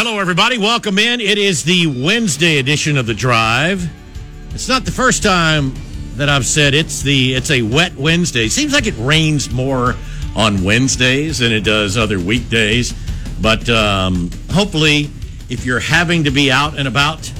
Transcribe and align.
Hello, 0.00 0.20
everybody. 0.20 0.58
Welcome 0.58 0.96
in. 0.96 1.20
It 1.20 1.38
is 1.38 1.64
the 1.64 1.88
Wednesday 1.88 2.58
edition 2.58 2.96
of 2.96 3.06
the 3.06 3.14
Drive. 3.14 3.84
It's 4.54 4.68
not 4.68 4.84
the 4.84 4.92
first 4.92 5.24
time 5.24 5.74
that 6.14 6.28
I've 6.28 6.46
said 6.46 6.72
it's 6.72 7.02
the 7.02 7.34
it's 7.34 7.50
a 7.50 7.62
wet 7.62 7.96
Wednesday. 7.96 8.46
Seems 8.46 8.72
like 8.72 8.86
it 8.86 8.94
rains 8.96 9.50
more 9.50 9.96
on 10.36 10.62
Wednesdays 10.62 11.38
than 11.38 11.50
it 11.50 11.64
does 11.64 11.96
other 11.96 12.20
weekdays. 12.20 12.94
But 13.42 13.68
um, 13.68 14.30
hopefully, 14.52 15.10
if 15.48 15.66
you're 15.66 15.80
having 15.80 16.22
to 16.22 16.30
be 16.30 16.52
out 16.52 16.78
and 16.78 16.86
about, 16.86 17.32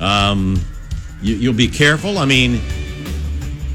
um, 0.00 0.60
you, 1.22 1.36
you'll 1.36 1.54
be 1.54 1.68
careful. 1.68 2.18
I 2.18 2.24
mean, 2.24 2.60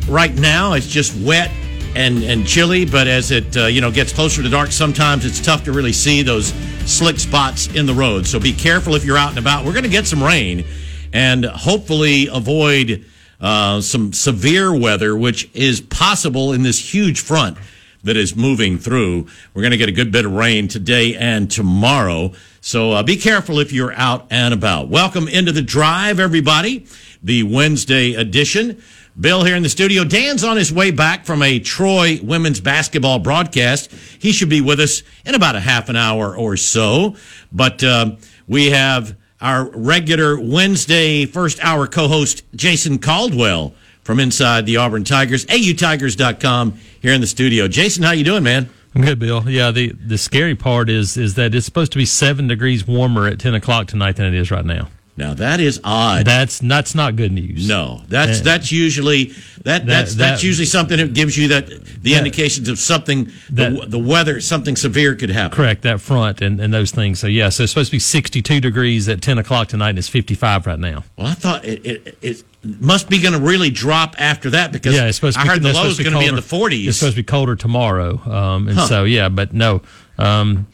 right 0.09 0.35
now 0.35 0.73
it's 0.73 0.87
just 0.87 1.17
wet 1.25 1.51
and 1.95 2.23
and 2.23 2.45
chilly 2.45 2.85
but 2.85 3.07
as 3.07 3.31
it 3.31 3.55
uh, 3.57 3.65
you 3.65 3.81
know 3.81 3.91
gets 3.91 4.11
closer 4.11 4.43
to 4.43 4.49
dark 4.49 4.71
sometimes 4.71 5.25
it's 5.25 5.39
tough 5.39 5.63
to 5.63 5.71
really 5.71 5.93
see 5.93 6.21
those 6.21 6.53
slick 6.85 7.19
spots 7.19 7.67
in 7.67 7.85
the 7.85 7.93
road. 7.93 8.27
So 8.27 8.39
be 8.39 8.53
careful 8.53 8.95
if 8.95 9.03
you're 9.03 9.17
out 9.17 9.29
and 9.29 9.39
about. 9.39 9.65
We're 9.65 9.73
going 9.73 9.83
to 9.83 9.89
get 9.89 10.05
some 10.05 10.23
rain 10.23 10.65
and 11.11 11.45
hopefully 11.45 12.27
avoid 12.31 13.05
uh, 13.41 13.81
some 13.81 14.13
severe 14.13 14.77
weather 14.77 15.15
which 15.15 15.49
is 15.53 15.81
possible 15.81 16.53
in 16.53 16.63
this 16.63 16.93
huge 16.93 17.19
front 17.19 17.57
that 18.03 18.15
is 18.15 18.35
moving 18.35 18.77
through. 18.77 19.27
We're 19.53 19.63
going 19.63 19.71
to 19.71 19.77
get 19.77 19.89
a 19.89 19.93
good 19.93 20.11
bit 20.11 20.25
of 20.25 20.31
rain 20.31 20.67
today 20.67 21.15
and 21.15 21.49
tomorrow. 21.49 22.33
So 22.61 22.91
uh, 22.91 23.03
be 23.03 23.17
careful 23.17 23.59
if 23.59 23.73
you're 23.73 23.93
out 23.93 24.27
and 24.29 24.53
about. 24.53 24.89
Welcome 24.89 25.27
into 25.27 25.51
the 25.51 25.63
drive 25.63 26.19
everybody. 26.19 26.85
The 27.23 27.43
wednesday 27.43 28.13
edition 28.13 28.81
Bill 29.19 29.43
here 29.45 29.55
in 29.55 29.63
the 29.63 29.69
studio. 29.69 30.03
Dan's 30.03 30.43
on 30.43 30.57
his 30.57 30.73
way 30.73 30.91
back 30.91 31.25
from 31.25 31.41
a 31.41 31.59
Troy 31.59 32.19
women's 32.21 32.59
basketball 32.59 33.19
broadcast. 33.19 33.91
He 33.91 34.33
should 34.33 34.49
be 34.49 34.59
with 34.59 34.79
us 34.79 35.03
in 35.25 35.35
about 35.35 35.55
a 35.55 35.61
half 35.61 35.87
an 35.87 35.95
hour 35.95 36.35
or 36.35 36.57
so. 36.57 37.15
But 37.51 37.81
uh, 37.83 38.17
we 38.47 38.71
have 38.71 39.15
our 39.39 39.69
regular 39.69 40.39
Wednesday 40.39 41.25
first 41.25 41.63
hour 41.63 41.87
co-host 41.87 42.43
Jason 42.55 42.99
Caldwell 42.99 43.73
from 44.03 44.19
inside 44.19 44.65
the 44.65 44.77
Auburn 44.77 45.03
Tigers, 45.03 45.45
autigers.com 45.45 46.77
here 47.01 47.13
in 47.13 47.21
the 47.21 47.27
studio. 47.27 47.67
Jason, 47.67 48.03
how 48.03 48.11
you 48.11 48.23
doing, 48.23 48.43
man? 48.43 48.69
I'm 48.93 49.01
good, 49.01 49.19
Bill. 49.19 49.49
Yeah, 49.49 49.71
the 49.71 49.91
the 49.91 50.17
scary 50.17 50.55
part 50.55 50.89
is 50.89 51.17
is 51.17 51.35
that 51.35 51.53
it's 51.53 51.65
supposed 51.65 51.91
to 51.93 51.97
be 51.97 52.05
seven 52.05 52.47
degrees 52.47 52.87
warmer 52.87 53.27
at 53.27 53.39
ten 53.39 53.53
o'clock 53.53 53.87
tonight 53.87 54.15
than 54.15 54.25
it 54.25 54.33
is 54.33 54.51
right 54.51 54.63
now. 54.63 54.87
Now 55.17 55.33
that 55.35 55.61
is 55.61 55.79
odd. 55.83 56.25
That's 56.25 56.59
that's 56.59 56.93
not 56.93 57.15
good 57.15 57.31
news. 57.31 57.67
No, 57.67 58.01
that's 58.09 58.41
that's 58.41 58.69
usually 58.71 59.25
that, 59.63 59.85
that's 59.85 59.85
that- 59.85 60.17
that's 60.17 60.41
that- 60.41 60.43
usually 60.43 60.65
something 60.65 60.97
that 60.97 61.13
gives 61.13 61.37
you 61.37 61.47
that 61.49 61.67
the 61.67 62.11
That- 62.11 62.17
indications 62.17 62.67
of 62.67 62.77
something 62.79 63.31
the, 63.49 63.85
the 63.87 63.97
weather 63.97 64.41
something 64.41 64.75
severe 64.75 65.15
could 65.15 65.29
happen. 65.29 65.55
Correct 65.55 65.83
that 65.83 66.01
front 66.01 66.41
and, 66.41 66.59
and 66.59 66.73
those 66.73 66.91
things. 66.91 67.19
So 67.19 67.27
yeah, 67.27 67.47
so 67.49 67.63
it's 67.63 67.71
supposed 67.71 67.91
to 67.91 67.95
be 67.95 67.99
62 67.99 68.59
degrees 68.59 69.07
at 69.07 69.21
10 69.21 69.37
o'clock 69.37 69.69
tonight, 69.69 69.91
and 69.91 69.99
it's 69.99 70.09
55 70.09 70.67
right 70.67 70.77
now. 70.79 71.05
Well, 71.17 71.27
I 71.27 71.33
thought 71.33 71.63
it, 71.63 71.85
it, 71.85 72.17
it 72.21 72.43
must 72.81 73.09
be 73.09 73.21
going 73.21 73.33
to 73.33 73.39
really 73.39 73.69
drop 73.69 74.15
after 74.19 74.49
that 74.49 74.73
because 74.73 74.93
Yeah, 74.95 75.05
it's 75.07 75.15
supposed 75.17 75.35
to 75.37 75.41
I 75.41 75.43
be. 75.45 75.49
heard 75.49 75.61
the 75.63 75.71
low 75.73 75.85
is 75.85 75.97
going 75.97 76.11
to 76.13 76.19
be 76.19 76.25
in 76.25 76.35
the 76.35 76.41
40s. 76.41 76.87
It's 76.89 76.97
supposed 76.97 77.15
to 77.15 77.21
be 77.21 77.25
colder 77.25 77.55
tomorrow, 77.55 78.19
um, 78.29 78.67
and 78.67 78.77
Huh. 78.77 78.87
so 78.87 79.03
yeah, 79.05 79.29
but 79.29 79.53
no, 79.53 79.81
um, 80.17 80.67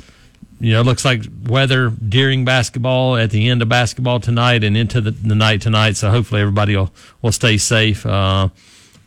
you 0.62 0.74
know, 0.74 0.82
it 0.82 0.86
looks 0.86 1.04
like 1.04 1.24
weather 1.48 1.90
during 1.90 2.46
basketball, 2.46 3.18
at 3.18 3.32
the 3.32 3.50
end 3.50 3.62
of 3.62 3.68
basketball 3.70 4.20
tonight, 4.20 4.64
and 4.64 4.78
into 4.78 5.02
the, 5.02 5.12
the 5.12 5.36
night 5.36 5.62
tonight. 5.62 5.98
So 5.98 6.10
hopefully 6.12 6.42
everybody 6.42 6.76
will 6.76 6.92
will 7.22 7.32
stay 7.32 7.58
safe. 7.58 8.06
Uh, 8.06 8.50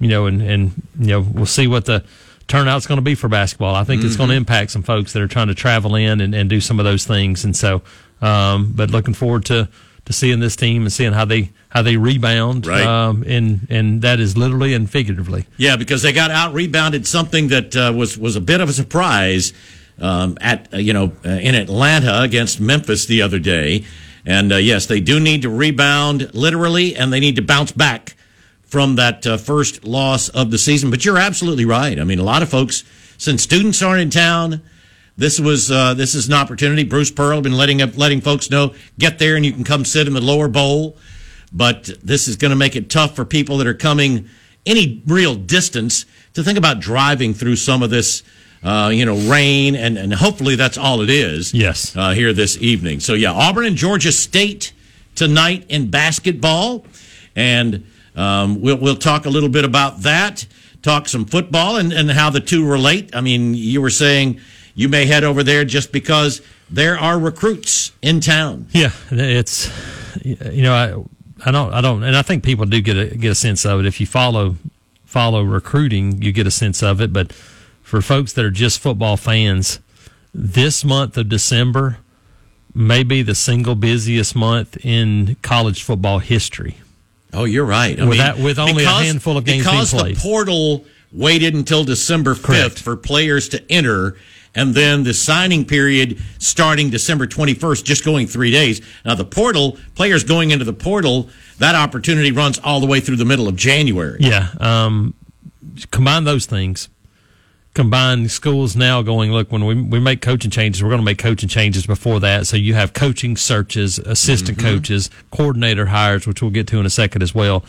you 0.01 0.09
know, 0.09 0.27
and 0.27 0.43
and 0.43 0.73
you 0.99 1.07
know 1.07 1.21
we'll 1.21 1.47
see 1.47 1.67
what 1.67 1.85
the 1.85 2.05
turnout's 2.49 2.87
going 2.87 2.99
to 2.99 3.03
be 3.03 3.15
for 3.15 3.29
basketball. 3.29 3.75
I 3.75 3.85
think 3.85 4.03
it's 4.03 4.15
Mm-hmm. 4.15 4.19
going 4.19 4.31
to 4.31 4.37
impact 4.37 4.71
some 4.73 4.83
folks 4.83 5.13
that 5.15 5.23
are 5.23 5.29
trying 5.29 5.47
to 5.49 5.55
travel 5.55 5.95
in 5.95 6.21
and, 6.21 6.35
and 6.35 6.51
do 6.51 6.61
some 6.61 6.79
of 6.79 6.85
those 6.85 7.07
things. 7.07 7.45
And 7.45 7.57
so, 7.57 7.81
um, 8.21 8.73
but 8.75 8.91
looking 8.91 9.15
forward 9.15 9.45
to 9.47 9.69
to 10.07 10.13
seeing 10.13 10.41
this 10.41 10.55
team 10.57 10.83
and 10.83 10.93
seeing 10.93 11.13
how 11.15 11.25
they 11.25 11.51
how 11.71 11.83
they 11.83 11.97
rebound. 11.97 12.67
Right. 12.67 12.85
Um, 12.85 13.23
and 13.27 13.67
and 13.71 14.03
that 14.03 14.19
is 14.21 14.37
literally 14.37 14.75
and 14.75 14.91
figuratively. 14.91 15.47
yeah, 15.57 15.77
because 15.77 16.03
they 16.03 16.13
got 16.13 16.31
out 16.31 16.53
rebounded 16.53 17.07
something 17.07 17.49
that 17.49 17.77
uh, 17.77 17.93
was 17.97 18.19
was 18.19 18.35
a 18.37 18.41
bit 18.41 18.61
of 18.61 18.69
a 18.69 18.73
surprise 18.73 19.53
um, 20.01 20.37
at 20.41 20.73
uh, 20.73 20.79
you 20.79 20.93
know 20.93 21.13
uh, 21.25 21.29
in 21.29 21.55
Atlanta 21.55 22.23
against 22.23 22.61
Memphis 22.61 23.07
the 23.07 23.23
other 23.23 23.39
day. 23.39 23.85
And 24.27 24.53
uh, 24.53 24.57
yes, 24.57 24.87
they 24.87 25.01
do 25.01 25.21
need 25.21 25.43
to 25.43 25.51
rebound 25.51 26.35
literally, 26.35 26.97
and 26.97 27.13
they 27.13 27.21
need 27.21 27.37
to 27.37 27.43
bounce 27.43 27.73
back 27.73 28.17
from 28.63 28.97
that 28.97 29.27
uh, 29.27 29.37
first 29.37 29.85
loss 29.85 30.29
of 30.31 30.51
the 30.51 30.59
season. 30.59 30.91
But 30.91 31.05
you're 31.05 31.19
absolutely 31.19 31.65
right. 31.65 31.99
I 31.99 32.05
mean, 32.05 32.19
a 32.19 32.25
lot 32.25 32.43
of 32.43 32.49
folks, 32.49 32.85
since 33.19 33.43
students 33.43 33.83
aren't 33.83 34.01
in 34.01 34.11
town, 34.11 34.63
this 35.17 35.39
was 35.39 35.71
uh, 35.71 35.95
this 35.95 36.15
is 36.15 36.27
an 36.27 36.35
opportunity. 36.35 36.85
Bruce 36.85 37.11
Pearl 37.11 37.41
been 37.41 37.57
letting 37.57 37.83
up, 37.83 37.97
letting 37.97 38.21
folks 38.21 38.51
know 38.51 38.75
get 38.99 39.19
there 39.19 39.37
and 39.37 39.45
you 39.45 39.53
can 39.53 39.65
come 39.65 39.85
sit 39.85 40.07
in 40.07 40.15
the 40.15 40.21
lower 40.21 40.49
bowl. 40.49 40.97
But 41.53 41.89
this 42.03 42.27
is 42.27 42.37
going 42.37 42.51
to 42.51 42.57
make 42.57 42.75
it 42.75 42.91
tough 42.91 43.15
for 43.15 43.25
people 43.25 43.59
that 43.59 43.67
are 43.67 43.75
coming 43.75 44.29
any 44.67 45.03
real 45.07 45.37
distance 45.37 46.05
to 46.33 46.43
think 46.43 46.59
about 46.59 46.81
driving 46.81 47.33
through 47.33 47.57
some 47.57 47.83
of 47.83 47.91
this. 47.91 48.23
Uh, 48.65 48.89
you 48.89 49.05
know, 49.05 49.17
rain, 49.31 49.77
and, 49.77 49.99
and 49.99 50.15
hopefully 50.15 50.57
that's 50.57 50.79
all 50.79 51.03
it 51.03 51.11
is. 51.11 51.53
Yes. 51.53 51.95
Uh, 51.95 52.13
here 52.13 52.33
this 52.33 52.57
evening. 52.63 52.99
So, 52.99 53.13
yeah, 53.13 53.31
Auburn 53.31 53.67
and 53.67 53.77
Georgia 53.77 54.11
State 54.11 54.73
tonight 55.15 55.67
in 55.69 55.91
basketball. 55.91 56.87
And 57.37 57.87
um, 58.17 58.63
we'll, 58.63 58.79
we'll 58.79 58.97
talk 58.97 59.27
a 59.27 59.31
little 59.31 59.51
bit 59.51 59.67
about 59.67 60.01
that, 60.01 60.47
talk 60.83 61.09
some 61.09 61.27
football 61.27 61.77
and, 61.77 61.93
and 61.93 62.11
how 62.11 62.31
the 62.31 62.41
two 62.41 62.67
relate. 62.67 63.15
I 63.15 63.21
mean, 63.21 63.55
you 63.55 63.83
were 63.83 63.91
saying 63.91 64.41
you 64.75 64.89
may 64.89 65.07
head 65.07 65.25
over 65.25 65.43
there 65.43 65.65
just 65.65 65.93
because 65.93 66.41
there 66.71 66.99
are 66.99 67.19
recruits 67.19 67.93
in 68.03 68.21
town. 68.21 68.67
Yeah, 68.73 68.91
it's 69.11 69.71
you 70.23 70.63
know 70.63 70.73
I 70.73 71.49
I 71.49 71.51
don't 71.51 71.73
I 71.73 71.81
don't 71.81 72.03
and 72.03 72.17
I 72.17 72.23
think 72.23 72.45
people 72.45 72.67
do 72.67 72.81
get 72.81 72.97
a 72.97 73.17
get 73.17 73.31
a 73.31 73.35
sense 73.35 73.65
of 73.65 73.81
it 73.81 73.87
if 73.87 74.01
you 74.01 74.07
follow 74.07 74.57
follow 75.05 75.43
recruiting 75.43 76.23
you 76.23 76.33
get 76.33 76.47
a 76.47 76.51
sense 76.51 76.83
of 76.83 77.01
it 77.01 77.13
but 77.13 77.33
for 77.85 78.03
folks 78.03 78.33
that 78.33 78.45
are 78.45 78.51
just 78.51 78.81
football 78.81 79.17
fans 79.17 79.79
this 80.35 80.85
month 80.85 81.17
of 81.17 81.29
December 81.29 81.99
may 82.75 83.05
be 83.05 83.23
the 83.23 83.37
single 83.37 83.77
busiest 83.77 84.35
month 84.35 84.77
in 84.85 85.37
college 85.43 85.83
football 85.85 86.19
history. 86.19 86.79
Oh, 87.33 87.45
you're 87.45 87.65
right. 87.65 87.99
I 88.01 88.05
With 88.05 88.19
that- 88.19 88.39
with 88.41 88.59
only 88.59 88.83
a 88.85 88.89
handful 88.89 89.37
of 89.37 89.45
games 89.45 89.65
because 89.65 89.93
the 89.93 90.15
portal 90.19 90.85
waited 91.13 91.55
until 91.55 91.85
December 91.85 92.35
5th 92.35 92.43
Correct. 92.43 92.79
for 92.81 92.97
players 92.97 93.49
to 93.51 93.63
enter, 93.71 94.17
and 94.57 94.75
then 94.75 95.05
the 95.05 95.15
signing 95.15 95.65
period 95.65 96.19
starting 96.39 96.91
December 96.91 97.27
21st, 97.29 97.85
just 97.85 98.05
going 98.05 98.27
three 98.27 98.51
days. 98.51 98.81
Now, 99.05 99.15
the 99.15 99.25
portal, 99.25 99.79
players 99.95 100.25
going 100.25 100.51
into 100.51 100.65
the 100.65 100.73
portal, 100.73 101.29
that 101.59 101.77
opportunity 101.77 102.33
runs 102.33 102.59
all 102.59 102.81
the 102.81 102.87
way 102.87 102.99
through 102.99 103.17
the 103.17 103.25
middle 103.25 103.47
of 103.47 103.55
January. 103.55 104.19
Yeah. 104.21 104.49
Um, 104.59 105.15
combine 105.93 106.25
those 106.25 106.47
things. 106.47 106.89
Combine 107.75 108.29
schools 108.29 108.77
now 108.77 109.03
going, 109.03 109.33
look, 109.33 109.51
when 109.51 109.65
we, 109.65 109.75
we 109.75 109.99
make 109.99 110.21
coaching 110.21 110.51
changes, 110.51 110.83
we're 110.83 110.91
going 110.91 111.01
to 111.01 111.05
make 111.05 111.19
coaching 111.19 111.49
changes 111.49 111.87
before 111.87 112.21
that. 112.21 112.47
So 112.47 112.57
you 112.57 112.75
have 112.75 112.93
coaching 112.93 113.37
searches, 113.37 113.99
assistant 113.99 114.59
coaches, 114.61 115.11
coordinator 115.33 115.87
hires, 115.87 116.25
which 116.27 116.41
we'll 116.41 116.53
get 116.53 116.69
to 116.69 116.79
in 116.79 116.87
a 116.87 116.91
second 116.91 117.23
as 117.23 117.35
well. 117.35 117.65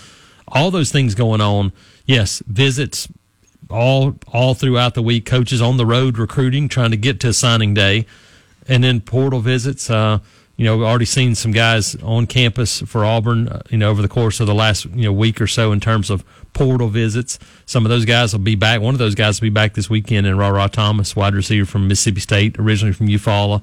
All 0.48 0.70
those 0.70 0.92
things 0.92 1.16
going 1.16 1.42
on. 1.42 1.74
Yes, 2.06 2.44
visits 2.46 3.08
all 3.70 4.16
all 4.32 4.54
throughout 4.54 4.94
the 4.94 5.02
week. 5.02 5.26
Coaches 5.26 5.60
on 5.60 5.78
the 5.78 5.86
road 5.88 6.20
recruiting, 6.20 6.70
trying 6.70 6.92
to 6.92 6.98
get 6.98 7.20
to 7.22 7.34
signing 7.34 7.74
day, 7.74 8.06
and 8.68 8.84
then 8.84 9.02
portal 9.02 9.40
visits. 9.40 9.90
Uh, 9.90 10.20
you 10.58 10.66
know, 10.66 10.78
we've 10.78 10.88
already 10.88 11.06
seen 11.06 11.36
some 11.36 11.52
guys 11.52 11.96
on 12.02 12.28
campus 12.28 12.82
for 12.82 13.04
Auburn. 13.04 13.48
uh, 13.50 13.62
You 13.70 13.78
know, 13.78 13.90
over 13.90 14.02
the 14.02 14.08
course 14.08 14.40
of 14.40 14.48
the 14.48 14.56
last 14.56 14.86
you 14.86 15.04
know 15.04 15.12
week 15.14 15.42
or 15.42 15.48
so, 15.48 15.72
in 15.72 15.80
terms 15.80 16.10
of 16.10 16.24
portal 16.54 16.88
visits. 16.88 17.38
Some 17.66 17.86
of 17.86 17.90
those 17.90 18.06
guys 18.06 18.32
will 18.32 18.40
be 18.40 18.56
back. 18.56 18.80
One 18.80 18.96
of 18.96 19.00
those 19.00 19.16
guys 19.16 19.42
will 19.42 19.48
be 19.48 19.50
back 19.50 19.74
this 19.74 19.90
weekend 19.90 20.26
in 20.26 20.38
Rara 20.38 20.70
Thomas, 20.70 21.14
wide 21.16 21.36
receiver 21.36 21.66
from 21.66 21.88
Mississippi 21.90 22.22
State, 22.22 22.58
originally 22.58 22.94
from 22.94 23.08
Eufaula. 23.08 23.62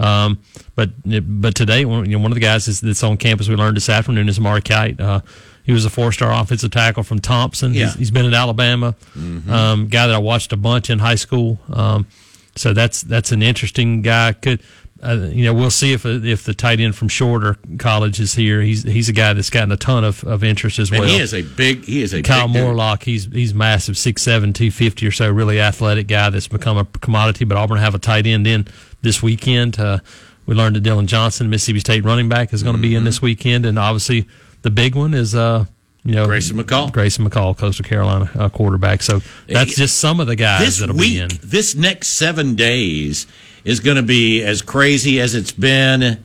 Um, 0.00 0.40
but 0.74 0.90
but 1.04 1.54
today, 1.54 1.84
one, 1.84 2.06
you 2.06 2.16
know, 2.16 2.22
one 2.22 2.32
of 2.32 2.34
the 2.34 2.40
guys 2.40 2.66
that's, 2.66 2.80
that's 2.80 3.02
on 3.04 3.16
campus 3.16 3.48
we 3.48 3.54
learned 3.54 3.76
this 3.76 3.88
afternoon 3.88 4.28
is 4.28 4.38
Amari 4.38 4.62
Kight. 4.62 5.00
Uh, 5.00 5.20
he 5.62 5.70
was 5.72 5.84
a 5.84 5.90
four-star 5.90 6.32
offensive 6.32 6.72
tackle 6.72 7.04
from 7.04 7.20
Thompson. 7.20 7.72
Yeah. 7.72 7.84
He's, 7.86 7.94
he's 7.94 8.10
been 8.10 8.26
at 8.26 8.34
Alabama. 8.34 8.96
Um, 9.14 9.86
guy 9.86 10.08
that 10.08 10.14
I 10.16 10.18
watched 10.18 10.52
a 10.52 10.56
bunch 10.56 10.90
in 10.90 10.98
high 10.98 11.14
school. 11.14 11.60
Um, 11.72 12.08
so 12.56 12.72
that's 12.72 13.02
that's 13.02 13.30
an 13.30 13.42
interesting 13.42 14.02
guy. 14.02 14.32
Could 14.32 14.60
uh, 15.02 15.28
you 15.32 15.44
know, 15.44 15.52
we'll 15.52 15.70
see 15.70 15.92
if 15.92 16.06
if 16.06 16.44
the 16.44 16.54
tight 16.54 16.78
end 16.78 16.94
from 16.94 17.08
Shorter 17.08 17.56
College 17.78 18.20
is 18.20 18.34
here. 18.34 18.60
He's 18.60 18.84
he's 18.84 19.08
a 19.08 19.12
guy 19.12 19.32
that's 19.32 19.50
gotten 19.50 19.72
a 19.72 19.76
ton 19.76 20.04
of, 20.04 20.22
of 20.22 20.44
interest 20.44 20.78
as 20.78 20.92
well. 20.92 21.02
And 21.02 21.10
he 21.10 21.18
is 21.18 21.34
a 21.34 21.42
big. 21.42 21.84
He 21.84 22.02
is 22.02 22.14
a 22.14 22.22
Kyle 22.22 22.46
big 22.46 22.54
dude. 22.54 22.62
Morlock. 22.62 23.02
He's 23.02 23.24
he's 23.26 23.52
massive, 23.52 23.96
6'7", 23.96 24.54
250 24.54 25.06
or 25.06 25.10
so. 25.10 25.30
Really 25.30 25.60
athletic 25.60 26.06
guy 26.06 26.30
that's 26.30 26.46
become 26.46 26.78
a 26.78 26.84
commodity. 26.84 27.44
But 27.44 27.58
Auburn 27.58 27.78
have 27.78 27.96
a 27.96 27.98
tight 27.98 28.26
end 28.26 28.46
in 28.46 28.68
this 29.02 29.20
weekend. 29.20 29.78
Uh, 29.80 29.98
we 30.46 30.54
learned 30.54 30.76
that 30.76 30.82
Dillon 30.82 31.08
Johnson, 31.08 31.50
Mississippi 31.50 31.80
State 31.80 32.04
running 32.04 32.28
back, 32.28 32.52
is 32.52 32.62
going 32.62 32.76
to 32.76 32.82
be 32.82 32.94
in 32.94 33.02
this 33.02 33.20
weekend, 33.20 33.66
and 33.66 33.80
obviously 33.80 34.28
the 34.62 34.70
big 34.70 34.94
one 34.94 35.14
is 35.14 35.34
uh, 35.34 35.64
you 36.04 36.14
know 36.14 36.26
Grayson 36.26 36.56
McCall. 36.56 36.92
Grayson 36.92 37.28
McCall, 37.28 37.58
Coastal 37.58 37.84
Carolina 37.84 38.30
uh, 38.36 38.48
quarterback. 38.48 39.02
So 39.02 39.20
that's 39.48 39.74
just 39.74 39.98
some 39.98 40.20
of 40.20 40.28
the 40.28 40.36
guys 40.36 40.60
this 40.60 40.78
that'll 40.78 40.94
week, 40.94 41.10
be 41.12 41.18
in. 41.18 41.28
this 41.42 41.74
next 41.74 42.10
seven 42.10 42.54
days 42.54 43.26
is 43.64 43.80
going 43.80 43.96
to 43.96 44.02
be 44.02 44.42
as 44.42 44.62
crazy 44.62 45.20
as 45.20 45.34
it's 45.34 45.52
been 45.52 46.22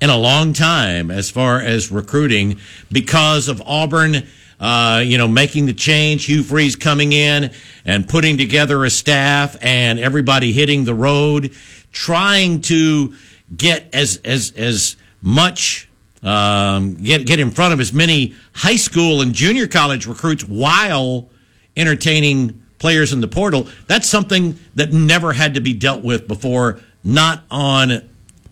in 0.00 0.10
a 0.10 0.16
long 0.16 0.52
time 0.52 1.10
as 1.10 1.30
far 1.30 1.60
as 1.60 1.90
recruiting 1.90 2.58
because 2.90 3.48
of 3.48 3.62
Auburn. 3.62 4.26
Uh, 4.58 5.02
you 5.02 5.16
know, 5.16 5.26
making 5.26 5.64
the 5.64 5.72
change, 5.72 6.26
Hugh 6.26 6.42
Freeze 6.42 6.76
coming 6.76 7.12
in 7.12 7.50
and 7.86 8.06
putting 8.06 8.36
together 8.36 8.84
a 8.84 8.90
staff, 8.90 9.56
and 9.62 9.98
everybody 9.98 10.52
hitting 10.52 10.84
the 10.84 10.94
road, 10.94 11.54
trying 11.92 12.60
to 12.60 13.14
get 13.56 13.88
as 13.94 14.20
as 14.22 14.52
as 14.52 14.96
much 15.22 15.88
um, 16.22 16.96
get 16.96 17.26
get 17.26 17.40
in 17.40 17.50
front 17.50 17.72
of 17.72 17.80
as 17.80 17.94
many 17.94 18.34
high 18.52 18.76
school 18.76 19.22
and 19.22 19.32
junior 19.32 19.66
college 19.66 20.06
recruits 20.06 20.44
while 20.44 21.30
entertaining 21.76 22.59
players 22.80 23.12
in 23.12 23.20
the 23.20 23.28
portal. 23.28 23.68
That's 23.86 24.08
something 24.08 24.58
that 24.74 24.92
never 24.92 25.32
had 25.32 25.54
to 25.54 25.60
be 25.60 25.72
dealt 25.72 26.02
with 26.02 26.26
before, 26.26 26.80
not 27.04 27.44
on 27.50 28.02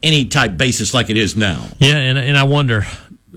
any 0.04 0.26
type 0.26 0.56
basis 0.56 0.94
like 0.94 1.10
it 1.10 1.16
is 1.16 1.36
now. 1.36 1.66
Yeah, 1.80 1.96
and 1.96 2.16
and 2.16 2.38
I 2.38 2.44
wonder 2.44 2.86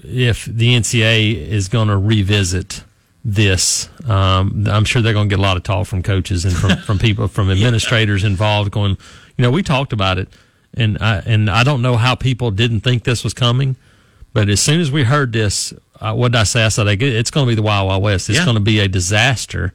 if 0.03 0.45
the 0.45 0.75
NCAA 0.75 1.35
is 1.47 1.67
going 1.69 1.87
to 1.87 1.97
revisit 1.97 2.83
this. 3.25 3.89
Um, 4.07 4.65
I'm 4.67 4.85
sure 4.85 5.01
they're 5.01 5.13
going 5.13 5.29
to 5.29 5.33
get 5.35 5.39
a 5.39 5.41
lot 5.43 5.57
of 5.57 5.63
talk 5.63 5.87
from 5.87 6.03
coaches 6.03 6.43
and 6.45 6.55
from, 6.55 6.77
from 6.77 6.99
people 6.99 7.27
from 7.27 7.49
administrators 7.51 8.23
involved. 8.23 8.71
Going, 8.71 8.91
you 9.37 9.41
know, 9.43 9.49
we 9.51 9.63
talked 9.63 9.93
about 9.93 10.17
it, 10.19 10.27
and 10.75 10.97
I 10.99 11.17
and 11.25 11.49
I 11.49 11.63
don't 11.63 11.81
know 11.81 11.97
how 11.97 12.13
people 12.15 12.51
didn't 12.51 12.81
think 12.81 13.03
this 13.03 13.23
was 13.23 13.33
coming, 13.33 13.75
but 14.33 14.49
as 14.49 14.59
soon 14.59 14.79
as 14.81 14.91
we 14.91 15.03
heard 15.03 15.31
this, 15.33 15.73
uh, 15.99 16.13
what 16.13 16.31
did 16.33 16.39
I 16.39 16.43
say? 16.43 16.63
I 16.65 16.69
said 16.69 16.87
it's 17.01 17.31
going 17.31 17.45
to 17.45 17.49
be 17.49 17.55
the 17.55 17.61
Wild 17.61 17.87
Wild 17.87 18.03
West. 18.03 18.29
It's 18.29 18.39
Yeah. 18.39 18.45
going 18.45 18.55
to 18.55 18.61
be 18.61 18.79
a 18.79 18.87
disaster, 18.87 19.73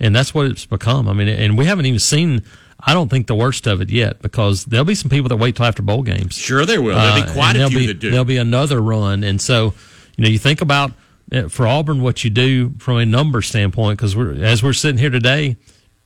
and 0.00 0.14
that's 0.14 0.34
what 0.34 0.46
it's 0.46 0.66
become. 0.66 1.08
I 1.08 1.12
mean, 1.12 1.28
and 1.28 1.56
we 1.58 1.66
haven't 1.66 1.86
even 1.86 1.98
seen. 2.00 2.42
I 2.78 2.92
don't 2.92 3.08
think 3.08 3.26
the 3.26 3.34
worst 3.34 3.66
of 3.66 3.80
it 3.80 3.88
yet 3.90 4.20
because 4.20 4.66
there'll 4.66 4.84
be 4.84 4.94
some 4.94 5.08
people 5.10 5.28
that 5.30 5.36
wait 5.36 5.56
till 5.56 5.64
after 5.64 5.82
bowl 5.82 6.02
games. 6.02 6.34
Sure, 6.36 6.66
there 6.66 6.80
will. 6.82 6.94
There'll 6.94 7.22
Uh, 7.22 7.26
be 7.26 7.32
quite 7.32 7.56
and 7.56 7.64
a 7.64 7.68
few 7.70 7.78
be, 7.78 7.86
that 7.86 7.98
do. 8.00 8.10
There'll 8.10 8.24
be 8.26 8.36
another 8.36 8.80
run, 8.80 9.24
and 9.24 9.40
so 9.40 9.72
you 10.16 10.24
know 10.24 10.28
you 10.30 10.38
think 10.38 10.60
about 10.60 10.92
uh, 11.32 11.48
for 11.48 11.66
Auburn 11.66 12.02
what 12.02 12.22
you 12.22 12.30
do 12.30 12.74
from 12.78 12.98
a 12.98 13.06
number 13.06 13.40
standpoint 13.42 13.98
because 13.98 14.14
we're 14.14 14.34
as 14.44 14.62
we're 14.62 14.72
sitting 14.74 14.98
here 14.98 15.10
today, 15.10 15.56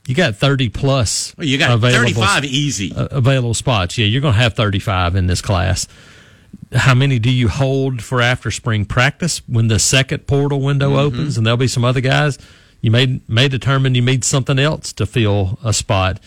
you 0.06 0.14
got 0.14 0.36
thirty 0.36 0.68
plus. 0.68 1.34
Well, 1.36 1.46
you 1.46 1.58
got 1.58 1.72
available, 1.72 2.04
35 2.22 2.44
easy. 2.44 2.94
uh, 2.94 3.08
available 3.10 3.54
spots. 3.54 3.98
Yeah, 3.98 4.06
you're 4.06 4.22
going 4.22 4.34
to 4.34 4.40
have 4.40 4.54
thirty 4.54 4.78
five 4.78 5.16
in 5.16 5.26
this 5.26 5.42
class. 5.42 5.86
How 6.72 6.94
many 6.94 7.18
do 7.18 7.30
you 7.32 7.48
hold 7.48 8.00
for 8.02 8.20
after 8.20 8.50
spring 8.52 8.84
practice 8.84 9.42
when 9.48 9.66
the 9.66 9.78
second 9.80 10.28
portal 10.28 10.60
window 10.60 10.90
Mm-hmm. 10.90 10.98
opens, 11.16 11.36
and 11.36 11.44
there'll 11.44 11.56
be 11.56 11.66
some 11.66 11.84
other 11.84 12.00
guys? 12.00 12.38
You 12.80 12.90
may 12.90 13.20
may 13.28 13.48
determine 13.48 13.94
you 13.94 14.02
need 14.02 14.24
something 14.24 14.58
else 14.58 14.92
to 14.94 15.06
fill 15.06 15.58
a 15.64 15.72
spot. 15.72 16.20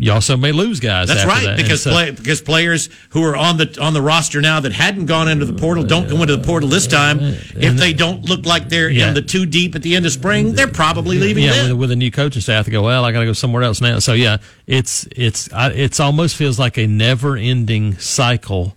You 0.00 0.12
also 0.12 0.36
may 0.36 0.52
lose 0.52 0.78
guys. 0.78 1.08
That's 1.08 1.20
after 1.20 1.28
right, 1.28 1.44
that. 1.44 1.56
Because 1.56 1.82
so- 1.82 1.90
play, 1.90 2.12
because 2.12 2.40
players 2.40 2.88
who 3.10 3.24
are 3.24 3.34
on 3.36 3.56
the 3.56 3.76
on 3.80 3.94
the 3.94 4.00
roster 4.00 4.40
now 4.40 4.60
that 4.60 4.70
hadn't 4.72 5.06
gone 5.06 5.26
into 5.26 5.44
the 5.44 5.52
portal 5.54 5.82
don't 5.82 6.08
go 6.08 6.22
into 6.22 6.36
the 6.36 6.44
portal 6.46 6.68
this 6.68 6.86
time. 6.86 7.18
If 7.20 7.76
they 7.76 7.92
don't 7.94 8.22
look 8.24 8.46
like 8.46 8.68
they're 8.68 8.88
Yeah. 8.90 9.08
in 9.08 9.14
the 9.14 9.22
two 9.22 9.44
deep 9.44 9.74
at 9.74 9.82
the 9.82 9.96
end 9.96 10.06
of 10.06 10.12
spring, 10.12 10.52
they're 10.54 10.68
probably 10.68 11.18
leaving. 11.18 11.42
yeah, 11.42 11.64
with, 11.64 11.72
with 11.72 11.90
a 11.90 11.96
new 11.96 12.12
coaching 12.12 12.40
staff, 12.40 12.66
they 12.66 12.70
go, 12.72 12.82
well, 12.82 13.04
I 13.04 13.10
got 13.10 13.20
to 13.20 13.26
go 13.26 13.32
somewhere 13.32 13.64
else 13.64 13.80
now. 13.80 13.98
So 13.98 14.12
yeah, 14.12 14.36
it's 14.68 15.08
it's 15.16 15.52
I, 15.52 15.70
it's 15.72 15.98
almost 15.98 16.36
feels 16.36 16.60
like 16.60 16.78
a 16.78 16.86
never 16.86 17.36
ending 17.36 17.98
cycle, 17.98 18.76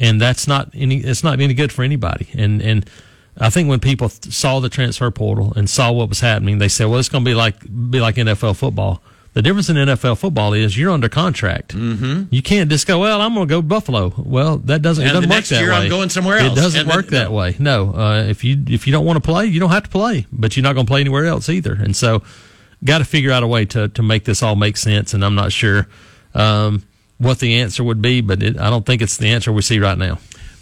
and 0.00 0.18
that's 0.18 0.48
not 0.48 0.70
any 0.72 0.96
it's 1.00 1.22
not 1.22 1.38
any 1.38 1.52
good 1.52 1.70
for 1.70 1.82
anybody. 1.82 2.28
And 2.32 2.62
and 2.62 2.88
I 3.38 3.50
think 3.50 3.68
when 3.68 3.80
people 3.80 4.08
th- 4.08 4.32
saw 4.34 4.60
the 4.60 4.68
transfer 4.68 5.10
portal 5.10 5.52
and 5.56 5.68
saw 5.68 5.92
what 5.92 6.08
was 6.08 6.20
happening, 6.20 6.58
they 6.58 6.68
said, 6.68 6.86
well, 6.86 6.98
it's 6.98 7.08
going 7.08 7.24
to 7.24 7.28
be 7.28 7.34
like 7.34 7.60
be 7.90 8.00
like 8.00 8.14
NFL 8.16 8.56
football. 8.56 9.02
The 9.34 9.42
difference 9.42 9.68
in 9.68 9.76
NFL 9.76 10.16
football 10.16 10.54
is 10.54 10.78
you're 10.78 10.90
under 10.90 11.10
contract. 11.10 11.74
Mm-hmm. 11.76 12.22
You 12.30 12.40
can't 12.40 12.70
just 12.70 12.86
go, 12.86 13.00
well, 13.00 13.20
I'm 13.20 13.34
going 13.34 13.46
to 13.46 13.54
go 13.54 13.60
Buffalo. 13.60 14.14
Well, 14.16 14.56
that 14.64 14.80
doesn't, 14.80 15.04
it 15.06 15.12
doesn't 15.12 15.28
work 15.28 15.44
that 15.44 15.60
year 15.60 15.70
way. 15.72 15.76
I'm 15.76 15.90
going 15.90 16.08
somewhere 16.08 16.38
else. 16.38 16.52
It 16.58 16.60
doesn't 16.62 16.80
And 16.80 16.88
then- 16.88 16.96
work 16.96 17.08
that 17.08 17.30
way. 17.32 17.54
No, 17.58 17.94
uh, 17.94 18.22
if 18.26 18.42
you 18.44 18.64
if 18.68 18.86
you 18.86 18.92
don't 18.94 19.04
want 19.04 19.18
to 19.18 19.20
play, 19.20 19.44
you 19.44 19.60
don't 19.60 19.68
have 19.70 19.82
to 19.82 19.90
play, 19.90 20.26
but 20.32 20.56
you're 20.56 20.62
not 20.62 20.72
going 20.72 20.86
to 20.86 20.90
play 20.90 21.00
anywhere 21.02 21.26
else 21.26 21.50
either. 21.50 21.74
And 21.74 21.94
so, 21.94 22.22
got 22.82 22.98
to 22.98 23.04
figure 23.04 23.30
out 23.30 23.42
a 23.42 23.46
way 23.46 23.66
to 23.66 23.88
to 23.88 24.02
make 24.02 24.24
this 24.24 24.42
all 24.42 24.56
make 24.56 24.78
sense. 24.78 25.12
And 25.12 25.22
I'm 25.22 25.34
not 25.34 25.52
sure 25.52 25.86
um, 26.34 26.82
what 27.18 27.38
the 27.38 27.60
answer 27.60 27.84
would 27.84 28.00
be, 28.00 28.22
but 28.22 28.42
it, 28.42 28.58
I 28.58 28.70
don't 28.70 28.86
think 28.86 29.02
it's 29.02 29.18
the 29.18 29.28
answer 29.28 29.52
we 29.52 29.60
see 29.60 29.78
right 29.78 29.98
now. 29.98 30.18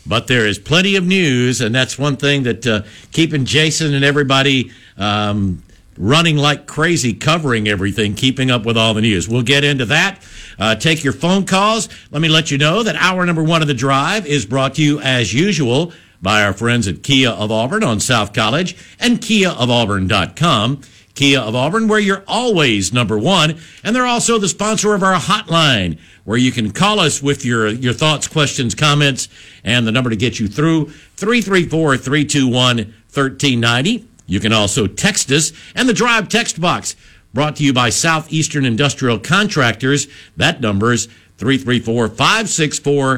But 0.06 0.26
there 0.26 0.46
is 0.46 0.58
plenty 0.58 0.96
of 0.96 1.04
news, 1.04 1.60
and 1.60 1.74
that's 1.74 1.98
one 1.98 2.16
thing 2.16 2.42
that 2.42 2.66
uh, 2.66 2.82
keeping 3.12 3.44
Jason 3.44 3.94
and 3.94 4.04
everybody 4.04 4.70
um, 4.98 5.62
running 5.96 6.36
like 6.36 6.66
crazy, 6.66 7.14
covering 7.14 7.68
everything, 7.68 8.14
keeping 8.14 8.50
up 8.50 8.66
with 8.66 8.76
all 8.76 8.94
the 8.94 9.00
news. 9.00 9.28
We'll 9.28 9.42
get 9.42 9.64
into 9.64 9.86
that. 9.86 10.22
Uh, 10.58 10.74
take 10.74 11.02
your 11.02 11.12
phone 11.12 11.46
calls. 11.46 11.88
Let 12.10 12.20
me 12.22 12.28
let 12.28 12.50
you 12.50 12.58
know 12.58 12.82
that 12.82 12.96
hour 12.96 13.24
number 13.24 13.42
one 13.42 13.62
of 13.62 13.68
the 13.68 13.74
drive 13.74 14.26
is 14.26 14.46
brought 14.46 14.74
to 14.74 14.82
you 14.82 15.00
as 15.00 15.32
usual 15.32 15.92
by 16.20 16.42
our 16.42 16.52
friends 16.52 16.88
at 16.88 17.02
Kia 17.02 17.30
of 17.30 17.50
Auburn 17.50 17.84
on 17.84 18.00
South 18.00 18.32
College 18.32 18.76
and 18.98 19.20
KiaofAuburn.com. 19.20 20.80
Kia 21.14 21.38
of 21.38 21.54
Auburn, 21.54 21.86
where 21.86 22.00
you're 22.00 22.24
always 22.26 22.92
number 22.92 23.16
one. 23.16 23.56
And 23.84 23.94
they're 23.94 24.06
also 24.06 24.38
the 24.38 24.48
sponsor 24.48 24.94
of 24.94 25.02
our 25.02 25.20
hotline, 25.20 25.98
where 26.24 26.38
you 26.38 26.50
can 26.50 26.70
call 26.70 27.00
us 27.00 27.22
with 27.22 27.44
your, 27.44 27.68
your 27.68 27.92
thoughts, 27.92 28.26
questions, 28.26 28.74
comments, 28.74 29.28
and 29.62 29.86
the 29.86 29.92
number 29.92 30.10
to 30.10 30.16
get 30.16 30.40
you 30.40 30.48
through 30.48 30.86
334 31.16 31.96
321 31.96 32.76
1390. 32.76 34.08
You 34.26 34.40
can 34.40 34.52
also 34.52 34.86
text 34.86 35.30
us 35.30 35.52
and 35.74 35.88
the 35.88 35.92
drive 35.92 36.28
text 36.28 36.60
box 36.60 36.96
brought 37.34 37.56
to 37.56 37.64
you 37.64 37.72
by 37.72 37.90
Southeastern 37.90 38.64
Industrial 38.64 39.18
Contractors. 39.18 40.06
That 40.36 40.60
number 40.60 40.92
is 40.92 41.06
334 41.38 42.08
564 42.08 43.08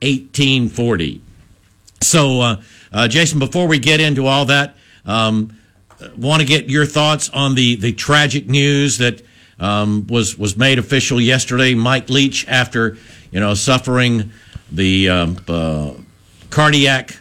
1840. 0.00 1.20
So, 2.00 2.40
uh, 2.40 2.62
uh, 2.92 3.08
Jason, 3.08 3.38
before 3.38 3.66
we 3.66 3.78
get 3.78 4.00
into 4.00 4.26
all 4.26 4.44
that, 4.46 4.76
um, 5.04 5.56
want 6.16 6.40
to 6.40 6.46
get 6.46 6.68
your 6.68 6.86
thoughts 6.86 7.30
on 7.30 7.54
the, 7.54 7.76
the 7.76 7.92
tragic 7.92 8.46
news 8.46 8.98
that 8.98 9.22
um, 9.58 10.06
was 10.08 10.38
was 10.38 10.56
made 10.56 10.78
official 10.78 11.20
yesterday. 11.20 11.74
Mike 11.74 12.10
Leach, 12.10 12.46
after 12.48 12.96
you 13.30 13.40
know 13.40 13.54
suffering 13.54 14.32
the 14.70 15.08
um, 15.08 15.36
uh, 15.48 15.92
cardiac 16.50 17.16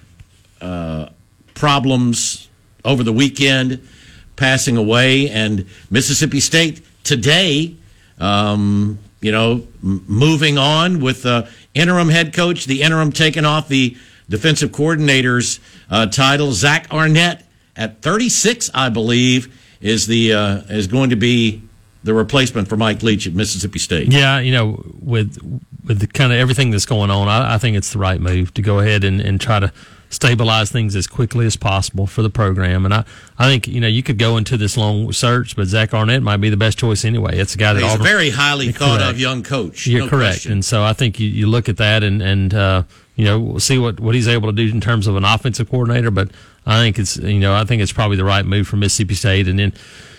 uh, 0.61 1.09
problems 1.53 2.49
over 2.85 3.03
the 3.03 3.13
weekend, 3.13 3.87
passing 4.35 4.77
away, 4.77 5.29
and 5.29 5.65
Mississippi 5.89 6.39
State 6.39 6.81
today. 7.03 7.75
Um, 8.19 8.99
you 9.21 9.31
know, 9.31 9.65
m- 9.81 10.03
moving 10.07 10.57
on 10.57 10.99
with 10.99 11.23
the 11.23 11.49
interim 11.73 12.09
head 12.09 12.33
coach, 12.33 12.65
the 12.65 12.81
interim 12.81 13.11
taking 13.11 13.45
off 13.45 13.67
the 13.67 13.97
defensive 14.29 14.71
coordinator's 14.71 15.59
uh, 15.89 16.07
title. 16.07 16.51
Zach 16.51 16.87
Arnett 16.91 17.45
at 17.75 18.01
36, 18.01 18.69
I 18.73 18.89
believe, 18.89 19.59
is 19.81 20.07
the 20.07 20.33
uh, 20.33 20.57
is 20.69 20.87
going 20.87 21.09
to 21.09 21.15
be 21.15 21.61
the 22.03 22.13
replacement 22.13 22.67
for 22.67 22.77
Mike 22.77 23.01
Leach 23.03 23.25
at 23.27 23.33
Mississippi 23.33 23.79
State. 23.79 24.11
Yeah, 24.11 24.39
you 24.39 24.51
know, 24.51 24.83
with 25.01 25.37
with 25.85 25.99
the 25.99 26.07
kind 26.07 26.31
of 26.31 26.39
everything 26.39 26.71
that's 26.71 26.85
going 26.85 27.11
on, 27.11 27.27
I, 27.27 27.55
I 27.55 27.57
think 27.57 27.77
it's 27.77 27.91
the 27.91 27.99
right 27.99 28.19
move 28.19 28.53
to 28.53 28.61
go 28.61 28.79
ahead 28.79 29.03
and, 29.03 29.19
and 29.19 29.39
try 29.39 29.59
to 29.59 29.71
stabilize 30.09 30.71
things 30.71 30.95
as 30.95 31.07
quickly 31.07 31.45
as 31.45 31.57
possible 31.57 32.05
for 32.05 32.21
the 32.21 32.29
program. 32.29 32.85
And 32.85 32.93
I, 32.93 33.03
I 33.37 33.47
think 33.47 33.67
you 33.67 33.81
know 33.81 33.87
you 33.87 34.03
could 34.03 34.17
go 34.17 34.37
into 34.37 34.57
this 34.57 34.77
long 34.77 35.11
search, 35.11 35.55
but 35.55 35.67
Zach 35.67 35.93
Arnett 35.93 36.21
might 36.21 36.37
be 36.37 36.49
the 36.49 36.57
best 36.57 36.77
choice 36.77 37.03
anyway. 37.03 37.37
It's 37.37 37.55
a 37.55 37.57
guy 37.57 37.73
that 37.73 37.83
He's 37.83 37.95
a 37.95 37.97
very 37.97 38.29
highly 38.29 38.71
thought 38.71 38.99
Correct. 38.99 39.11
of 39.11 39.19
young 39.19 39.43
coach. 39.43 39.87
You're 39.87 40.01
no 40.01 40.09
correct, 40.09 40.35
question. 40.35 40.51
and 40.53 40.65
so 40.65 40.83
I 40.83 40.93
think 40.93 41.19
you, 41.19 41.27
you 41.27 41.47
look 41.47 41.67
at 41.67 41.77
that 41.77 42.03
and 42.03 42.21
and 42.21 42.53
uh, 42.53 42.83
you 43.15 43.25
know 43.25 43.39
we'll 43.39 43.59
see 43.59 43.77
what 43.77 43.99
what 43.99 44.15
he's 44.15 44.27
able 44.27 44.49
to 44.49 44.55
do 44.55 44.69
in 44.69 44.81
terms 44.81 45.07
of 45.07 45.15
an 45.15 45.25
offensive 45.25 45.69
coordinator. 45.69 46.11
But 46.11 46.29
I 46.65 46.77
think 46.79 46.99
it's 46.99 47.17
you 47.17 47.39
know 47.39 47.55
I 47.55 47.65
think 47.65 47.81
it's 47.81 47.93
probably 47.93 48.17
the 48.17 48.25
right 48.25 48.45
move 48.45 48.67
for 48.67 48.77
Mississippi 48.77 49.15
State. 49.15 49.47
And 49.47 49.57
then 49.57 49.73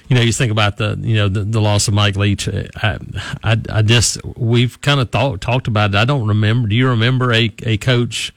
you 0.09 0.17
know 0.17 0.23
you 0.23 0.33
think 0.33 0.53
about 0.53 0.77
the 0.77 0.97
you 1.01 1.17
know 1.17 1.29
the, 1.29 1.41
the 1.45 1.61
loss 1.61 1.89
of 1.89 1.95
Mike 1.95 2.17
Leach. 2.17 2.49
I, 2.49 2.99
I 3.43 3.57
I 3.71 3.83
just 3.83 4.23
we've 4.37 4.81
kind 4.81 5.01
of 5.01 5.11
thought 5.11 5.41
talked 5.41 5.67
about 5.69 5.91
it. 5.91 5.97
I 5.97 6.05
don't 6.05 6.27
remember. 6.29 6.69
Do 6.69 6.75
you 6.77 6.89
remember 6.89 7.33
a 7.33 7.51
a 7.65 7.77
coach? 7.79 8.33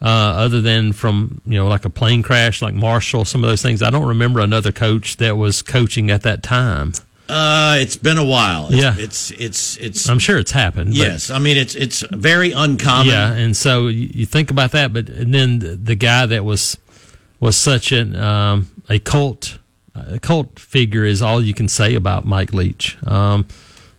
Uh, 0.00 0.34
other 0.36 0.60
than 0.60 0.92
from 0.92 1.40
you 1.46 1.56
know 1.56 1.68
like 1.68 1.84
a 1.84 1.90
plane 1.90 2.24
crash 2.24 2.60
like 2.60 2.74
Marshall, 2.74 3.24
some 3.24 3.44
of 3.44 3.48
those 3.48 3.62
things, 3.62 3.82
I 3.82 3.90
don't 3.90 4.08
remember 4.08 4.40
another 4.40 4.72
coach 4.72 5.18
that 5.18 5.36
was 5.36 5.62
coaching 5.62 6.10
at 6.10 6.22
that 6.22 6.42
time. 6.42 6.92
Uh, 7.28 7.76
it's 7.78 7.96
been 7.96 8.18
a 8.18 8.24
while. 8.24 8.66
It's, 8.66 8.76
Yeah. 8.76 8.94
it's 8.98 9.30
it's 9.30 9.76
it's. 9.76 10.08
I'm 10.08 10.18
sure 10.18 10.38
it's 10.38 10.50
happened. 10.50 10.88
but- 10.90 10.96
yes, 10.96 11.30
I 11.30 11.38
mean 11.38 11.56
it's 11.56 11.76
it's 11.76 12.00
very 12.10 12.50
uncommon. 12.50 13.06
Yeah, 13.12 13.32
and 13.32 13.56
so 13.56 13.86
you, 13.86 14.10
you 14.12 14.26
think 14.26 14.50
about 14.50 14.72
that, 14.72 14.92
but 14.92 15.08
and 15.08 15.32
then 15.32 15.60
the, 15.60 15.76
the 15.76 15.94
guy 15.94 16.26
that 16.26 16.44
was 16.44 16.76
was 17.38 17.56
such 17.56 17.92
an 17.92 18.16
um, 18.16 18.68
a 18.90 18.98
cult 18.98 19.58
a 19.94 20.18
cult 20.18 20.58
figure 20.58 21.04
is 21.04 21.22
all 21.22 21.42
you 21.42 21.54
can 21.54 21.68
say 21.68 21.94
about 21.94 22.24
Mike 22.24 22.52
Leach. 22.52 22.96
Um, 23.06 23.46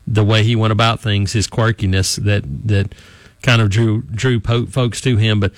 the 0.06 0.24
way 0.24 0.44
he 0.44 0.56
went 0.56 0.72
about 0.72 1.00
things, 1.00 1.34
his 1.34 1.48
quirkiness 1.48 2.22
that 2.24 2.44
that 2.68 2.94
kind 3.42 3.62
of 3.62 3.70
drew 3.70 4.02
drew 4.02 4.40
po- 4.40 4.66
folks 4.66 5.00
to 5.02 5.18
him. 5.18 5.40
But 5.40 5.54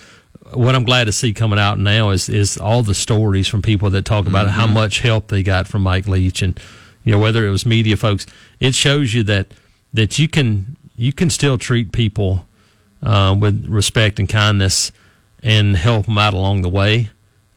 what 0.54 0.76
I'm 0.76 0.84
glad 0.84 1.06
to 1.06 1.12
see 1.12 1.34
coming 1.34 1.60
out 1.60 1.80
now 1.80 2.10
is 2.12 2.30
is 2.30 2.58
all 2.58 2.84
the 2.84 2.94
stories 2.94 3.48
from 3.48 3.62
people 3.62 3.90
that 3.92 4.06
talk 4.06 4.28
about 4.28 4.50
how 4.50 4.68
much 4.68 5.00
help 5.00 5.28
they 5.30 5.42
got 5.42 5.68
from 5.68 5.82
Mike 5.84 6.08
Leach, 6.08 6.42
and 6.42 6.60
you 7.04 7.14
know 7.14 7.20
whether 7.20 7.46
it 7.46 7.50
was 7.50 7.66
media 7.66 7.98
folks. 7.98 8.26
It 8.60 8.76
shows 8.76 9.14
you 9.14 9.24
that 9.24 9.48
that 9.94 10.20
you 10.20 10.28
can 10.28 10.78
you 10.96 11.12
can 11.12 11.30
still 11.30 11.58
treat 11.58 11.92
people 11.92 12.46
uh, 13.02 13.36
with 13.40 13.66
respect 13.68 14.20
and 14.20 14.30
kindness 14.30 14.92
and 15.42 15.76
help 15.76 16.06
them 16.06 16.18
out 16.18 16.34
along 16.34 16.62
the 16.62 16.70
way. 16.70 17.10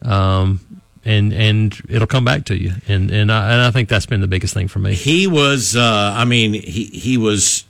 Um, 0.02 0.82
and, 1.08 1.32
and 1.32 1.80
it'll 1.88 2.06
come 2.06 2.24
back 2.24 2.44
to 2.46 2.56
you. 2.56 2.72
And, 2.86 3.10
and 3.10 3.32
I, 3.32 3.52
and 3.52 3.62
I 3.62 3.70
think 3.70 3.88
that's 3.88 4.04
been 4.04 4.20
the 4.20 4.28
biggest 4.28 4.52
thing 4.52 4.68
for 4.68 4.78
me. 4.78 4.94
He 4.94 5.26
was. 5.26 5.74
Uh, 5.74 6.14
I 6.14 6.24
mean, 6.24 6.52
he 6.52 6.84
he 6.84 7.16
was 7.16 7.64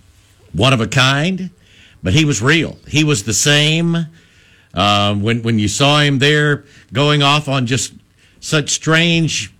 one 0.52 0.72
of 0.72 0.80
a 0.80 0.88
kind, 0.88 1.50
but 2.02 2.12
he 2.12 2.24
was 2.24 2.42
real. 2.42 2.76
He 2.88 3.04
was 3.04 3.22
the 3.22 3.32
same. 3.32 3.96
Um, 4.74 5.22
when 5.22 5.42
when 5.42 5.58
you 5.58 5.68
saw 5.68 6.00
him 6.00 6.18
there 6.18 6.64
going 6.92 7.22
off 7.22 7.48
on 7.48 7.66
just 7.66 7.94
such 8.40 8.70
strange 8.70 9.54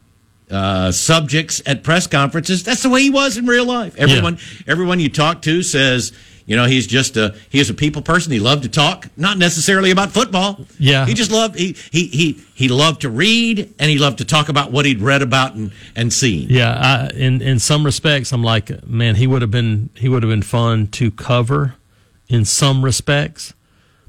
uh, 0.51 0.91
subjects 0.91 1.63
at 1.65 1.85
press 1.85 2.07
conferences, 2.07 2.65
that's 2.65 2.83
the 2.83 2.91
way 2.91 3.03
he 3.03 3.11
was 3.11 3.37
in 3.37 3.47
real 3.47 3.65
life. 3.65 3.95
Everyone 3.97 4.39
everyone 4.67 4.99
you 4.99 5.09
talk 5.09 5.43
to 5.43 5.63
says. 5.63 6.13
You 6.49 6.57
know, 6.57 6.65
he's 6.65 6.87
just 6.87 7.19
a 7.19 7.37
he 7.51 7.61
is 7.61 7.69
a 7.69 7.75
people 7.75 8.01
person. 8.01 8.33
He 8.33 8.41
loved 8.41 8.63
to 8.63 8.71
talk, 8.71 9.07
not 9.19 9.37
necessarily 9.37 9.91
about 9.91 10.13
football. 10.13 10.65
Yeah. 10.79 11.05
he 11.05 11.13
just 11.13 11.31
loved 11.31 11.59
he 11.59 11.77
he 11.93 12.07
he 12.07 12.43
he 12.55 12.69
loved 12.69 13.03
to 13.03 13.11
read 13.11 13.75
and 13.79 13.91
he 13.91 13.99
loved 13.99 14.17
to 14.19 14.25
talk 14.25 14.49
about 14.49 14.73
what 14.73 14.87
he'd 14.87 15.03
read 15.03 15.21
about 15.21 15.55
and 15.55 15.73
and 15.95 16.11
seen. 16.11 16.49
Yeah, 16.49 16.73
I, 16.73 17.15
in 17.15 17.43
in 17.43 17.59
some 17.59 17.85
respects, 17.85 18.33
I'm 18.33 18.43
like, 18.43 18.87
man, 18.87 19.17
he 19.17 19.27
would 19.27 19.43
have 19.43 19.51
been 19.51 19.91
he 19.95 20.09
would 20.09 20.23
have 20.23 20.31
been 20.31 20.41
fun 20.41 20.87
to 20.87 21.11
cover, 21.11 21.75
in 22.29 22.47
some 22.47 22.83
respects. 22.83 23.53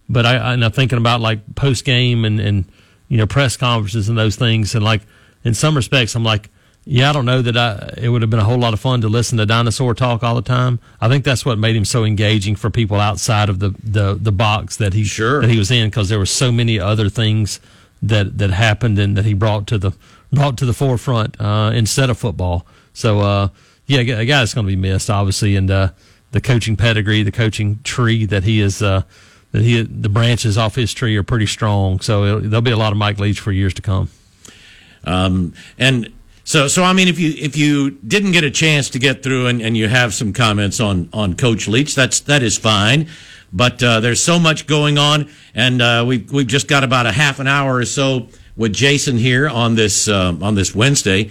But 0.07 0.25
I, 0.25 0.53
and 0.53 0.63
I'm 0.63 0.71
thinking 0.71 0.97
about 0.97 1.19
like 1.19 1.55
post 1.55 1.83
game 1.83 2.23
and 2.23 2.39
and 2.39 2.71
you 3.09 3.17
know 3.17 3.27
press 3.27 3.57
conferences 3.57 4.07
and 4.07 4.17
those 4.17 4.37
things, 4.37 4.75
and 4.75 4.83
like 4.83 5.01
in 5.43 5.53
some 5.53 5.75
respects, 5.75 6.15
I'm 6.15 6.23
like, 6.23 6.49
yeah, 6.91 7.11
I 7.11 7.13
don't 7.13 7.25
know 7.25 7.43
that 7.43 7.55
I 7.55 7.93
it 7.97 8.09
would 8.09 8.23
have 8.23 8.31
been 8.31 8.39
a 8.39 8.43
whole 8.43 8.57
lot 8.57 8.73
of 8.73 8.79
fun 8.79 9.01
to 9.01 9.09
listen 9.09 9.37
to 9.37 9.45
dinosaur 9.45 9.93
talk 9.93 10.23
all 10.23 10.33
the 10.33 10.41
time. 10.41 10.79
I 10.99 11.07
think 11.07 11.23
that's 11.23 11.45
what 11.45 11.59
made 11.59 11.75
him 11.75 11.85
so 11.85 12.03
engaging 12.03 12.55
for 12.55 12.71
people 12.71 12.99
outside 12.99 13.47
of 13.47 13.59
the 13.59 13.75
the 13.83 14.15
the 14.15 14.31
box 14.31 14.75
that 14.77 14.93
he 14.93 15.03
Sure. 15.03 15.39
that 15.41 15.51
he 15.51 15.59
was 15.59 15.69
in 15.69 15.89
because 15.89 16.09
there 16.09 16.17
were 16.17 16.25
so 16.25 16.51
many 16.51 16.79
other 16.79 17.07
things 17.07 17.59
that 18.01 18.39
that 18.39 18.49
happened 18.49 18.97
and 18.97 19.15
that 19.15 19.25
he 19.25 19.35
brought 19.35 19.67
to 19.67 19.77
the 19.77 19.91
brought 20.33 20.57
to 20.57 20.65
the 20.65 20.73
forefront 20.73 21.39
uh, 21.39 21.71
instead 21.75 22.09
of 22.09 22.17
football. 22.17 22.65
So 22.93 23.19
uh, 23.19 23.47
yeah, 23.85 23.99
a 23.99 24.25
guy 24.25 24.39
that's 24.39 24.55
going 24.55 24.65
to 24.65 24.71
be 24.71 24.75
missed, 24.75 25.11
obviously, 25.11 25.55
and 25.55 25.69
uh, 25.69 25.89
the 26.31 26.41
coaching 26.41 26.75
pedigree, 26.75 27.21
the 27.21 27.31
coaching 27.31 27.81
tree 27.83 28.25
that 28.25 28.43
he 28.43 28.61
is. 28.61 28.81
Uh, 28.81 29.03
that 29.51 29.63
he, 29.63 29.81
the 29.81 30.09
branches 30.09 30.59
off 30.59 30.75
his 30.75 30.93
tree 30.93 31.17
are 31.17 31.23
pretty 31.23 31.47
strong, 31.47 31.99
so 32.01 32.23
it'll, 32.23 32.39
there'll 32.41 32.61
be 32.61 32.69
a 32.69 32.77
lot 32.77 32.91
of 32.91 32.99
Mike 32.99 33.17
Leach 33.17 33.39
for 33.39 33.51
years 33.51 33.73
to 33.73 33.81
come. 33.81 34.07
Um, 35.05 35.55
and 35.79 36.13
so, 36.49 36.67
so 36.67 36.83
I 36.83 36.93
mean, 36.93 37.07
if 37.07 37.19
you 37.19 37.31
if 37.37 37.55
you 37.55 37.91
didn't 37.91 38.31
get 38.31 38.43
a 38.43 38.49
chance 38.49 38.89
to 38.89 38.97
get 38.97 39.21
through 39.21 39.45
and, 39.45 39.61
and 39.61 39.77
you 39.77 39.87
have 39.87 40.15
some 40.15 40.33
comments 40.33 40.79
on 40.79 41.07
on 41.13 41.35
Coach 41.35 41.67
Leach, 41.67 41.93
that's 41.93 42.21
that 42.21 42.41
is 42.41 42.57
fine. 42.57 43.07
But 43.53 43.83
uh, 43.83 43.99
there's 43.99 44.23
so 44.23 44.39
much 44.39 44.65
going 44.65 44.97
on, 44.97 45.29
and 45.53 45.79
uh, 45.79 46.03
we've 46.07 46.31
we've 46.31 46.47
just 46.47 46.67
got 46.67 46.83
about 46.83 47.05
a 47.05 47.11
half 47.11 47.37
an 47.37 47.45
hour 47.45 47.75
or 47.75 47.85
so 47.85 48.29
with 48.57 48.73
Jason 48.73 49.15
here 49.15 49.47
on 49.47 49.75
this 49.75 50.07
uh, 50.07 50.35
on 50.41 50.55
this 50.55 50.73
Wednesday. 50.73 51.29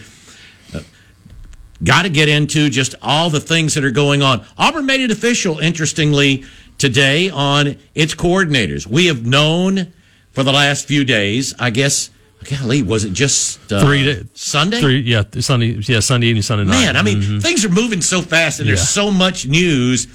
Got 1.83 2.03
to 2.03 2.11
get 2.11 2.29
into 2.29 2.71
just 2.71 2.95
all 3.03 3.29
the 3.29 3.41
things 3.41 3.75
that 3.75 3.83
are 3.83 3.91
going 3.91 4.23
on. 4.23 4.47
Auburn 4.57 4.87
made 4.87 5.01
it 5.01 5.11
official, 5.11 5.59
interestingly, 5.59 6.45
today 6.79 7.29
on 7.29 7.77
its 7.93 8.15
coordinators. 8.15 8.87
We 8.87 9.07
have 9.07 9.27
known 9.27 9.93
for 10.31 10.45
the 10.45 10.53
last 10.53 10.87
few 10.87 11.05
days, 11.05 11.57
I 11.59 11.71
guess. 11.71 12.11
Golly, 12.45 12.83
was 12.83 13.05
it 13.05 13.13
just 13.13 13.73
uh, 13.73 13.85
Three 13.85 14.05
to- 14.05 14.27
Sunday? 14.35 14.81
Three, 14.81 15.01
yeah, 15.01 15.23
Sunday, 15.41 15.77
yeah, 15.83 16.01
Sunday 16.01 16.29
evening, 16.29 16.43
Sunday 16.43 16.65
night. 16.65 16.81
Man, 16.85 16.97
I 16.97 17.03
mean, 17.03 17.21
Mhm. 17.21 17.43
things 17.43 17.65
are 17.65 17.69
moving 17.69 18.01
so 18.01 18.23
fast, 18.23 18.61
and 18.61 18.69
Yeah. 18.69 18.75
there's 18.77 18.89
so 18.89 19.11
much 19.11 19.47
news. 19.47 20.07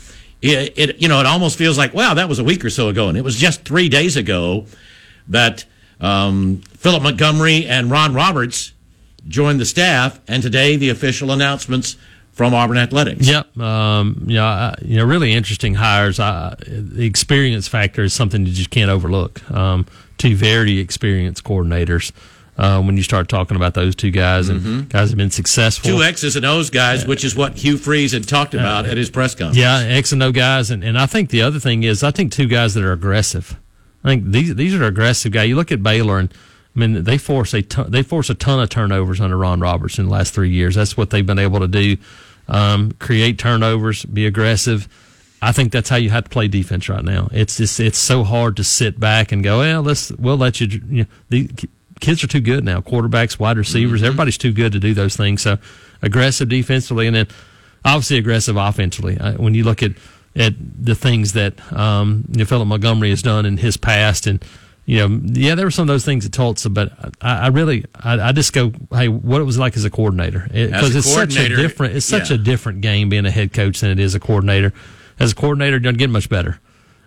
It, 0.41 0.73
it, 0.75 1.01
you 1.01 1.07
know, 1.07 1.19
it 1.19 1.25
almost 1.25 1.57
feels 1.57 1.77
like, 1.77 1.93
wow, 1.93 2.13
that 2.15 2.27
was 2.29 2.39
a 2.39 2.43
week 2.43 2.63
or 2.65 2.69
so 2.69 2.89
ago, 2.89 3.07
and 3.09 3.17
it 3.17 3.23
was 3.23 3.35
just 3.37 3.63
three 3.65 3.89
days 3.89 4.15
ago 4.17 4.65
that 5.29 5.65
um, 6.01 6.61
Philip 6.77 7.03
Montgomery 7.03 7.65
and 7.65 7.89
Ron 7.89 8.13
Roberts 8.13 8.73
joined 9.27 9.59
the 9.61 9.65
staff, 9.65 10.19
and 10.27 10.43
today 10.43 10.75
the 10.75 10.89
official 10.89 11.31
announcements 11.31 11.95
from 12.33 12.53
Auburn 12.53 12.77
Athletics. 12.77 13.27
Yep. 13.27 13.57
Um, 13.59 14.23
you 14.27 14.35
know, 14.35 14.45
I, 14.45 14.75
you 14.83 14.97
know, 14.97 15.05
really 15.05 15.31
interesting 15.31 15.75
hires. 15.75 16.19
I, 16.19 16.55
the 16.67 17.05
experience 17.05 17.67
factor 17.67 18.03
is 18.03 18.11
something 18.13 18.43
that 18.43 18.49
you 18.49 18.55
just 18.55 18.69
can't 18.71 18.89
overlook. 18.89 19.39
Um, 19.51 19.85
two 20.17 20.35
very 20.35 20.79
experienced 20.79 21.43
coordinators. 21.43 22.11
Uh, 22.55 22.79
when 22.83 22.95
you 22.95 23.01
start 23.01 23.27
talking 23.27 23.57
about 23.57 23.73
those 23.73 23.95
two 23.95 24.11
guys 24.11 24.47
and 24.47 24.87
guys 24.87 25.09
have 25.09 25.17
been 25.17 25.31
successful. 25.31 25.89
Two 25.89 26.03
X's 26.03 26.35
and 26.35 26.45
O's 26.45 26.69
guys, 26.69 27.03
which 27.07 27.23
is 27.23 27.35
what 27.35 27.57
Hugh 27.57 27.77
Freeze 27.77 28.11
had 28.11 28.27
talked 28.27 28.53
about 28.53 28.85
at 28.85 28.95
his 28.95 29.09
press 29.09 29.33
conference. 29.33 29.57
Yeah, 29.57 29.79
X 29.79 30.11
and 30.11 30.21
O 30.21 30.31
guys, 30.31 30.69
and, 30.69 30.83
and 30.83 30.95
I 30.95 31.07
think 31.07 31.31
the 31.31 31.41
other 31.41 31.57
thing 31.57 31.81
is 31.81 32.03
I 32.03 32.11
think 32.11 32.31
two 32.31 32.47
guys 32.47 32.75
that 32.75 32.83
are 32.83 32.91
aggressive. 32.91 33.59
I 34.03 34.09
think 34.09 34.25
these 34.25 34.53
these 34.53 34.75
are 34.75 34.83
aggressive 34.83 35.31
guys. 35.31 35.49
You 35.49 35.55
look 35.55 35.71
at 35.71 35.81
Baylor, 35.81 36.19
and 36.19 36.31
I 36.75 36.79
mean 36.79 37.03
they 37.03 37.17
force 37.17 37.55
a 37.55 37.63
ton, 37.63 37.89
they 37.89 38.03
force 38.03 38.29
a 38.29 38.35
ton 38.35 38.59
of 38.59 38.69
turnovers 38.69 39.19
under 39.19 39.35
Ron 39.35 39.59
Roberts 39.59 39.97
in 39.97 40.05
the 40.05 40.11
last 40.11 40.35
three 40.35 40.51
years. 40.51 40.75
That's 40.75 40.95
what 40.95 41.09
they've 41.09 41.25
been 41.25 41.39
able 41.39 41.59
to 41.59 41.67
do: 41.67 41.97
um, 42.47 42.91
create 42.99 43.39
turnovers, 43.39 44.05
be 44.05 44.27
aggressive. 44.27 44.87
I 45.43 45.51
think 45.51 45.71
that's 45.71 45.89
how 45.89 45.97
you 45.97 46.09
have 46.09 46.23
to 46.23 46.29
play 46.29 46.47
defense 46.47 46.87
right 46.87 47.03
now. 47.03 47.27
It's 47.31 47.57
just 47.57 47.79
it's 47.79 47.97
so 47.97 48.23
hard 48.23 48.55
to 48.57 48.63
sit 48.63 48.99
back 48.99 49.31
and 49.31 49.43
go, 49.43 49.59
well, 49.59 49.81
let's 49.81 50.11
we'll 50.13 50.37
let 50.37 50.61
you. 50.61 50.67
you 50.67 51.03
know, 51.03 51.09
the 51.29 51.49
kids 51.99 52.23
are 52.23 52.27
too 52.27 52.39
good 52.39 52.63
now. 52.63 52.79
Quarterbacks, 52.81 53.39
wide 53.39 53.57
receivers, 53.57 54.03
everybody's 54.03 54.37
too 54.37 54.53
good 54.53 54.71
to 54.71 54.79
do 54.79 54.93
those 54.93 55.15
things. 55.15 55.41
So 55.41 55.57
aggressive 56.01 56.49
defensively, 56.49 57.07
and 57.07 57.15
then 57.15 57.27
obviously 57.83 58.17
aggressive 58.17 58.55
offensively. 58.55 59.15
When 59.15 59.53
you 59.53 59.63
look 59.63 59.83
at 59.83 59.91
at 60.35 60.53
the 60.57 60.95
things 60.95 61.33
that 61.33 61.73
um, 61.73 62.25
you 62.31 62.39
know, 62.39 62.45
Philip 62.45 62.67
Montgomery 62.67 63.09
has 63.09 63.21
done 63.21 63.45
in 63.45 63.57
his 63.57 63.77
past, 63.77 64.27
and 64.27 64.43
you 64.85 64.97
know, 64.97 65.21
yeah, 65.23 65.55
there 65.55 65.65
were 65.65 65.71
some 65.71 65.83
of 65.83 65.87
those 65.87 66.05
things 66.05 66.25
at 66.25 66.31
Tulsa, 66.31 66.69
but 66.69 66.91
I, 67.21 67.45
I 67.45 67.47
really, 67.47 67.85
I, 67.95 68.19
I 68.19 68.31
just 68.31 68.51
go, 68.51 68.73
hey, 68.91 69.07
what 69.07 69.39
it 69.39 69.45
was 69.45 69.57
like 69.57 69.77
as 69.77 69.85
a 69.85 69.89
coordinator, 69.89 70.47
because 70.51 70.95
a 70.95 70.97
it's 70.97 71.13
such 71.13 71.37
a 71.37 71.49
different, 71.49 71.95
it's 71.95 72.05
such 72.05 72.29
yeah. 72.29 72.35
a 72.35 72.39
different 72.39 72.81
game 72.81 73.07
being 73.09 73.25
a 73.25 73.31
head 73.31 73.53
coach 73.53 73.79
than 73.79 73.91
it 73.91 73.99
is 73.99 74.13
a 74.15 74.19
coordinator. 74.19 74.73
As 75.19 75.31
a 75.31 75.35
coordinator, 75.35 75.79
doesn't 75.79 75.97
get 75.97 76.09
much 76.09 76.29
better 76.29 76.59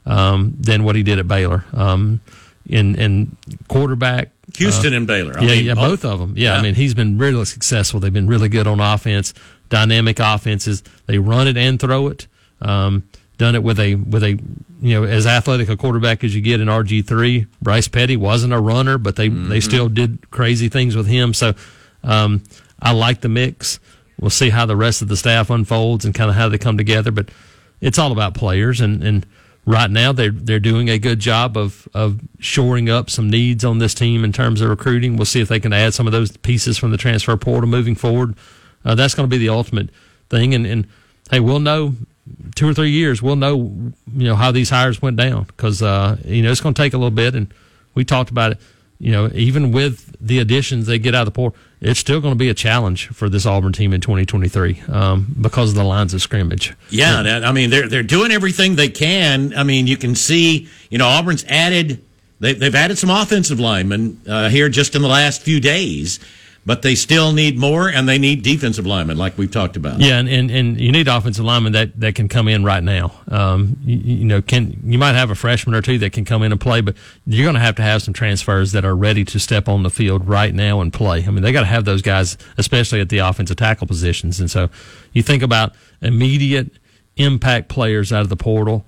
um, 0.05 0.55
than 0.59 0.85
what 0.85 0.97
he 0.97 1.03
did 1.03 1.19
at 1.19 1.29
Baylor. 1.29 1.65
Um, 1.73 2.21
in 2.69 2.97
in 2.97 3.37
quarterback, 3.69 4.31
Houston 4.57 4.93
and 4.93 5.07
Baylor. 5.07 5.39
I 5.39 5.43
yeah, 5.43 5.49
mean, 5.49 5.65
yeah, 5.67 5.75
both 5.75 6.05
of 6.05 6.19
them. 6.19 6.35
Yeah, 6.37 6.53
Yeah. 6.53 6.59
I 6.59 6.63
mean, 6.63 6.75
he's 6.75 6.95
been 6.95 7.19
really 7.19 7.45
successful. 7.45 8.01
They've 8.01 8.13
been 8.13 8.27
really 8.27 8.49
good 8.49 8.67
on 8.67 8.81
offense, 8.81 9.35
dynamic 9.69 10.19
offenses. 10.19 10.83
They 11.07 11.19
run 11.19 11.49
it 11.49 11.57
and 11.57 11.79
throw 11.79 12.09
it. 12.09 12.27
Um, 12.61 13.05
done 13.39 13.55
it 13.55 13.63
with 13.63 13.79
a 13.79 13.97
with 13.97 14.23
a 14.25 14.39
you 14.81 14.95
know 14.95 15.05
as 15.05 15.27
athletic 15.27 15.69
a 15.69 15.77
quarterback 15.77 16.25
as 16.25 16.35
you 16.35 16.41
get 16.41 16.61
in 16.61 16.69
RG 16.69 17.07
three. 17.07 17.47
Bryce 17.61 17.89
Petty 17.89 18.17
wasn't 18.17 18.53
a 18.53 18.61
runner, 18.61 18.99
but 18.99 19.17
they 19.17 19.29
they 19.29 19.61
still 19.61 19.89
did 19.89 20.31
crazy 20.31 20.69
things 20.69 20.97
with 20.97 21.07
him. 21.07 21.35
So 21.35 21.55
um, 22.03 22.43
I 22.81 22.93
like 22.93 23.21
the 23.21 23.29
mix. 23.29 23.79
We'll 24.19 24.31
see 24.31 24.49
how 24.49 24.65
the 24.65 24.77
rest 24.77 25.03
of 25.03 25.09
the 25.09 25.17
staff 25.17 25.51
unfolds 25.51 26.07
and 26.07 26.15
kind 26.15 26.31
of 26.31 26.37
how 26.37 26.49
they 26.49 26.57
come 26.57 26.79
together. 26.79 27.11
But 27.11 27.29
it's 27.80 27.99
all 27.99 28.12
about 28.12 28.35
players 28.35 28.80
and 28.80 29.02
and 29.02 29.26
right 29.66 29.90
now 29.90 30.12
they're 30.12 30.30
they're 30.30 30.61
doing 30.61 30.88
a 30.88 30.99
good 30.99 31.18
job 31.18 31.56
of 31.56 31.88
of 31.92 32.21
shoring 32.38 32.88
up 32.88 33.11
some 33.11 33.28
needs 33.28 33.64
on 33.64 33.78
this 33.78 33.95
team 33.95 34.25
in 34.25 34.33
terms 34.33 34.61
of 34.61 34.71
recruiting. 34.71 35.16
We'll 35.16 35.26
see 35.26 35.40
if 35.40 35.49
they 35.49 35.61
can 35.61 35.73
add 35.73 35.92
some 35.92 36.06
of 36.06 36.12
those 36.12 36.37
pieces 36.38 36.78
from 36.78 36.92
the 36.92 36.97
transfer 36.97 37.37
portal 37.37 37.68
moving 37.68 37.97
forward. 37.97 38.37
Uh, 38.85 38.95
that's 38.95 39.14
going 39.14 39.28
to 39.28 39.30
be 39.30 39.38
the 39.38 39.50
ultimate 39.50 39.90
thing. 40.30 40.54
And 40.54 40.64
and 40.64 40.87
hey, 41.30 41.40
we'll 41.40 41.61
know 41.61 41.95
two 42.54 42.68
or 42.68 42.75
three 42.75 42.90
years. 42.90 43.21
We'll 43.21 43.37
know 43.37 43.56
you 43.56 43.92
know 44.25 44.37
how 44.37 44.52
these 44.52 44.71
hires 44.71 45.02
went 45.02 45.16
down 45.16 45.45
because 45.45 45.83
uh, 45.83 46.16
you 46.25 46.42
know 46.42 46.50
it's 46.50 46.61
going 46.61 46.75
to 46.75 46.83
take 46.83 46.95
a 46.95 46.99
little 46.99 47.11
bit. 47.11 47.35
And 47.35 47.52
we 47.95 48.04
talked 48.04 48.30
about 48.30 48.52
it. 48.52 48.61
You 48.99 49.12
know, 49.12 49.31
even 49.35 49.73
with 49.73 50.17
the 50.21 50.38
additions 50.38 50.87
they 50.87 50.99
get 50.99 51.15
out 51.15 51.23
of 51.23 51.26
the 51.26 51.33
portal, 51.33 51.59
it's 51.81 52.00
still 52.00 52.21
going 52.21 52.33
to 52.33 52.38
be 52.38 52.49
a 52.49 52.55
challenge 52.55 53.09
for 53.09 53.29
this 53.29 53.45
Auburn 53.45 53.73
team 53.73 53.93
in 53.93 54.00
2023 54.00 54.83
um, 54.88 55.37
because 55.38 55.71
of 55.71 55.76
the 55.76 55.85
lines 55.85 56.15
of 56.15 56.23
scrimmage. 56.23 56.75
Yeah, 56.88 57.43
I 57.45 57.53
mean 57.53 57.71
they're 57.71 57.88
they're 57.88 58.03
doing 58.03 58.31
everything 58.31 58.76
they 58.76 58.88
can. 58.88 59.55
I 59.55 59.65
mean 59.65 59.87
you 59.87 59.97
can 59.97 60.15
see, 60.15 60.69
you 60.91 60.99
know, 60.99 61.07
Auburn's 61.07 61.45
added 61.45 62.03
they, 62.41 62.53
they've 62.53 62.75
added 62.75 62.99
some 62.99 63.11
offensive 63.11 63.61
linemen 63.61 64.21
uh, 64.29 64.49
here 64.49 64.69
just 64.69 64.95
in 64.95 65.03
the 65.03 65.09
last 65.09 65.43
few 65.43 65.61
days, 65.61 66.21
but 66.66 66.82
they 66.82 66.96
still 66.96 67.32
need 67.32 67.56
more, 67.56 67.88
and 67.88 68.08
they 68.08 68.18
need 68.18 68.42
defensive 68.42 68.85
linemen, 68.85 69.16
like 69.16 69.38
we've 69.38 69.52
talked 69.52 69.76
about. 69.76 70.00
Yeah, 70.00 70.18
and, 70.18 70.28
and, 70.28 70.50
and 70.50 70.80
you 70.80 70.90
need 70.90 71.06
offensive 71.06 71.44
linemen 71.44 71.73
that, 71.75 71.99
that 72.00 72.16
can 72.16 72.28
come 72.28 72.49
in 72.49 72.64
right 72.64 72.82
now. 72.82 73.12
Um, 73.28 73.76
you, 73.85 73.96
you 73.99 74.25
know, 74.25 74.42
can 74.42 74.80
you 74.85 74.99
might 74.99 75.12
have 75.12 75.30
a 75.30 75.37
freshman 75.37 75.76
or 75.76 75.80
two 75.80 75.96
that 75.99 76.12
can 76.12 76.25
come 76.25 76.42
in 76.42 76.50
and 76.50 76.61
play, 76.61 76.80
but 76.80 76.96
you're 77.25 77.44
going 77.44 77.54
to 77.54 77.61
have 77.61 77.76
to 77.76 77.82
have 77.82 78.02
some 78.02 78.12
transfers 78.12 78.73
that 78.73 78.85
are 78.85 78.96
ready 78.96 79.25
to 79.26 79.38
step 79.38 79.68
on 79.68 79.85
the 79.85 79.90
field 79.90 80.26
right 80.26 80.52
now 80.52 80.80
and 80.80 80.92
play. 80.92 81.25
I 81.25 81.30
mean, 81.30 81.44
they 81.44 81.52
got 81.52 81.61
to 81.61 81.66
have 81.66 81.85
those 81.85 82.02
guys, 82.02 82.37
especially 82.58 83.00
at 83.00 83.11
the 83.11 83.18
offensive 83.18 83.56
tackle 83.56 83.87
positions. 83.87 84.40
And 84.40 84.50
so, 84.50 84.68
you 85.12 85.23
think 85.23 85.44
about 85.44 85.73
immediate 86.02 86.73
impact 87.16 87.68
players 87.68 88.12
out 88.12 88.23
of 88.23 88.28
the 88.28 88.37
portal. 88.37 88.85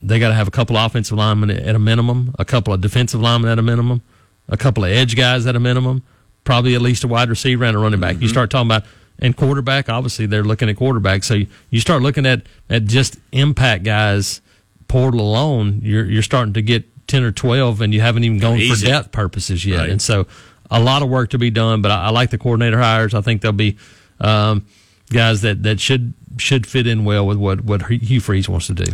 They 0.00 0.18
got 0.18 0.28
to 0.28 0.34
have 0.34 0.48
a 0.48 0.52
couple 0.52 0.78
offensive 0.78 1.18
linemen 1.18 1.50
at 1.50 1.74
a 1.74 1.78
minimum, 1.78 2.34
a 2.38 2.46
couple 2.46 2.72
of 2.72 2.80
defensive 2.80 3.20
linemen 3.20 3.50
at 3.50 3.58
a 3.58 3.62
minimum, 3.62 4.00
a 4.48 4.56
couple 4.56 4.82
of 4.82 4.90
edge 4.90 5.14
guys 5.14 5.44
at 5.44 5.54
a 5.54 5.60
minimum 5.60 6.02
probably 6.48 6.74
at 6.74 6.80
least 6.80 7.04
a 7.04 7.08
wide 7.08 7.28
receiver 7.28 7.62
and 7.66 7.76
a 7.76 7.78
running 7.78 8.00
back. 8.00 8.14
Mm-hmm. 8.14 8.22
You 8.22 8.28
start 8.30 8.48
talking 8.48 8.68
about 8.68 8.84
and 9.18 9.36
quarterback. 9.36 9.90
Obviously, 9.90 10.24
they're 10.24 10.42
looking 10.42 10.70
at 10.70 10.76
quarterback. 10.76 11.22
So 11.22 11.34
you, 11.34 11.46
you 11.68 11.78
start 11.78 12.00
looking 12.00 12.24
at 12.24 12.40
at 12.70 12.86
just 12.86 13.18
impact 13.32 13.84
guys 13.84 14.40
portal 14.88 15.20
alone. 15.20 15.80
You're 15.82 16.06
you're 16.06 16.22
starting 16.22 16.54
to 16.54 16.62
get 16.62 17.06
ten 17.06 17.22
or 17.22 17.32
twelve, 17.32 17.82
and 17.82 17.92
you 17.92 18.00
haven't 18.00 18.24
even 18.24 18.38
gone 18.38 18.56
Easy. 18.56 18.86
for 18.86 18.90
depth 18.90 19.12
purposes 19.12 19.66
yet. 19.66 19.80
Right. 19.80 19.90
And 19.90 20.00
so 20.00 20.26
a 20.70 20.80
lot 20.80 21.02
of 21.02 21.10
work 21.10 21.28
to 21.30 21.38
be 21.38 21.50
done. 21.50 21.82
But 21.82 21.90
I, 21.90 22.04
I 22.04 22.08
like 22.12 22.30
the 22.30 22.38
coordinator 22.38 22.78
hires. 22.78 23.12
I 23.12 23.20
think 23.20 23.42
they'll 23.42 23.52
be 23.52 23.76
um, 24.18 24.64
guys 25.10 25.42
that 25.42 25.64
that 25.64 25.80
should 25.80 26.14
should 26.38 26.66
fit 26.66 26.86
in 26.86 27.04
well 27.04 27.26
with 27.26 27.36
what 27.36 27.60
what 27.60 27.82
Hugh 27.82 28.20
Freeze 28.20 28.48
wants 28.48 28.68
to 28.68 28.74
do. 28.74 28.90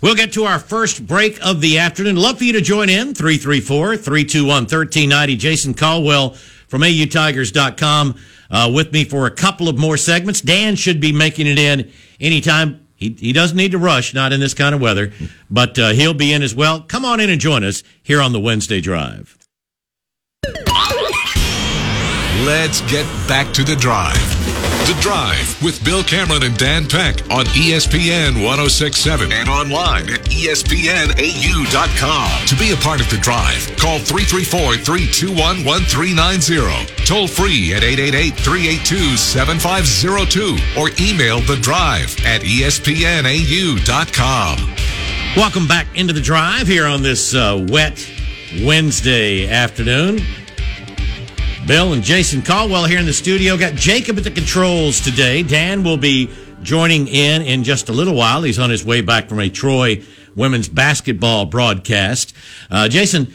We'll 0.00 0.16
get 0.16 0.32
to 0.32 0.44
our 0.44 0.58
first 0.58 1.06
break 1.06 1.38
of 1.46 1.60
the 1.60 1.78
afternoon. 1.78 2.16
Love 2.16 2.38
for 2.38 2.44
you 2.44 2.54
to 2.54 2.60
join 2.60 2.88
in 2.88 3.14
334 3.14 3.96
321 3.96 4.48
1390. 4.48 5.36
Jason 5.36 5.72
Caldwell 5.72 6.36
from 6.68 6.82
AUTigers.com 6.82 8.16
uh, 8.50 8.70
with 8.74 8.92
me 8.92 9.04
for 9.04 9.26
a 9.26 9.30
couple 9.30 9.68
of 9.68 9.78
more 9.78 9.96
segments. 9.96 10.40
Dan 10.40 10.76
should 10.76 11.00
be 11.00 11.12
making 11.12 11.46
it 11.46 11.58
in 11.58 11.90
anytime. 12.20 12.86
He, 12.94 13.10
he 13.18 13.32
doesn't 13.32 13.56
need 13.56 13.72
to 13.72 13.78
rush, 13.78 14.14
not 14.14 14.32
in 14.32 14.40
this 14.40 14.54
kind 14.54 14.74
of 14.74 14.80
weather, 14.80 15.12
but 15.50 15.78
uh, 15.78 15.90
he'll 15.90 16.14
be 16.14 16.32
in 16.32 16.42
as 16.42 16.54
well. 16.54 16.80
Come 16.80 17.04
on 17.04 17.20
in 17.20 17.28
and 17.28 17.40
join 17.40 17.62
us 17.62 17.82
here 18.02 18.22
on 18.22 18.32
the 18.32 18.40
Wednesday 18.40 18.80
Drive. 18.80 19.36
Let's 22.44 22.80
get 22.82 23.06
back 23.28 23.52
to 23.54 23.64
the 23.64 23.76
drive. 23.76 24.65
The 24.86 24.94
Drive 25.00 25.60
with 25.64 25.84
Bill 25.84 26.04
Cameron 26.04 26.44
and 26.44 26.56
Dan 26.56 26.86
Peck 26.86 27.16
on 27.28 27.44
ESPN 27.58 28.40
1067 28.40 29.32
and 29.32 29.48
online 29.48 30.08
at 30.08 30.20
ESPNAU.com. 30.30 31.16
To 32.46 32.54
be 32.54 32.70
a 32.70 32.76
part 32.76 33.00
of 33.00 33.10
The 33.10 33.16
Drive, 33.16 33.66
call 33.78 33.98
334 33.98 34.76
321 34.76 35.64
1390. 35.64 37.04
Toll 37.04 37.26
free 37.26 37.74
at 37.74 37.82
888 37.82 38.36
382 38.36 39.16
7502 39.16 40.56
or 40.78 40.90
email 41.02 41.40
The 41.40 41.56
Drive 41.56 42.14
at 42.24 42.42
ESPNAU.com. 42.42 43.26
Welcome 45.36 45.66
back 45.66 45.88
into 45.96 46.12
The 46.12 46.20
Drive 46.20 46.68
here 46.68 46.86
on 46.86 47.02
this 47.02 47.34
uh, 47.34 47.66
wet 47.70 48.08
Wednesday 48.62 49.48
afternoon. 49.48 50.20
Bill 51.66 51.94
and 51.94 52.02
Jason 52.04 52.42
Caldwell 52.42 52.84
here 52.84 53.00
in 53.00 53.06
the 53.06 53.12
studio. 53.12 53.56
Got 53.56 53.74
Jacob 53.74 54.16
at 54.18 54.22
the 54.22 54.30
controls 54.30 55.00
today. 55.00 55.42
Dan 55.42 55.82
will 55.82 55.96
be 55.96 56.30
joining 56.62 57.08
in 57.08 57.42
in 57.42 57.64
just 57.64 57.88
a 57.88 57.92
little 57.92 58.14
while. 58.14 58.44
He's 58.44 58.60
on 58.60 58.70
his 58.70 58.84
way 58.84 59.00
back 59.00 59.28
from 59.28 59.40
a 59.40 59.48
Troy 59.48 60.00
women's 60.36 60.68
basketball 60.68 61.44
broadcast. 61.44 62.36
Uh, 62.70 62.88
Jason, 62.88 63.34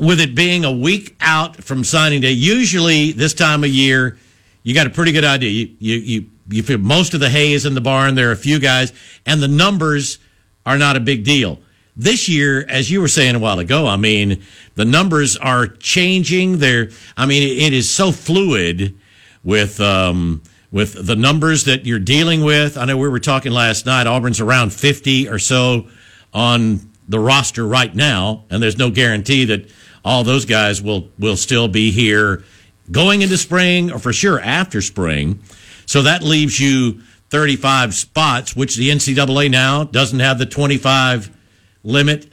with 0.00 0.18
it 0.20 0.34
being 0.34 0.64
a 0.64 0.72
week 0.72 1.14
out 1.20 1.62
from 1.62 1.84
signing 1.84 2.20
day, 2.20 2.32
usually 2.32 3.12
this 3.12 3.34
time 3.34 3.62
of 3.62 3.70
year, 3.70 4.18
you 4.64 4.74
got 4.74 4.88
a 4.88 4.90
pretty 4.90 5.12
good 5.12 5.24
idea. 5.24 5.50
You, 5.50 5.76
you, 5.78 5.96
you, 5.96 6.26
you 6.48 6.62
feel 6.64 6.78
most 6.78 7.14
of 7.14 7.20
the 7.20 7.30
hay 7.30 7.52
is 7.52 7.66
in 7.66 7.74
the 7.74 7.80
barn. 7.80 8.16
There 8.16 8.30
are 8.30 8.32
a 8.32 8.36
few 8.36 8.58
guys, 8.58 8.92
and 9.24 9.40
the 9.40 9.48
numbers 9.48 10.18
are 10.66 10.76
not 10.76 10.96
a 10.96 11.00
big 11.00 11.22
deal. 11.22 11.60
This 12.00 12.30
year, 12.30 12.64
as 12.66 12.90
you 12.90 13.02
were 13.02 13.08
saying 13.08 13.34
a 13.34 13.38
while 13.38 13.58
ago, 13.58 13.86
I 13.86 13.98
mean, 13.98 14.42
the 14.74 14.86
numbers 14.86 15.36
are 15.36 15.66
changing. 15.66 16.56
They're, 16.56 16.88
I 17.14 17.26
mean, 17.26 17.42
it 17.42 17.74
is 17.74 17.90
so 17.90 18.10
fluid 18.10 18.98
with, 19.44 19.78
um, 19.82 20.42
with 20.72 21.06
the 21.06 21.14
numbers 21.14 21.64
that 21.64 21.84
you're 21.84 21.98
dealing 21.98 22.42
with. 22.42 22.78
I 22.78 22.86
know 22.86 22.96
we 22.96 23.06
were 23.10 23.20
talking 23.20 23.52
last 23.52 23.84
night. 23.84 24.06
Auburn's 24.06 24.40
around 24.40 24.72
50 24.72 25.28
or 25.28 25.38
so 25.38 25.88
on 26.32 26.90
the 27.06 27.20
roster 27.20 27.66
right 27.66 27.94
now, 27.94 28.44
and 28.48 28.62
there's 28.62 28.78
no 28.78 28.90
guarantee 28.90 29.44
that 29.44 29.70
all 30.02 30.24
those 30.24 30.46
guys 30.46 30.80
will 30.80 31.10
will 31.18 31.36
still 31.36 31.68
be 31.68 31.90
here 31.90 32.42
going 32.90 33.20
into 33.20 33.36
spring 33.36 33.92
or 33.92 33.98
for 33.98 34.14
sure 34.14 34.40
after 34.40 34.80
spring. 34.80 35.38
So 35.84 36.00
that 36.00 36.22
leaves 36.22 36.58
you 36.58 37.02
35 37.28 37.92
spots, 37.92 38.56
which 38.56 38.76
the 38.76 38.88
NCAA 38.88 39.50
now 39.50 39.84
doesn't 39.84 40.20
have 40.20 40.38
the 40.38 40.46
25 40.46 41.36
limit 41.82 42.32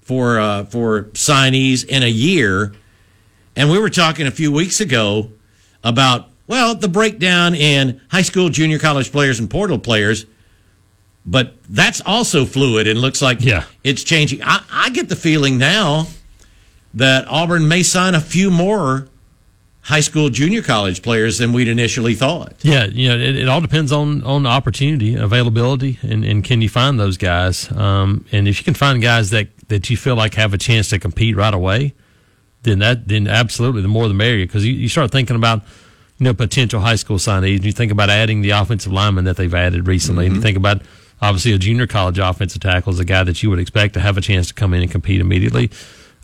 for 0.00 0.38
uh, 0.38 0.64
for 0.64 1.04
signees 1.14 1.84
in 1.86 2.02
a 2.02 2.08
year. 2.08 2.74
And 3.54 3.70
we 3.70 3.78
were 3.78 3.90
talking 3.90 4.26
a 4.26 4.30
few 4.30 4.52
weeks 4.52 4.80
ago 4.80 5.30
about 5.82 6.28
well 6.46 6.74
the 6.74 6.88
breakdown 6.88 7.54
in 7.54 8.00
high 8.10 8.22
school, 8.22 8.48
junior 8.48 8.78
college 8.78 9.10
players, 9.10 9.40
and 9.40 9.50
portal 9.50 9.78
players. 9.78 10.26
But 11.28 11.54
that's 11.68 12.00
also 12.06 12.46
fluid 12.46 12.86
and 12.86 13.00
looks 13.00 13.20
like 13.20 13.40
yeah. 13.40 13.64
it's 13.82 14.04
changing. 14.04 14.42
I, 14.44 14.62
I 14.70 14.90
get 14.90 15.08
the 15.08 15.16
feeling 15.16 15.58
now 15.58 16.06
that 16.94 17.26
Auburn 17.26 17.66
may 17.66 17.82
sign 17.82 18.14
a 18.14 18.20
few 18.20 18.48
more 18.50 19.08
high 19.86 20.00
school, 20.00 20.28
junior 20.28 20.62
college 20.62 21.00
players 21.00 21.38
than 21.38 21.52
we'd 21.52 21.68
initially 21.68 22.14
thought. 22.14 22.54
Yeah, 22.62 22.86
you 22.86 23.08
know, 23.08 23.14
it, 23.14 23.36
it 23.36 23.48
all 23.48 23.60
depends 23.60 23.92
on 23.92 24.22
on 24.24 24.44
opportunity, 24.44 25.14
availability, 25.14 25.98
and, 26.02 26.24
and 26.24 26.42
can 26.42 26.60
you 26.60 26.68
find 26.68 26.98
those 26.98 27.16
guys? 27.16 27.70
Um, 27.70 28.24
and 28.32 28.48
if 28.48 28.58
you 28.58 28.64
can 28.64 28.74
find 28.74 29.00
guys 29.00 29.30
that 29.30 29.48
that 29.68 29.88
you 29.88 29.96
feel 29.96 30.16
like 30.16 30.34
have 30.34 30.52
a 30.52 30.58
chance 30.58 30.88
to 30.90 30.98
compete 30.98 31.36
right 31.36 31.54
away, 31.54 31.94
then 32.62 32.80
that 32.80 33.06
then 33.06 33.28
absolutely 33.28 33.82
the 33.82 33.88
more 33.88 34.08
the 34.08 34.14
merrier. 34.14 34.44
Because 34.44 34.66
you, 34.66 34.72
you 34.72 34.88
start 34.88 35.12
thinking 35.12 35.36
about 35.36 35.62
you 36.18 36.24
know 36.24 36.34
potential 36.34 36.80
high 36.80 36.96
school 36.96 37.18
signees, 37.18 37.56
and 37.56 37.64
you 37.64 37.72
think 37.72 37.92
about 37.92 38.10
adding 38.10 38.42
the 38.42 38.50
offensive 38.50 38.92
lineman 38.92 39.24
that 39.24 39.36
they've 39.36 39.54
added 39.54 39.86
recently, 39.86 40.24
mm-hmm. 40.24 40.34
and 40.34 40.36
you 40.36 40.42
think 40.42 40.56
about 40.56 40.82
obviously 41.22 41.52
a 41.52 41.58
junior 41.58 41.86
college 41.86 42.18
offensive 42.18 42.60
tackle 42.60 42.92
is 42.92 42.98
a 42.98 43.04
guy 43.04 43.22
that 43.22 43.40
you 43.40 43.50
would 43.50 43.60
expect 43.60 43.94
to 43.94 44.00
have 44.00 44.18
a 44.18 44.20
chance 44.20 44.48
to 44.48 44.54
come 44.54 44.74
in 44.74 44.82
and 44.82 44.90
compete 44.90 45.20
immediately. 45.20 45.70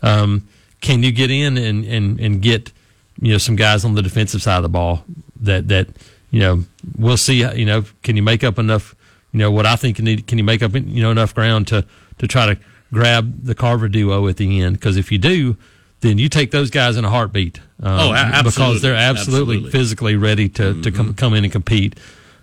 Um, 0.01 0.47
can 0.81 1.01
you 1.01 1.13
get 1.13 1.31
in 1.31 1.57
and, 1.57 1.85
and, 1.85 2.19
and 2.19 2.41
get 2.41 2.73
you 3.21 3.31
know 3.31 3.37
some 3.37 3.55
guys 3.55 3.85
on 3.85 3.95
the 3.95 4.01
defensive 4.01 4.41
side 4.41 4.57
of 4.57 4.63
the 4.63 4.69
ball 4.69 5.05
that 5.39 5.67
that 5.67 5.87
you 6.31 6.39
know 6.39 6.63
we'll 6.97 7.17
see 7.17 7.45
you 7.55 7.65
know 7.65 7.83
can 8.01 8.15
you 8.15 8.23
make 8.23 8.43
up 8.43 8.57
enough 8.57 8.95
you 9.31 9.39
know 9.39 9.51
what 9.51 9.65
I 9.65 9.75
think 9.75 9.97
you 9.97 10.03
need 10.03 10.27
can 10.27 10.37
you 10.37 10.43
make 10.43 10.63
up 10.63 10.73
you 10.73 11.01
know 11.01 11.11
enough 11.11 11.33
ground 11.33 11.67
to 11.67 11.85
to 12.17 12.27
try 12.27 12.45
to 12.45 12.59
grab 12.91 13.43
the 13.43 13.55
Carver 13.55 13.87
duo 13.87 14.27
at 14.27 14.37
the 14.37 14.61
end 14.61 14.77
because 14.77 14.97
if 14.97 15.11
you 15.11 15.17
do 15.17 15.57
then 16.01 16.17
you 16.17 16.27
take 16.27 16.51
those 16.51 16.69
guys 16.69 16.97
in 16.97 17.05
a 17.05 17.09
heartbeat 17.09 17.59
um, 17.81 17.99
oh 17.99 18.13
absolutely. 18.13 18.51
because 18.51 18.81
they're 18.81 18.95
absolutely, 18.95 19.55
absolutely. 19.57 19.71
physically 19.71 20.15
ready 20.15 20.49
to 20.49 20.63
mm-hmm. 20.63 20.81
to 20.81 20.91
come 20.91 21.05
mm-hmm. 21.07 21.15
come 21.15 21.33
in 21.33 21.43
and 21.43 21.51
compete 21.51 21.99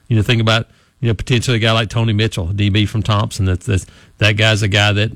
you 0.09 0.17
know 0.17 0.23
think 0.23 0.41
about 0.41 0.69
you 1.01 1.09
know 1.09 1.15
potentially 1.15 1.57
a 1.57 1.61
guy 1.61 1.73
like 1.73 1.89
Tony 1.89 2.13
Mitchell 2.13 2.49
DB 2.49 2.89
from 2.89 3.03
Thompson 3.03 3.45
that's, 3.45 3.67
that 3.67 3.85
that 4.19 4.33
guy's 4.33 4.63
a 4.63 4.69
guy 4.69 4.93
that 4.93 5.11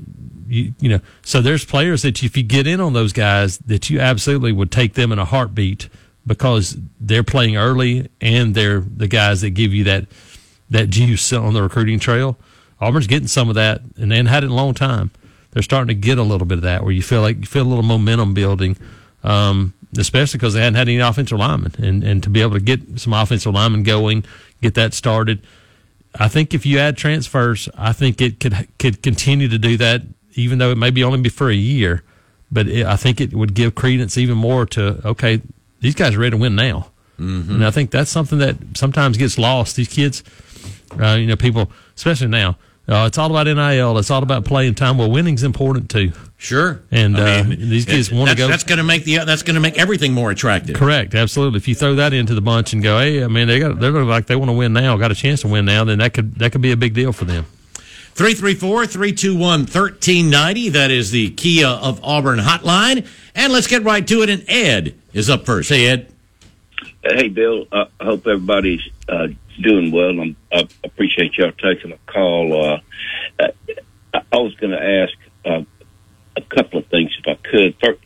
you, 0.47 0.73
you 0.79 0.89
know, 0.89 0.99
so 1.23 1.41
there's 1.41 1.65
players 1.65 2.01
that 2.03 2.23
if 2.23 2.37
you 2.37 2.43
get 2.43 2.67
in 2.67 2.79
on 2.79 2.93
those 2.93 3.13
guys, 3.13 3.57
that 3.59 3.89
you 3.89 3.99
absolutely 3.99 4.51
would 4.51 4.71
take 4.71 4.93
them 4.93 5.11
in 5.11 5.19
a 5.19 5.25
heartbeat 5.25 5.89
because 6.25 6.77
they're 6.99 7.23
playing 7.23 7.57
early 7.57 8.09
and 8.21 8.55
they're 8.55 8.79
the 8.79 9.07
guys 9.07 9.41
that 9.41 9.51
give 9.51 9.73
you 9.73 9.83
that 9.85 10.05
that 10.69 10.89
juice 10.89 11.31
on 11.31 11.53
the 11.53 11.61
recruiting 11.61 11.99
trail. 11.99 12.37
Auburn's 12.81 13.07
getting 13.07 13.27
some 13.27 13.49
of 13.49 13.55
that, 13.55 13.81
and 13.97 14.11
they 14.11 14.17
had 14.23 14.43
it 14.43 14.47
in 14.47 14.51
a 14.51 14.55
long 14.55 14.73
time. 14.73 15.11
They're 15.51 15.63
starting 15.63 15.87
to 15.87 15.93
get 15.93 16.17
a 16.17 16.23
little 16.23 16.47
bit 16.47 16.57
of 16.57 16.63
that, 16.63 16.83
where 16.83 16.91
you 16.91 17.01
feel 17.01 17.21
like 17.21 17.37
you 17.37 17.45
feel 17.45 17.63
a 17.63 17.69
little 17.69 17.83
momentum 17.83 18.33
building, 18.33 18.75
um, 19.23 19.73
especially 19.97 20.39
because 20.39 20.53
they 20.53 20.59
hadn't 20.59 20.75
had 20.75 20.89
any 20.89 20.99
offensive 20.99 21.37
linemen, 21.37 21.73
and 21.77 22.03
and 22.03 22.23
to 22.23 22.29
be 22.29 22.41
able 22.41 22.53
to 22.53 22.59
get 22.59 22.99
some 22.99 23.13
offensive 23.13 23.53
linemen 23.53 23.83
going, 23.83 24.25
get 24.61 24.73
that 24.73 24.93
started. 24.93 25.41
I 26.17 26.27
think 26.27 26.53
if 26.53 26.65
you 26.65 26.79
add 26.79 26.97
transfers, 26.97 27.69
I 27.77 27.93
think 27.93 28.21
it 28.21 28.39
could 28.39 28.67
could 28.79 29.01
continue 29.01 29.47
to 29.47 29.57
do 29.57 29.77
that 29.77 30.01
even 30.35 30.59
though 30.59 30.71
it 30.71 30.77
may 30.77 30.91
be 30.91 31.03
only 31.03 31.21
be 31.21 31.29
for 31.29 31.49
a 31.49 31.55
year, 31.55 32.03
but 32.51 32.67
it, 32.67 32.85
I 32.85 32.95
think 32.95 33.19
it 33.19 33.33
would 33.33 33.53
give 33.53 33.75
credence 33.75 34.17
even 34.17 34.37
more 34.37 34.65
to 34.67 35.01
okay, 35.07 35.41
these 35.79 35.95
guys 35.95 36.15
are 36.15 36.19
ready 36.19 36.31
to 36.31 36.37
win 36.37 36.55
now, 36.55 36.91
mm-hmm. 37.19 37.55
and 37.55 37.65
I 37.65 37.71
think 37.71 37.91
that's 37.91 38.11
something 38.11 38.39
that 38.39 38.57
sometimes 38.75 39.17
gets 39.17 39.37
lost. 39.37 39.75
These 39.75 39.89
kids, 39.89 40.23
uh, 40.99 41.13
you 41.13 41.27
know, 41.27 41.35
people, 41.35 41.71
especially 41.95 42.27
now, 42.27 42.57
uh, 42.87 43.05
it's 43.07 43.17
all 43.17 43.35
about 43.35 43.47
NIL. 43.47 43.97
It's 43.97 44.11
all 44.11 44.21
about 44.21 44.45
playing 44.45 44.75
time. 44.75 44.97
Well, 44.97 45.09
winning's 45.09 45.43
important 45.43 45.89
too. 45.89 46.11
Sure, 46.37 46.81
and 46.91 47.17
I 47.17 47.41
mean, 47.41 47.53
uh, 47.53 47.55
these 47.57 47.85
kids 47.85 48.11
want 48.11 48.29
to 48.29 48.35
go. 48.35 48.47
That's 48.47 48.63
going 48.63 48.77
to 48.77 48.83
make 48.83 49.05
the 49.05 49.19
that's 49.25 49.41
going 49.41 49.55
to 49.55 49.61
make 49.61 49.79
everything 49.79 50.13
more 50.13 50.29
attractive. 50.29 50.75
Correct, 50.75 51.15
absolutely. 51.15 51.57
If 51.57 51.67
you 51.67 51.73
throw 51.73 51.95
that 51.95 52.13
into 52.13 52.35
the 52.35 52.41
bunch 52.41 52.73
and 52.73 52.83
go, 52.83 52.99
hey, 52.99 53.23
I 53.23 53.27
mean, 53.27 53.47
they 53.47 53.59
got 53.59 53.79
they're 53.79 53.91
like 53.91 54.27
they 54.27 54.35
want 54.35 54.49
to 54.49 54.53
win 54.53 54.73
now, 54.73 54.97
got 54.97 55.11
a 55.11 55.15
chance 55.15 55.41
to 55.41 55.47
win 55.47 55.65
now, 55.65 55.83
then 55.83 55.97
that 55.99 56.13
could 56.13 56.35
that 56.35 56.51
could 56.51 56.61
be 56.61 56.71
a 56.71 56.77
big 56.77 56.93
deal 56.93 57.11
for 57.11 57.25
them. 57.25 57.45
334 58.15 58.85
321 58.87 59.59
1390. 59.61 60.69
That 60.69 60.89
is 60.89 61.11
the 61.11 61.31
Kia 61.31 61.67
of 61.67 62.01
Auburn 62.01 62.39
hotline. 62.39 63.05
And 63.35 63.51
let's 63.51 63.67
get 63.67 63.83
right 63.83 64.07
to 64.07 64.21
it. 64.21 64.29
And 64.29 64.45
Ed 64.47 64.95
is 65.11 65.29
up 65.29 65.45
first. 65.45 65.67
Hey, 65.67 65.87
Ed. 65.87 66.11
hey, 67.03 67.27
Bill. 67.27 67.67
Uh, 67.71 67.85
I 67.99 68.05
hope 68.05 68.25
everybody's 68.25 68.81
uh, 69.09 69.27
doing 69.61 69.91
well. 69.91 70.17
I'm, 70.17 70.37
I 70.51 70.65
appreciate 70.85 71.37
y'all 71.37 71.51
taking 71.51 71.91
a 71.91 71.97
call. 72.05 72.53
Uh, 72.65 72.79
I, 73.37 73.51
I 74.31 74.37
was 74.37 74.55
going 74.55 74.71
to 74.71 74.81
ask 74.81 75.13
uh, 75.45 75.63
a 76.37 76.41
couple 76.55 76.79
of 76.79 76.87
things 76.87 77.11
if 77.19 77.27
I 77.27 77.35
could. 77.35 77.75
First, 77.81 77.99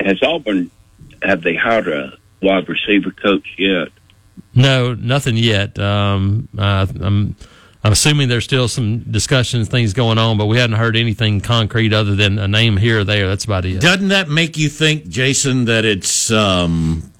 has 0.00 0.20
Auburn 0.20 0.72
have 1.22 1.42
they 1.42 1.54
hired 1.54 1.86
a 1.86 2.18
wide 2.42 2.68
receiver 2.68 3.12
coach 3.12 3.54
yet? 3.56 3.88
No, 4.52 4.94
nothing 4.94 5.36
yet. 5.36 5.78
Um, 5.78 6.48
uh, 6.58 6.86
I'm 7.00 7.36
I'm 7.84 7.92
assuming 7.92 8.28
there's 8.28 8.44
still 8.44 8.68
some 8.68 9.00
discussions, 9.00 9.68
things 9.68 9.92
going 9.92 10.16
on, 10.16 10.38
but 10.38 10.46
we 10.46 10.56
hadn't 10.56 10.76
heard 10.76 10.96
anything 10.96 11.40
concrete 11.40 11.92
other 11.92 12.14
than 12.14 12.38
a 12.38 12.46
name 12.46 12.76
here 12.76 13.00
or 13.00 13.04
there. 13.04 13.26
That's 13.26 13.44
about 13.44 13.64
it. 13.64 13.80
Doesn't 13.80 14.08
that 14.08 14.28
make 14.28 14.56
you 14.56 14.68
think, 14.68 15.08
Jason, 15.08 15.64
that 15.64 15.84
it's 15.84 16.30
um, 16.30 17.12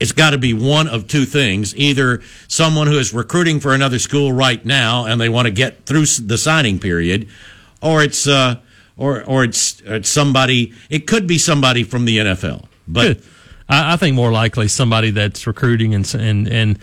it's 0.00 0.10
got 0.10 0.30
to 0.30 0.38
be 0.38 0.54
one 0.54 0.88
of 0.88 1.06
two 1.06 1.24
things: 1.24 1.76
either 1.76 2.20
someone 2.48 2.88
who 2.88 2.98
is 2.98 3.14
recruiting 3.14 3.60
for 3.60 3.74
another 3.74 4.00
school 4.00 4.32
right 4.32 4.64
now 4.64 5.04
and 5.04 5.20
they 5.20 5.28
want 5.28 5.46
to 5.46 5.52
get 5.52 5.86
through 5.86 6.06
the 6.06 6.36
signing 6.36 6.80
period, 6.80 7.28
or 7.80 8.02
it's 8.02 8.26
uh, 8.26 8.56
or 8.96 9.22
or 9.22 9.44
it's, 9.44 9.80
it's 9.84 10.08
somebody. 10.08 10.74
It 10.90 11.06
could 11.06 11.28
be 11.28 11.38
somebody 11.38 11.84
from 11.84 12.04
the 12.04 12.18
NFL, 12.18 12.66
but. 12.88 13.20
I, 13.68 13.94
I 13.94 13.96
think 13.96 14.14
more 14.14 14.30
likely 14.30 14.68
somebody 14.68 15.10
that's 15.10 15.44
recruiting 15.44 15.92
and 15.92 16.14
and 16.14 16.46
and 16.46 16.78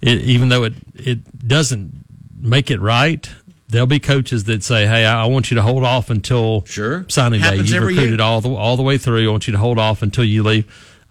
it, 0.00 0.20
even 0.22 0.48
though 0.48 0.64
it 0.64 0.74
it 0.96 1.46
doesn't 1.46 2.03
make 2.44 2.70
it 2.70 2.80
right, 2.80 3.28
there'll 3.68 3.86
be 3.86 3.98
coaches 3.98 4.44
that 4.44 4.62
say, 4.62 4.86
"Hey, 4.86 5.04
I, 5.04 5.24
want 5.26 5.50
you 5.50 5.56
to 5.56 5.62
hold 5.62 5.82
off 5.84 6.10
until 6.10 6.64
Sure. 6.66 7.04
signing 7.08 7.40
day. 7.40 7.56
You 7.56 7.80
recruited 7.80 8.10
year. 8.18 8.22
all 8.22 8.40
the 8.40 8.50
all 8.50 8.76
the 8.76 8.82
way 8.82 8.98
through. 8.98 9.26
I 9.26 9.30
want 9.30 9.46
you 9.48 9.52
to 9.52 9.58
hold 9.58 9.78
off 9.78 10.02
until 10.02 10.24
you 10.24 10.42
leave." 10.42 10.66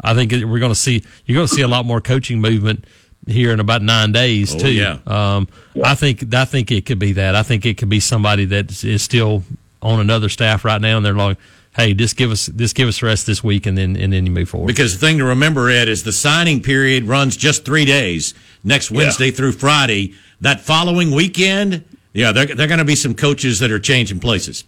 I 0.05 0.13
think 0.13 0.31
we're 0.31 0.59
going 0.59 0.71
to 0.71 0.75
see 0.75 1.03
you're 1.25 1.35
going 1.35 1.47
to 1.47 1.53
see 1.53 1.61
a 1.61 1.67
lot 1.67 1.85
more 1.85 2.01
coaching 2.01 2.41
movement 2.41 2.85
here 3.25 3.51
in 3.53 3.59
about 3.61 3.81
nine 3.81 4.11
days 4.11 4.53
Oh, 4.53 4.59
too. 4.59 4.71
yeah. 4.73 4.97
Um, 5.07 5.47
I 5.83 5.95
think 5.95 6.33
I 6.33 6.43
think 6.45 6.71
it 6.71 6.85
could 6.85 6.99
be 6.99 7.13
that. 7.13 7.35
I 7.35 7.43
think 7.43 7.65
it 7.65 7.77
could 7.77 7.89
be 7.89 7.99
somebody 8.01 8.45
that 8.45 8.83
is 8.83 9.01
still 9.01 9.43
on 9.81 9.99
another 10.01 10.27
staff 10.29 10.65
right 10.65 10.79
now, 10.81 10.97
and 10.97 11.05
they're 11.05 11.13
like, 11.13 11.37
"Hey, 11.75 11.93
just 11.93 12.17
give 12.17 12.31
us 12.31 12.47
just 12.47 12.75
give 12.75 12.87
us 12.87 13.01
rest 13.01 13.25
this 13.25 13.43
week, 13.43 13.65
and 13.65 13.77
then 13.77 13.95
and 13.95 14.13
then 14.13 14.25
you 14.25 14.31
move 14.31 14.49
forward." 14.49 14.67
Because 14.67 14.97
the 14.97 15.05
thing 15.05 15.17
to 15.17 15.25
remember, 15.25 15.69
Ed, 15.69 15.87
is 15.87 16.03
the 16.03 16.11
signing 16.11 16.61
period 16.61 17.05
runs 17.05 17.37
just 17.37 17.65
three 17.65 17.85
days, 17.85 18.33
next 18.63 18.91
Wednesday 18.91 19.31
through 19.31 19.53
Friday. 19.53 20.13
That 20.41 20.59
following 20.59 21.11
weekend, 21.11 21.85
yeah, 22.13 22.31
there, 22.31 22.45
there 22.45 22.65
are 22.65 22.67
going 22.67 22.79
to 22.79 22.85
be 22.85 22.95
some 22.95 23.13
coaches 23.13 23.59
that 23.59 23.71
are 23.71 23.79
changing 23.79 24.19
places. 24.19 24.65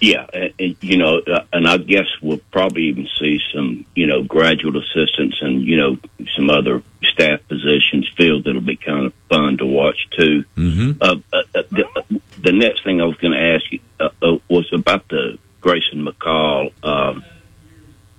Yeah, 0.00 0.26
and, 0.34 0.52
and, 0.58 0.76
you 0.82 0.98
know, 0.98 1.20
uh, 1.20 1.44
and 1.54 1.66
I 1.66 1.78
guess 1.78 2.06
we'll 2.20 2.40
probably 2.50 2.84
even 2.84 3.08
see 3.18 3.40
some, 3.54 3.86
you 3.94 4.06
know, 4.06 4.22
graduate 4.22 4.76
assistants 4.76 5.38
and 5.40 5.62
you 5.62 5.76
know 5.76 5.98
some 6.36 6.50
other 6.50 6.82
staff 7.02 7.40
positions 7.48 8.08
filled 8.16 8.44
that'll 8.44 8.60
be 8.60 8.76
kind 8.76 9.06
of 9.06 9.14
fun 9.30 9.56
to 9.58 9.66
watch 9.66 10.08
too. 10.10 10.44
Mm-hmm. 10.56 11.02
Uh, 11.02 11.16
uh, 11.32 11.42
uh, 11.54 11.62
the, 11.70 12.20
the 12.42 12.52
next 12.52 12.84
thing 12.84 13.00
I 13.00 13.04
was 13.04 13.16
going 13.16 13.32
to 13.32 13.40
ask 13.40 13.72
you 13.72 13.80
uh, 13.98 14.10
uh, 14.20 14.38
was 14.48 14.70
about 14.72 15.08
the 15.08 15.38
Grayson 15.60 16.04
McCall. 16.06 16.72
Um, 16.84 17.24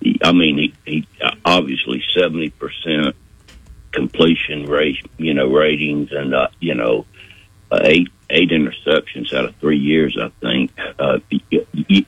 he- 0.02 0.20
I 0.24 0.32
mean, 0.32 0.58
he, 0.58 0.74
he 0.86 1.08
obviously 1.46 2.04
seventy 2.16 2.50
percent 2.50 3.16
completion 3.92 4.66
rate, 4.66 5.06
you 5.18 5.34
know, 5.34 5.48
ratings, 5.48 6.12
and 6.12 6.34
uh, 6.34 6.48
you 6.60 6.76
know, 6.76 7.06
uh, 7.72 7.80
eight 7.84 8.10
eight 8.30 8.50
interceptions 8.50 9.34
out 9.34 9.46
of 9.46 9.56
three 9.58 9.78
years. 9.80 10.18
I 10.22 10.30
think. 10.42 10.72
Uh, 10.98 11.20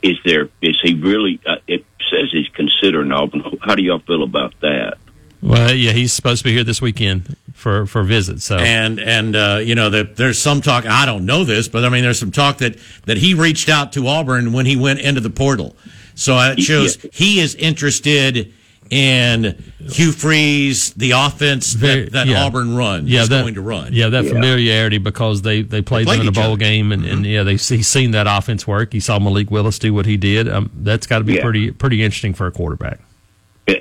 is 0.01 0.17
there? 0.25 0.49
Is 0.61 0.79
he 0.81 0.93
really? 0.95 1.39
Uh, 1.45 1.57
it 1.67 1.85
says 2.09 2.29
he's 2.31 2.47
considering 2.49 3.11
Auburn. 3.11 3.43
How 3.61 3.75
do 3.75 3.83
y'all 3.83 3.99
feel 3.99 4.23
about 4.23 4.53
that? 4.61 4.97
Well, 5.43 5.73
yeah, 5.73 5.91
he's 5.91 6.13
supposed 6.13 6.39
to 6.39 6.45
be 6.45 6.53
here 6.53 6.63
this 6.63 6.81
weekend 6.81 7.35
for 7.53 7.85
for 7.85 8.03
visit. 8.03 8.41
So 8.41 8.57
And 8.57 8.99
and 8.99 9.35
uh, 9.35 9.59
you 9.63 9.75
know 9.75 9.89
that 9.89 10.15
there's 10.15 10.39
some 10.39 10.61
talk. 10.61 10.85
I 10.85 11.05
don't 11.05 11.25
know 11.25 11.43
this, 11.43 11.67
but 11.67 11.83
I 11.83 11.89
mean 11.89 12.03
there's 12.03 12.19
some 12.19 12.31
talk 12.31 12.57
that 12.59 12.77
that 13.05 13.17
he 13.17 13.33
reached 13.33 13.67
out 13.69 13.91
to 13.93 14.07
Auburn 14.07 14.53
when 14.53 14.65
he 14.65 14.75
went 14.75 14.99
into 15.01 15.19
the 15.21 15.29
portal. 15.29 15.75
So 16.15 16.37
it 16.39 16.61
shows 16.61 17.03
Yeah. 17.03 17.09
he 17.13 17.39
is 17.39 17.55
interested 17.55 18.53
in 18.89 19.55
Hugh 19.79 20.11
Freeze, 20.11 20.93
the 20.93 21.11
offense 21.11 21.73
Very- 21.73 22.03
that, 22.03 22.11
that 22.11 22.27
yeah. 22.27 22.43
Auburn 22.43 22.75
runs 22.75 23.09
yeah, 23.09 23.21
is 23.23 23.29
that, 23.29 23.41
going 23.41 23.55
to 23.55 23.61
run. 23.61 23.91
Yeah, 23.91 24.09
that 24.09 24.25
familiarity 24.25 24.99
because 24.99 25.41
they 25.41 25.61
they 25.63 25.81
played, 25.81 26.05
played 26.05 26.19
them 26.19 26.27
in 26.27 26.33
a 26.33 26.35
bowl 26.35 26.51
other. 26.53 26.57
game, 26.57 26.91
and, 26.91 27.03
and 27.05 27.25
yeah, 27.25 27.43
they 27.43 27.53
he's 27.55 27.87
seen 27.87 28.11
that 28.11 28.27
offense 28.29 28.67
work. 28.67 28.93
He 28.93 28.99
saw 28.99 29.17
Malik 29.19 29.49
Willis 29.51 29.79
do 29.79 29.93
what 29.93 30.05
he 30.05 30.15
did. 30.15 30.47
Um, 30.47 30.69
that's 30.75 31.07
got 31.07 31.17
to 31.19 31.23
be 31.23 31.33
Yeah. 31.35 31.41
pretty 31.43 31.71
pretty 31.71 32.03
interesting 32.03 32.33
for 32.33 32.45
a 32.47 32.51
quarterback. 32.51 32.99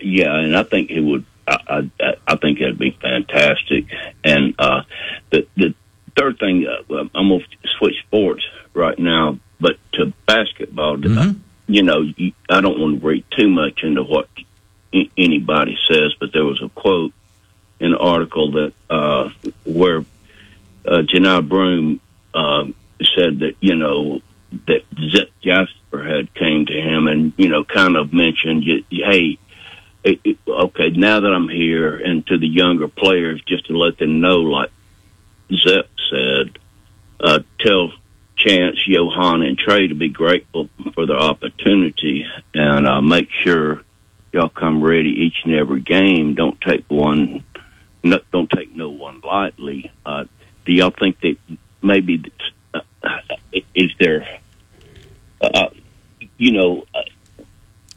Yeah, 0.01 0.35
and 0.37 0.57
I 0.57 0.63
think 0.63 0.91
it 0.91 1.01
would. 1.01 1.25
I, 1.47 1.91
I, 2.01 2.15
I 2.27 2.37
think 2.37 2.61
it'd 2.61 2.79
be 2.79 2.97
fantastic. 3.01 3.87
And 4.25 4.55
uh, 4.59 4.83
the 5.31 5.47
the 5.57 5.75
third 6.17 6.39
thing, 6.39 6.67
uh, 6.67 6.95
I'm 7.15 7.29
gonna 7.29 7.45
switch 7.79 7.97
sports 8.07 8.45
right 8.75 8.99
now, 8.99 9.39
but 9.61 9.77
to 9.93 10.13
basketball. 10.27 10.99
Mm-hmm. 10.99 11.39
You 11.69 11.83
know, 11.85 12.05
I 12.51 12.61
don't 12.61 12.79
want 12.79 13.01
to 13.01 13.07
read 13.07 13.25
too 13.31 13.49
much 13.49 13.83
into 13.83 14.03
what 14.03 14.29
anybody 15.17 15.79
says, 15.89 16.15
but 16.19 16.33
there 16.33 16.45
was 16.45 16.61
a 16.61 16.69
quote 16.69 17.13
in 17.81 17.93
an 17.93 17.99
article 17.99 18.53
that 18.53 18.73
uh, 18.91 19.31
where 19.65 20.05
uh, 20.87 21.03
Johni 21.03 21.49
Broome 21.49 22.01
um, 22.35 22.75
said 23.15 23.41
that 23.41 23.57
you 23.61 23.75
know 23.75 24.21
that 24.67 24.83
Zep 25.11 25.29
Jasper 25.43 26.05
had 26.05 26.33
came 26.35 26.67
to 26.67 26.73
him 26.73 27.07
and 27.07 27.33
you 27.37 27.49
know 27.49 27.65
kind 27.65 27.97
of 27.97 28.13
mentioned, 28.13 28.65
hey, 28.91 29.39
it, 30.05 30.21
it, 30.25 30.39
okay, 30.49 30.91
now 30.91 31.21
that 31.21 31.33
I'm 31.33 31.49
here, 31.49 31.97
and 31.97 32.27
to 32.27 32.39
the 32.39 32.49
younger 32.49 32.89
players, 32.89 33.41
just 33.47 33.67
to 33.67 33.79
let 33.79 33.99
them 33.99 34.21
know, 34.21 34.39
like 34.39 34.71
Zep 35.53 35.89
said, 36.11 36.59
uh, 37.21 37.41
tell 37.61 37.93
Chance, 38.37 38.79
Johan, 38.87 39.43
and 39.43 39.57
Tre 39.57 39.87
to 39.89 39.95
be 39.95 40.09
grateful 40.09 40.69
for 40.95 41.07
the 41.07 41.15
opportunity 41.15 42.27
and 42.55 42.87
uh, 42.87 43.01
make 43.01 43.29
sure 43.31 43.83
y'all 44.33 44.49
come 44.49 44.83
ready 44.83 45.11
each 45.11 45.43
and 45.45 45.55
every 45.55 45.81
game. 45.81 46.35
Don't 46.35 46.61
take 46.61 46.85
one, 46.89 47.45
no, 48.03 48.19
don't 48.33 48.51
take 48.51 48.75
no 48.75 48.89
one 48.89 49.21
lightly. 49.21 49.93
Uh, 50.05 50.25
do 50.65 50.73
y'all 50.73 50.91
think 50.91 51.21
that 51.21 51.37
maybe 51.83 52.33
uh, 52.75 52.81
is 53.75 53.93
there, 54.01 54.41
uh, 55.41 55.69
you 56.39 56.53
know, 56.53 56.85
uh, 56.95 57.03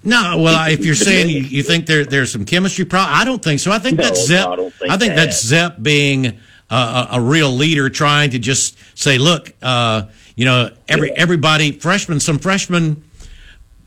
No, 0.06 0.38
well, 0.42 0.72
if 0.72 0.86
you're 0.86 0.96
saying 1.10 1.30
you, 1.30 1.42
you 1.42 1.64
think 1.64 1.86
there 1.88 2.06
there's 2.06 2.32
some 2.32 2.46
chemistry 2.46 2.86
problem, 2.86 3.16
I 3.20 3.26
don't 3.26 3.44
think 3.44 3.60
so. 3.60 3.72
I 3.72 3.80
think 3.80 3.98
No, 3.98 4.04
that's 4.04 4.30
no, 4.30 4.36
Zep. 4.36 4.48
I 4.48 4.56
think 4.56 4.92
I 4.92 4.98
think 4.98 5.16
that. 5.16 5.26
that's 5.26 5.44
Zep 5.44 5.82
being 5.82 6.38
a, 6.70 7.08
a, 7.14 7.22
real 7.22 7.52
leader, 7.52 7.90
trying 7.90 8.32
to 8.32 8.40
just 8.40 8.78
say, 8.98 9.18
look, 9.18 9.54
uh, 9.62 10.04
you 10.36 10.46
know, 10.46 10.70
every 10.88 11.12
everybody, 11.12 11.72
freshmen, 11.72 12.20
some 12.20 12.40
freshmen 12.40 13.04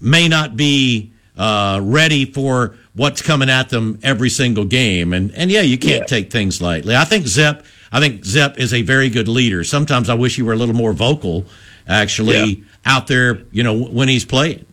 may 0.01 0.29
not 0.29 0.57
be 0.57 1.13
uh, 1.37 1.81
ready 1.83 2.25
for 2.25 2.77
what's 2.95 3.23
coming 3.23 3.49
at 3.51 3.69
them 3.69 3.99
every 4.03 4.31
single 4.31 4.65
game, 4.65 5.13
and 5.13 5.33
and 5.35 5.51
yeah, 5.51 5.61
you 5.63 5.79
can't 5.79 6.01
Yeah. 6.03 6.07
take 6.07 6.31
things 6.33 6.61
lightly. 6.61 6.97
I 6.97 7.05
think 7.05 7.27
Zep. 7.27 7.65
I 7.91 8.01
think 8.01 8.25
Zep 8.25 8.59
is 8.59 8.75
a 8.75 8.83
very 8.83 9.09
good 9.09 9.29
leader. 9.29 9.65
Sometimes 9.65 10.11
I 10.11 10.15
wish 10.15 10.37
he 10.37 10.43
were 10.43 10.53
a 10.53 10.57
little 10.57 10.75
more 10.75 10.93
vocal, 10.93 11.47
actually, 11.89 12.37
Yeah. 12.45 12.65
out 12.85 13.07
there, 13.07 13.43
you 13.51 13.63
know, 13.63 13.75
when 13.79 14.09
he's 14.09 14.27
playing. 14.27 14.67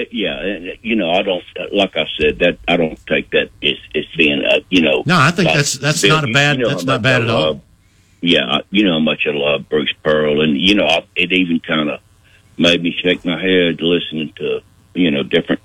Uh, 0.00 0.04
yeah, 0.10 0.34
uh, 0.34 0.74
you 0.82 0.96
know, 0.96 1.10
I 1.10 1.22
don't 1.22 1.42
like 1.72 1.96
I 1.96 2.06
said 2.18 2.38
that 2.40 2.58
I 2.68 2.76
don't 2.76 2.98
take 3.06 3.30
that 3.30 3.50
as, 3.62 3.76
as 3.94 4.04
being 4.16 4.44
uh, 4.44 4.60
you 4.70 4.82
know. 4.82 5.02
No, 5.06 5.16
I 5.18 5.30
think 5.30 5.46
like, 5.46 5.54
that's- 5.54 5.74
that's 5.78 6.02
Bill, 6.02 6.16
not 6.16 6.28
a 6.28 6.32
bad- 6.32 6.56
you 6.58 6.62
know 6.64 6.68
that's 6.70 6.84
not 6.84 7.02
bad 7.02 7.22
I 7.22 7.24
at 7.24 7.30
all. 7.30 7.62
Yeah, 8.20 8.44
I, 8.46 8.62
you 8.70 8.84
know 8.84 8.94
how 8.94 8.98
much 9.00 9.26
I 9.26 9.30
love 9.30 9.68
Bruce 9.68 9.92
Pearl, 10.02 10.40
and 10.40 10.58
you 10.60 10.74
know 10.74 10.86
I, 10.86 11.04
it 11.14 11.32
even 11.32 11.60
kind 11.60 11.88
of 11.90 12.00
made 12.58 12.82
me 12.82 12.92
shake 13.02 13.24
my 13.24 13.40
head 13.40 13.80
listening 13.80 14.32
to 14.36 14.60
you 14.94 15.10
know 15.10 15.22
different 15.22 15.60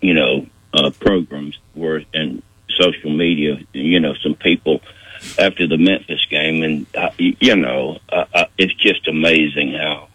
you 0.00 0.14
know 0.14 0.46
uh, 0.74 0.90
programs 1.00 1.58
where 1.74 2.02
and 2.14 2.42
social 2.68 3.10
media. 3.10 3.58
You 3.72 4.00
know, 4.00 4.14
some 4.22 4.34
people 4.34 4.80
after 5.38 5.66
the 5.66 5.76
Memphis 5.78 6.24
game, 6.30 6.62
and 6.62 6.86
uh, 6.94 7.10
y- 7.18 7.36
you 7.40 7.56
know, 7.56 7.98
uh, 8.10 8.24
uh, 8.34 8.44
it's 8.58 8.74
just 8.74 9.06
amazing 9.08 9.72
how 9.74 10.08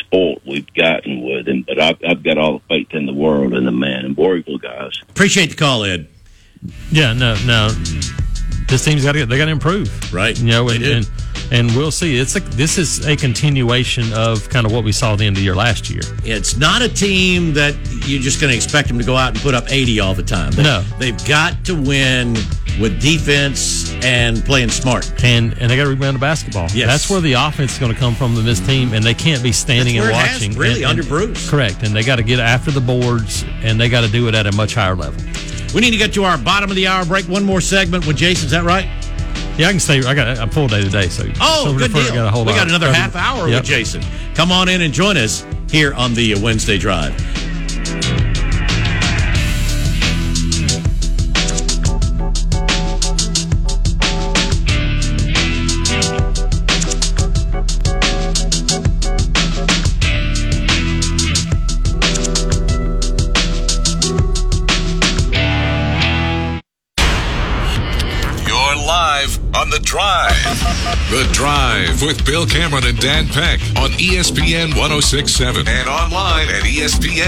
spoiled 0.00 0.42
we've 0.46 0.72
gotten 0.74 1.22
with 1.22 1.48
him. 1.48 1.64
But 1.66 1.80
I've, 1.80 1.98
I've 2.06 2.22
got 2.22 2.38
all 2.38 2.58
the 2.58 2.64
faith 2.68 2.88
in 2.92 3.06
the 3.06 3.14
world 3.14 3.54
in 3.54 3.64
the 3.64 3.72
man 3.72 4.04
and 4.04 4.16
War 4.16 4.38
guys. 4.38 5.00
Appreciate 5.08 5.50
the 5.50 5.56
call, 5.56 5.84
Ed. 5.84 6.08
Yeah, 6.90 7.12
no, 7.12 7.36
no. 7.46 7.68
This 8.68 8.84
team's 8.84 9.02
got 9.04 9.12
to 9.12 9.24
they 9.26 9.38
got 9.38 9.46
to 9.46 9.50
improve, 9.50 10.12
Right. 10.12 10.38
You 10.38 10.46
know, 10.46 10.68
and, 10.68 10.84
and 10.84 11.10
and 11.50 11.74
we'll 11.74 11.90
see. 11.90 12.18
It's 12.18 12.36
a, 12.36 12.40
this 12.40 12.76
is 12.76 13.06
a 13.06 13.16
continuation 13.16 14.12
of 14.12 14.46
kind 14.50 14.66
of 14.66 14.72
what 14.72 14.84
we 14.84 14.92
saw 14.92 15.14
at 15.14 15.18
the 15.20 15.24
end 15.26 15.36
of 15.36 15.40
the 15.40 15.44
year 15.44 15.54
last 15.54 15.88
year. 15.88 16.02
It's 16.22 16.58
not 16.58 16.82
a 16.82 16.88
team 16.90 17.54
that 17.54 17.74
you're 18.06 18.20
just 18.20 18.38
going 18.40 18.50
to 18.50 18.56
expect 18.56 18.88
them 18.88 18.98
to 18.98 19.04
go 19.04 19.16
out 19.16 19.30
and 19.32 19.40
put 19.40 19.54
up 19.54 19.64
80 19.70 20.00
all 20.00 20.14
the 20.14 20.22
time. 20.22 20.50
They, 20.52 20.62
No. 20.62 20.82
They've 20.98 21.26
got 21.26 21.64
to 21.64 21.74
win 21.74 22.34
with 22.78 23.00
defense 23.00 23.94
and 24.04 24.44
playing 24.44 24.68
smart. 24.68 25.10
and 25.24 25.56
and 25.58 25.70
they 25.70 25.76
got 25.76 25.84
to 25.84 25.88
rebound 25.90 26.16
the 26.16 26.20
basketball. 26.20 26.68
Yes. 26.74 26.86
That's 26.88 27.08
where 27.10 27.22
the 27.22 27.32
offense 27.32 27.72
is 27.72 27.78
going 27.78 27.92
to 27.94 27.98
come 27.98 28.14
from 28.14 28.36
in 28.36 28.44
this 28.44 28.60
team, 28.60 28.92
and 28.92 29.02
they 29.02 29.14
can't 29.14 29.42
be 29.42 29.50
standing 29.52 29.96
and 29.96 30.04
where 30.04 30.12
it 30.12 30.16
has, 30.16 30.40
watching. 30.42 30.58
really, 30.58 30.82
and- 30.82 30.90
under 30.90 31.00
and- 31.02 31.08
Bruce. 31.08 31.48
Correct, 31.48 31.82
and 31.82 31.94
they 31.96 32.02
got 32.04 32.16
to 32.16 32.22
get 32.22 32.38
after 32.40 32.70
the 32.70 32.82
boards, 32.82 33.44
and 33.62 33.80
they 33.80 33.88
got 33.88 34.02
to 34.02 34.08
do 34.10 34.28
it 34.28 34.34
at 34.34 34.46
a 34.46 34.52
much 34.52 34.74
higher 34.74 34.94
level. 34.94 35.18
We 35.74 35.80
need 35.80 35.90
to 35.90 35.96
get 35.98 36.12
to 36.14 36.24
our 36.24 36.38
bottom 36.38 36.70
of 36.70 36.76
the 36.76 36.86
hour 36.86 37.04
break. 37.04 37.26
One 37.28 37.44
more 37.44 37.60
segment 37.60 38.06
with 38.06 38.16
Jason. 38.16 38.46
Is 38.46 38.50
that 38.52 38.64
right? 38.64 38.86
Yeah, 39.58 39.68
I 39.68 39.70
can 39.72 39.80
stay. 39.80 39.98
I 40.04 40.14
got 40.14 40.38
a 40.38 40.46
full 40.50 40.68
day 40.68 40.82
today, 40.82 41.08
so 41.08 41.24
Oh, 41.40 41.74
good 41.76 41.92
deal. 41.92 42.14
Got 42.14 42.26
a 42.28 42.30
whole 42.30 42.44
we 42.44 42.52
got 42.52 42.68
another 42.68 42.92
half 42.92 43.16
hour 43.16 43.48
Yep. 43.48 43.60
with 43.62 43.68
Jason. 43.68 44.02
Come 44.34 44.52
on 44.52 44.68
in 44.68 44.82
and 44.82 44.94
join 44.94 45.16
us 45.16 45.44
here 45.70 45.92
on 45.94 46.14
the 46.14 46.36
Wednesday 46.36 46.78
Drive. 46.78 47.12
Drive. 69.88 70.36
The 71.08 71.26
Drive 71.32 72.02
with 72.02 72.22
Bill 72.26 72.44
Cameron 72.44 72.84
and 72.84 72.98
Dan 72.98 73.26
Peck 73.26 73.58
on 73.78 73.88
ESPN 73.92 74.76
1067 74.76 75.66
and 75.66 75.88
online 75.88 76.48
at 76.48 76.64
ESPNAU.com. 76.64 77.20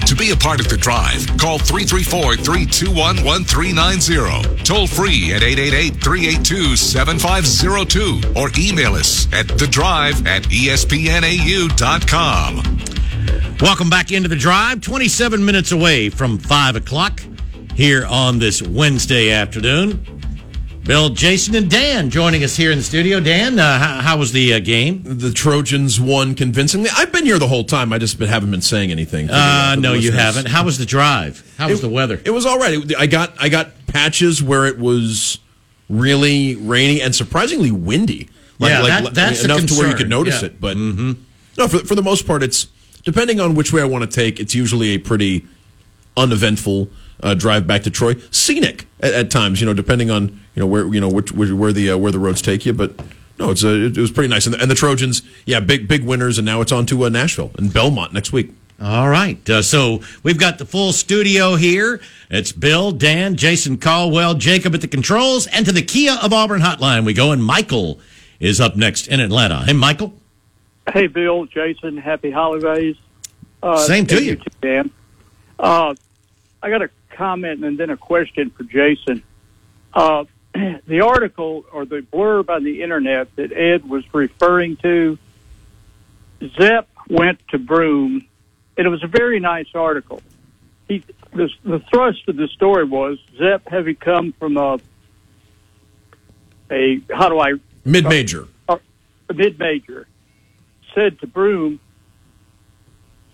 To 0.00 0.14
be 0.14 0.32
a 0.32 0.36
part 0.36 0.60
of 0.60 0.68
The 0.68 0.76
Drive, 0.76 1.26
call 1.38 1.58
334 1.58 2.36
321 2.36 3.24
1390. 3.24 4.62
Toll 4.64 4.86
free 4.86 5.32
at 5.32 5.42
888 5.42 5.94
382 5.94 6.76
7502 6.76 8.34
or 8.38 8.50
email 8.58 8.92
us 8.92 9.32
at 9.32 9.48
The 9.48 9.66
Drive 9.66 10.26
at 10.26 10.42
ESPNAU.com. 10.42 11.56
Welcome 13.62 13.88
back 13.88 14.12
into 14.12 14.28
the 14.28 14.36
drive. 14.36 14.82
27 14.82 15.42
minutes 15.42 15.72
away 15.72 16.10
from 16.10 16.36
5 16.36 16.76
o'clock 16.76 17.22
here 17.74 18.04
on 18.04 18.38
this 18.38 18.60
Wednesday 18.60 19.30
afternoon. 19.30 20.17
Bill, 20.88 21.10
Jason, 21.10 21.54
and 21.54 21.70
Dan 21.70 22.08
joining 22.08 22.42
us 22.42 22.56
here 22.56 22.72
in 22.72 22.78
the 22.78 22.82
studio. 22.82 23.20
Dan, 23.20 23.58
uh, 23.58 23.78
how, 23.78 24.00
how 24.00 24.16
was 24.16 24.32
the 24.32 24.54
uh, 24.54 24.58
game? 24.58 25.02
the 25.04 25.30
Trojans 25.30 26.00
won 26.00 26.34
convincingly. 26.34 26.88
I've 26.96 27.12
been 27.12 27.26
here 27.26 27.38
the 27.38 27.46
whole 27.46 27.64
time. 27.64 27.92
I 27.92 27.98
just 27.98 28.18
haven't 28.18 28.50
been 28.50 28.62
saying 28.62 28.90
anything. 28.90 29.28
Uh, 29.28 29.74
the 29.74 29.82
no, 29.82 29.92
you 29.92 30.12
haven't. 30.12 30.48
How 30.48 30.64
was 30.64 30.78
the 30.78 30.86
drive? 30.86 31.44
How 31.58 31.68
was 31.68 31.80
It- 31.80 31.82
the 31.82 31.90
weather? 31.90 32.18
It 32.24 32.30
was 32.30 32.46
all 32.46 32.58
right. 32.58 32.72
It- 32.90 32.96
I 32.96 33.06
got 33.06 33.34
I 33.38 33.50
got 33.50 33.72
patches 33.86 34.42
where 34.42 34.64
it 34.64 34.78
was 34.78 35.40
really 35.90 36.56
rainy 36.56 37.02
and 37.02 37.14
surprisingly 37.14 37.70
windy. 37.70 38.30
Yeah, 38.58 38.80
that- 38.80 39.12
that's 39.12 39.40
the 39.40 39.44
enough 39.44 39.66
to 39.66 39.74
where 39.74 39.88
you 39.90 39.94
could 39.94 40.08
notice 40.08 40.40
Yeah. 40.40 40.46
it. 40.46 40.58
But 40.58 40.78
no, 40.78 41.16
for 41.68 41.80
for 41.80 41.96
the 41.96 42.02
most 42.02 42.26
part, 42.26 42.42
it's 42.42 42.66
depending 43.04 43.40
on 43.40 43.54
which 43.54 43.74
way 43.74 43.82
I 43.82 43.84
want 43.84 44.10
to 44.10 44.14
take. 44.14 44.40
It's 44.40 44.54
usually 44.54 44.88
a 44.94 44.98
pretty 44.98 45.44
uneventful 46.16 46.88
uh, 47.22 47.34
drive 47.34 47.66
back 47.66 47.82
to 47.84 47.90
Troy. 47.90 48.14
Scenic 48.30 48.86
at, 49.00 49.12
at 49.12 49.30
times, 49.30 49.60
you 49.60 49.66
know, 49.66 49.74
depending 49.74 50.10
on 50.10 50.40
you 50.54 50.60
know 50.60 50.66
where 50.66 50.86
you 50.86 51.00
know 51.00 51.08
which, 51.08 51.32
where, 51.32 51.54
where 51.54 51.72
the 51.72 51.90
uh, 51.90 51.96
where 51.96 52.12
the 52.12 52.18
roads 52.18 52.42
take 52.42 52.66
you. 52.66 52.72
But 52.72 52.98
no, 53.38 53.50
it's 53.50 53.64
uh, 53.64 53.68
it, 53.68 53.96
it 53.96 54.00
was 54.00 54.10
pretty 54.10 54.28
nice. 54.28 54.46
And 54.46 54.54
the, 54.54 54.60
and 54.60 54.70
the 54.70 54.74
Trojans, 54.74 55.22
yeah, 55.46 55.60
big 55.60 55.88
big 55.88 56.04
winners, 56.04 56.38
and 56.38 56.44
now 56.46 56.60
it's 56.60 56.72
on 56.72 56.86
to 56.86 57.04
uh, 57.04 57.08
Nashville 57.08 57.50
and 57.56 57.72
Belmont 57.72 58.12
next 58.12 58.32
week. 58.32 58.52
All 58.80 59.08
right. 59.08 59.48
Uh, 59.50 59.60
so 59.60 60.02
we've 60.22 60.38
got 60.38 60.58
the 60.58 60.64
full 60.64 60.92
studio 60.92 61.56
here. 61.56 62.00
It's 62.30 62.52
Bill, 62.52 62.92
Dan, 62.92 63.34
Jason 63.34 63.76
Caldwell, 63.76 64.34
Jacob 64.34 64.72
at 64.74 64.80
the 64.80 64.88
controls, 64.88 65.48
and 65.48 65.66
to 65.66 65.72
the 65.72 65.82
Kia 65.82 66.16
of 66.22 66.32
Auburn 66.32 66.60
hotline 66.60 67.04
we 67.04 67.12
go. 67.12 67.32
And 67.32 67.42
Michael 67.42 67.98
is 68.38 68.60
up 68.60 68.76
next 68.76 69.08
in 69.08 69.18
Atlanta. 69.18 69.64
Hey, 69.64 69.72
Michael. 69.72 70.14
Hey, 70.92 71.08
Bill, 71.08 71.44
Jason, 71.46 71.96
happy 71.96 72.30
holidays. 72.30 72.94
Uh, 73.62 73.78
Same 73.78 74.06
to 74.06 74.16
and 74.16 74.26
you. 74.26 74.36
too, 74.36 74.50
Dan. 74.62 74.90
Uh, 75.58 75.94
I 76.62 76.70
got 76.70 76.82
a 76.82 76.90
comment 77.18 77.64
and 77.64 77.76
then 77.76 77.90
a 77.90 77.96
question 77.96 78.50
for 78.50 78.62
Jason. 78.62 79.22
Uh, 79.92 80.24
the 80.86 81.00
article 81.00 81.64
or 81.72 81.84
the 81.84 81.98
blurb 82.00 82.48
on 82.48 82.62
the 82.64 82.82
internet 82.82 83.34
that 83.36 83.52
Ed 83.52 83.86
was 83.86 84.04
referring 84.14 84.76
to, 84.78 85.18
Zep 86.56 86.88
went 87.10 87.40
to 87.48 87.58
Broome, 87.58 88.26
and 88.76 88.86
it 88.86 88.90
was 88.90 89.02
a 89.02 89.08
very 89.08 89.40
nice 89.40 89.66
article. 89.74 90.22
He, 90.86 91.02
the, 91.32 91.50
the 91.64 91.80
thrust 91.92 92.28
of 92.28 92.36
the 92.36 92.46
story 92.48 92.84
was 92.84 93.18
Zep 93.36 93.68
having 93.68 93.96
come 93.96 94.32
from 94.32 94.56
a, 94.56 94.78
a 96.70 97.00
how 97.12 97.28
do 97.28 97.40
I 97.40 97.54
Mid 97.84 98.04
major. 98.04 98.46
a 98.68 98.78
mid 99.34 99.58
major 99.58 100.06
said 100.94 101.18
to 101.20 101.26
Broome, 101.26 101.80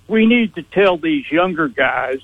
we 0.09 0.27
need 0.27 0.55
to 0.55 0.63
tell 0.63 0.97
these 0.97 1.31
younger 1.31 1.69
guys 1.69 2.21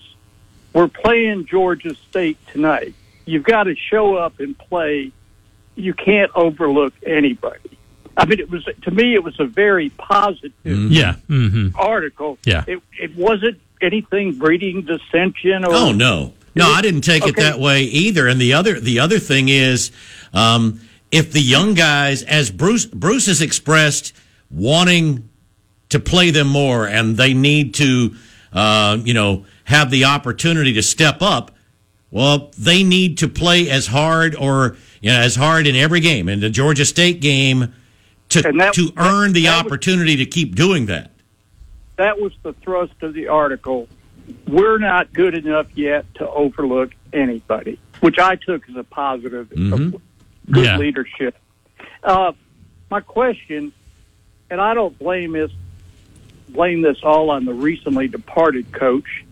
we're 0.72 0.88
playing 0.88 1.46
Georgia 1.46 1.94
State 1.94 2.38
tonight. 2.52 2.94
You've 3.26 3.44
got 3.44 3.64
to 3.64 3.74
show 3.76 4.16
up 4.16 4.40
and 4.40 4.56
play. 4.58 5.12
You 5.76 5.94
can't 5.94 6.30
overlook 6.34 6.92
anybody. 7.06 7.78
I 8.16 8.26
mean, 8.26 8.40
it 8.40 8.50
was 8.50 8.66
to 8.82 8.90
me, 8.90 9.14
it 9.14 9.22
was 9.24 9.38
a 9.40 9.44
very 9.46 9.90
positive 9.90 10.52
Yeah. 10.64 11.14
hmm 11.28 11.68
article. 11.74 12.38
Yeah. 12.44 12.64
it, 12.66 12.82
it 12.98 13.16
wasn't 13.16 13.60
anything 13.80 14.36
breeding 14.38 14.82
dissension 14.82 15.64
or 15.64 15.72
Oh 15.72 15.92
no, 15.92 16.34
no, 16.54 16.68
I 16.68 16.82
didn't 16.82 17.00
take 17.02 17.26
it 17.26 17.36
that 17.36 17.58
way 17.58 17.84
either. 17.84 18.26
And 18.26 18.40
the 18.40 18.52
other, 18.54 18.78
the 18.78 18.98
other 18.98 19.18
thing 19.18 19.48
is, 19.48 19.90
um, 20.34 20.80
if 21.10 21.32
the 21.32 21.40
young 21.40 21.74
guys, 21.74 22.22
as 22.24 22.50
Bruce 22.50 22.84
Bruce 22.84 23.26
has 23.26 23.40
expressed, 23.40 24.12
wanting 24.50 25.28
to 25.88 25.98
play 25.98 26.30
them 26.30 26.48
more, 26.48 26.86
and 26.86 27.16
they 27.16 27.32
need 27.34 27.74
to, 27.74 28.14
uh, 28.52 28.98
you 29.02 29.14
know, 29.14 29.46
have 29.70 29.90
the 29.90 30.04
opportunity 30.04 30.72
to 30.74 30.82
step 30.82 31.22
up. 31.22 31.52
Well, 32.10 32.50
they 32.58 32.82
need 32.82 33.18
to 33.18 33.28
play 33.28 33.70
as 33.70 33.86
hard 33.86 34.34
or 34.34 34.76
you 35.00 35.10
know 35.10 35.18
as 35.20 35.36
hard 35.36 35.66
in 35.66 35.76
every 35.76 36.00
game. 36.00 36.28
In 36.28 36.40
the 36.40 36.50
Georgia 36.50 36.84
State 36.84 37.20
game, 37.20 37.72
to 38.30 38.42
that- 38.42 38.74
to 38.74 38.92
earn 38.96 39.32
the 39.32 39.44
that 39.44 39.56
was- 39.64 39.66
opportunity 39.72 40.16
to 40.16 40.26
keep 40.26 40.54
doing 40.54 40.86
that. 40.86 41.12
that 41.96 42.18
was 42.18 42.32
the 42.42 42.52
thrust 42.54 42.94
of 43.02 43.12
the 43.14 43.28
article. 43.28 43.86
We're 44.48 44.78
not 44.78 45.12
good 45.12 45.34
enough 45.34 45.66
yet 45.74 46.06
to 46.14 46.26
overlook 46.28 46.92
anybody, 47.12 47.78
which 48.00 48.18
I 48.18 48.36
took 48.36 48.66
as 48.70 48.76
a 48.76 48.84
positive 48.84 49.52
of 49.52 50.00
good 50.50 50.64
Yeah. 50.64 50.78
leadership. 50.78 51.36
Uh, 52.02 52.32
my 52.90 53.00
question, 53.00 53.72
and 54.50 54.60
I 54.60 54.72
don't 54.74 54.98
blame 54.98 55.32
this 55.32 55.50
blame 56.48 56.80
this 56.82 56.96
all 57.04 57.30
on 57.30 57.44
the 57.44 57.52
recently 57.54 58.08
departed 58.08 58.72
coach. 58.72 59.24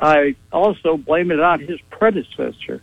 I 0.00 0.36
also 0.52 0.96
blame 0.96 1.30
it 1.30 1.40
on 1.40 1.60
his 1.60 1.80
predecessor. 1.90 2.82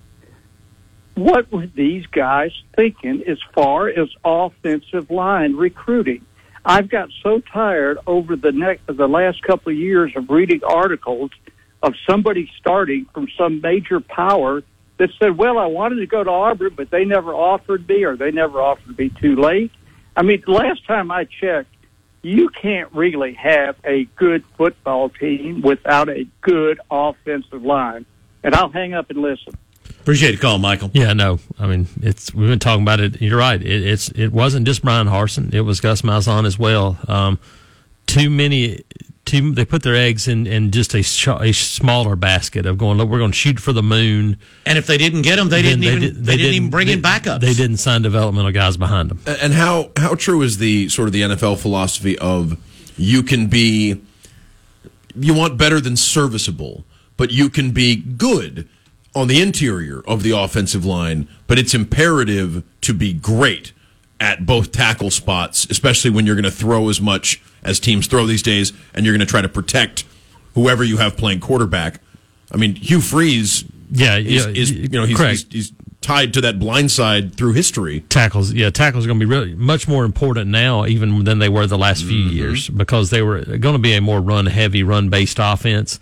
What 1.16 1.50
were 1.52 1.68
these 1.68 2.06
guys 2.08 2.52
thinking 2.76 3.24
as 3.26 3.38
far 3.54 3.88
as 3.88 4.10
offensive 4.24 5.10
line 5.10 5.56
recruiting? 5.56 6.26
I've 6.66 6.90
got 6.90 7.10
so 7.24 7.40
tired 7.40 8.00
over 8.06 8.36
the 8.36 8.52
next 8.52 8.88
the 8.88 9.08
last 9.08 9.42
couple 9.44 9.72
of 9.72 9.78
years 9.78 10.12
of 10.16 10.30
reading 10.30 10.62
articles 10.64 11.32
of 11.82 11.94
somebody 12.10 12.50
starting 12.60 13.06
from 13.14 13.28
some 13.38 13.62
major 13.62 14.00
power 14.00 14.64
that 14.98 15.10
said, 15.20 15.38
"Well, 15.38 15.58
I 15.58 15.68
wanted 15.68 15.98
to 15.98 16.08
go 16.08 16.24
to 16.24 16.30
Auburn, 16.30 16.74
but 16.76 16.90
they 16.90 17.06
never 17.06 17.34
offered 17.34 17.88
me, 17.88 18.04
or 18.04 18.18
they 18.18 18.32
never 18.32 18.60
offered 18.60 18.98
me 18.98 19.10
too 19.22 19.36
late." 19.36 19.72
I 20.18 20.24
mean, 20.24 20.44
last 20.48 20.86
time 20.86 21.12
I 21.12 21.26
checked, 21.26 21.75
you 22.26 22.50
can't 22.50 22.92
really 22.92 23.34
have 23.34 23.76
a 23.84 24.06
good 24.16 24.44
football 24.58 25.10
team 25.10 25.62
without 25.62 26.10
a 26.10 26.26
good 26.42 26.80
offensive 26.90 27.64
line. 27.64 28.04
And 28.44 28.56
I'll 28.56 28.70
hang 28.70 28.96
up 28.96 29.12
and 29.12 29.22
listen. 29.22 29.54
Appreciate 30.02 30.32
the 30.32 30.38
call, 30.38 30.58
Michael. 30.58 30.90
Yeah, 30.94 31.14
no. 31.14 31.40
I 31.60 31.68
mean, 31.68 31.88
it's 32.02 32.34
we've 32.34 32.50
been 32.50 32.60
talking 32.60 32.82
about 32.82 33.00
it. 33.00 33.22
You're 33.22 33.38
right. 33.38 33.62
It, 33.62 33.86
it's 33.86 34.10
it 34.10 34.30
wasn't 34.30 34.66
just 34.66 34.82
Bryan 34.82 35.08
Harsin. 35.08 35.54
It 35.54 35.62
was 35.62 35.80
Gus 35.80 36.02
Malzahn 36.02 36.46
as 36.46 36.58
well. 36.58 36.98
Um, 37.08 37.40
too 38.08 38.30
many. 38.32 38.84
Too, 39.26 39.54
they 39.54 39.66
put 39.66 39.82
their 39.82 39.96
eggs 39.96 40.28
in, 40.28 40.46
in 40.46 40.70
just 40.70 40.94
a, 40.94 41.02
sh- 41.02 41.28
a 41.28 41.52
smaller 41.52 42.16
basket 42.16 42.68
of 42.68 42.78
going. 42.78 43.00
Look, 43.00 43.10
we're 43.10 43.18
going 43.18 43.32
to 43.32 43.38
shoot 43.38 43.60
for 43.60 43.74
the 43.74 43.82
moon. 43.82 44.38
And 44.68 44.78
if 44.78 44.86
they 44.86 45.00
didn't 45.00 45.24
get 45.24 45.38
them, 45.38 45.50
they 45.50 45.64
didn't 45.64 45.84
even 45.84 46.00
did- 46.00 46.24
they, 46.26 46.38
didn't 46.38 46.54
even 46.54 46.70
bring 46.70 46.86
they- 46.88 46.94
in 46.94 47.02
backups. 47.02 47.40
They 47.42 47.56
didn't 47.56 47.78
sign 47.78 48.04
developmental 48.04 48.52
guys 48.52 48.78
behind 48.78 49.10
them. 49.10 49.20
And 49.26 49.54
how 49.54 49.90
how 49.98 50.14
true 50.14 50.44
is 50.44 50.60
the 50.60 50.90
sort 50.90 51.08
of 51.08 51.12
the 51.14 51.22
NFL 51.24 51.58
philosophy 51.58 52.18
of 52.20 52.56
you 52.98 53.24
can 53.24 53.48
be 53.48 54.00
you 55.16 55.34
want 55.34 55.58
better 55.58 55.80
than 55.80 55.98
serviceable, 55.98 56.86
but 57.18 57.32
you 57.32 57.50
can 57.50 57.72
be 57.72 57.96
good 57.96 58.68
on 59.16 59.28
the 59.28 59.42
interior 59.42 60.02
of 60.08 60.22
the 60.24 60.32
offensive 60.32 60.86
line, 60.86 61.28
but 61.48 61.58
it's 61.58 61.74
imperative 61.74 62.64
to 62.82 62.94
be 62.94 63.14
great 63.14 63.72
at 64.20 64.46
both 64.46 64.72
tackle 64.72 65.10
spots, 65.10 65.66
especially 65.70 66.12
when 66.12 66.26
you're 66.26 66.36
going 66.36 66.44
to 66.44 66.52
throw 66.52 66.90
as 66.90 67.00
much 67.02 67.42
as 67.66 67.80
teams 67.80 68.08
throw 68.08 68.26
these 68.26 68.42
days, 68.44 68.72
and 68.94 69.06
you're 69.06 69.14
going 69.14 69.26
to 69.28 69.30
try 69.30 69.42
to 69.42 69.50
protect 69.50 70.06
whoever 70.54 70.84
you 70.84 70.98
have 70.98 71.18
playing 71.18 71.42
quarterback. 71.42 72.00
I 72.54 72.58
mean, 72.58 72.76
Hugh 72.76 73.02
Freeze, 73.02 73.66
Yeah, 73.92 74.18
is, 74.18 74.46
yeah, 74.46 74.52
is 74.54 74.72
you 74.72 74.88
know 74.90 75.06
he's, 75.06 75.20
he's, 75.20 75.46
he's 75.52 75.72
tied 76.02 76.34
to 76.36 76.42
that 76.42 76.60
blind 76.60 76.92
side 76.92 77.36
through 77.36 77.54
history. 77.54 78.02
tackles. 78.10 78.54
Yeah, 78.54 78.70
tackles 78.70 79.04
are 79.06 79.08
going 79.08 79.20
to 79.20 79.26
be 79.26 79.30
really 79.30 79.56
much 79.56 79.88
more 79.88 80.06
important 80.06 80.52
now, 80.52 80.86
even 80.86 81.24
than 81.24 81.40
they 81.40 81.50
were 81.50 81.66
the 81.68 81.78
last 81.78 82.04
few 82.06 82.26
Mm-hmm. 82.26 82.36
years, 82.38 82.70
because 82.70 83.10
they 83.10 83.22
were 83.24 83.42
going 83.44 83.74
to 83.76 83.80
be 83.80 83.94
a 83.94 84.02
more 84.02 84.22
run 84.22 84.46
heavy, 84.46 84.84
run 84.84 85.10
based 85.10 85.38
offense. 85.42 86.00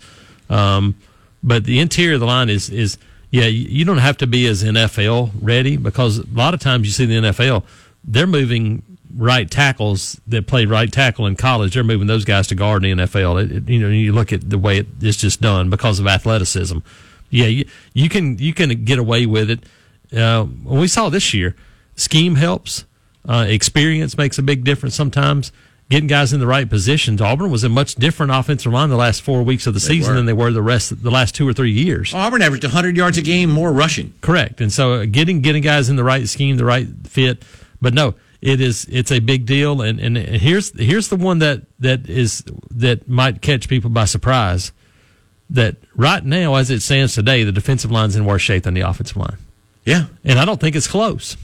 Um, 0.50 0.94
But 1.42 1.64
the 1.64 1.80
interior 1.80 2.14
of 2.14 2.20
the 2.20 2.26
line 2.26 2.50
is 2.50 2.68
is 2.70 2.98
yeah. 3.30 3.46
You, 3.46 3.66
you 3.68 3.84
don't 3.84 3.98
have 3.98 4.16
to 4.18 4.26
be 4.26 4.46
as 4.46 4.62
NFL 4.62 5.30
ready 5.40 5.76
because 5.78 6.18
a 6.18 6.26
lot 6.34 6.54
of 6.54 6.60
times 6.60 6.86
you 6.86 6.92
see 6.92 7.06
the 7.06 7.14
NFL 7.28 7.64
they're 8.06 8.26
moving 8.26 8.82
right 9.16 9.50
tackles 9.50 10.20
that 10.26 10.46
play 10.46 10.64
right 10.64 10.90
tackle 10.90 11.26
in 11.26 11.36
college. 11.36 11.74
They're 11.74 11.84
moving 11.84 12.06
those 12.06 12.24
guys 12.24 12.48
to 12.48 12.54
guard 12.54 12.84
in 12.84 12.96
the 12.96 13.04
NFL. 13.04 13.44
It, 13.44 13.52
it, 13.52 13.68
you 13.68 13.78
know, 13.78 13.88
you 13.88 14.12
look 14.12 14.32
at 14.32 14.48
the 14.48 14.58
way 14.58 14.78
it, 14.78 14.86
it's 15.00 15.16
just 15.16 15.40
done 15.40 15.70
because 15.70 16.00
of 16.00 16.06
athleticism. 16.06 16.78
Yeah, 17.30 17.46
you, 17.46 17.64
you 17.92 18.08
can 18.08 18.38
you 18.38 18.54
can 18.54 18.84
get 18.84 18.98
away 18.98 19.26
with 19.26 19.50
it. 19.50 19.64
Uh, 20.16 20.46
we 20.64 20.88
saw 20.88 21.08
this 21.08 21.34
year, 21.34 21.56
scheme 21.96 22.36
helps. 22.36 22.84
Uh, 23.26 23.46
experience 23.48 24.18
makes 24.18 24.38
a 24.38 24.42
big 24.42 24.64
difference 24.64 24.94
sometimes. 24.94 25.50
Getting 25.90 26.06
guys 26.08 26.32
in 26.32 26.40
the 26.40 26.46
right 26.46 26.68
positions. 26.68 27.20
Auburn 27.20 27.50
was 27.50 27.62
a 27.62 27.68
much 27.68 27.94
different 27.96 28.32
offensive 28.32 28.72
line 28.72 28.88
the 28.88 28.96
last 28.96 29.20
four 29.20 29.42
weeks 29.42 29.66
of 29.66 29.74
the 29.74 29.80
season 29.80 30.12
were. 30.12 30.16
than 30.16 30.26
they 30.26 30.32
were 30.32 30.50
the 30.50 30.62
rest 30.62 31.02
the 31.02 31.10
last 31.10 31.34
two 31.34 31.46
or 31.46 31.52
three 31.52 31.72
years. 31.72 32.14
Auburn 32.14 32.40
averaged 32.40 32.64
100 32.64 32.96
yards 32.96 33.18
a 33.18 33.22
game 33.22 33.50
more 33.50 33.70
rushing. 33.70 34.14
Correct. 34.22 34.60
And 34.62 34.72
so 34.72 34.94
uh, 34.94 35.04
getting 35.04 35.40
getting 35.40 35.62
guys 35.62 35.90
in 35.90 35.96
the 35.96 36.04
right 36.04 36.26
scheme, 36.26 36.56
the 36.56 36.64
right 36.64 36.88
fit. 37.04 37.42
But 37.82 37.92
no, 37.92 38.14
it 38.44 38.60
is 38.60 38.84
it's 38.90 39.10
a 39.10 39.20
big 39.20 39.46
deal. 39.46 39.80
And, 39.80 39.98
and 39.98 40.18
here's 40.18 40.78
here's 40.78 41.08
the 41.08 41.16
one 41.16 41.38
that 41.38 41.62
that 41.78 42.08
is 42.08 42.44
that 42.70 43.08
might 43.08 43.40
catch 43.40 43.68
people 43.68 43.88
by 43.88 44.04
surprise. 44.04 44.70
That 45.50 45.76
right 45.94 46.24
now, 46.24 46.54
as 46.56 46.70
it 46.70 46.80
stands 46.80 47.14
today, 47.14 47.42
the 47.44 47.52
defensive 47.52 47.90
line's 47.90 48.16
in 48.16 48.24
worse 48.24 48.42
shape 48.42 48.64
than 48.64 48.74
the 48.74 48.82
offensive 48.82 49.16
line. 49.16 49.38
Yeah. 49.84 50.06
And 50.24 50.38
I 50.38 50.44
don't 50.44 50.60
think 50.60 50.76
it's 50.76 50.86
close. 50.86 51.36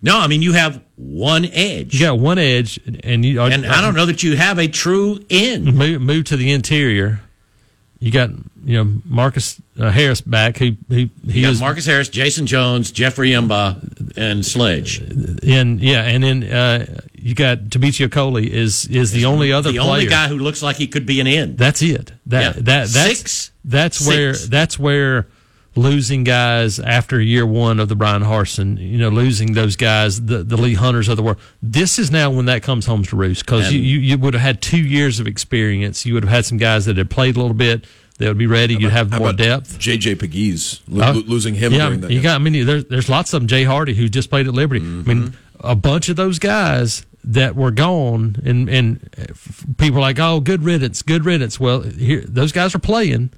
No, 0.00 0.18
I 0.18 0.28
mean 0.28 0.40
you 0.40 0.54
have 0.54 0.82
one 0.96 1.44
edge. 1.44 1.94
You 1.94 2.00
got 2.00 2.18
one 2.18 2.38
edge, 2.38 2.80
and 3.04 3.24
you 3.24 3.40
and 3.40 3.66
I 3.66 3.82
don't 3.82 3.94
know 3.94 4.06
that 4.06 4.22
you 4.22 4.36
have 4.36 4.58
a 4.58 4.68
true 4.68 5.20
end. 5.28 5.74
Move, 5.74 6.00
move 6.00 6.24
to 6.26 6.36
the 6.36 6.52
interior. 6.52 7.20
You 7.98 8.10
got 8.10 8.30
you 8.64 8.84
know 8.84 9.00
Marcus 9.06 9.60
uh, 9.78 9.90
Harris 9.90 10.20
back. 10.20 10.58
He 10.58 10.76
he 10.88 11.10
he 11.24 11.40
You 11.40 11.42
got 11.46 11.52
is 11.52 11.60
Marcus 11.60 11.86
Harris, 11.86 12.08
Jason 12.10 12.46
Jones, 12.46 12.92
Jeffrey 12.92 13.30
M'ba, 13.30 14.16
and 14.18 14.44
Sledge. 14.44 14.98
and 14.98 15.80
yeah, 15.80 16.02
and 16.02 16.22
then 16.22 16.44
uh, 16.44 17.00
you 17.14 17.34
got 17.34 17.58
Tabichi 17.70 18.10
Coley 18.12 18.52
is 18.52 18.86
is 18.88 19.12
the 19.12 19.24
only 19.24 19.50
other 19.50 19.72
The 19.72 19.78
player. 19.78 19.90
only 19.90 20.06
guy 20.06 20.28
who 20.28 20.36
looks 20.38 20.62
like 20.62 20.76
he 20.76 20.86
could 20.86 21.06
be 21.06 21.20
an 21.20 21.26
end. 21.26 21.56
That's 21.56 21.80
it. 21.80 22.12
That 22.26 22.42
Yeah. 22.42 22.52
that 22.62 22.88
that's 22.88 22.92
Six? 23.18 23.50
that's 23.64 23.96
Six. 23.98 24.08
where 24.08 24.32
that's 24.34 24.78
where 24.78 25.26
losing 25.76 26.24
guys 26.24 26.80
after 26.80 27.20
year 27.20 27.46
one 27.46 27.78
of 27.78 27.88
the 27.88 27.94
Bryan 27.96 28.22
Harsin, 28.22 28.78
you 28.80 28.98
know, 28.98 29.08
losing 29.10 29.52
those 29.52 29.76
guys, 29.76 30.24
the 30.26 30.42
the 30.42 30.56
Lee 30.56 30.74
Hunters 30.74 31.08
of 31.08 31.16
the 31.16 31.22
world. 31.22 31.38
This 31.62 31.98
is 31.98 32.10
now 32.10 32.30
when 32.30 32.46
that 32.46 32.62
comes 32.62 32.86
home 32.86 33.02
to 33.04 33.16
roost 33.16 33.44
because 33.46 33.72
you, 33.72 33.80
you 33.80 33.98
you 34.00 34.18
would 34.18 34.34
have 34.34 34.42
had 34.42 34.62
two 34.62 34.80
years 34.82 35.20
of 35.20 35.26
experience. 35.26 36.04
You 36.06 36.14
would 36.14 36.24
have 36.24 36.32
had 36.32 36.44
some 36.46 36.58
guys 36.58 36.86
that 36.86 36.96
had 36.96 37.10
played 37.10 37.36
a 37.36 37.40
little 37.40 37.54
bit. 37.54 37.84
That 38.18 38.28
would 38.28 38.38
be 38.38 38.46
ready. 38.46 38.74
You'd 38.74 38.92
have 38.92 39.10
more 39.18 39.34
depth. 39.34 39.78
JJ 39.78 40.16
Pegues, 40.16 40.80
lo- 40.88 41.04
Uh, 41.10 41.12
losing 41.26 41.54
him 41.54 41.74
yeah, 41.74 41.90
you 42.08 42.22
got. 42.22 42.36
I 42.36 42.38
mean, 42.38 42.64
there's 42.64 42.86
there's 42.86 43.08
lots 43.10 43.34
of 43.34 43.42
them. 43.42 43.46
Jay 43.46 43.64
Hardy, 43.64 43.92
who 43.94 44.08
just 44.08 44.30
played 44.30 44.48
at 44.48 44.54
Liberty. 44.54 44.80
I 44.80 44.84
mean, 44.84 45.36
a 45.60 45.76
bunch 45.76 46.08
of 46.08 46.16
those 46.16 46.38
guys 46.38 47.04
that 47.24 47.54
were 47.56 47.70
gone, 47.70 48.36
and 48.42 48.70
and 48.70 49.74
people 49.76 49.98
are 49.98 50.00
like, 50.00 50.18
oh, 50.18 50.40
good 50.40 50.62
riddance, 50.62 51.02
good 51.02 51.26
riddance. 51.26 51.60
Well, 51.60 51.82
here 51.82 52.22
those 52.26 52.52
guys 52.52 52.74
are 52.74 52.78
playing, 52.78 53.32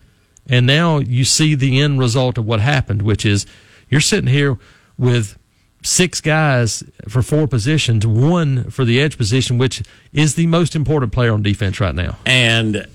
and 0.49 0.67
now 0.67 0.99
you 0.99 1.25
see 1.25 1.55
the 1.55 1.81
end 1.81 1.99
result 1.99 2.39
of 2.39 2.47
what 2.47 2.61
happened, 2.61 3.03
which 3.03 3.27
is 3.27 3.47
you're 3.89 4.01
sitting 4.01 4.29
here 4.29 4.59
with 4.97 5.39
six 5.83 6.21
guys 6.21 6.83
for 7.09 7.23
four 7.23 7.47
positions, 7.47 8.07
one 8.07 8.71
for 8.71 8.85
the 8.85 9.01
edge 9.01 9.17
position, 9.17 9.59
which 9.59 9.83
is 10.13 10.35
the 10.35 10.47
most 10.47 10.75
important 10.75 11.13
player 11.13 11.33
on 11.33 11.43
defense 11.43 11.81
right 11.81 11.95
now. 11.95 12.17
and 12.27 12.87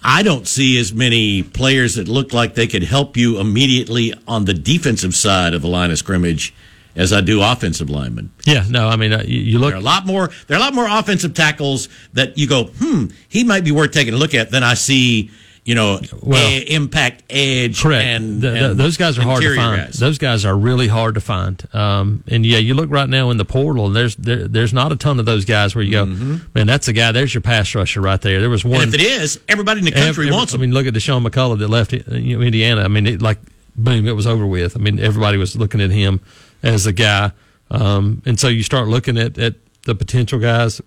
I 0.00 0.22
don't 0.22 0.46
see 0.46 0.78
as 0.78 0.94
many 0.94 1.42
players 1.42 1.96
that 1.96 2.06
look 2.06 2.32
like 2.32 2.54
they 2.54 2.68
could 2.68 2.84
help 2.84 3.16
you 3.16 3.40
immediately 3.40 4.14
on 4.28 4.44
the 4.44 4.54
defensive 4.54 5.14
side 5.14 5.54
of 5.54 5.62
the 5.62 5.68
line 5.68 5.90
of 5.90 5.98
scrimmage 5.98 6.54
as 6.94 7.12
I 7.12 7.20
do 7.20 7.42
offensive 7.42 7.90
linemen. 7.90 8.30
Yeah, 8.44 8.64
no, 8.68 8.88
I 8.88 8.96
mean, 8.96 9.12
uh, 9.12 9.24
you, 9.26 9.40
you 9.40 9.58
look 9.58 9.70
There 9.70 9.78
are 9.78 9.80
a 9.80 9.84
lot 9.84 10.06
more. 10.06 10.30
There 10.46 10.56
are 10.56 10.60
a 10.60 10.62
lot 10.62 10.74
more 10.74 10.86
offensive 10.88 11.34
tackles 11.34 11.88
that 12.12 12.38
you 12.38 12.46
go, 12.46 12.64
hmm, 12.78 13.06
he 13.28 13.44
might 13.44 13.64
be 13.64 13.72
worth 13.72 13.92
taking 13.92 14.14
a 14.14 14.16
look 14.16 14.34
at 14.34 14.50
than 14.50 14.62
I 14.62 14.74
see. 14.74 15.30
You 15.68 15.74
know, 15.74 16.00
Well, 16.22 16.48
a- 16.48 16.62
impact 16.74 17.24
edge. 17.28 17.82
Correct. 17.82 18.02
And, 18.02 18.40
Th- 18.40 18.54
th- 18.54 18.64
and 18.70 18.80
those 18.80 18.96
guys 18.96 19.18
are 19.18 19.22
hard 19.22 19.42
to 19.42 19.54
find. 19.54 19.82
guys. 19.82 19.96
Those 19.98 20.16
guys 20.16 20.46
are 20.46 20.56
really 20.56 20.88
hard 20.88 21.16
to 21.16 21.20
find. 21.20 21.62
Um, 21.74 22.24
and 22.26 22.46
yeah, 22.46 22.56
you 22.56 22.72
look 22.72 22.88
right 22.90 23.06
now 23.08 23.28
in 23.30 23.36
the 23.36 23.44
portal, 23.44 23.84
and 23.88 23.94
there's 23.94 24.16
there, 24.16 24.48
there's 24.48 24.72
not 24.72 24.92
a 24.92 24.96
ton 24.96 25.18
of 25.20 25.26
those 25.26 25.44
guys 25.44 25.74
where 25.74 25.84
you 25.84 25.90
go, 25.90 26.06
man, 26.06 26.66
that's 26.66 26.88
a 26.88 26.94
guy. 26.94 27.12
There's 27.12 27.34
your 27.34 27.42
pass 27.42 27.74
rusher 27.74 28.00
right 28.00 28.18
there. 28.22 28.40
There 28.40 28.48
was 28.48 28.64
one. 28.64 28.76
Mm-hmm. 28.80 28.82
and 28.84 28.94
if 28.94 29.00
it 29.00 29.06
is, 29.22 29.40
everybody 29.46 29.80
in 29.80 29.84
the 29.84 29.90
country 29.92 30.08
Every- 30.28 30.30
wants 30.30 30.54
him. 30.54 30.60
I 30.60 30.62
mean, 30.62 30.72
look 30.72 30.86
at 30.86 30.94
Dasan 30.94 31.22
McCullough 31.26 31.58
that 31.58 31.68
left 31.68 31.92
you 31.92 32.38
know, 32.38 32.42
Indiana. 32.42 32.80
I 32.82 32.88
mean, 32.88 33.06
it, 33.06 33.20
like 33.20 33.38
boom, 33.76 34.08
it 34.08 34.16
was 34.16 34.26
over 34.26 34.46
with. 34.46 34.74
I 34.74 34.80
mean, 34.80 34.98
everybody 34.98 35.36
was 35.36 35.54
looking 35.54 35.82
at 35.82 35.90
him 35.90 36.20
as 36.62 36.86
a 36.86 36.92
guy, 36.94 37.32
um, 37.70 38.22
and 38.24 38.40
so 38.40 38.48
you 38.48 38.62
start 38.62 38.88
looking 38.88 39.18
at 39.18 39.36
at 39.36 39.56
the 39.84 39.94
potential 39.94 40.38
guys, 40.38 40.80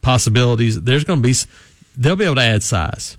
possibilities. 0.00 0.80
There's 0.82 1.04
going 1.04 1.22
to 1.22 1.28
be, 1.28 1.34
they'll 1.96 2.16
be 2.16 2.24
able 2.24 2.34
to 2.36 2.42
add 2.42 2.64
size. 2.64 3.16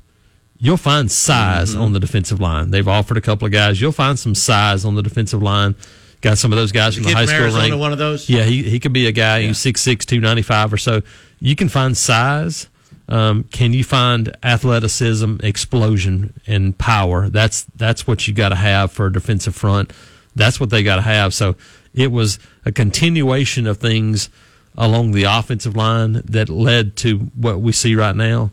You'll 0.63 0.77
find 0.77 1.11
size 1.11 1.71
Mm-hmm. 1.73 1.81
on 1.81 1.91
the 1.93 1.99
defensive 1.99 2.39
line. 2.39 2.71
They've 2.71 2.87
offered 2.87 3.17
a 3.17 3.21
couple 3.21 3.45
of 3.45 3.51
guys. 3.51 3.81
You'll 3.81 3.91
find 3.91 4.17
some 4.17 4.33
size 4.33 4.85
on 4.85 4.95
the 4.95 5.03
defensive 5.03 5.43
line. 5.43 5.75
Got 6.21 6.37
some 6.37 6.53
of 6.53 6.57
those 6.57 6.71
guys 6.71 6.95
from 6.95 7.03
the 7.03 7.11
high 7.11 7.25
school 7.25 7.51
rank. 7.51 7.75
one 7.77 7.91
of 7.91 7.97
those? 7.97 8.29
Yeah, 8.29 8.43
he 8.43 8.63
he 8.63 8.79
could 8.79 8.93
be 8.93 9.07
a 9.07 9.11
guy 9.11 9.45
who's 9.45 9.57
six 9.57 9.81
six 9.81 10.05
two 10.05 10.21
ninety 10.21 10.41
five 10.41 10.71
or 10.71 10.77
so. 10.77 11.01
You 11.41 11.55
can 11.57 11.67
find 11.67 11.97
size. 11.97 12.67
Um, 13.09 13.43
can 13.51 13.73
you 13.73 13.83
find 13.83 14.33
athleticism, 14.41 15.37
explosion, 15.43 16.33
and 16.47 16.77
power? 16.77 17.27
That's 17.27 17.65
that's 17.75 18.07
what 18.07 18.25
you 18.27 18.33
got 18.33 18.49
to 18.49 18.55
have 18.55 18.93
for 18.93 19.07
a 19.07 19.11
defensive 19.11 19.53
front. 19.55 19.91
That's 20.33 20.61
what 20.61 20.69
they 20.69 20.81
got 20.81 20.95
to 20.95 21.01
have. 21.01 21.33
So 21.33 21.55
it 21.93 22.09
was 22.11 22.39
a 22.65 22.71
continuation 22.71 23.67
of 23.67 23.77
things 23.79 24.29
along 24.77 25.11
the 25.11 25.23
offensive 25.23 25.75
line 25.75 26.21
that 26.25 26.47
led 26.47 26.95
to 26.97 27.17
what 27.35 27.59
we 27.59 27.73
see 27.73 27.95
right 27.95 28.15
now. 28.15 28.49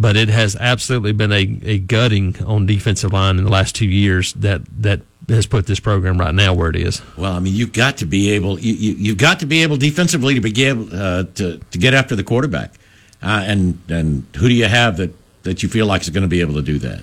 But 0.00 0.16
it 0.16 0.28
has 0.28 0.54
absolutely 0.54 1.12
been 1.12 1.32
a, 1.32 1.58
a 1.64 1.78
gutting 1.80 2.40
on 2.44 2.66
defensive 2.66 3.12
line 3.12 3.36
in 3.36 3.44
the 3.44 3.50
last 3.50 3.74
two 3.74 3.88
years 3.88 4.32
that 4.34 4.62
that 4.82 5.00
has 5.28 5.46
put 5.46 5.66
this 5.66 5.80
program 5.80 6.18
right 6.18 6.34
now 6.34 6.54
where 6.54 6.70
it 6.70 6.76
is. 6.76 7.02
Well, 7.16 7.32
I 7.32 7.40
mean, 7.40 7.54
you've 7.54 7.72
got 7.72 7.98
to 7.98 8.06
be 8.06 8.30
able. 8.30 8.58
You, 8.60 8.74
you, 8.74 8.92
you've 8.94 9.18
got 9.18 9.40
to 9.40 9.46
be 9.46 9.62
able 9.62 9.76
defensively 9.76 10.34
to 10.34 10.40
be 10.40 10.64
able 10.64 10.88
uh, 10.92 11.24
to 11.34 11.58
to 11.58 11.78
get 11.78 11.94
after 11.94 12.14
the 12.14 12.22
quarterback. 12.22 12.74
Uh, 13.20 13.42
and 13.44 13.78
and 13.88 14.24
who 14.36 14.48
do 14.48 14.54
you 14.54 14.66
have 14.66 14.96
that 14.98 15.10
that 15.42 15.62
you 15.62 15.68
feel 15.68 15.86
like 15.86 16.02
is 16.02 16.10
going 16.10 16.22
to 16.22 16.28
be 16.28 16.40
able 16.40 16.54
to 16.54 16.62
do 16.62 16.78
that? 16.78 17.02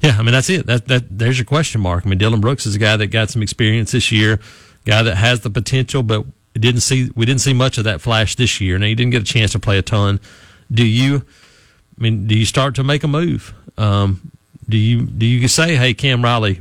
Yeah, 0.00 0.16
I 0.16 0.22
mean 0.22 0.32
that's 0.32 0.48
it. 0.48 0.66
That 0.66 0.86
that 0.86 1.18
there's 1.18 1.38
your 1.38 1.44
question 1.44 1.80
mark. 1.80 2.06
I 2.06 2.08
mean, 2.08 2.20
Dylan 2.20 2.40
Brooks 2.40 2.66
is 2.66 2.76
a 2.76 2.78
guy 2.78 2.96
that 2.96 3.08
got 3.08 3.30
some 3.30 3.42
experience 3.42 3.90
this 3.90 4.12
year, 4.12 4.38
guy 4.84 5.02
that 5.02 5.16
has 5.16 5.40
the 5.40 5.50
potential, 5.50 6.04
but 6.04 6.24
didn't 6.54 6.80
see 6.80 7.10
we 7.14 7.26
didn't 7.26 7.40
see 7.40 7.52
much 7.52 7.78
of 7.78 7.84
that 7.84 8.00
flash 8.00 8.36
this 8.36 8.60
year. 8.60 8.78
Now 8.78 8.86
he 8.86 8.94
didn't 8.94 9.12
get 9.12 9.22
a 9.22 9.24
chance 9.24 9.52
to 9.52 9.58
play 9.58 9.78
a 9.78 9.82
ton. 9.82 10.20
Do 10.70 10.86
you? 10.86 11.24
I 11.98 12.02
mean, 12.02 12.26
do 12.26 12.36
you 12.36 12.44
start 12.44 12.76
to 12.76 12.84
make 12.84 13.02
a 13.02 13.08
move? 13.08 13.54
Um, 13.76 14.30
do 14.68 14.76
you 14.76 15.02
do 15.02 15.26
you 15.26 15.48
say, 15.48 15.76
hey, 15.76 15.94
Cam 15.94 16.22
Riley, 16.22 16.60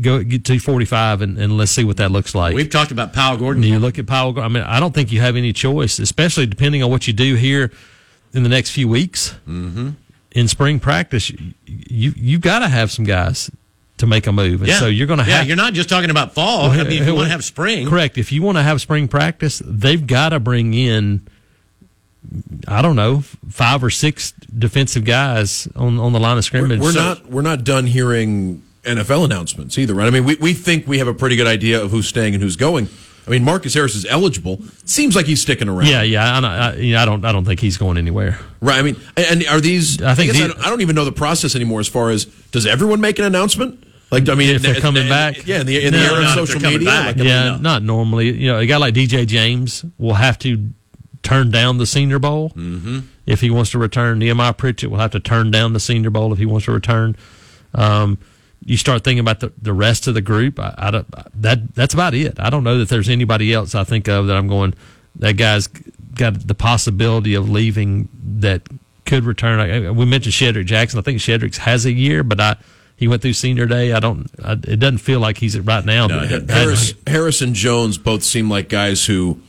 go 0.00 0.22
get 0.22 0.44
to 0.44 0.58
45 0.58 1.22
and, 1.22 1.38
and 1.38 1.56
let's 1.56 1.72
see 1.72 1.84
what 1.84 1.98
that 1.98 2.10
looks 2.10 2.34
like? 2.34 2.54
We've 2.54 2.70
talked 2.70 2.92
about 2.92 3.12
Powell 3.12 3.36
Gordon. 3.36 3.62
Do 3.62 3.68
you 3.68 3.78
look 3.78 3.98
at 3.98 4.06
Powell? 4.06 4.38
I 4.40 4.48
mean, 4.48 4.62
I 4.62 4.80
don't 4.80 4.94
think 4.94 5.12
you 5.12 5.20
have 5.20 5.36
any 5.36 5.52
choice, 5.52 5.98
especially 5.98 6.46
depending 6.46 6.82
on 6.82 6.90
what 6.90 7.06
you 7.06 7.12
do 7.12 7.34
here 7.34 7.72
in 8.32 8.42
the 8.42 8.48
next 8.48 8.70
few 8.70 8.88
weeks. 8.88 9.34
Mm-hmm. 9.48 9.90
In 10.32 10.48
spring 10.48 10.80
practice, 10.80 11.30
you 11.64 12.12
you, 12.14 12.38
got 12.38 12.58
to 12.58 12.68
have 12.68 12.92
some 12.92 13.06
guys 13.06 13.50
to 13.96 14.06
make 14.06 14.26
a 14.26 14.32
move, 14.32 14.60
and 14.60 14.68
yeah. 14.68 14.78
so 14.78 14.86
you're 14.86 15.06
going 15.06 15.18
to 15.18 15.24
Yeah, 15.26 15.40
you're 15.40 15.56
not 15.56 15.72
just 15.72 15.88
talking 15.88 16.10
about 16.10 16.34
fall. 16.34 16.70
I 16.70 16.76
mean, 16.76 17.00
if 17.00 17.06
you 17.06 17.14
want 17.14 17.26
to 17.26 17.30
have 17.30 17.42
spring, 17.42 17.88
correct? 17.88 18.18
If 18.18 18.32
you 18.32 18.42
want 18.42 18.58
to 18.58 18.62
have 18.62 18.82
spring 18.82 19.08
practice, 19.08 19.62
they've 19.64 20.06
got 20.06 20.30
to 20.30 20.40
bring 20.40 20.74
in. 20.74 21.26
I 22.68 22.82
don't 22.82 22.96
know, 22.96 23.20
five 23.48 23.82
or 23.84 23.90
six 23.90 24.32
defensive 24.32 25.04
guys 25.04 25.68
on 25.76 25.98
on 25.98 26.12
the 26.12 26.20
line 26.20 26.38
of 26.38 26.44
scrimmage. 26.44 26.80
We're 26.80 26.92
So- 26.92 27.00
not 27.02 27.26
we're 27.30 27.42
not 27.42 27.64
done 27.64 27.86
hearing 27.86 28.62
NFL 28.84 29.24
announcements 29.24 29.78
either, 29.78 29.94
right? 29.94 30.06
I 30.06 30.10
mean, 30.10 30.24
we, 30.24 30.36
we 30.36 30.52
think 30.54 30.86
we 30.86 30.98
have 30.98 31.08
a 31.08 31.14
pretty 31.14 31.34
good 31.36 31.46
idea 31.48 31.82
of 31.82 31.90
who's 31.90 32.06
staying 32.06 32.34
and 32.34 32.42
who's 32.42 32.56
going. 32.56 32.88
I 33.26 33.30
mean, 33.30 33.42
Marcus 33.42 33.74
Harris 33.74 33.96
is 33.96 34.06
eligible. 34.06 34.60
Seems 34.84 35.16
like 35.16 35.26
he's 35.26 35.42
sticking 35.42 35.68
around. 35.68 35.88
Yeah, 35.88 36.02
yeah, 36.02 36.36
I, 36.36 36.40
don't- 36.40 36.50
I, 36.50 36.76
you 36.76 36.92
know, 36.94 37.02
I 37.02 37.04
don't, 37.04 37.24
I 37.24 37.32
don't 37.32 37.44
think 37.44 37.58
he's 37.58 37.76
going 37.76 37.98
anywhere. 37.98 38.38
Right. 38.60 38.78
I 38.78 38.82
mean, 38.82 38.94
and 39.16 39.44
are 39.48 39.60
these? 39.60 40.00
I 40.00 40.14
think 40.14 40.30
guess 40.30 40.38
the- 40.38 40.44
I, 40.44 40.48
don't, 40.48 40.66
I 40.66 40.70
don't 40.70 40.80
even 40.82 40.94
know 40.94 41.04
the 41.04 41.10
process 41.10 41.56
anymore. 41.56 41.80
As 41.80 41.88
far 41.88 42.10
as 42.10 42.26
does 42.52 42.64
everyone 42.66 43.00
make 43.00 43.18
an 43.18 43.24
announcement? 43.24 43.82
Like, 44.12 44.28
I 44.28 44.36
mean, 44.36 44.54
If 44.54 44.62
they're 44.62 44.76
in- 44.76 44.80
coming 44.80 45.02
in- 45.02 45.08
back? 45.08 45.44
yeah, 45.48 45.60
in 45.62 45.66
the 45.66 45.84
in 45.84 45.92
the 45.92 45.98
era 45.98 46.22
of 46.22 46.28
social 46.46 46.60
media. 46.60 46.86
back. 46.86 47.06
like, 47.06 47.16
I 47.16 47.18
mean, 47.18 47.26
yeah, 47.26 47.44
no. 47.50 47.56
not 47.58 47.82
normally. 47.82 48.30
You 48.32 48.52
know, 48.52 48.58
a 48.58 48.66
guy 48.66 48.76
like 48.76 48.94
DJ 48.94 49.26
James 49.26 49.84
will 49.98 50.14
have 50.14 50.38
to 50.40 50.70
turn 51.26 51.50
down 51.50 51.78
the 51.78 51.86
Senior 51.86 52.18
Bowl 52.18 52.50
mm-hmm. 52.50 53.00
if 53.26 53.40
he 53.40 53.50
wants 53.50 53.70
to 53.72 53.78
return. 53.78 54.18
Nehemiah 54.18 54.52
Pritchett 54.52 54.90
will 54.90 54.98
have 54.98 55.12
to 55.12 55.20
turn 55.20 55.50
down 55.50 55.72
the 55.72 55.80
Senior 55.80 56.10
Bowl 56.10 56.32
if 56.32 56.38
he 56.38 56.46
wants 56.46 56.66
to 56.66 56.72
return. 56.72 57.16
Um, 57.74 58.18
you 58.64 58.76
start 58.76 59.04
thinking 59.04 59.20
about 59.20 59.40
the, 59.40 59.52
the 59.60 59.72
rest 59.72 60.06
of 60.06 60.14
the 60.14 60.20
group. 60.22 60.58
I, 60.58 60.74
I 60.78 60.90
don't, 60.90 61.06
that 61.42 61.74
that's 61.74 61.94
about 61.94 62.14
it. 62.14 62.38
I 62.40 62.50
don't 62.50 62.64
know 62.64 62.78
that 62.78 62.88
there's 62.88 63.08
anybody 63.08 63.52
else 63.52 63.74
I 63.74 63.84
think 63.84 64.08
of 64.08 64.26
that 64.26 64.36
I'm 64.36 64.48
going. 64.48 64.74
That 65.16 65.36
guy's 65.36 65.66
got 65.66 66.46
the 66.46 66.54
possibility 66.54 67.34
of 67.34 67.48
leaving 67.48 68.08
that 68.38 68.62
could 69.04 69.24
return. 69.24 69.60
I, 69.60 69.90
we 69.90 70.04
mentioned 70.04 70.34
Shedrick 70.34 70.66
Jackson. 70.66 70.98
I 70.98 71.02
think 71.02 71.20
Shedrick 71.20 71.56
has 71.58 71.84
a 71.86 71.92
year, 71.92 72.22
but 72.22 72.40
I 72.40 72.56
he 72.96 73.08
went 73.08 73.22
through 73.22 73.34
senior 73.34 73.66
day. 73.66 73.92
I 73.92 74.00
don't. 74.00 74.30
I, 74.42 74.52
it 74.52 74.80
doesn't 74.80 74.98
feel 74.98 75.20
like 75.20 75.38
he's 75.38 75.54
it 75.54 75.60
right 75.60 75.84
now. 75.84 76.06
No, 76.06 76.20
Harris, 76.48 76.94
Harris 77.06 77.42
and 77.42 77.54
Jones 77.54 77.98
both 77.98 78.24
seem 78.24 78.48
like 78.48 78.68
guys 78.70 79.04
who, 79.04 79.40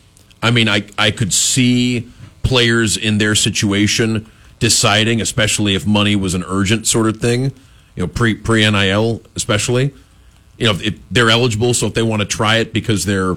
I 0.41 0.51
mean, 0.51 0.69
I 0.69 0.83
I 0.97 1.11
could 1.11 1.33
see 1.33 2.09
players 2.43 2.97
in 2.97 3.17
their 3.17 3.35
situation 3.35 4.29
deciding, 4.59 5.21
especially 5.21 5.75
if 5.75 5.85
money 5.85 6.15
was 6.15 6.33
an 6.33 6.43
urgent 6.47 6.87
sort 6.87 7.07
of 7.07 7.17
thing, 7.17 7.51
you 7.95 8.03
know, 8.03 8.07
pre 8.07 8.33
pre 8.33 8.69
NIL 8.69 9.21
especially. 9.35 9.93
You 10.57 10.65
know, 10.65 10.79
if 10.81 10.99
they're 11.11 11.29
eligible, 11.29 11.73
so 11.73 11.85
if 11.87 11.93
they 11.93 12.01
want 12.01 12.21
to 12.21 12.27
try 12.27 12.57
it 12.57 12.73
because 12.73 13.05
they're 13.05 13.35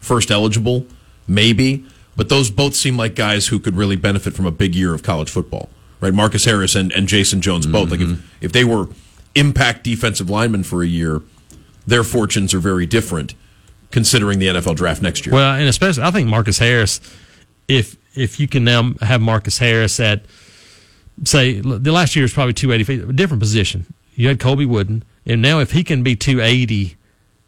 first 0.00 0.30
eligible, 0.30 0.86
maybe. 1.28 1.84
But 2.16 2.28
those 2.28 2.50
both 2.50 2.74
seem 2.74 2.96
like 2.96 3.14
guys 3.14 3.46
who 3.46 3.60
could 3.60 3.76
really 3.76 3.94
benefit 3.94 4.34
from 4.34 4.44
a 4.44 4.50
big 4.50 4.74
year 4.74 4.92
of 4.92 5.04
college 5.04 5.30
football, 5.30 5.68
right? 6.00 6.12
Marcus 6.12 6.44
Harris 6.46 6.74
and, 6.74 6.90
and 6.92 7.06
Jason 7.06 7.40
Jones 7.40 7.64
both. 7.64 7.92
Like 7.92 8.00
if, 8.00 8.08
mm-hmm. 8.08 8.26
if 8.40 8.50
they 8.50 8.64
were 8.64 8.88
impact 9.36 9.84
defensive 9.84 10.28
linemen 10.28 10.64
for 10.64 10.82
a 10.82 10.86
year, 10.86 11.22
their 11.86 12.02
fortunes 12.02 12.52
are 12.54 12.58
very 12.58 12.86
different 12.86 13.34
considering 13.90 14.38
the 14.38 14.48
NFL 14.48 14.76
draft 14.76 15.02
next 15.02 15.26
year. 15.26 15.34
Well, 15.34 15.54
and 15.54 15.68
especially 15.68 16.02
I 16.02 16.10
think 16.10 16.28
Marcus 16.28 16.58
Harris, 16.58 17.00
if 17.66 17.96
if 18.14 18.40
you 18.40 18.48
can 18.48 18.64
now 18.64 18.92
have 19.00 19.20
Marcus 19.20 19.58
Harris 19.58 20.00
at 20.00 20.22
say 21.24 21.60
the 21.60 21.92
last 21.92 22.16
year 22.16 22.24
is 22.24 22.32
probably 22.32 22.54
two 22.54 22.72
eighty 22.72 22.84
feet, 22.84 23.00
a 23.00 23.12
different 23.12 23.40
position. 23.40 23.86
You 24.14 24.28
had 24.28 24.40
Colby 24.40 24.66
Wooden, 24.66 25.04
and 25.26 25.40
now 25.40 25.60
if 25.60 25.72
he 25.72 25.84
can 25.84 26.02
be 26.02 26.16
two 26.16 26.40
eighty 26.40 26.96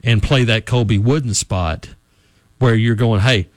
and 0.03 0.23
play 0.23 0.45
that 0.45 0.67
Colby 0.67 0.99
Wooden 0.99 1.35
spot, 1.35 1.91
where 2.59 2.75
you're 2.75 2.95
going, 2.95 3.21
hey, 3.21 3.49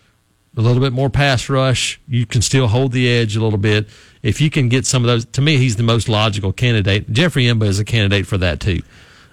a 0.57 0.61
little 0.61 0.81
bit 0.81 0.93
more 0.93 1.09
pass 1.09 1.49
rush, 1.49 1.99
you 2.07 2.25
can 2.25 2.41
still 2.41 2.67
hold 2.67 2.91
the 2.91 3.09
edge 3.09 3.35
a 3.35 3.41
little 3.41 3.59
bit. 3.59 3.87
If 4.21 4.41
you 4.41 4.49
can 4.49 4.69
get 4.69 4.85
some 4.85 5.03
of 5.03 5.07
those, 5.07 5.25
to 5.25 5.41
me, 5.41 5.57
he's 5.57 5.77
the 5.77 5.83
most 5.83 6.07
logical 6.07 6.53
candidate. 6.53 7.11
Jeffrey 7.11 7.45
M'ba 7.45 7.65
is 7.65 7.79
a 7.79 7.85
candidate 7.85 8.27
for 8.27 8.37
that 8.37 8.59
too. 8.59 8.81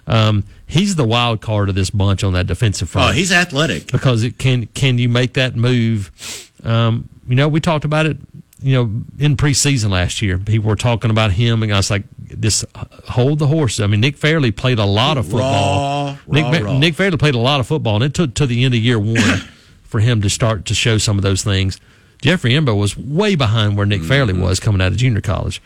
Um, 0.07 0.43
he's 0.65 0.95
the 0.95 1.03
wild 1.05 1.41
card 1.41 1.69
of 1.69 1.75
this 1.75 1.89
bunch 1.89 2.23
on 2.23 2.33
that 2.33 2.47
defensive 2.47 2.89
front 2.89 3.09
Oh, 3.09 3.13
he's 3.13 3.31
athletic. 3.31 3.91
because 3.91 4.23
it 4.23 4.37
can 4.37 4.65
can 4.67 4.97
you 4.97 5.07
make 5.09 5.33
that 5.33 5.55
move? 5.55 6.11
Um, 6.63 7.07
you 7.27 7.35
know, 7.35 7.47
we 7.47 7.59
talked 7.59 7.85
about 7.85 8.05
it. 8.05 8.17
You 8.63 8.75
know, 8.75 8.83
in 9.17 9.37
preseason 9.37 9.89
last 9.89 10.21
year, 10.21 10.37
people 10.37 10.69
were 10.69 10.75
talking 10.75 11.09
about 11.09 11.31
him, 11.31 11.63
and 11.63 11.73
I 11.73 11.77
was 11.77 11.89
like, 11.89 12.03
"This 12.27 12.63
hold 13.09 13.39
the 13.39 13.47
horse." 13.47 13.79
I 13.79 13.87
mean, 13.87 14.01
Nick 14.01 14.17
Fairley 14.17 14.51
played 14.51 14.77
a 14.77 14.85
lot 14.85 15.17
of 15.17 15.25
football. 15.25 16.05
Raw, 16.09 16.17
Nick, 16.27 16.43
raw, 16.61 16.71
raw. 16.71 16.77
Nick 16.77 16.93
Fairley 16.93 17.17
played 17.17 17.33
a 17.33 17.39
lot 17.39 17.59
of 17.59 17.65
football, 17.65 17.95
and 17.95 18.03
it 18.03 18.13
took 18.13 18.35
to 18.35 18.45
the 18.45 18.63
end 18.63 18.75
of 18.75 18.79
year 18.79 18.99
one 18.99 19.17
for 19.83 19.99
him 19.99 20.21
to 20.21 20.29
start 20.29 20.65
to 20.65 20.75
show 20.75 20.99
some 20.99 21.17
of 21.17 21.23
those 21.23 21.43
things. 21.43 21.79
Jeffrey 22.21 22.51
M'ba 22.51 22.77
was 22.77 22.95
way 22.95 23.33
behind 23.35 23.77
where 23.77 23.85
Nick 23.87 24.03
Fairley 24.03 24.33
Mm-hmm. 24.33 24.43
was 24.43 24.59
coming 24.59 24.79
out 24.79 24.91
of 24.91 24.97
junior 24.97 25.21
college. 25.21 25.59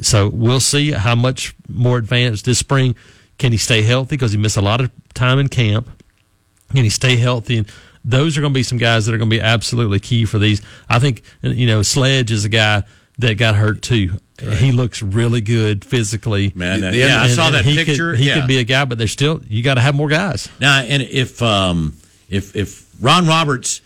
So 0.00 0.28
we'll 0.28 0.58
see 0.58 0.90
how 0.90 1.14
much 1.14 1.54
more 1.68 1.98
advanced 1.98 2.46
this 2.46 2.58
spring. 2.58 2.96
Can 3.38 3.52
he 3.52 3.58
stay 3.58 3.82
healthy? 3.82 4.16
Because 4.16 4.32
he 4.32 4.38
missed 4.38 4.56
a 4.56 4.62
lot 4.62 4.80
of 4.80 4.90
time 5.14 5.38
in 5.38 5.48
camp. 5.48 5.88
Can 6.72 6.84
he 6.84 6.90
stay 6.90 7.16
healthy? 7.16 7.58
And 7.58 7.68
those 8.04 8.36
are 8.36 8.40
going 8.40 8.52
to 8.52 8.58
be 8.58 8.62
some 8.62 8.78
guys 8.78 9.06
that 9.06 9.14
are 9.14 9.18
going 9.18 9.30
to 9.30 9.36
be 9.36 9.40
absolutely 9.40 10.00
key 10.00 10.24
for 10.24 10.38
these. 10.38 10.62
I 10.88 10.98
think, 10.98 11.22
you 11.42 11.66
know, 11.66 11.82
Sledge 11.82 12.30
is 12.30 12.44
a 12.44 12.48
guy 12.48 12.84
that 13.18 13.38
got 13.38 13.54
hurt 13.54 13.82
too. 13.82 14.18
He 14.40 14.72
looks 14.72 15.00
really 15.00 15.40
good 15.40 15.84
physically. 15.84 16.52
Man, 16.54 16.80
that- 16.80 16.94
yeah, 16.94 17.04
end- 17.06 17.14
I 17.14 17.28
saw 17.28 17.50
that 17.50 17.64
he 17.64 17.76
picture. 17.76 18.12
Could, 18.12 18.20
he 18.20 18.26
yeah. 18.28 18.34
could 18.34 18.48
be 18.48 18.58
a 18.58 18.64
guy, 18.64 18.84
but 18.84 18.98
there's 18.98 19.12
still, 19.12 19.40
you 19.48 19.62
got 19.62 19.74
to 19.74 19.80
have 19.80 19.94
more 19.94 20.08
guys. 20.08 20.48
Now, 20.60 20.80
and 20.80 21.02
if 21.02 21.40
um, 21.40 21.96
if 22.28 22.56
if 22.56 22.84
Ron 23.00 23.26
Roberts 23.28 23.80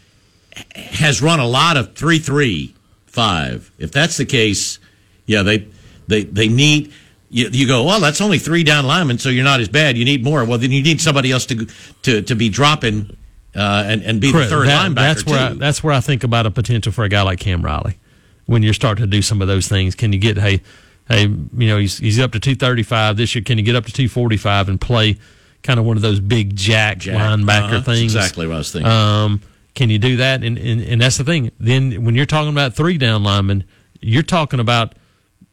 has 0.75 1.21
run 1.21 1.39
a 1.39 1.47
lot 1.47 1.77
of 1.77 1.95
three 1.95 2.19
three 2.19 2.75
five, 3.07 3.71
if 3.79 3.93
that's 3.93 4.17
the 4.17 4.25
case, 4.25 4.79
yeah, 5.27 5.43
they 5.43 5.69
they 6.07 6.25
they 6.25 6.49
need. 6.49 6.93
You, 7.31 7.49
you 7.53 7.67
go 7.67 7.85
well. 7.85 8.01
That's 8.01 8.21
only 8.21 8.39
three 8.39 8.65
down 8.65 8.87
linemen, 8.87 9.19
so 9.19 9.29
you're 9.29 9.45
not 9.45 9.61
as 9.61 9.69
bad. 9.69 9.99
You 9.99 10.05
need 10.05 10.25
more. 10.25 10.45
Well, 10.45 10.59
then 10.59 10.73
you 10.73 10.83
need 10.83 11.01
somebody 11.01 11.31
else 11.31 11.45
to 11.47 11.67
to 12.03 12.23
to 12.23 12.35
be 12.35 12.49
dropping 12.49 13.17
uh, 13.55 13.85
and 13.87 14.03
and 14.03 14.21
be 14.21 14.33
Correct. 14.33 14.49
the 14.51 14.57
third 14.57 14.69
That- 14.69 14.91
linebacker 14.91 14.95
that's 14.95 15.27
where 15.27 15.39
I, 15.51 15.53
that's 15.55 15.85
where 15.85 15.93
I 15.95 16.01
think 16.01 16.25
about 16.25 16.47
a 16.47 16.51
potential 16.51 16.91
for 16.93 17.05
a 17.05 17.09
guy 17.09 17.23
like 17.23 17.39
Cam 17.41 17.63
Riley. 17.63 17.99
When 18.47 18.63
you're 18.63 18.73
starting 18.75 19.03
to 19.05 19.11
do 19.11 19.21
some 19.21 19.43
of 19.43 19.49
those 19.49 19.69
things, 19.69 19.95
can 19.95 20.13
you 20.15 20.19
get 20.19 20.39
hey, 20.39 20.63
hey, 21.09 21.25
you 21.27 21.69
know 21.69 21.77
he's 21.79 21.99
he's 21.99 22.19
up 22.19 22.33
to 22.33 22.41
235 22.41 23.17
this 23.19 23.35
year. 23.35 23.45
Can 23.45 23.59
you 23.59 23.65
get 23.65 23.77
up 23.77 23.85
to 23.85 23.93
245 23.93 24.71
and 24.71 24.81
play 24.81 25.19
kind 25.63 25.79
of 25.79 25.85
one 25.85 25.97
of 25.97 26.03
those 26.03 26.21
big 26.21 26.57
jack, 26.57 26.99
Jack. 26.99 27.17
linebacker 27.17 27.49
Uh-huh. 27.65 27.71
That's 27.81 27.85
things? 27.85 28.15
exactly 28.15 28.47
what 28.47 28.55
I 28.55 28.59
was 28.59 28.73
thinking. 28.73 28.91
Um, 28.91 29.43
can 29.75 29.91
you 29.91 29.99
do 29.99 30.17
that? 30.17 30.43
And, 30.43 30.57
and 30.57 30.81
and 30.81 31.01
that's 31.03 31.19
the 31.19 31.25
thing. 31.25 31.51
Then 31.61 32.05
when 32.05 32.15
you're 32.15 32.25
talking 32.27 32.51
about 32.53 32.75
three 32.75 32.97
down 32.97 33.23
linemen, 33.23 33.65
you're 34.01 34.23
talking 34.23 34.61
about 34.61 34.95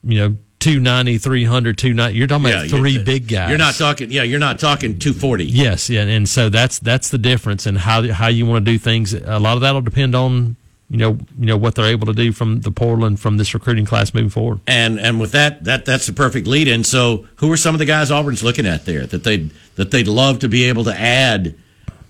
you 0.03 0.17
know 0.19 0.37
290, 0.65 1.19
300, 1.19 1.77
290. 1.77 2.17
You're 2.17 2.25
talking 2.25 2.47
about 2.47 2.67
three 2.69 2.97
big 2.97 3.27
guys. 3.27 3.49
You're 3.49 3.59
not 3.59 3.75
talking. 3.75 4.09
Yeah, 4.09 4.23
you're 4.23 4.39
not 4.39 4.57
talking 4.57 4.97
240. 4.97 5.45
Yes, 5.45 5.91
yeah, 5.91 6.01
and 6.01 6.27
so 6.27 6.49
that's 6.49 6.79
that's 6.79 7.11
the 7.11 7.19
difference 7.19 7.67
in 7.67 7.75
how 7.75 8.11
how 8.11 8.29
you 8.29 8.47
want 8.47 8.65
to 8.65 8.71
do 8.71 8.79
things. 8.79 9.13
A 9.13 9.37
lot 9.37 9.57
of 9.57 9.61
that'll 9.61 9.81
depend 9.81 10.15
on 10.15 10.55
you 10.89 10.97
know 10.97 11.19
you 11.37 11.45
know 11.45 11.55
what 11.55 11.75
they're 11.75 11.85
able 11.85 12.07
to 12.07 12.13
do 12.13 12.31
from 12.31 12.61
the 12.61 12.71
portal 12.71 13.05
and 13.05 13.19
from 13.19 13.37
this 13.37 13.53
recruiting 13.53 13.85
class 13.85 14.11
moving 14.11 14.31
forward. 14.31 14.59
And 14.65 14.99
and 14.99 15.19
with 15.19 15.33
that, 15.33 15.65
that 15.65 15.85
that's 15.85 16.07
the 16.07 16.13
perfect 16.13 16.47
lead 16.47 16.67
in. 16.67 16.83
So, 16.83 17.27
who 17.35 17.51
are 17.51 17.57
some 17.57 17.75
of 17.75 17.79
the 17.79 17.85
guys 17.85 18.09
Auburn's 18.09 18.41
looking 18.41 18.65
at 18.65 18.85
there 18.85 19.05
that 19.05 19.23
they 19.23 19.51
that 19.75 19.91
they'd 19.91 20.07
love 20.07 20.39
to 20.39 20.49
be 20.49 20.63
able 20.63 20.85
to 20.85 20.99
add 20.99 21.53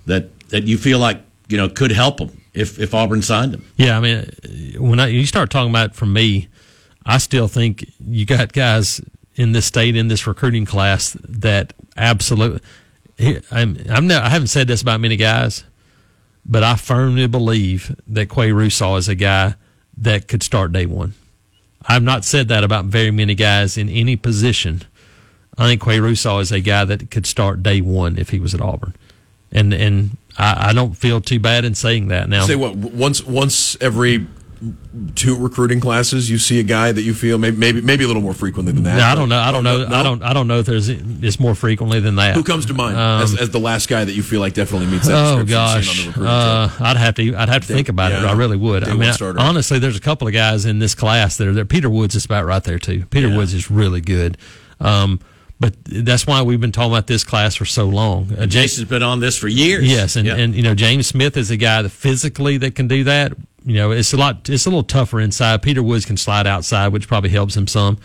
that 0.06 0.48
that 0.48 0.64
you 0.64 0.78
feel 0.78 1.00
like 1.00 1.22
you 1.50 1.58
know 1.58 1.68
could 1.68 1.92
help 1.92 2.20
them 2.20 2.42
if 2.54 2.80
if 2.80 2.94
Auburn 2.94 3.22
signed 3.22 3.52
them? 3.52 3.66
Yeah, 3.76 3.98
I 3.98 4.00
mean, 4.00 4.32
when 4.78 5.02
I, 5.02 5.08
you 5.08 5.26
start 5.26 5.50
talking 5.50 5.72
about 5.72 5.94
from 5.94 6.14
me, 6.14 6.48
I 7.06 7.18
still 7.20 7.48
think 7.48 7.92
you 8.00 8.26
got 8.26 8.54
guys 8.54 9.02
in 9.36 9.52
this 9.52 9.66
state 9.66 9.96
in 9.96 10.08
this 10.08 10.26
recruiting 10.26 10.66
class 10.66 11.16
that 11.28 11.74
absolutely. 11.96 12.62
I'm, 13.52 13.78
I'm 13.90 14.08
not, 14.08 14.24
I 14.24 14.30
haven't 14.30 14.48
said 14.48 14.68
this 14.68 14.82
about 14.82 15.00
many 15.00 15.16
guys, 15.16 15.64
but 16.46 16.64
I 16.64 16.76
firmly 16.76 17.28
believe 17.28 17.96
that 18.08 18.30
Qua 18.30 18.46
Russaw 18.46 18.98
is 18.98 19.08
a 19.08 19.16
guy 19.16 19.56
that 19.98 20.28
could 20.28 20.44
start 20.44 20.72
day 20.72 20.86
one. 20.86 21.14
I've 21.88 22.04
not 22.04 22.26
said 22.26 22.48
that 22.48 22.64
about 22.64 22.86
very 22.86 23.12
many 23.12 23.36
guys 23.36 23.78
in 23.78 23.90
any 23.90 24.16
position. 24.16 24.82
I 25.58 25.68
think 25.68 25.82
Qua 25.82 25.94
Russaw 25.94 26.42
is 26.42 26.52
a 26.52 26.60
guy 26.60 26.84
that 26.84 27.10
could 27.12 27.26
start 27.26 27.64
day 27.64 27.80
one 27.82 28.18
if 28.18 28.32
he 28.32 28.40
was 28.40 28.54
at 28.54 28.62
Auburn, 28.62 28.96
and 29.52 29.74
and 29.74 30.18
I, 30.38 30.70
I 30.70 30.74
don't 30.74 30.94
feel 30.94 31.22
too 31.22 31.40
bad 31.40 31.64
in 31.64 31.76
saying 31.76 32.10
that. 32.10 32.28
Now, 32.28 32.46
Say 32.46 32.56
what 32.56 32.76
once 32.76 33.24
once 33.24 33.78
every 33.80 34.28
two 35.16 35.36
recruiting 35.38 35.80
classes 35.80 36.30
you 36.30 36.38
see 36.38 36.60
a 36.60 36.64
guy 36.64 36.92
that 36.92 37.02
you 37.02 37.14
feel 37.14 37.38
maybe 37.38 37.58
maybe, 37.58 37.82
maybe 37.82 38.04
a 38.04 38.08
little 38.08 38.22
more 38.22 38.34
frequently 38.34 38.72
than 38.74 38.84
that. 38.84 38.98
No, 38.98 39.04
I 39.04 39.16
don't 39.16 39.30
know. 39.30 39.40
I 39.40 39.52
don't 39.52 39.64
know. 39.64 39.86
no? 39.88 39.96
I 39.96 40.04
don't. 40.04 40.24
I 40.24 40.34
don't 40.34 40.48
know 40.48 40.60
if 40.60 40.66
there's 40.66 40.90
it's 40.90 41.40
more 41.40 41.56
frequently 41.56 42.00
than 42.00 42.16
that. 42.16 42.36
Who 42.36 42.44
comes 42.44 42.66
to 42.68 42.74
mind 42.74 42.96
Um, 42.98 43.22
as, 43.22 43.40
as 43.40 43.50
the 43.50 43.60
last 43.60 43.88
guy 43.90 44.04
that 44.04 44.14
you 44.14 44.24
feel 44.24 44.40
like 44.40 44.54
definitely 44.54 44.88
meets 44.88 45.08
that 45.08 45.14
Oh 45.16 45.44
description 45.44 46.14
on 46.14 46.14
gosh, 46.14 46.16
the 46.16 46.28
uh, 46.28 46.70
I'd 46.80 46.98
have 46.98 47.16
to. 47.16 47.36
I'd 47.36 47.50
have 47.50 47.66
to 47.68 47.74
think 47.74 47.90
about 47.90 48.12
it. 48.12 48.20
I 48.24 48.34
really 48.34 48.58
would. 48.58 48.84
I 48.84 48.94
mean, 48.94 49.04
I- 49.10 49.16
honestly, 49.38 49.80
there's 49.80 49.98
a 49.98 50.02
couple 50.02 50.28
of 50.28 50.34
guys 50.34 50.66
in 50.66 50.80
this 50.80 50.96
class 50.96 51.38
that 51.38 51.48
are 51.48 51.54
there. 51.54 51.66
Peter 51.66 51.90
Woods 51.90 52.16
is 52.16 52.26
about 52.26 52.46
right 52.46 52.64
there 52.64 52.80
too. 52.80 53.06
Peter 53.10 53.30
Woods 53.30 53.54
is 53.54 53.70
really 53.72 54.02
good. 54.02 54.38
Um, 54.80 55.20
but 55.58 55.74
that's 55.86 56.28
why 56.28 56.42
we've 56.42 56.60
been 56.60 56.74
talking 56.74 56.92
about 56.92 57.08
this 57.08 57.24
class 57.24 57.56
for 57.56 57.64
so 57.64 57.86
long. 57.86 58.24
Uh, 58.26 58.46
Jason, 58.46 58.50
Jason's 58.50 58.90
been 58.90 59.04
on 59.04 59.22
this 59.22 59.38
for 59.38 59.48
years. 59.48 59.90
Yes, 59.90 60.18
and, 60.18 60.28
Yeah. 60.28 60.36
and 60.36 60.54
you 60.54 60.62
know 60.62 60.76
James 60.76 61.08
Smith 61.08 61.38
is 61.38 61.50
a 61.50 61.56
guy 61.56 61.82
that 61.82 61.90
physically 61.92 62.58
that 62.58 62.76
can 62.76 62.88
do 62.90 63.06
that. 63.06 63.32
You 63.66 63.76
know, 63.76 63.92
it's 63.92 64.14
a 64.14 64.18
lot. 64.18 64.48
It's 64.48 64.66
a 64.66 64.70
little 64.70 64.84
tougher 64.84 65.20
inside. 65.20 65.64
Peter 65.64 65.82
Woods 65.82 66.06
can 66.06 66.18
slide 66.18 66.46
outside, 66.46 66.90
which 66.90 67.08
probably 67.08 67.32
helps 67.32 67.58
him 67.58 67.68
some. 67.68 67.98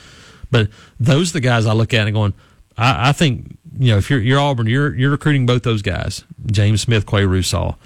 But 0.51 0.69
those 0.99 1.31
are 1.31 1.35
the 1.35 1.41
guys 1.41 1.67
I 1.67 1.73
look 1.75 1.93
at 1.93 2.07
and 2.07 2.15
going. 2.15 2.35
I, 2.79 3.11
I 3.11 3.13
think 3.13 3.59
you 3.79 3.93
know 3.93 3.99
if 3.99 4.09
you're 4.11 4.21
you're 4.21 4.41
Auburn, 4.41 4.67
you're 4.67 4.95
you're 4.95 5.11
recruiting 5.11 5.45
both 5.45 5.63
those 5.63 5.83
guys, 5.83 6.25
James 6.47 6.81
Smith, 6.81 7.05
Qua 7.05 7.21
Russaw. 7.21 7.77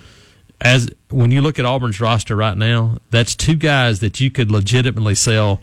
As 0.60 0.88
when 1.10 1.32
you 1.32 1.42
look 1.42 1.58
at 1.58 1.66
Auburn's 1.66 2.00
roster 2.00 2.36
right 2.36 2.56
now, 2.56 2.98
that's 3.10 3.34
two 3.34 3.56
guys 3.56 3.98
that 4.00 4.20
you 4.20 4.30
could 4.30 4.50
legitimately 4.52 5.16
sell 5.16 5.60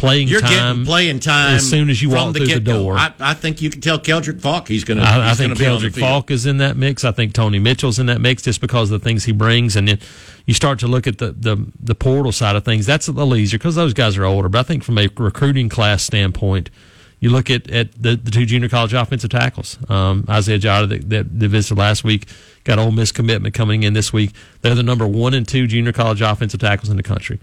playing 0.00 0.28
You're 0.28 0.40
time 0.40 0.50
getting 0.50 0.84
playing 0.86 1.20
time 1.20 1.56
as 1.56 1.68
soon 1.68 1.90
as 1.90 2.00
you 2.00 2.08
walk 2.08 2.34
through 2.34 2.46
the 2.46 2.58
door. 2.58 2.96
I, 2.96 3.12
I 3.20 3.34
think 3.34 3.60
you 3.60 3.68
can 3.68 3.82
tell 3.82 3.98
Keldric 3.98 4.40
Faulk 4.40 4.66
he's 4.66 4.82
going 4.82 4.98
to. 4.98 5.04
I, 5.04 5.30
I 5.30 5.34
think 5.34 5.56
the 5.56 5.62
Keldric. 5.62 5.98
Faulk 5.98 6.30
is 6.30 6.46
in 6.46 6.56
that 6.56 6.76
mix. 6.76 7.04
I 7.04 7.12
think 7.12 7.34
Tony 7.34 7.58
Mitchell's 7.58 7.98
in 7.98 8.06
that 8.06 8.20
mix 8.20 8.42
just 8.42 8.62
because 8.62 8.90
of 8.90 9.00
the 9.00 9.04
things 9.04 9.24
he 9.24 9.32
brings. 9.32 9.76
And 9.76 9.88
then 9.88 9.98
you 10.46 10.54
start 10.54 10.78
to 10.80 10.88
look 10.88 11.06
at 11.06 11.18
the, 11.18 11.32
the, 11.32 11.70
the 11.78 11.94
portal 11.94 12.32
side 12.32 12.56
of 12.56 12.64
things. 12.64 12.86
That's 12.86 13.08
a 13.08 13.12
little 13.12 13.36
easier 13.36 13.58
because 13.58 13.74
those 13.74 13.92
guys 13.92 14.16
are 14.16 14.24
older. 14.24 14.48
But 14.48 14.60
I 14.60 14.62
think 14.62 14.84
from 14.84 14.96
a 14.96 15.08
recruiting 15.18 15.68
class 15.68 16.02
standpoint, 16.02 16.70
you 17.18 17.28
look 17.28 17.50
at, 17.50 17.70
at 17.70 17.92
the, 17.92 18.16
the 18.16 18.30
two 18.30 18.46
junior 18.46 18.70
college 18.70 18.94
offensive 18.94 19.28
tackles. 19.28 19.76
Um, 19.90 20.24
Isaiah 20.30 20.58
Jota 20.58 20.86
that, 20.86 21.10
that, 21.10 21.40
that 21.40 21.48
visited 21.48 21.76
last 21.76 22.04
week, 22.04 22.26
got 22.64 22.78
Ole 22.78 22.90
Miss 22.90 23.12
commitment 23.12 23.54
coming 23.54 23.82
in 23.82 23.92
this 23.92 24.14
week. 24.14 24.32
They're 24.62 24.74
the 24.74 24.82
number 24.82 25.06
one 25.06 25.34
and 25.34 25.46
two 25.46 25.66
junior 25.66 25.92
college 25.92 26.22
offensive 26.22 26.60
tackles 26.60 26.88
in 26.88 26.96
the 26.96 27.02
country. 27.02 27.38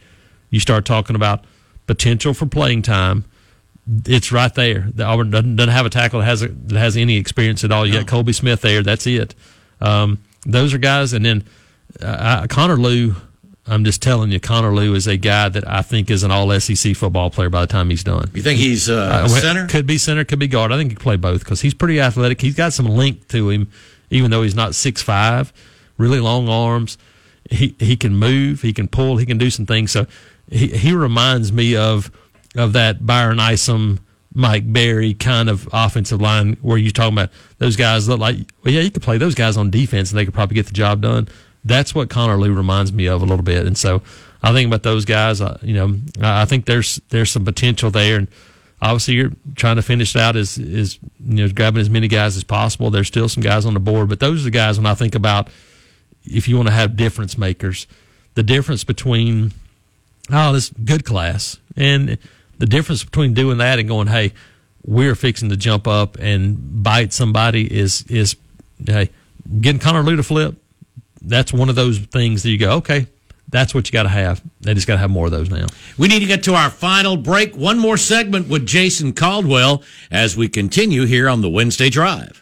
You 0.49 0.59
start 0.59 0.85
talking 0.85 1.15
about 1.15 1.45
potential 1.87 2.33
for 2.33 2.45
playing 2.45 2.83
time 2.83 3.25
it's 4.05 4.31
right 4.31 4.53
there. 4.53 4.89
The 4.93 5.05
Auburn 5.05 5.31
doesn't, 5.31 5.55
doesn't 5.55 5.73
have 5.73 5.85
a 5.85 5.89
tackle 5.89 6.19
that 6.19 6.25
has 6.25 6.41
a, 6.41 6.49
that 6.49 6.77
has 6.77 6.97
any 6.97 7.15
experience 7.15 7.63
at 7.63 7.71
all. 7.71 7.85
You 7.85 7.93
got 7.93 8.07
Colby 8.07 8.33
Smith 8.33 8.61
there. 8.61 8.83
That's 8.83 9.07
it. 9.07 9.33
Um, 9.79 10.19
those 10.45 10.73
are 10.73 10.77
guys, 10.77 11.13
and 11.13 11.25
then 11.25 11.45
uh, 12.01 12.47
Connor 12.49 12.77
Lew. 12.77 13.15
I'm 13.69 13.83
just 13.83 14.01
telling 14.01 14.31
you, 14.31 14.39
Connor 14.39 14.73
Lew 14.73 14.93
is 14.95 15.07
a 15.07 15.17
guy 15.17 15.49
that 15.49 15.67
I 15.67 15.81
think 15.81 16.09
is 16.09 16.23
an 16.23 16.31
all 16.31 16.57
SEC 16.59 16.95
football 16.95 17.29
player 17.29 17.49
by 17.49 17.61
the 17.61 17.67
time 17.67 17.89
he's 17.89 18.03
done. 18.03 18.29
You 18.33 18.41
think 18.41 18.59
he's 18.59 18.89
uh, 18.89 19.23
Uh, 19.25 19.27
center? 19.27 19.67
Could 19.67 19.85
be 19.85 19.97
center, 19.97 20.23
could 20.23 20.39
be 20.39 20.47
guard. 20.47 20.71
I 20.71 20.77
think 20.77 20.91
he 20.91 20.95
could 20.95 21.03
play 21.03 21.17
both 21.17 21.39
because 21.39 21.61
he's 21.61 21.73
pretty 21.73 21.99
athletic. 21.99 22.39
He's 22.41 22.55
got 22.55 22.71
some 22.73 22.85
length 22.87 23.27
to 23.29 23.49
him, 23.49 23.69
even 24.09 24.31
though 24.31 24.43
he's 24.43 24.55
not 24.55 24.73
six 24.75 25.01
five. 25.01 25.51
Really 25.97 26.19
long 26.19 26.47
arms. 26.49 26.97
He 27.49 27.75
he 27.79 27.95
can 27.97 28.15
move. 28.15 28.61
He 28.61 28.71
can 28.73 28.87
pull. 28.87 29.17
He 29.17 29.25
can 29.25 29.37
do 29.37 29.49
some 29.49 29.65
things. 29.65 29.91
So 29.91 30.07
he 30.49 30.67
he 30.67 30.93
reminds 30.93 31.51
me 31.51 31.75
of 31.75 32.11
of 32.55 32.73
that 32.73 33.05
Byron 33.05 33.39
Isom, 33.39 33.99
Mike 34.33 34.71
Berry 34.71 35.13
kind 35.13 35.49
of 35.49 35.67
offensive 35.71 36.21
line 36.21 36.57
where 36.61 36.77
you're 36.77 36.91
talking 36.91 37.13
about 37.13 37.29
those 37.57 37.75
guys 37.75 38.07
look 38.07 38.19
like. 38.19 38.37
Well, 38.63 38.73
yeah, 38.73 38.81
you 38.81 38.91
could 38.91 39.03
play 39.03 39.17
those 39.17 39.35
guys 39.35 39.57
on 39.57 39.69
defense 39.69 40.11
and 40.11 40.17
they 40.17 40.25
could 40.25 40.33
probably 40.33 40.55
get 40.55 40.67
the 40.67 40.73
job 40.73 41.01
done. 41.01 41.27
That's 41.63 41.93
what 41.93 42.09
Connor 42.09 42.37
Lee 42.37 42.49
reminds 42.49 42.93
me 42.93 43.07
of 43.07 43.21
a 43.21 43.25
little 43.25 43.43
bit, 43.43 43.65
and 43.65 43.77
so 43.77 44.01
I 44.41 44.53
think 44.53 44.67
about 44.67 44.83
those 44.83 45.05
guys. 45.05 45.41
Uh, 45.41 45.57
you 45.61 45.73
know, 45.73 45.95
I 46.21 46.43
I 46.43 46.45
think 46.45 46.65
there's 46.65 47.01
there's 47.09 47.31
some 47.31 47.45
potential 47.45 47.91
there, 47.91 48.17
and 48.17 48.27
obviously 48.81 49.15
you're 49.15 49.31
trying 49.55 49.75
to 49.77 49.81
finish 49.81 50.15
it 50.15 50.21
out 50.21 50.35
as 50.35 50.57
is 50.57 50.99
you 51.19 51.47
know 51.47 51.49
grabbing 51.49 51.81
as 51.81 51.89
many 51.89 52.07
guys 52.07 52.37
as 52.37 52.43
possible. 52.43 52.89
There's 52.89 53.07
still 53.07 53.29
some 53.29 53.43
guys 53.43 53.65
on 53.65 53.73
the 53.73 53.79
board, 53.79 54.09
but 54.09 54.19
those 54.19 54.41
are 54.41 54.45
the 54.45 54.51
guys 54.51 54.77
when 54.77 54.85
I 54.85 54.93
think 54.93 55.15
about 55.15 55.49
if 56.23 56.47
you 56.47 56.55
want 56.55 56.67
to 56.67 56.73
have 56.73 56.95
difference 56.95 57.37
makers, 57.37 57.87
the 58.35 58.43
difference 58.43 58.83
between 58.83 59.51
oh 60.31 60.53
this 60.53 60.69
good 60.69 61.05
class 61.05 61.57
and 61.75 62.17
the 62.57 62.65
difference 62.65 63.03
between 63.03 63.33
doing 63.33 63.57
that 63.57 63.79
and 63.79 63.87
going 63.87 64.07
hey 64.07 64.33
we're 64.85 65.15
fixing 65.15 65.49
to 65.49 65.57
jump 65.57 65.87
up 65.87 66.17
and 66.19 66.83
bite 66.83 67.13
somebody 67.13 67.71
is 67.71 68.03
is 68.09 68.35
hey 68.85 69.09
getting 69.61 69.79
Connor 69.79 70.03
Lew 70.03 70.15
to 70.15 70.23
flip. 70.23 70.55
That's 71.21 71.51
one 71.51 71.69
of 71.69 71.75
those 71.75 71.99
things 71.99 72.43
that 72.43 72.49
you 72.49 72.57
go 72.57 72.71
okay. 72.77 73.07
That's 73.49 73.73
what 73.73 73.87
you 73.87 73.93
got 73.93 74.03
to 74.03 74.09
have. 74.09 74.41
They 74.59 74.73
just 74.73 74.87
got 74.87 74.95
to 74.95 74.99
have 74.99 75.09
more 75.09 75.25
of 75.25 75.31
those 75.31 75.49
now. 75.49 75.67
We 75.97 76.09
need 76.09 76.19
to 76.19 76.25
get 76.25 76.43
to 76.43 76.53
our 76.53 76.69
final 76.69 77.15
break. 77.15 77.55
One 77.55 77.79
more 77.79 77.95
segment 77.95 78.49
with 78.49 78.65
Jason 78.65 79.13
Caldwell 79.13 79.83
as 80.11 80.35
we 80.35 80.49
continue 80.49 81.05
here 81.05 81.29
on 81.29 81.41
the 81.41 81.49
Wednesday 81.49 81.89
Drive. 81.89 82.41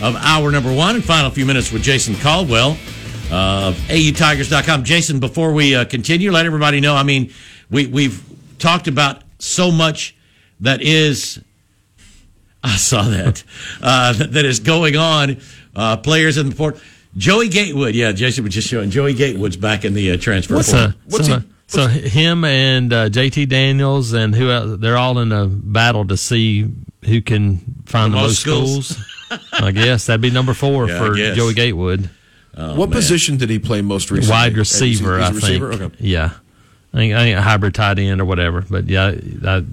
of 0.00 0.16
hour 0.16 0.50
number 0.50 0.72
one 0.72 0.94
and 0.96 1.04
final 1.04 1.30
few 1.30 1.44
minutes 1.46 1.72
with 1.72 1.82
Jason 1.82 2.14
Caldwell 2.16 2.72
of 3.30 3.74
AUTigers.com. 3.88 4.84
Jason, 4.84 5.20
before 5.20 5.52
we 5.52 5.74
uh, 5.74 5.84
continue, 5.84 6.30
let 6.30 6.46
everybody 6.46 6.80
know. 6.80 6.94
I 6.94 7.02
mean, 7.02 7.32
we, 7.70 7.86
we've 7.86 8.22
talked 8.58 8.88
about 8.88 9.22
so 9.38 9.70
much 9.70 10.16
that 10.60 10.82
is, 10.82 11.40
I 12.62 12.76
saw 12.76 13.02
that, 13.02 13.42
uh, 13.82 14.12
that, 14.14 14.32
that 14.32 14.44
is 14.44 14.60
going 14.60 14.96
on. 14.96 15.38
Uh, 15.74 15.96
players 15.96 16.36
in 16.38 16.48
the 16.48 16.54
port. 16.54 16.80
Joey 17.16 17.48
Gatewood, 17.48 17.94
yeah, 17.94 18.12
Jason 18.12 18.44
was 18.44 18.54
just 18.54 18.68
showing. 18.68 18.90
Joey 18.90 19.14
Gatewood's 19.14 19.56
back 19.56 19.84
in 19.84 19.94
the 19.94 20.12
uh, 20.12 20.16
transfer 20.16 20.54
What's 20.54 20.70
portal. 20.72 20.88
uh, 20.88 21.40
so, 21.66 21.86
so 21.86 21.86
him 21.88 22.44
and 22.44 22.92
uh, 22.92 23.08
JT 23.08 23.48
Daniels 23.48 24.12
and 24.12 24.34
who 24.34 24.50
else, 24.50 24.78
they're 24.80 24.96
all 24.96 25.18
in 25.18 25.32
a 25.32 25.46
battle 25.46 26.06
to 26.06 26.16
see 26.16 26.68
who 27.04 27.20
can 27.20 27.58
find 27.86 28.12
The 28.12 28.16
the, 28.16 28.22
most 28.22 28.46
most 28.46 28.86
schools. 28.86 29.17
I 29.52 29.70
guess 29.72 30.06
that'd 30.06 30.20
be 30.20 30.30
number 30.30 30.54
four 30.54 30.88
Yeah, 30.88 30.98
for. 30.98 31.14
Joey 31.14 31.54
Gatewood, 31.54 32.10
what 32.56 32.90
position 32.90 33.36
did 33.36 33.50
he 33.50 33.58
play 33.58 33.82
most 33.82 34.10
recently? 34.10 34.30
wide 34.32 34.52
He's- 34.54 34.78
he's 34.78 35.00
receiver. 35.02 35.18
a 35.18 35.24
I 35.24 35.30
receiver? 35.30 35.70
think. 35.72 35.82
Okay. 35.94 35.96
Yeah, 36.06 36.30
I 36.92 36.96
think, 36.96 37.14
I 37.14 37.18
think 37.20 37.38
a 37.38 37.42
hybrid 37.42 37.74
tight 37.74 37.98
end 37.98 38.20
or 38.20 38.24
whatever. 38.24 38.64
But 38.68 38.88
yeah, 38.88 39.12
I, 39.44 39.64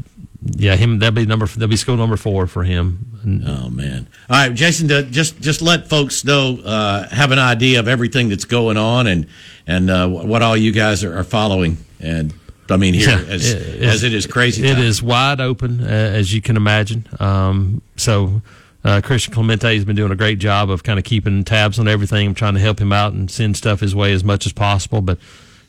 yeah, 0.55 0.75
him 0.75 0.99
that'd 0.99 1.15
be 1.15 1.25
number 1.25 1.47
that'd 1.47 1.69
be 1.69 1.75
school 1.77 1.97
number 1.97 2.17
four 2.17 2.45
for 2.47 2.63
him. 2.63 3.43
Oh 3.47 3.69
man! 3.71 4.07
All 4.29 4.37
right, 4.37 4.53
Jason. 4.53 4.87
To 4.89 5.01
just 5.03 5.39
just 5.41 5.61
let 5.63 5.89
folks 5.89 6.23
know, 6.23 6.59
uh, 6.63 7.07
have 7.09 7.31
an 7.31 7.39
idea 7.39 7.79
of 7.79 7.87
everything 7.87 8.29
that's 8.29 8.45
going 8.45 8.77
on, 8.77 9.07
and 9.07 9.25
and 9.65 9.89
uh, 9.89 10.07
what 10.07 10.43
all 10.43 10.55
you 10.55 10.71
guys 10.71 11.03
are, 11.03 11.17
are 11.17 11.23
following. 11.23 11.77
And 11.99 12.31
I 12.69 12.77
mean, 12.77 12.93
here 12.93 13.09
Yeah, 13.09 13.23
as 13.27 13.51
it- 13.51 13.81
as 13.81 14.03
it 14.03 14.13
is 14.13 14.27
crazy. 14.27 14.63
It 14.67 14.75
time. 14.75 14.83
is 14.83 15.01
wide 15.01 15.39
open, 15.41 15.81
uh, 15.81 15.87
as 15.87 16.31
you 16.31 16.41
can 16.43 16.55
imagine. 16.57 17.07
Um, 17.19 17.81
so, 17.95 18.43
uh, 18.85 19.01
Christian 19.03 19.33
Clemente 19.33 19.73
has 19.75 19.83
been 19.83 19.95
doing 19.95 20.11
a 20.11 20.15
great 20.15 20.37
job 20.39 20.69
of 20.69 20.83
kind 20.83 20.97
of 20.99 21.03
keeping 21.03 21.43
tabs 21.43 21.79
on 21.79 21.87
everything, 21.87 22.33
trying 22.35 22.53
to 22.53 22.59
help 22.59 22.79
him 22.79 22.93
out 22.93 23.13
and 23.13 23.29
send 23.29 23.57
stuff 23.57 23.79
his 23.79 23.93
way 23.95 24.13
as 24.13 24.23
much 24.23 24.45
as 24.45 24.53
possible. 24.53 25.01
But, 25.01 25.17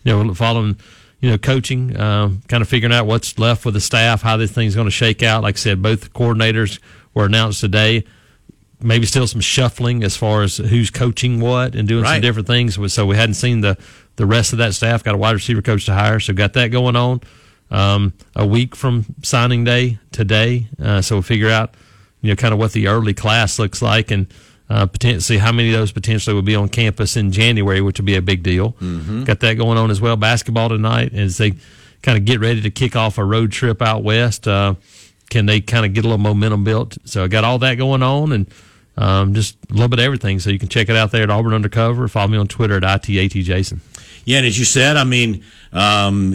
you 0.04 0.12
know, 0.12 0.34
following, 0.34 0.76
you 1.20 1.30
know, 1.30 1.38
coaching, 1.38 1.98
um, 1.98 2.42
kind 2.46 2.62
of 2.62 2.68
figuring 2.68 2.92
out 2.94 3.06
what's 3.06 3.38
left 3.38 3.64
with 3.64 3.74
the 3.74 3.80
staff, 3.80 4.20
how 4.20 4.36
this 4.36 4.52
thing's 4.52 4.74
going 4.74 4.86
to 4.86 4.90
shake 4.90 5.22
out. 5.22 5.42
Like 5.42 5.56
I 5.56 5.58
said, 5.58 5.80
both 5.82 6.12
coordinators 6.12 6.78
were 7.14 7.24
announced 7.24 7.60
today. 7.60 8.04
Maybe 8.78 9.06
still 9.06 9.26
some 9.26 9.40
shuffling 9.40 10.04
as 10.04 10.14
far 10.18 10.42
as 10.42 10.58
who's 10.58 10.90
coaching 10.90 11.40
what 11.40 11.74
and 11.74 11.88
doing 11.88 12.02
Right. 12.04 12.16
some 12.16 12.20
different 12.20 12.46
things. 12.46 12.78
So 12.92 13.06
we 13.06 13.16
hadn't 13.16 13.34
seen 13.34 13.62
the 13.62 13.78
the 14.16 14.26
rest 14.26 14.52
of 14.52 14.58
that 14.58 14.74
staff. 14.74 15.02
Got 15.02 15.14
a 15.14 15.18
wide 15.18 15.32
receiver 15.32 15.62
coach 15.62 15.86
to 15.86 15.94
hire, 15.94 16.20
so 16.20 16.34
got 16.34 16.52
that 16.52 16.68
going 16.68 16.96
on. 16.96 17.22
Um, 17.70 18.12
a 18.34 18.46
week 18.46 18.76
from 18.76 19.06
signing 19.22 19.64
day 19.64 19.98
today, 20.12 20.68
uh, 20.82 21.00
so 21.00 21.16
we'll 21.16 21.22
figure 21.22 21.50
out 21.50 21.74
you 22.26 22.32
know 22.32 22.36
kind 22.36 22.52
of 22.52 22.58
what 22.58 22.72
the 22.72 22.88
early 22.88 23.14
class 23.14 23.58
looks 23.58 23.80
like 23.80 24.10
and 24.10 24.26
uh, 24.68 24.84
potentially 24.86 25.38
how 25.38 25.52
many 25.52 25.72
of 25.72 25.78
those 25.78 25.92
potentially 25.92 26.34
will 26.34 26.42
be 26.42 26.56
on 26.56 26.68
campus 26.68 27.16
in 27.16 27.30
January, 27.30 27.80
which 27.80 28.00
will 28.00 28.04
be 28.04 28.16
a 28.16 28.22
big 28.22 28.42
deal. 28.42 28.72
Mm-hmm. 28.72 29.22
Got 29.22 29.38
that 29.40 29.54
going 29.54 29.78
on 29.78 29.92
as 29.92 30.00
well. 30.00 30.16
Basketball 30.16 30.68
tonight 30.70 31.14
as 31.14 31.38
they 31.38 31.52
kind 32.02 32.18
of 32.18 32.24
get 32.24 32.40
ready 32.40 32.60
to 32.62 32.70
kick 32.70 32.96
off 32.96 33.16
a 33.16 33.24
road 33.24 33.52
trip 33.52 33.80
out 33.80 34.02
west. 34.02 34.48
Uh, 34.48 34.74
can 35.30 35.46
they 35.46 35.60
kind 35.60 35.86
of 35.86 35.94
get 35.94 36.04
a 36.04 36.08
little 36.08 36.18
momentum 36.18 36.64
built? 36.64 36.98
So 37.04 37.22
I 37.22 37.28
got 37.28 37.44
all 37.44 37.60
that 37.60 37.76
going 37.76 38.02
on 38.02 38.32
and 38.32 38.46
um, 38.96 39.34
just 39.34 39.56
a 39.70 39.72
little 39.72 39.88
bit 39.88 40.00
of 40.00 40.04
everything. 40.04 40.40
So 40.40 40.50
you 40.50 40.58
can 40.58 40.68
check 40.68 40.88
it 40.88 40.96
out 40.96 41.12
there 41.12 41.22
at 41.22 41.30
Auburn 41.30 41.54
Undercover. 41.54 42.08
Follow 42.08 42.28
me 42.28 42.38
on 42.38 42.48
Twitter 42.48 42.76
at 42.76 42.82
ITATJason. 42.82 43.78
Yeah, 44.24 44.38
and 44.38 44.46
as 44.46 44.58
you 44.58 44.64
said, 44.64 44.96
I 44.96 45.04
mean, 45.04 45.44
um, 45.72 46.32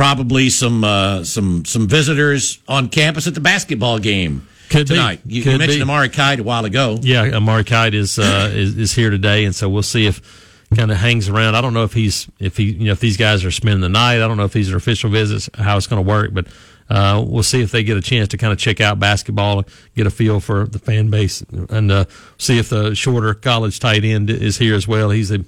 probably 0.00 0.48
some 0.48 0.82
uh, 0.82 1.22
some 1.24 1.62
some 1.66 1.86
visitors 1.86 2.58
on 2.66 2.88
campus 2.88 3.26
at 3.26 3.34
the 3.34 3.40
basketball 3.40 3.98
game 3.98 4.48
Could 4.70 4.86
tonight. 4.86 5.20
You, 5.26 5.36
you 5.36 5.42
Could 5.42 5.58
mentioned 5.58 5.80
be. 5.80 5.82
Amari 5.82 6.08
Kight 6.08 6.40
a 6.40 6.42
while 6.42 6.64
ago. 6.64 6.98
Yeah, 7.02 7.24
Amari 7.36 7.64
Kight 7.64 7.92
is, 7.92 8.18
uh, 8.18 8.50
is 8.50 8.78
is 8.78 8.94
here 8.94 9.10
today, 9.10 9.44
and 9.44 9.54
so 9.54 9.68
we'll 9.68 9.82
see 9.82 10.06
if 10.06 10.22
kind 10.74 10.90
of 10.90 10.96
hangs 10.96 11.28
around. 11.28 11.54
I 11.54 11.60
don't 11.60 11.74
know 11.74 11.84
if 11.84 11.92
he's 11.92 12.30
if 12.38 12.56
he 12.56 12.72
you 12.72 12.86
know 12.86 12.92
if 12.92 13.00
these 13.00 13.18
guys 13.18 13.44
are 13.44 13.50
spending 13.50 13.82
the 13.82 13.90
night. 13.90 14.24
I 14.24 14.26
don't 14.26 14.38
know 14.38 14.44
if 14.44 14.54
these 14.54 14.72
are 14.72 14.76
official 14.78 15.10
visits, 15.10 15.50
how 15.52 15.76
it's 15.76 15.86
going 15.86 16.02
to 16.02 16.08
work, 16.08 16.32
but 16.32 16.46
uh, 16.88 17.22
we'll 17.26 17.42
see 17.42 17.60
if 17.60 17.70
they 17.70 17.82
get 17.82 17.98
a 17.98 18.00
chance 18.00 18.28
to 18.28 18.38
kind 18.38 18.54
of 18.54 18.58
check 18.58 18.80
out 18.80 18.98
basketball, 18.98 19.64
get 19.96 20.06
a 20.06 20.10
feel 20.10 20.40
for 20.40 20.64
the 20.64 20.78
fan 20.78 21.10
base, 21.10 21.42
and 21.68 21.92
uh, 21.92 22.06
see 22.38 22.58
if 22.58 22.70
the 22.70 22.94
shorter 22.94 23.34
college 23.34 23.78
tight 23.78 24.02
end 24.02 24.30
is 24.30 24.56
here 24.56 24.74
as 24.74 24.88
well. 24.88 25.10
He's 25.10 25.30
a 25.30 25.44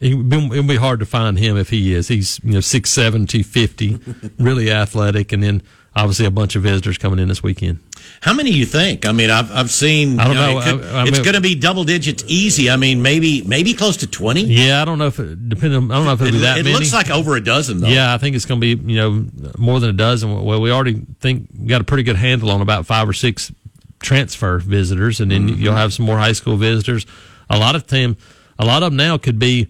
It'll 0.00 0.62
be, 0.62 0.76
hard 0.76 1.00
to 1.00 1.06
find 1.06 1.38
him 1.38 1.56
if 1.56 1.68
he 1.70 1.92
is. 1.94 2.08
He's 2.08 2.40
you 2.42 2.52
know 2.54 2.60
six 2.60 2.90
seven, 2.90 3.26
two 3.26 3.44
fifty, 3.44 3.98
really 4.38 4.70
athletic, 4.70 5.32
and 5.32 5.42
then 5.42 5.62
obviously 5.94 6.24
a 6.24 6.30
bunch 6.30 6.56
of 6.56 6.62
visitors 6.62 6.96
coming 6.98 7.18
in 7.18 7.28
this 7.28 7.42
weekend. 7.42 7.78
How 8.22 8.32
many 8.34 8.50
you 8.50 8.64
think? 8.66 9.04
I 9.06 9.12
mean, 9.12 9.30
I've 9.30 9.52
I've 9.52 9.70
seen. 9.70 10.18
I 10.18 10.24
don't 10.24 10.32
you 10.34 10.40
know. 10.40 10.58
it 10.58 10.64
could- 10.64 10.84
I- 10.94 11.02
I 11.02 11.06
it's 11.06 11.20
going 11.20 11.34
to 11.34 11.40
be 11.42 11.54
double 11.54 11.84
digits 11.84 12.24
easy. 12.26 12.70
I 12.70 12.76
mean, 12.76 13.02
maybe 13.02 13.42
maybe 13.42 13.74
close 13.74 13.98
to 13.98 14.06
twenty. 14.06 14.42
Yeah, 14.44 14.80
I 14.80 14.84
don't 14.86 14.98
know 14.98 15.06
if 15.08 15.18
it, 15.20 15.48
depending. 15.48 15.90
I 15.92 15.94
don't 15.96 16.06
know 16.06 16.12
if 16.14 16.20
it'll 16.22 16.28
It, 16.28 16.32
be 16.32 16.38
that 16.38 16.58
it 16.58 16.64
many. 16.64 16.74
looks 16.74 16.92
like 16.94 17.10
over 17.10 17.36
a 17.36 17.44
dozen 17.44 17.80
though. 17.80 17.88
Yeah, 17.88 18.14
I 18.14 18.18
think 18.18 18.34
it's 18.34 18.46
going 18.46 18.60
to 18.60 18.76
be 18.76 18.92
you 18.92 18.96
know 18.98 19.26
more 19.58 19.78
than 19.78 19.90
a 19.90 19.94
dozen. 19.94 20.42
Well, 20.42 20.60
we 20.60 20.70
already 20.72 21.02
think 21.20 21.48
we 21.56 21.66
got 21.66 21.80
a 21.82 21.84
pretty 21.84 22.02
good 22.02 22.16
handle 22.16 22.50
on 22.50 22.60
about 22.62 22.86
five 22.86 23.08
or 23.08 23.12
six 23.12 23.52
transfer 24.00 24.58
visitors, 24.58 25.20
and 25.20 25.30
then 25.30 25.48
Mm-hmm. 25.50 25.60
you'll 25.62 25.74
have 25.76 25.92
some 25.92 26.06
more 26.06 26.18
high 26.18 26.32
school 26.32 26.56
visitors. 26.56 27.04
A 27.50 27.58
lot 27.58 27.76
of 27.76 27.86
them, 27.88 28.16
a 28.58 28.64
lot 28.64 28.82
of 28.82 28.90
them 28.90 28.96
now 28.96 29.18
could 29.18 29.38
be 29.38 29.68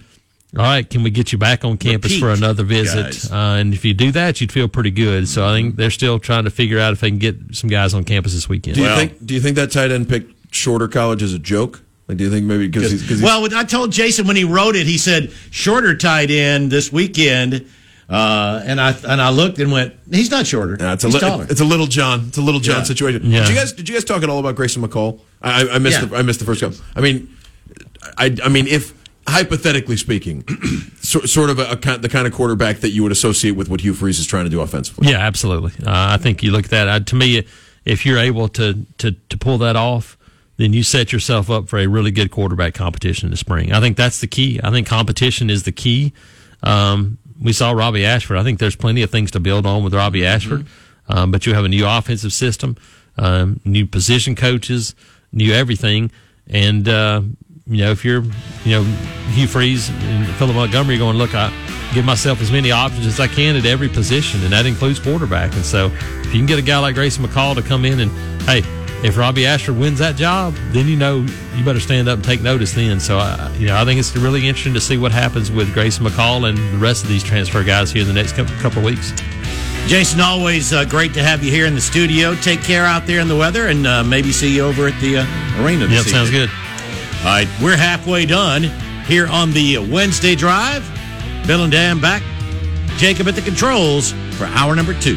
all 0.57 0.62
right, 0.64 0.88
can 0.88 1.03
we 1.03 1.11
get 1.11 1.32
you 1.32 1.38
back 1.38 1.64
on 1.64 1.78
campus 1.78 2.18
for 2.18 2.30
another 2.30 2.62
visit? 2.62 3.30
Uh, 3.32 3.36
and 3.59 3.72
if 3.72 3.84
you 3.84 3.94
do 3.94 4.11
that, 4.12 4.40
you'd 4.40 4.53
feel 4.53 4.68
pretty 4.68 4.90
good. 4.90 5.26
So 5.28 5.46
I 5.46 5.53
think 5.53 5.76
they're 5.76 5.90
still 5.90 6.18
trying 6.18 6.44
to 6.44 6.50
figure 6.50 6.78
out 6.78 6.92
if 6.92 7.00
they 7.00 7.09
can 7.11 7.18
get 7.18 7.36
some 7.57 7.70
guys 7.70 7.94
on 7.94 8.05
campus 8.05 8.34
this 8.34 8.48
weekend. 8.48 8.74
Do 8.76 8.82
you 8.82 8.86
Well- 8.88 8.96
think? 8.98 9.24
Do 9.26 9.32
you 9.34 9.40
think 9.40 9.57
that 9.57 9.70
tight 9.70 9.90
end 9.90 10.09
picked 10.09 10.55
shorter 10.55 10.88
college 10.88 11.22
as 11.22 11.32
a 11.32 11.38
joke? 11.38 11.80
Like, 12.09 12.18
do 12.18 12.24
you 12.24 12.30
think 12.30 12.44
maybe 12.44 12.66
because 12.68 12.90
he's, 12.90 13.00
'cause 13.00 13.11
he's 13.11 13.22
Well, 13.22 13.48
I 13.55 13.64
told 13.64 13.92
Jason 13.92 14.26
when 14.26 14.36
he 14.36 14.44
wrote 14.44 14.76
it, 14.76 14.86
he 14.86 14.98
said 14.98 15.30
shorter 15.50 15.96
tight 15.96 16.30
end 16.30 16.70
this 16.70 16.92
weekend, 16.92 17.64
uh, 18.11 18.61
and 18.66 18.78
I 18.80 18.94
and 19.09 19.22
I 19.22 19.30
looked 19.30 19.59
and 19.59 19.72
went, 19.72 19.94
he's 20.11 20.30
not 20.30 20.46
shorter. 20.46 20.76
Yeah, 20.78 20.92
it's 20.92 21.05
a 21.05 21.07
he's 21.07 21.14
li- 21.14 21.20
taller. 21.20 21.46
it's 21.48 21.61
a 21.62 21.64
little 21.64 21.86
John. 21.86 22.26
It's 22.28 22.36
a 22.38 22.42
little 22.42 22.61
John 22.61 22.78
Yeah. 22.78 22.82
situation. 22.82 23.30
Yeah. 23.30 23.40
Did 23.40 23.48
you 23.50 23.55
guys 23.55 23.72
did 23.72 23.88
you 23.88 23.94
guys 23.94 24.05
talk 24.05 24.22
at 24.22 24.28
all 24.28 24.40
about 24.40 24.57
Grayson 24.57 24.82
McCall? 24.82 25.20
I, 25.40 25.62
I, 25.62 25.74
I 25.76 25.78
missed 25.78 26.00
Yeah. 26.00 26.07
the 26.09 26.16
I 26.16 26.22
missed 26.22 26.40
the 26.40 26.44
first 26.44 26.61
couple. 26.61 26.76
I 26.94 27.00
mean, 27.00 27.28
I 28.18 28.36
I 28.44 28.48
mean 28.48 28.66
if 28.66 28.92
hypothetically 29.26 29.96
speaking, 29.96 30.44
so, 31.00 31.20
sort 31.20 31.50
of 31.50 31.58
a, 31.58 31.72
a 31.72 31.76
kind- 31.76 32.02
the 32.02 32.08
kind 32.08 32.26
of 32.26 32.32
quarterback 32.32 32.78
that 32.78 32.90
you 32.90 33.02
would 33.02 33.12
associate 33.12 33.52
with 33.52 33.68
what 33.68 33.80
Hugh 33.80 33.94
Freeze 33.94 34.18
is 34.18 34.26
trying 34.26 34.44
to 34.44 34.50
do 34.50 34.60
offensively. 34.60 35.08
Yeah, 35.10 35.18
absolutely. 35.18 35.72
Uh, 35.86 35.90
I 36.14 36.16
think 36.18 36.42
you 36.42 36.50
look 36.50 36.64
at 36.66 36.70
that. 36.70 36.88
Uh, 36.88 37.00
to 37.00 37.14
me, 37.16 37.46
if 37.84 38.04
you're 38.06 38.18
able 38.18 38.48
to, 38.48 38.86
to 38.98 39.12
to 39.12 39.38
pull 39.38 39.58
that 39.58 39.76
off, 39.76 40.16
then 40.56 40.72
you 40.72 40.82
set 40.82 41.12
yourself 41.12 41.50
up 41.50 41.68
for 41.68 41.78
a 41.78 41.86
really 41.86 42.10
good 42.10 42.30
quarterback 42.30 42.74
competition 42.74 43.26
in 43.26 43.30
the 43.30 43.36
spring. 43.36 43.72
I 43.72 43.80
think 43.80 43.96
that's 43.96 44.20
the 44.20 44.26
key. 44.26 44.60
I 44.62 44.70
think 44.70 44.86
competition 44.86 45.50
is 45.50 45.62
the 45.64 45.72
key. 45.72 46.12
Um, 46.62 47.18
we 47.40 47.52
saw 47.52 47.72
Robbie 47.72 48.04
Ashford. 48.04 48.36
I 48.36 48.44
think 48.44 48.60
there's 48.60 48.76
plenty 48.76 49.02
of 49.02 49.10
things 49.10 49.32
to 49.32 49.40
build 49.40 49.66
on 49.66 49.82
with 49.82 49.94
Robbie 49.94 50.24
Ashford, 50.24 50.66
um, 51.08 51.32
but 51.32 51.44
you 51.46 51.54
have 51.54 51.64
a 51.64 51.68
new 51.68 51.86
offensive 51.86 52.32
system, 52.32 52.76
um, 53.18 53.60
new 53.64 53.84
position 53.86 54.36
coaches, 54.36 54.94
new 55.32 55.52
everything, 55.52 56.12
and 56.46 56.88
uh, 56.88 57.22
you 57.66 57.84
know 57.84 57.90
if 57.90 58.04
you're 58.04 58.22
you 58.64 58.72
know 58.72 58.82
Hugh 59.32 59.46
Freeze 59.46 59.88
and 59.90 60.26
Philip 60.36 60.56
Montgomery 60.56 60.98
going 60.98 61.16
look 61.16 61.34
I 61.34 61.50
give 61.92 62.04
myself 62.04 62.40
as 62.40 62.50
many 62.50 62.70
options 62.70 63.06
as 63.06 63.20
I 63.20 63.28
can 63.28 63.56
at 63.56 63.66
every 63.66 63.88
position, 63.88 64.42
and 64.42 64.52
that 64.52 64.66
includes 64.66 64.98
quarterback. 64.98 65.54
And 65.54 65.64
so, 65.64 65.86
if 65.86 66.26
you 66.26 66.40
can 66.40 66.46
get 66.46 66.58
a 66.58 66.62
guy 66.62 66.78
like 66.78 66.94
Grayson 66.94 67.24
McCall 67.24 67.54
to 67.54 67.62
come 67.62 67.84
in 67.84 68.00
and, 68.00 68.10
hey, 68.42 68.62
if 69.06 69.18
Robbie 69.18 69.46
Ashford 69.46 69.76
wins 69.76 69.98
that 69.98 70.16
job, 70.16 70.54
then 70.70 70.86
you 70.86 70.96
know 70.96 71.26
you 71.56 71.64
better 71.64 71.80
stand 71.80 72.08
up 72.08 72.16
and 72.16 72.24
take 72.24 72.40
notice 72.40 72.72
then. 72.72 73.00
So, 73.00 73.18
I, 73.18 73.52
you 73.58 73.66
know, 73.66 73.76
I 73.76 73.84
think 73.84 73.98
it's 73.98 74.14
really 74.16 74.46
interesting 74.46 74.74
to 74.74 74.80
see 74.80 74.96
what 74.96 75.12
happens 75.12 75.50
with 75.50 75.72
Grayson 75.74 76.04
McCall 76.06 76.48
and 76.48 76.56
the 76.56 76.78
rest 76.78 77.02
of 77.02 77.08
these 77.08 77.22
transfer 77.22 77.64
guys 77.64 77.90
here 77.90 78.02
in 78.02 78.08
the 78.08 78.14
next 78.14 78.36
couple, 78.36 78.78
of 78.78 78.84
weeks. 78.84 79.12
Jason, 79.86 80.20
always 80.20 80.72
uh, 80.72 80.84
great 80.84 81.12
to 81.14 81.22
have 81.22 81.42
you 81.42 81.50
here 81.50 81.66
in 81.66 81.74
the 81.74 81.80
studio. 81.80 82.34
Take 82.36 82.62
care 82.62 82.84
out 82.84 83.06
there 83.06 83.20
in 83.20 83.26
the 83.26 83.36
weather, 83.36 83.66
and 83.66 83.86
uh, 83.86 84.04
maybe 84.04 84.30
see 84.30 84.54
you 84.54 84.62
over 84.62 84.86
at 84.86 85.00
the 85.00 85.18
uh, 85.18 85.62
arena. 85.64 85.86
This 85.86 86.06
Yep, 86.06 86.14
sounds 86.14 86.30
good. 86.30 86.48
All 87.22 87.28
right, 87.28 87.46
we're 87.62 87.76
halfway 87.76 88.26
done 88.26 88.64
here 89.06 89.28
on 89.28 89.52
the 89.52 89.78
Wednesday 89.78 90.34
drive. 90.34 90.82
Bill 91.46 91.62
and 91.62 91.70
Dan 91.70 92.00
back. 92.00 92.20
Jacob 92.96 93.28
at 93.28 93.36
the 93.36 93.42
controls 93.42 94.10
for 94.32 94.46
hour 94.46 94.74
number 94.74 94.92
two. 94.92 95.16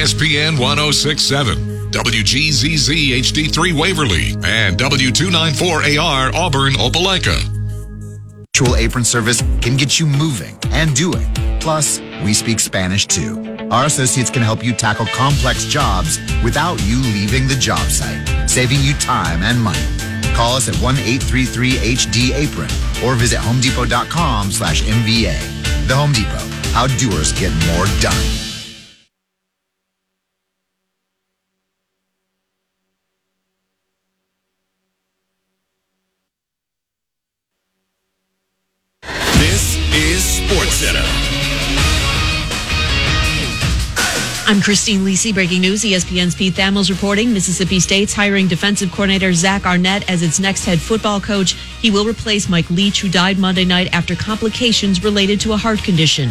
ESPN 0.00 0.56
1067, 0.58 1.90
WGZZ 1.90 3.20
HD3 3.20 3.78
Waverly, 3.78 4.30
and 4.48 4.78
W294AR 4.78 6.32
Auburn 6.32 6.72
Opelika. 6.72 7.36
Virtual 8.46 8.76
apron 8.76 9.04
service 9.04 9.42
can 9.60 9.76
get 9.76 10.00
you 10.00 10.06
moving 10.06 10.56
and 10.70 10.96
doing. 10.96 11.26
Plus, 11.60 12.00
we 12.24 12.32
speak 12.32 12.60
Spanish 12.60 13.06
too. 13.06 13.58
Our 13.70 13.84
associates 13.84 14.30
can 14.30 14.40
help 14.40 14.64
you 14.64 14.72
tackle 14.72 15.04
complex 15.04 15.66
jobs 15.66 16.18
without 16.42 16.82
you 16.84 16.96
leaving 16.96 17.46
the 17.46 17.56
job 17.56 17.90
site, 17.90 18.48
saving 18.48 18.80
you 18.80 18.94
time 18.94 19.42
and 19.42 19.60
money. 19.60 19.84
Call 20.34 20.56
us 20.56 20.66
at 20.66 20.76
1-833-HD-APRON 20.76 23.04
or 23.04 23.16
visit 23.16 23.38
homedepot.com 23.40 24.50
slash 24.50 24.82
MVA. 24.82 25.38
The 25.86 25.94
Home 25.94 26.12
Depot, 26.12 26.48
how 26.72 26.86
doers 26.86 27.34
get 27.34 27.52
more 27.66 27.84
done. 28.00 28.49
Is 39.92 40.22
Sports 40.22 40.74
Center. 40.74 41.02
I'm 44.46 44.60
Christine 44.60 45.00
Lisi. 45.00 45.34
Breaking 45.34 45.62
news: 45.62 45.82
ESPN's 45.82 46.36
Pete 46.36 46.54
Thamel's 46.54 46.90
reporting 46.90 47.32
Mississippi 47.32 47.80
State's 47.80 48.12
hiring 48.12 48.46
defensive 48.46 48.92
coordinator 48.92 49.32
Zach 49.32 49.66
Arnett 49.66 50.08
as 50.08 50.22
its 50.22 50.38
next 50.38 50.64
head 50.64 50.80
football 50.80 51.20
coach. 51.20 51.54
He 51.82 51.90
will 51.90 52.04
replace 52.04 52.48
Mike 52.48 52.70
Leach, 52.70 53.00
who 53.00 53.08
died 53.08 53.36
Monday 53.36 53.64
night 53.64 53.92
after 53.92 54.14
complications 54.14 55.02
related 55.02 55.40
to 55.40 55.54
a 55.54 55.56
heart 55.56 55.82
condition. 55.82 56.30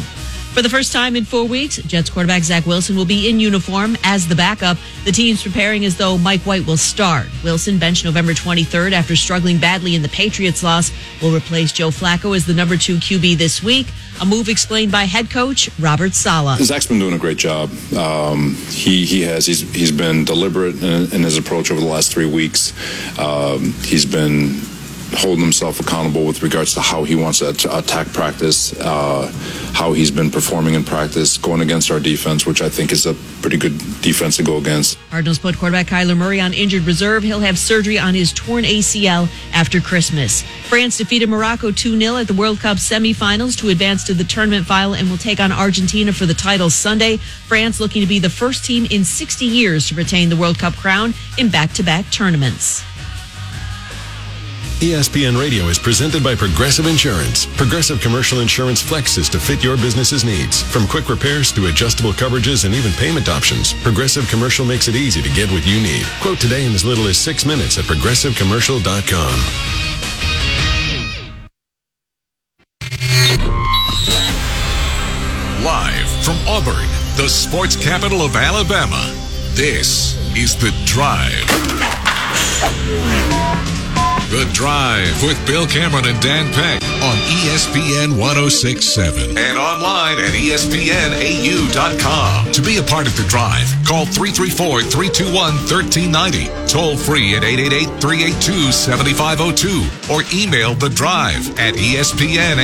For 0.53 0.63
the 0.63 0.69
first 0.69 0.91
time 0.91 1.15
in 1.15 1.23
four 1.25 1.45
weeks, 1.45 1.77
Jets 1.77 2.09
quarterback 2.09 2.43
Zach 2.43 2.65
Wilson 2.65 2.97
will 2.97 3.05
be 3.05 3.29
in 3.29 3.39
uniform 3.39 3.95
as 4.03 4.27
the 4.27 4.35
backup. 4.35 4.77
The 5.05 5.11
team's 5.11 5.41
preparing 5.41 5.85
as 5.85 5.95
though 5.95 6.17
Mike 6.17 6.41
White 6.41 6.65
will 6.65 6.75
start. 6.75 7.27
Wilson, 7.43 7.77
benched 7.77 8.03
November 8.03 8.33
23rd 8.33 8.91
after 8.91 9.15
struggling 9.15 9.57
badly 9.57 9.95
in 9.95 10.01
the 10.01 10.09
Patriots 10.09 10.61
loss, 10.61 10.91
will 11.21 11.33
replace 11.33 11.71
Joe 11.71 11.89
Flacco 11.89 12.35
as 12.35 12.45
the 12.45 12.53
number 12.53 12.75
two 12.75 12.97
QB 12.97 13.37
this 13.37 13.63
week. 13.63 13.87
A 14.21 14.25
move 14.25 14.49
explained 14.49 14.91
by 14.91 15.03
head 15.05 15.29
coach 15.29 15.69
Robert 15.79 16.13
Saleh. 16.13 16.59
Zach's 16.59 16.87
been 16.87 16.99
doing 16.99 17.13
a 17.13 17.19
great 17.19 17.37
job. 17.37 17.69
Um, 17.95 18.55
he 18.69 19.05
he 19.05 19.21
has. 19.21 19.45
He's 19.45 19.61
he's 19.73 19.93
been 19.93 20.25
deliberate 20.25 20.83
in, 20.83 21.13
in 21.13 21.23
his 21.23 21.37
approach 21.37 21.71
over 21.71 21.79
the 21.79 21.87
last 21.87 22.11
three 22.11 22.25
weeks. 22.25 22.73
Um, 23.17 23.71
he's 23.83 24.05
been 24.05 24.59
holding 25.13 25.43
himself 25.43 25.79
accountable 25.79 26.25
with 26.25 26.43
regards 26.43 26.73
to 26.73 26.81
how 26.81 27.03
he 27.03 27.15
wants 27.15 27.39
to 27.39 27.77
attack 27.77 28.07
practice, 28.13 28.77
uh, 28.79 29.31
how 29.73 29.93
he's 29.93 30.11
been 30.11 30.29
performing 30.29 30.75
in 30.75 30.83
practice, 30.83 31.37
going 31.37 31.61
against 31.61 31.91
our 31.91 31.99
defense, 31.99 32.45
which 32.45 32.61
I 32.61 32.69
think 32.69 32.91
is 32.91 33.05
a 33.05 33.13
pretty 33.41 33.57
good 33.57 33.77
defense 34.01 34.37
to 34.37 34.43
go 34.43 34.57
against. 34.57 34.97
Cardinals 35.09 35.39
put 35.39 35.57
quarterback 35.57 35.87
Kyler 35.87 36.15
Murray 36.15 36.39
on 36.39 36.53
injured 36.53 36.83
reserve. 36.83 37.23
He'll 37.23 37.39
have 37.39 37.57
surgery 37.57 37.97
on 37.97 38.13
his 38.13 38.31
torn 38.33 38.63
ACL 38.63 39.29
after 39.53 39.79
Christmas. 39.79 40.43
France 40.67 40.97
defeated 40.97 41.29
Morocco 41.29 41.71
2 41.71 41.99
0 41.99 42.17
at 42.17 42.27
the 42.27 42.33
World 42.33 42.59
Cup 42.59 42.77
semifinals 42.77 43.57
to 43.59 43.69
advance 43.69 44.03
to 44.05 44.13
the 44.13 44.23
tournament 44.23 44.65
final 44.65 44.93
and 44.93 45.09
will 45.09 45.17
take 45.17 45.39
on 45.39 45.51
Argentina 45.51 46.13
for 46.13 46.25
the 46.25 46.33
title 46.33 46.69
Sunday. 46.69 47.17
France 47.17 47.79
looking 47.79 48.01
to 48.01 48.07
be 48.07 48.19
the 48.19 48.29
first 48.29 48.65
team 48.65 48.85
in 48.91 49.03
60 49.03 49.45
years 49.45 49.87
to 49.87 49.95
retain 49.95 50.29
the 50.29 50.37
World 50.37 50.59
Cup 50.59 50.75
crown 50.75 51.13
in 51.37 51.49
back 51.49 51.73
to 51.73 51.83
back 51.83 52.09
tournaments. 52.11 52.83
ESPN 54.79 55.37
Radio 55.37 55.65
is 55.65 55.77
presented 55.77 56.23
by 56.23 56.35
Progressive 56.35 56.87
Insurance. 56.87 57.45
Progressive 57.57 57.99
Commercial 57.99 58.39
Insurance 58.39 58.81
flexes 58.81 59.29
to 59.29 59.37
fit 59.37 59.61
your 59.61 59.75
business's 59.75 60.23
needs. 60.23 60.61
From 60.63 60.87
quick 60.87 61.09
repairs 61.09 61.51
to 61.51 61.65
adjustable 61.65 62.13
coverages 62.13 62.63
and 62.63 62.73
even 62.73 62.93
payment 62.93 63.27
options, 63.27 63.73
Progressive 63.83 64.25
Commercial 64.29 64.65
makes 64.65 64.87
it 64.87 64.95
easy 64.95 65.21
to 65.21 65.27
get 65.31 65.51
what 65.51 65.67
you 65.67 65.81
need. 65.81 66.05
Quote 66.21 66.39
today 66.39 66.65
in 66.65 66.71
as 66.71 66.85
little 66.85 67.07
as 67.07 67.17
six 67.17 67.45
minutes 67.45 67.77
at 67.77 67.83
progressivecommercial.com. 67.83 69.39
Live 75.61 76.09
from 76.23 76.37
Auburn, 76.47 76.87
the 77.17 77.27
sports 77.27 77.75
capital 77.75 78.21
of 78.21 78.37
Alabama. 78.37 79.13
This 79.55 80.15
is 80.37 80.55
The 80.55 80.71
Drive. 80.85 81.49
The 84.29 84.45
Drive 84.53 85.23
with 85.23 85.43
Bill 85.47 85.65
Cameron 85.65 86.05
and 86.05 86.21
Dan 86.21 86.53
Peck 86.53 86.83
on 87.01 87.17
ESPN 87.17 88.15
1067 88.15 89.35
and 89.35 89.57
online 89.57 90.19
at 90.19 90.33
ESPNAU.com. 90.33 91.71
To 92.51 92.61
be 92.61 92.77
a 92.77 92.83
part 92.83 93.07
of 93.07 93.17
The 93.17 93.23
Drive, 93.23 93.65
call 93.87 94.05
334 94.05 94.83
321 94.83 95.33
1390, 95.65 96.45
toll 96.67 96.95
free 96.95 97.33
at 97.35 97.43
888 97.43 97.99
382 97.99 98.71
7502, 98.71 100.13
or 100.13 100.21
email 100.31 100.75
The 100.75 100.89
Drive 100.89 101.49
at 101.57 101.73
ESPNAU.com. 101.73 102.59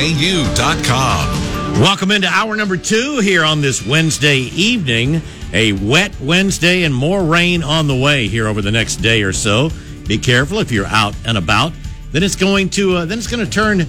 Welcome 1.82 2.12
into 2.12 2.28
hour 2.28 2.54
number 2.54 2.76
two 2.76 3.18
here 3.18 3.42
on 3.42 3.60
this 3.60 3.84
Wednesday 3.84 4.38
evening. 4.38 5.20
A 5.52 5.72
wet 5.72 6.14
Wednesday 6.20 6.84
and 6.84 6.94
more 6.94 7.24
rain 7.24 7.64
on 7.64 7.88
the 7.88 7.96
way 7.96 8.28
here 8.28 8.46
over 8.46 8.62
the 8.62 8.70
next 8.70 8.98
day 8.98 9.22
or 9.22 9.32
so. 9.32 9.70
Be 10.06 10.18
careful 10.18 10.58
if 10.58 10.70
you're 10.70 10.86
out 10.86 11.14
and 11.24 11.36
about. 11.36 11.72
Then 12.12 12.22
it's 12.22 12.36
going 12.36 12.70
to 12.70 12.96
uh, 12.96 13.04
then 13.04 13.18
it's 13.18 13.26
going 13.26 13.44
to 13.44 13.50
turn 13.50 13.86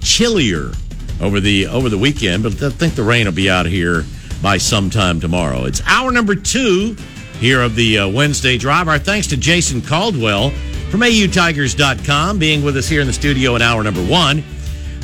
chillier 0.00 0.72
over 1.20 1.40
the 1.40 1.66
over 1.66 1.88
the 1.88 1.98
weekend. 1.98 2.42
But 2.42 2.62
I 2.62 2.70
think 2.70 2.94
the 2.94 3.02
rain 3.02 3.26
will 3.26 3.32
be 3.32 3.48
out 3.48 3.66
here 3.66 4.04
by 4.42 4.58
sometime 4.58 5.20
tomorrow. 5.20 5.64
It's 5.64 5.82
hour 5.86 6.10
number 6.10 6.34
two 6.34 6.96
here 7.40 7.62
of 7.62 7.74
the 7.76 7.98
uh, 7.98 8.08
Wednesday 8.08 8.58
drive. 8.58 8.88
Our 8.88 8.98
thanks 8.98 9.26
to 9.28 9.36
Jason 9.36 9.80
Caldwell 9.80 10.50
from 10.90 11.00
AUTigers.com 11.00 12.38
being 12.38 12.64
with 12.64 12.76
us 12.76 12.88
here 12.88 13.00
in 13.00 13.06
the 13.06 13.12
studio 13.12 13.56
in 13.56 13.62
hour 13.62 13.82
number 13.82 14.04
one. 14.04 14.42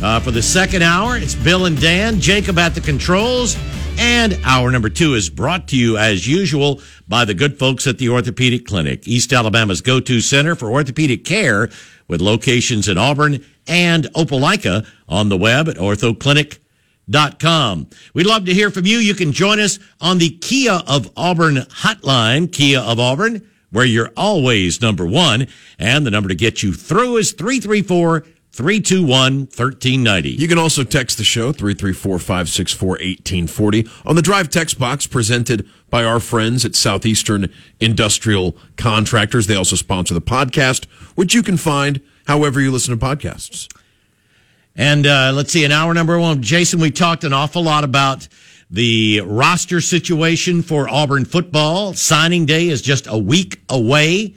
Uh, 0.03 0.21
for 0.21 0.33
the 0.33 0.43
second 0.43 0.83
hour, 0.83 1.17
it's 1.17 1.35
Bill 1.35 1.67
and 1.67 1.81
Dan, 1.81 2.21
Jacob 2.21 2.59
at 2.59 2.75
the 2.75 2.81
controls, 2.81 3.57
and 3.99 4.39
hour 4.45 4.71
number 4.71 4.89
two 4.89 5.15
is 5.15 5.31
brought 5.31 5.69
to 5.69 5.77
you 5.77 5.99
as 5.99 6.27
usual 6.27 6.81
by 7.07 7.25
the 7.25 7.35
good 7.35 7.59
folks 7.59 7.87
at 7.87 7.99
the 7.99 8.09
Orthopedic 8.09 8.67
Clinic, 8.67 9.07
East 9.07 9.33
Alabama's 9.33 9.81
go 9.81 10.01
to 10.01 10.21
center 10.21 10.55
for 10.55 10.71
orthopedic 10.71 11.25
care 11.25 11.69
with 12.09 12.21
locations 12.21 12.89
in 12.89 12.99
Auburn 12.99 13.45
and 13.67 14.05
Opelika 14.15 14.87
on 15.09 15.29
the 15.29 15.37
web 15.37 15.69
at 15.69 15.77
orthoclinic.com. 15.77 17.89
We'd 18.15 18.27
love 18.27 18.45
to 18.47 18.55
hear 18.55 18.71
from 18.71 18.87
you. 18.87 18.99
You 18.99 19.15
can 19.15 19.33
join 19.33 19.61
us 19.61 19.79
on 20.01 20.19
the 20.19 20.31
Kia 20.31 20.81
of 20.87 21.11
Auburn 21.17 21.57
hotline, 21.57 22.53
Kia 22.53 22.81
of 22.81 22.99
Auburn, 22.99 23.49
where 23.71 23.85
you're 23.85 24.11
always 24.17 24.81
number 24.81 25.07
one. 25.07 25.47
And 25.79 26.07
the 26.07 26.11
number 26.11 26.29
to 26.29 26.35
get 26.35 26.63
you 26.63 26.73
through 26.73 27.19
is 27.19 27.33
334 27.33 28.25
321 28.55 29.41
1390. 29.47 30.31
You 30.31 30.47
can 30.47 30.59
also 30.59 30.85
text 30.85 31.19
the 31.19 31.25
show 31.25 31.51
334 31.51 32.21
564 32.21 32.89
1840 32.89 33.89
on 34.07 34.15
the 34.15 34.23
Drive 34.23 34.49
text 34.49 34.79
box 34.79 35.09
presented 35.09 35.69
by 35.91 36.05
our 36.05 36.21
friends 36.21 36.65
at 36.65 36.77
Southeastern 36.77 37.53
Industrial 37.81 38.57
Contractors. 38.77 39.49
They 39.49 39.57
also 39.57 39.75
sponsor 39.75 40.15
the 40.15 40.21
podcast, 40.21 40.85
which 41.17 41.35
you 41.35 41.43
can 41.43 41.57
find 41.57 42.01
however 42.29 42.61
you 42.61 42.71
listen 42.71 42.97
to 42.97 43.05
podcasts. 43.05 43.69
And 44.77 45.05
uh, 45.05 45.33
let's 45.35 45.53
see, 45.53 45.65
in 45.65 45.73
hour 45.73 45.93
number 45.93 46.17
one, 46.21 46.41
Jason, 46.41 46.79
we 46.79 46.93
talked 46.93 47.25
an 47.25 47.33
awful 47.33 47.65
lot 47.65 47.83
about 47.83 48.29
the 48.71 49.21
roster 49.23 49.81
situation 49.81 50.63
for 50.63 50.89
Auburn 50.89 51.25
football. 51.25 51.93
Signing 51.95 52.47
day 52.47 52.69
is 52.69 52.83
just 52.83 53.09
a 53.09 53.19
week 53.19 53.63
away. 53.69 54.37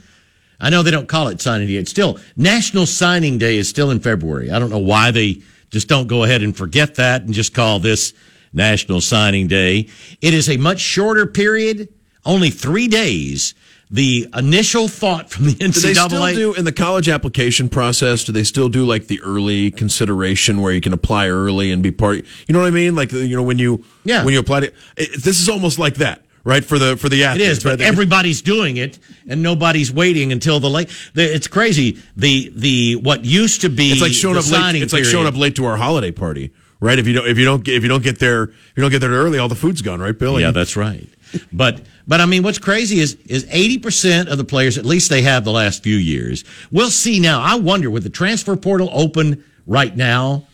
I 0.60 0.70
know 0.70 0.82
they 0.82 0.90
don't 0.90 1.08
call 1.08 1.28
it 1.28 1.40
signing 1.40 1.68
day. 1.68 1.74
It's 1.74 1.90
still 1.90 2.18
National 2.36 2.84
Signing 2.86 3.38
Day 3.38 3.56
is 3.58 3.68
still 3.68 3.90
in 3.90 4.00
February. 4.00 4.50
I 4.50 4.58
don't 4.58 4.70
know 4.70 4.78
why 4.78 5.10
they 5.10 5.40
just 5.70 5.88
don't 5.88 6.06
go 6.08 6.24
ahead 6.24 6.42
and 6.42 6.56
forget 6.56 6.96
that 6.96 7.22
and 7.22 7.32
just 7.32 7.54
call 7.54 7.78
this 7.78 8.12
National 8.52 9.00
Signing 9.00 9.46
Day. 9.46 9.88
It 10.20 10.34
is 10.34 10.48
a 10.48 10.56
much 10.56 10.80
shorter 10.80 11.26
period, 11.26 11.88
only 12.24 12.50
three 12.50 12.88
days. 12.88 13.54
The 13.90 14.28
initial 14.36 14.86
thought 14.86 15.30
from 15.30 15.46
the 15.46 15.52
NCAA. 15.54 15.72
Do 15.72 15.80
they 15.80 15.94
still 15.94 16.34
do 16.34 16.54
in 16.54 16.64
the 16.66 16.72
college 16.72 17.08
application 17.08 17.70
process? 17.70 18.24
Do 18.24 18.32
they 18.32 18.44
still 18.44 18.68
do 18.68 18.84
like 18.84 19.06
the 19.06 19.18
early 19.22 19.70
consideration 19.70 20.60
where 20.60 20.72
you 20.74 20.82
can 20.82 20.92
apply 20.92 21.28
early 21.28 21.72
and 21.72 21.82
be 21.82 21.90
part? 21.90 22.18
You 22.18 22.52
know 22.52 22.58
what 22.58 22.66
I 22.66 22.70
mean? 22.70 22.94
Like 22.94 23.12
you 23.12 23.34
know 23.34 23.42
when 23.42 23.58
you 23.58 23.82
Yeah. 24.04 24.24
when 24.24 24.34
you 24.34 24.40
apply 24.40 24.60
to 24.60 24.66
it, 24.98 25.22
this 25.22 25.40
is 25.40 25.48
almost 25.48 25.78
like 25.78 25.94
that, 25.96 26.22
right? 26.48 26.64
For 26.64 26.78
the 26.78 26.96
for 26.96 27.08
the 27.10 27.20
It 27.22 27.26
athletes, 27.26 27.58
is, 27.58 27.62
but 27.62 27.78
right? 27.78 27.80
everybody's 27.82 28.40
doing 28.40 28.78
it, 28.78 28.98
and 29.28 29.42
nobody's 29.42 29.92
waiting 29.92 30.32
until 30.32 30.58
the 30.60 30.70
late. 30.70 30.88
The, 31.12 31.22
it's 31.22 31.46
crazy. 31.46 31.98
The 32.16 32.50
the 32.56 32.96
what 32.96 33.24
used 33.24 33.60
to 33.60 33.68
be 33.68 33.92
It's 33.92 34.00
like 34.00 34.12
showing 34.12 34.34
the 34.34 34.40
up 34.40 34.46
late. 34.46 34.54
signing 34.60 34.82
It's 34.82 34.92
like 34.94 35.04
showing 35.04 35.26
up 35.26 35.36
late 35.36 35.54
to 35.56 35.66
our 35.66 35.76
holiday 35.76 36.10
party, 36.10 36.50
right? 36.80 36.98
If 36.98 37.06
you 37.06 37.12
don't, 37.12 37.26
if 37.28 37.36
you 37.38 37.44
don't, 37.44 37.62
get, 37.62 37.74
if 37.74 37.82
you 37.82 37.88
don't 37.90 38.02
get 38.02 38.18
there, 38.18 38.44
if 38.44 38.72
you 38.76 38.80
don't 38.80 38.90
get 38.90 39.00
there 39.00 39.10
early, 39.10 39.38
all 39.38 39.48
the 39.48 39.54
food's 39.54 39.82
gone, 39.82 40.00
right, 40.00 40.18
Billy? 40.18 40.42
Yeah, 40.42 40.50
that's 40.52 40.74
right. 40.76 41.06
But 41.52 41.82
but 42.06 42.22
I 42.22 42.26
mean, 42.26 42.42
what's 42.42 42.58
crazy 42.58 43.00
is 43.00 43.16
is 43.26 43.46
eighty 43.50 43.78
percent 43.78 44.30
of 44.30 44.38
the 44.38 44.44
players, 44.44 44.78
at 44.78 44.86
least 44.86 45.10
they 45.10 45.20
have 45.22 45.44
the 45.44 45.52
last 45.52 45.82
few 45.82 45.96
years. 45.96 46.44
We'll 46.72 46.88
see 46.90 47.20
now. 47.20 47.42
I 47.42 47.56
wonder 47.56 47.90
with 47.90 48.04
the 48.04 48.10
transfer 48.10 48.56
portal 48.56 48.88
open 48.90 49.44
right 49.66 49.94
now, 49.94 50.46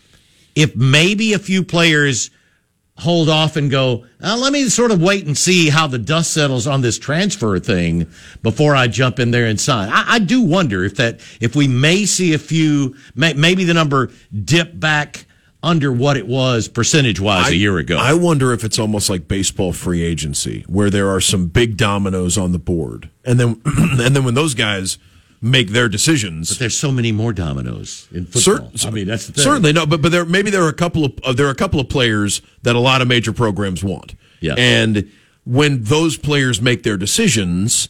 if 0.56 0.74
maybe 0.74 1.32
a 1.32 1.38
few 1.38 1.62
players 1.62 2.30
hold 2.96 3.28
off 3.28 3.56
and 3.56 3.70
go, 3.70 4.04
uh, 4.22 4.36
let 4.36 4.52
me 4.52 4.68
sort 4.68 4.90
of 4.90 5.02
wait 5.02 5.26
and 5.26 5.36
see 5.36 5.68
how 5.68 5.86
the 5.86 5.98
dust 5.98 6.32
settles 6.32 6.66
on 6.66 6.80
this 6.80 6.98
transfer 6.98 7.58
thing 7.58 8.06
before 8.42 8.76
I 8.76 8.86
jump 8.86 9.18
in 9.18 9.30
there 9.32 9.46
and 9.46 9.60
sign. 9.60 9.88
I, 9.88 10.14
I 10.14 10.18
do 10.20 10.42
wonder 10.42 10.84
if 10.84 10.96
that 10.96 11.20
if 11.40 11.56
we 11.56 11.66
may 11.66 12.06
see 12.06 12.34
a 12.34 12.38
few, 12.38 12.96
may, 13.14 13.32
maybe 13.34 13.64
the 13.64 13.74
number 13.74 14.10
dip 14.44 14.78
back 14.78 15.26
under 15.62 15.90
what 15.90 16.16
it 16.16 16.26
was 16.26 16.68
percentage 16.68 17.18
wise 17.18 17.48
a 17.48 17.56
year 17.56 17.78
ago. 17.78 17.96
I 17.96 18.14
wonder 18.14 18.52
if 18.52 18.64
it's 18.64 18.78
almost 18.78 19.08
like 19.08 19.26
baseball 19.26 19.72
free 19.72 20.02
agency, 20.02 20.64
where 20.68 20.90
there 20.90 21.08
are 21.08 21.20
some 21.20 21.46
big 21.46 21.76
dominoes 21.76 22.36
on 22.36 22.52
the 22.52 22.58
board, 22.58 23.08
and 23.24 23.40
then 23.40 23.60
and 23.64 24.14
then 24.14 24.24
when 24.24 24.34
those 24.34 24.54
guys 24.54 24.98
make 25.44 25.68
their 25.68 25.88
decisions, 25.90 26.48
But 26.48 26.58
there's 26.58 26.76
so 26.76 26.90
many 26.90 27.12
more 27.12 27.32
dominoes 27.34 28.08
in 28.12 28.24
football. 28.24 28.70
Cer- 28.74 28.88
I 28.88 28.90
mean, 28.90 29.06
that's 29.06 29.26
certainly 29.42 29.72
no, 29.74 29.84
but 29.84 30.00
but 30.00 30.10
there 30.10 30.24
maybe 30.24 30.50
there 30.50 30.62
are 30.62 30.68
a 30.70 30.72
couple 30.74 31.04
of 31.04 31.12
uh, 31.22 31.32
there 31.34 31.46
are 31.46 31.50
a 31.50 31.54
couple 31.54 31.78
of 31.80 31.88
players 31.88 32.40
that 32.62 32.74
a 32.74 32.80
lot 32.80 33.02
of 33.02 33.08
major 33.08 33.32
programs 33.32 33.84
want. 33.84 34.14
Yeah. 34.40 34.54
and 34.56 35.10
when 35.44 35.82
those 35.84 36.16
players 36.16 36.60
make 36.62 36.82
their 36.82 36.96
decisions, 36.96 37.88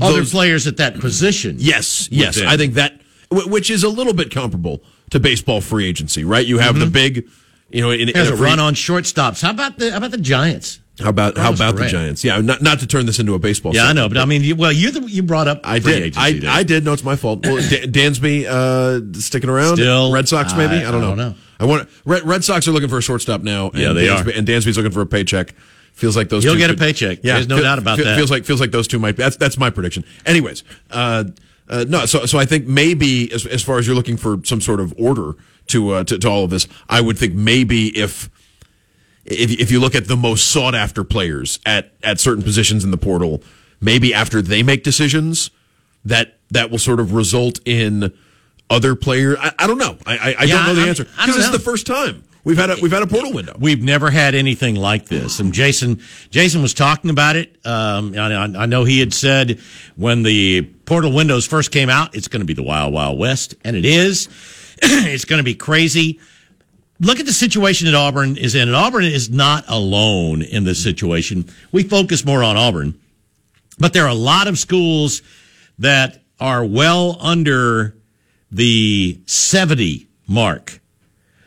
Other 0.00 0.18
those- 0.18 0.30
players 0.30 0.66
at 0.66 0.76
that 0.76 1.00
position. 1.00 1.56
Yes, 1.58 2.08
yes, 2.12 2.36
Within. 2.36 2.48
I 2.48 2.56
think 2.58 2.74
that 2.74 3.00
wh- 3.30 3.48
which 3.50 3.70
is 3.70 3.82
a 3.84 3.88
little 3.88 4.12
bit 4.14 4.30
comparable 4.30 4.82
to 5.10 5.18
baseball 5.20 5.60
free 5.62 5.86
agency, 5.86 6.24
right? 6.24 6.44
You 6.46 6.58
have 6.58 6.78
the 6.78 6.86
big, 6.86 7.26
you 7.70 7.80
know, 7.80 7.90
in, 7.90 8.08
in 8.10 8.16
a 8.16 8.24
free- 8.26 8.36
run 8.46 8.60
on 8.60 8.74
shortstops. 8.74 9.40
How 9.42 9.50
about 9.50 9.78
the 9.78 9.90
how 9.90 9.96
about 9.98 10.10
the 10.10 10.18
Giants? 10.18 10.80
How 11.00 11.08
about 11.08 11.36
how 11.36 11.52
about 11.52 11.74
the. 11.76 11.86
Giants? 11.88 12.22
Yeah, 12.22 12.40
not 12.40 12.62
not 12.62 12.78
to 12.80 12.86
turn 12.86 13.04
this 13.06 13.18
into 13.18 13.34
a 13.34 13.38
baseball. 13.38 13.74
Yeah, 13.74 13.86
I 13.86 13.92
know, 13.92 14.08
but 14.08 14.16
I 14.18 14.26
mean, 14.26 14.42
you, 14.42 14.54
well, 14.54 14.70
you 14.70 14.92
the, 14.92 15.00
you 15.10 15.24
brought 15.24 15.48
up 15.48 15.60
I 15.64 15.80
did. 15.80 16.14
I. 16.16 16.40
I 16.46 16.62
did. 16.62 16.84
No, 16.84 16.92
it's 16.92 17.02
my 17.02 17.16
fault. 17.16 17.44
Well, 17.44 17.56
Dan- 17.56 17.90
Dansby 17.92 18.46
uh, 18.46 19.18
sticking 19.18 19.50
around. 19.50 19.76
Still, 19.76 20.12
Red 20.12 20.28
Sox, 20.28 20.54
maybe. 20.54 20.76
I, 20.84 20.88
I- 20.88 20.92
don't 20.92 21.00
know. 21.00 21.06
I 21.06 21.08
don't 21.08 21.18
know. 21.18 21.34
I 21.58 21.64
want 21.66 21.88
Red, 22.04 22.22
Red 22.24 22.44
Sox 22.44 22.68
are 22.68 22.72
looking 22.72 22.88
for 22.88 22.98
a 22.98 23.02
shortstop 23.02 23.42
now. 23.42 23.70
And 23.70 23.78
Yeah, 23.78 23.92
they 23.92 24.06
Dansby, 24.06 24.26
are. 24.34 24.38
And 24.38 24.46
Dansby's 24.46 24.76
looking 24.76 24.92
for 24.92 25.00
a 25.00 25.06
paycheck. 25.06 25.54
Feels 25.94 26.16
like 26.16 26.28
those. 26.28 26.42
He'll 26.44 26.52
two 26.54 26.58
get 26.58 26.70
a 26.70 26.74
could- 26.74 26.80
paycheck. 26.80 27.22
There's 27.22 27.48
no 27.48 27.60
doubt 27.60 27.78
about 27.78 27.98
that. 27.98 28.16
Feels 28.16 28.30
like 28.30 28.44
feels 28.44 28.60
like 28.60 28.70
those 28.70 28.86
two 28.86 28.98
might. 29.00 29.16
Be, 29.16 29.22
that's 29.24 29.36
that's 29.36 29.58
my 29.58 29.70
prediction. 29.70 30.04
Anyways, 30.26 30.62
uh, 30.92 31.24
uh, 31.68 31.84
no. 31.88 32.06
So 32.06 32.26
so 32.26 32.38
I 32.38 32.44
think 32.44 32.66
maybe 32.68 33.32
as 33.32 33.46
as 33.46 33.62
far 33.64 33.78
as 33.78 33.86
you're 33.86 33.96
looking 33.96 34.16
for 34.16 34.38
some 34.44 34.60
sort 34.60 34.78
of 34.80 34.94
order 34.98 35.34
to 35.68 35.90
uh, 35.90 36.04
to, 36.04 36.18
to 36.18 36.28
all 36.28 36.44
of 36.44 36.50
this, 36.50 36.68
I 36.88 37.00
would 37.00 37.18
think 37.18 37.34
maybe 37.34 37.88
if 37.98 38.28
if 39.24 39.50
if 39.60 39.70
you 39.70 39.80
look 39.80 39.94
at 39.94 40.06
the 40.08 40.16
most 40.16 40.50
sought 40.50 40.74
after 40.74 41.04
players 41.04 41.58
at 41.66 41.92
at 42.02 42.20
certain 42.20 42.42
positions 42.42 42.84
in 42.84 42.90
the 42.90 42.98
portal, 42.98 43.42
maybe 43.80 44.12
after 44.14 44.42
they 44.42 44.62
make 44.62 44.82
decisions, 44.84 45.50
that 46.04 46.38
that 46.50 46.70
will 46.70 46.78
sort 46.78 47.00
of 47.00 47.12
result 47.14 47.60
in 47.64 48.12
other 48.70 48.94
player. 48.94 49.36
I, 49.38 49.52
I 49.58 49.66
don't 49.66 49.78
know. 49.78 49.96
I 50.06 50.12
I, 50.16 50.34
I 50.40 50.44
Yeah, 50.44 50.56
don't 50.56 50.66
know 50.66 50.74
the 50.74 50.82
I- 50.82 50.88
answer 50.88 51.04
because 51.04 51.36
this 51.36 51.46
is 51.46 51.52
the 51.52 51.58
first 51.58 51.86
time 51.86 52.22
we've 52.44 52.56
had 52.58 52.70
a 52.70 52.76
we've 52.82 52.92
had 52.92 53.02
a 53.02 53.06
portal 53.06 53.32
window. 53.32 53.56
We've 53.58 53.82
never 53.82 54.10
had 54.10 54.34
anything 54.34 54.74
like 54.74 55.06
this. 55.06 55.40
And 55.40 55.52
Jason, 55.52 56.00
Jason 56.30 56.60
was 56.62 56.74
talking 56.74 57.10
about 57.10 57.36
it. 57.36 57.56
Um, 57.66 58.14
I, 58.16 58.32
I- 58.34 58.62
I 58.62 58.66
know 58.66 58.84
he 58.84 59.00
had 59.00 59.12
said 59.14 59.58
when 59.96 60.22
the 60.22 60.62
portal 60.84 61.12
windows 61.12 61.46
first 61.46 61.70
came 61.72 61.88
out, 61.88 62.14
it's 62.14 62.28
going 62.28 62.40
to 62.40 62.46
be 62.46 62.52
the 62.54 62.62
wild, 62.62 62.92
wild 62.92 63.18
west, 63.18 63.54
and 63.64 63.74
it 63.76 63.84
is. 63.86 64.28
it's 64.82 65.24
going 65.24 65.38
to 65.38 65.44
be 65.44 65.54
crazy. 65.54 66.20
Look 67.00 67.20
at 67.20 67.26
the 67.26 67.32
situation 67.32 67.86
that 67.86 67.94
Auburn 67.94 68.36
is 68.36 68.54
in. 68.54 68.68
And 68.68 68.76
Auburn 68.76 69.04
is 69.04 69.30
not 69.30 69.64
alone 69.68 70.42
in 70.42 70.64
this 70.64 70.82
situation. 70.82 71.46
We 71.72 71.82
focus 71.82 72.24
more 72.24 72.42
on 72.42 72.56
Auburn, 72.56 72.98
but 73.78 73.92
there 73.92 74.04
are 74.04 74.10
a 74.10 74.14
lot 74.14 74.46
of 74.46 74.58
schools 74.58 75.22
that 75.78 76.22
are 76.38 76.64
well 76.64 77.16
under 77.20 77.96
the 78.50 79.20
70 79.26 80.06
mark. 80.28 80.80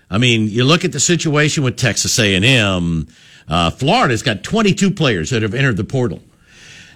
I 0.10 0.18
mean, 0.18 0.50
you 0.50 0.64
look 0.64 0.86
at 0.86 0.92
the 0.92 1.00
situation 1.00 1.64
with 1.64 1.78
Texas 1.78 2.18
A&M. 2.20 3.08
Uh, 3.48 3.70
Florida's 3.72 4.24
got 4.24 4.44
22 4.44 4.92
players 4.92 5.30
that 5.30 5.42
have 5.42 5.54
entered 5.54 5.78
the 5.78 5.84
portal. 5.84 6.22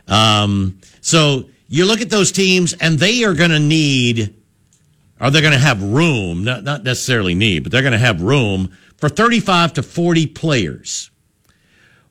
Um, 0.07 0.79
so 1.01 1.45
you 1.67 1.85
look 1.85 2.01
at 2.01 2.09
those 2.09 2.31
teams, 2.31 2.73
and 2.73 2.99
they 2.99 3.23
are 3.23 3.33
going 3.33 3.51
to 3.51 3.59
need, 3.59 4.33
or 5.21 5.29
they're 5.29 5.41
going 5.41 5.53
to 5.53 5.59
have 5.59 5.83
room, 5.83 6.43
not, 6.43 6.63
not 6.63 6.83
necessarily 6.83 7.35
need, 7.35 7.63
but 7.63 7.71
they're 7.71 7.83
going 7.83 7.91
to 7.91 7.99
have 7.99 8.21
room 8.21 8.75
for 8.97 9.07
35 9.07 9.73
to 9.73 9.83
40 9.83 10.27
players. 10.27 11.11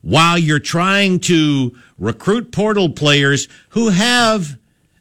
While 0.01 0.37
you're 0.37 0.59
trying 0.59 1.19
to 1.21 1.75
recruit 1.99 2.51
portal 2.51 2.89
players 2.89 3.47
who 3.69 3.89
have 3.89 4.57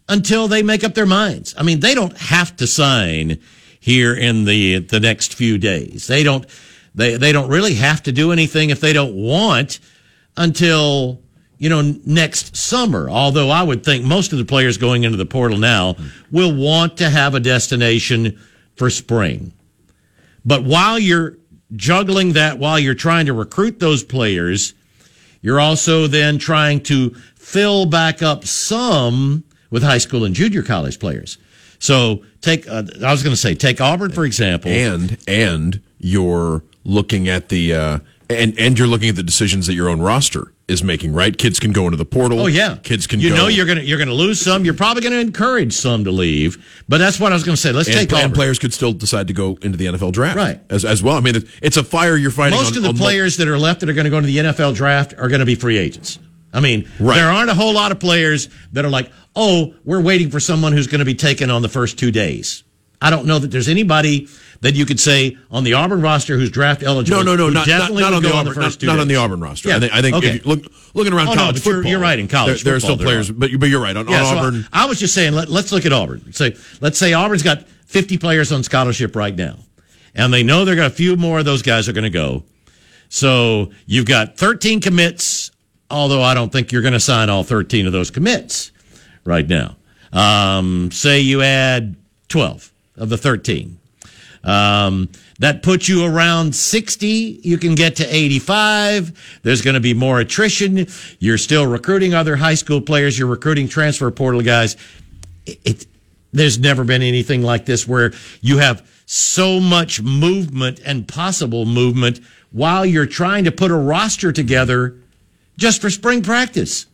until 0.08 0.48
they 0.48 0.62
make 0.62 0.82
up 0.82 0.94
their 0.94 1.06
minds. 1.06 1.54
I 1.56 1.62
mean, 1.62 1.80
they 1.80 1.94
don't 1.94 2.16
have 2.18 2.56
to 2.56 2.66
sign 2.66 3.38
here 3.78 4.14
in 4.14 4.44
the 4.44 4.80
the 4.80 5.00
next 5.00 5.34
few 5.34 5.56
days. 5.56 6.06
They 6.06 6.22
don't 6.22 6.44
they 6.94 7.16
they 7.16 7.32
don't 7.32 7.48
really 7.48 7.74
have 7.74 8.02
to 8.02 8.12
do 8.12 8.32
anything 8.32 8.70
if 8.70 8.80
they 8.80 8.92
don't 8.92 9.14
want 9.14 9.78
until 10.36 11.22
you 11.60 11.68
know 11.68 11.82
next 12.04 12.56
summer. 12.56 13.08
Although 13.08 13.50
I 13.50 13.62
would 13.62 13.84
think 13.84 14.04
most 14.04 14.32
of 14.32 14.38
the 14.38 14.44
players 14.44 14.78
going 14.78 15.04
into 15.04 15.18
the 15.18 15.26
portal 15.26 15.58
now 15.58 15.94
will 16.32 16.52
want 16.52 16.96
to 16.96 17.08
have 17.08 17.34
a 17.36 17.40
destination 17.40 18.40
for 18.76 18.90
spring. 18.90 19.52
But 20.44 20.64
while 20.64 20.98
you're 20.98 21.36
juggling 21.76 22.32
that, 22.32 22.58
while 22.58 22.78
you're 22.78 22.94
trying 22.94 23.26
to 23.26 23.34
recruit 23.34 23.78
those 23.78 24.02
players, 24.02 24.72
you're 25.42 25.60
also 25.60 26.06
then 26.06 26.38
trying 26.38 26.80
to 26.84 27.10
fill 27.36 27.84
back 27.84 28.22
up 28.22 28.46
some 28.46 29.44
with 29.70 29.82
high 29.82 29.98
school 29.98 30.24
and 30.24 30.34
junior 30.34 30.62
college 30.62 30.98
players. 30.98 31.36
So 31.78 32.24
take, 32.40 32.66
uh, 32.68 32.84
I 33.04 33.12
was 33.12 33.22
going 33.22 33.34
to 33.34 33.40
say, 33.40 33.54
take 33.54 33.82
Auburn 33.82 34.12
for 34.12 34.24
example. 34.24 34.70
and 34.70 35.18
and 35.28 35.82
you're 35.98 36.64
looking 36.84 37.28
at 37.28 37.50
the 37.50 37.74
uh, 37.74 37.98
and 38.30 38.58
and 38.58 38.78
you're 38.78 38.88
looking 38.88 39.10
at 39.10 39.16
the 39.16 39.22
decisions 39.22 39.66
that 39.66 39.74
your 39.74 39.90
own 39.90 40.00
roster 40.00 40.54
is 40.70 40.82
making. 40.82 41.12
Right, 41.12 41.36
kids 41.36 41.60
can 41.60 41.72
go 41.72 41.84
into 41.84 41.96
the 41.96 42.04
portal. 42.04 42.40
Oh 42.40 42.46
yeah, 42.46 42.76
kids 42.76 43.06
can. 43.06 43.20
You 43.20 43.30
go. 43.30 43.36
know 43.36 43.46
you're 43.48 43.66
gonna 43.66 43.82
you're 43.82 43.98
gonna 43.98 44.14
lose 44.14 44.40
some. 44.40 44.64
You're 44.64 44.74
probably 44.74 45.02
gonna 45.02 45.16
encourage 45.16 45.72
some 45.74 46.04
to 46.04 46.10
leave. 46.10 46.82
But 46.88 46.98
that's 46.98 47.20
what 47.20 47.32
I 47.32 47.34
was 47.34 47.44
gonna 47.44 47.56
say. 47.56 47.72
Let's 47.72 47.88
and, 47.88 48.08
take 48.08 48.12
and 48.12 48.32
players 48.32 48.58
could 48.58 48.72
still 48.72 48.92
decide 48.92 49.26
to 49.28 49.34
go 49.34 49.58
into 49.62 49.76
the 49.76 49.86
NFL 49.86 50.12
draft, 50.12 50.36
Right. 50.36 50.60
As 50.70 50.84
as 50.84 51.02
well. 51.02 51.16
I 51.16 51.20
mean, 51.20 51.34
it's 51.60 51.76
a 51.76 51.84
fire 51.84 52.16
you're 52.16 52.30
fighting. 52.30 52.58
Most 52.58 52.76
on- 52.76 52.84
of 52.84 52.94
the 52.94 52.94
players 52.94 53.36
that 53.36 53.48
are 53.48 53.58
left 53.58 53.80
that 53.80 53.88
are 53.88 53.92
going 53.92 54.04
to 54.04 54.10
go 54.10 54.18
into 54.18 54.28
the 54.28 54.38
NFL 54.38 54.74
draft 54.74 55.14
are 55.18 55.28
going 55.28 55.40
to 55.40 55.46
be 55.46 55.54
free 55.56 55.76
agents. 55.76 56.18
I 56.52 56.60
mean, 56.60 56.88
Right. 56.98 57.16
there 57.16 57.28
aren't 57.30 57.50
a 57.50 57.54
whole 57.54 57.72
lot 57.74 57.92
of 57.92 58.00
players 58.00 58.48
that 58.72 58.84
are 58.84 58.90
like, 58.90 59.10
oh, 59.36 59.74
we're 59.84 60.00
waiting 60.00 60.30
for 60.30 60.40
someone 60.40 60.72
who's 60.72 60.86
going 60.88 60.98
to 60.98 61.04
be 61.04 61.14
taken 61.14 61.48
on 61.50 61.62
the 61.62 61.68
first 61.68 61.98
two 61.98 62.10
days. 62.10 62.64
I 63.02 63.10
don't 63.10 63.26
know 63.26 63.38
that 63.38 63.50
there's 63.50 63.68
anybody 63.68 64.28
that 64.60 64.74
you 64.74 64.84
could 64.84 65.00
say 65.00 65.38
on 65.50 65.64
the 65.64 65.72
Auburn 65.72 66.02
roster 66.02 66.36
who's 66.36 66.50
draft 66.50 66.82
eligible. 66.82 67.24
No, 67.24 67.34
no, 67.34 67.36
no, 67.36 67.46
not, 67.48 67.54
not, 67.60 67.66
definitely 67.66 68.02
not 68.02 68.12
on 68.12 68.22
the 68.22 68.32
Auburn, 68.34 68.54
the 68.54 68.60
first 68.60 68.82
not, 68.82 68.92
not 68.94 69.00
on 69.00 69.08
the. 69.08 69.16
Auburn 69.16 69.40
roster. 69.40 69.70
Yeah. 69.70 69.76
I 69.76 69.80
think, 69.80 69.92
I 69.94 70.00
think 70.02 70.16
Okay. 70.16 70.40
look 70.44 70.64
looking 70.92 71.12
around 71.14 71.28
Oh, 71.28 71.32
no, 71.34 71.36
college 71.40 71.64
you're- 71.64 71.76
football, 71.76 71.90
you're 71.90 72.00
right, 72.00 72.18
in 72.18 72.28
college 72.28 72.62
there, 72.62 72.72
there 72.72 72.76
are 72.76 72.80
still 72.80 72.98
players, 72.98 73.30
are. 73.30 73.32
but, 73.32 73.50
but 73.58 73.70
you're 73.70 73.80
right 73.80 73.96
on, 73.96 74.06
Yeah, 74.06 74.20
on 74.22 74.26
so 74.26 74.38
Auburn. 74.38 74.66
I, 74.72 74.84
I 74.84 74.86
was 74.86 74.98
just 75.00 75.14
saying, 75.14 75.32
let, 75.32 75.48
let's 75.48 75.72
look 75.72 75.86
at 75.86 75.92
Auburn. 75.94 76.30
Say, 76.34 76.56
let's 76.82 76.98
say 76.98 77.14
Auburn's 77.14 77.42
got 77.42 77.66
50 77.86 78.18
players 78.18 78.52
on 78.52 78.62
scholarship 78.62 79.16
right 79.16 79.34
now, 79.34 79.56
and 80.14 80.32
they 80.34 80.42
know 80.42 80.64
they're 80.66 80.76
got 80.76 80.88
a 80.88 80.90
few 80.90 81.16
more 81.16 81.38
of 81.38 81.44
those 81.46 81.62
guys 81.62 81.88
are 81.88 81.92
going 81.94 82.04
to 82.04 82.10
go. 82.10 82.44
So 83.08 83.70
you've 83.86 84.06
got 84.06 84.36
13 84.36 84.80
commits, 84.80 85.50
although 85.90 86.22
I 86.22 86.34
don't 86.34 86.52
think 86.52 86.70
you're 86.70 86.82
going 86.82 86.92
to 86.92 87.00
sign 87.00 87.30
all 87.30 87.44
13 87.44 87.86
of 87.86 87.92
those 87.92 88.10
commits 88.10 88.72
right 89.24 89.48
now. 89.48 89.76
Um, 90.12 90.90
say 90.92 91.20
you 91.20 91.40
add 91.42 91.96
12 92.28 92.72
of 93.00 93.08
the 93.08 93.18
13. 93.18 93.78
Um, 94.42 95.08
that 95.38 95.62
puts 95.62 95.88
you 95.88 96.04
around 96.04 96.54
60. 96.54 97.40
You 97.42 97.58
can 97.58 97.74
get 97.74 97.96
to 97.96 98.06
85. 98.06 99.40
There's 99.42 99.62
going 99.62 99.74
to 99.74 99.80
be 99.80 99.94
more 99.94 100.20
attrition. 100.20 100.86
You're 101.18 101.38
still 101.38 101.66
recruiting 101.66 102.14
other 102.14 102.36
high 102.36 102.54
school 102.54 102.80
players. 102.80 103.18
You're 103.18 103.28
recruiting 103.28 103.68
transfer 103.68 104.10
portal 104.10 104.42
guys. 104.42 104.76
It, 105.46 105.58
it, 105.64 105.86
there's 106.32 106.58
never 106.58 106.84
been 106.84 107.02
anything 107.02 107.42
like 107.42 107.66
this 107.66 107.86
where 107.86 108.12
you 108.40 108.58
have 108.58 108.88
so 109.06 109.60
much 109.60 110.00
movement 110.00 110.80
and 110.86 111.06
possible 111.08 111.66
movement 111.66 112.20
while 112.52 112.86
you're 112.86 113.06
trying 113.06 113.44
to 113.44 113.52
put 113.52 113.70
a 113.70 113.76
roster 113.76 114.32
together 114.32 114.96
just 115.56 115.80
for 115.80 115.90
spring 115.90 116.22
practice. 116.22 116.86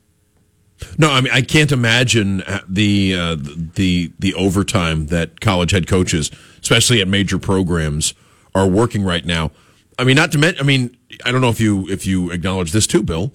No, 0.98 1.10
I 1.10 1.20
mean 1.20 1.32
I 1.32 1.40
can't 1.42 1.72
imagine 1.72 2.42
the 2.68 3.14
uh, 3.14 3.36
the 3.38 4.12
the 4.18 4.34
overtime 4.34 5.06
that 5.06 5.40
college 5.40 5.70
head 5.70 5.86
coaches, 5.86 6.30
especially 6.60 7.00
at 7.00 7.08
major 7.08 7.38
programs, 7.38 8.12
are 8.54 8.66
working 8.68 9.02
right 9.02 9.24
now. 9.24 9.50
I 9.98 10.04
mean, 10.04 10.16
not 10.16 10.32
to 10.32 10.38
mention, 10.38 10.60
I 10.62 10.66
mean, 10.66 10.94
I 11.24 11.32
don't 11.32 11.40
know 11.40 11.48
if 11.48 11.60
you 11.60 11.88
if 11.88 12.06
you 12.06 12.30
acknowledge 12.30 12.72
this 12.72 12.86
too, 12.86 13.02
Bill. 13.02 13.32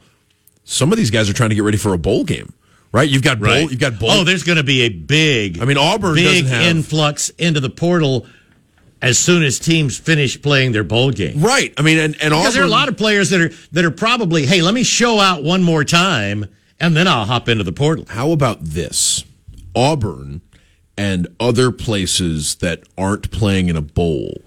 Some 0.63 0.91
of 0.91 0.97
these 0.97 1.09
guys 1.09 1.29
are 1.29 1.33
trying 1.33 1.49
to 1.49 1.55
get 1.55 1.63
ready 1.63 1.77
for 1.77 1.93
a 1.93 1.97
bowl 1.97 2.23
game, 2.23 2.53
right? 2.91 3.09
You've 3.09 3.23
got 3.23 3.39
bowl, 3.39 3.49
Right. 3.49 3.69
you've 3.71 3.79
got 3.79 3.97
bowl. 3.99 4.11
Oh, 4.11 4.23
there's 4.23 4.43
going 4.43 4.57
to 4.59 4.63
be 4.63 4.81
a 4.81 4.89
big. 4.89 5.59
I 5.59 5.65
mean, 5.65 5.77
Auburn 5.77 6.13
big 6.13 6.45
have- 6.45 6.61
influx 6.67 7.29
into 7.31 7.59
the 7.59 7.71
portal 7.71 8.27
as 9.01 9.17
soon 9.17 9.41
as 9.41 9.57
teams 9.57 9.97
finish 9.97 10.39
playing 10.39 10.73
their 10.73 10.83
bowl 10.83 11.09
game. 11.09 11.41
right. 11.41 11.73
I 11.75 11.81
mean, 11.81 11.97
and 11.97 12.13
and 12.21 12.29
Because 12.29 12.33
Auburn, 12.49 12.53
there 12.53 12.63
are 12.63 12.67
a 12.67 12.69
lot 12.69 12.87
of 12.87 12.97
players 12.97 13.31
that 13.31 13.41
are 13.41 13.49
that 13.71 13.83
are 13.83 13.89
probably, 13.91 14.45
hey, 14.45 14.61
let 14.61 14.75
me 14.75 14.83
show 14.83 15.19
out 15.19 15.43
one 15.43 15.63
more 15.63 15.83
time, 15.83 16.45
and 16.82 16.97
then 16.97 17.07
I'll 17.07 17.25
hop 17.25 17.47
into 17.47 17.63
the 17.63 17.71
portal. 17.71 18.05
How 18.09 18.32
about 18.32 18.59
this? 18.61 19.23
Auburn 19.75 20.41
and 20.97 21.27
other 21.39 21.71
places 21.71 22.55
that 22.55 22.84
aren't 22.97 23.32
playing 23.32 23.69
in 23.69 23.77
a 23.77 23.82
bowl. 23.82 24.41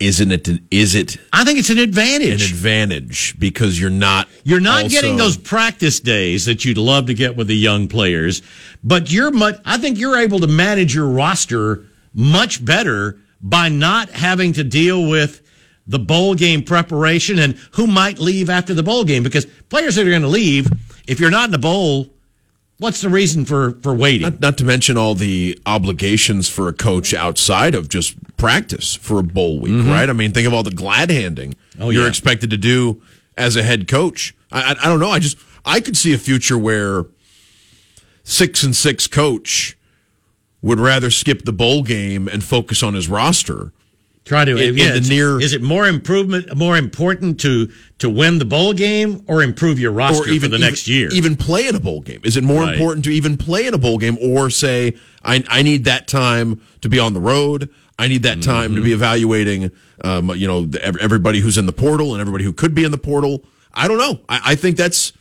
Isn't 0.00 0.30
it? 0.30 0.48
Is 0.70 0.94
it 0.94 1.16
I 1.32 1.44
think 1.44 1.58
it's 1.58 1.70
an 1.70 1.78
an 1.78 1.84
advantage. 1.84 2.52
advantage 2.52 3.34
because 3.38 3.80
you're 3.80 3.90
not 3.90 4.28
You're 4.44 4.60
not 4.60 4.84
also- 4.84 4.94
getting 4.94 5.16
those 5.16 5.36
practice 5.36 5.98
days 5.98 6.44
that 6.44 6.64
you'd 6.64 6.78
love 6.78 7.06
to 7.06 7.14
get 7.14 7.36
with 7.36 7.48
the 7.48 7.56
young 7.56 7.88
players, 7.88 8.42
but 8.84 9.10
you're 9.10 9.30
much. 9.32 9.56
I 9.64 9.78
think 9.78 9.98
you're 9.98 10.16
able 10.18 10.38
to 10.40 10.46
manage 10.46 10.94
your 10.94 11.08
roster 11.08 11.84
much 12.14 12.64
better 12.64 13.18
by 13.40 13.68
not 13.70 14.10
having 14.10 14.52
to 14.54 14.62
deal 14.64 15.08
with 15.08 15.42
the 15.86 15.98
bowl 15.98 16.34
game 16.34 16.62
preparation 16.62 17.38
and 17.40 17.54
who 17.72 17.86
might 17.86 18.18
leave 18.20 18.50
after 18.50 18.74
the 18.74 18.82
bowl 18.84 19.02
game 19.04 19.22
because 19.24 19.46
players 19.68 19.96
that 19.96 20.06
are 20.06 20.10
going 20.10 20.22
to 20.22 20.28
leave 20.28 20.68
if 21.08 21.18
you're 21.18 21.30
not 21.30 21.46
in 21.46 21.50
the 21.50 21.58
bowl. 21.58 22.10
What's 22.80 23.00
the 23.00 23.08
reason 23.08 23.44
for 23.44 23.72
for 23.82 23.92
waiting? 23.92 24.22
Not, 24.22 24.40
not 24.40 24.58
to 24.58 24.64
mention 24.64 24.96
all 24.96 25.16
the 25.16 25.60
obligations 25.66 26.48
for 26.48 26.68
a 26.68 26.72
coach 26.72 27.12
outside 27.12 27.74
of 27.74 27.88
just 27.88 28.14
practice 28.36 28.94
for 28.94 29.18
a 29.18 29.24
bowl 29.24 29.58
week, 29.58 29.84
right? 29.84 30.08
I 30.08 30.12
mean, 30.12 30.30
think 30.30 30.46
of 30.46 30.54
all 30.54 30.62
the 30.62 30.70
glad 30.70 31.10
handing 31.10 31.54
Mm-hmm. 31.54 31.82
Oh, 31.82 31.90
you're 31.90 32.02
yeah. 32.04 32.08
expected 32.08 32.50
to 32.50 32.56
do 32.56 33.02
as 33.36 33.56
a 33.56 33.62
head 33.64 33.86
coach. 33.88 34.32
I, 34.52 34.62
I, 34.62 34.70
I 34.70 34.86
don't 34.86 35.00
know. 35.00 35.10
I 35.10 35.18
just 35.18 35.38
I 35.64 35.80
could 35.80 35.96
see 35.96 36.12
a 36.14 36.18
future 36.18 36.56
where 36.58 37.06
six 38.24 38.62
and 38.62 38.74
six 38.76 39.06
coach 39.06 39.76
would 40.62 40.80
rather 40.80 41.10
skip 41.10 41.44
the 41.44 41.52
bowl 41.52 41.82
game 41.82 42.28
and 42.28 42.42
focus 42.44 42.82
on 42.82 42.94
his 42.94 43.08
roster. 43.08 43.72
Try 44.28 44.44
to 44.44 44.56
in- 44.58 44.78
in 44.78 45.02
the 45.02 45.08
near- 45.08 45.40
Is 45.40 45.54
it 45.54 45.62
more 45.62 45.88
improvement, 45.88 46.54
more 46.54 46.76
important 46.76 47.40
to 47.40 47.68
to 47.98 48.10
win 48.10 48.38
the 48.38 48.44
bowl 48.44 48.74
game 48.74 49.22
or 49.26 49.42
improve 49.42 49.80
your 49.80 49.90
roster 49.90 50.24
or 50.24 50.28
even 50.28 50.50
for 50.50 50.58
the 50.58 50.64
next 50.64 50.86
even- 50.86 50.98
year? 51.00 51.08
Even 51.12 51.34
play 51.34 51.66
in 51.66 51.74
a 51.74 51.80
bowl 51.80 52.00
game. 52.02 52.20
Is 52.24 52.36
it 52.36 52.44
more 52.44 52.62
Right. 52.64 52.74
important 52.74 53.04
to 53.06 53.10
even 53.10 53.36
play 53.38 53.66
in 53.66 53.72
a 53.74 53.78
bowl 53.78 53.96
game 53.98 54.18
or 54.20 54.50
say 54.50 54.94
I 55.24 55.42
I 55.48 55.62
need 55.62 55.84
that 55.84 56.06
time 56.08 56.60
to 56.82 56.88
be 56.90 56.98
on 56.98 57.14
the 57.14 57.20
road. 57.20 57.70
I 57.98 58.06
need 58.06 58.22
that 58.24 58.42
time 58.42 58.74
to 58.76 58.80
be 58.82 58.90
Mm-hmm. 58.90 58.94
evaluating, 59.02 59.70
um, 60.04 60.30
you 60.36 60.46
know, 60.46 60.66
the- 60.66 60.84
everybody 61.02 61.40
who's 61.40 61.56
in 61.58 61.64
the 61.66 61.72
portal 61.72 62.12
and 62.12 62.20
everybody 62.20 62.44
who 62.44 62.52
could 62.52 62.74
be 62.74 62.84
in 62.84 62.90
the 62.92 62.98
portal. 62.98 63.42
I 63.74 63.88
don't 63.88 63.98
know. 63.98 64.20
I, 64.28 64.40
I 64.52 64.54
think 64.56 64.76
that's. 64.76 65.12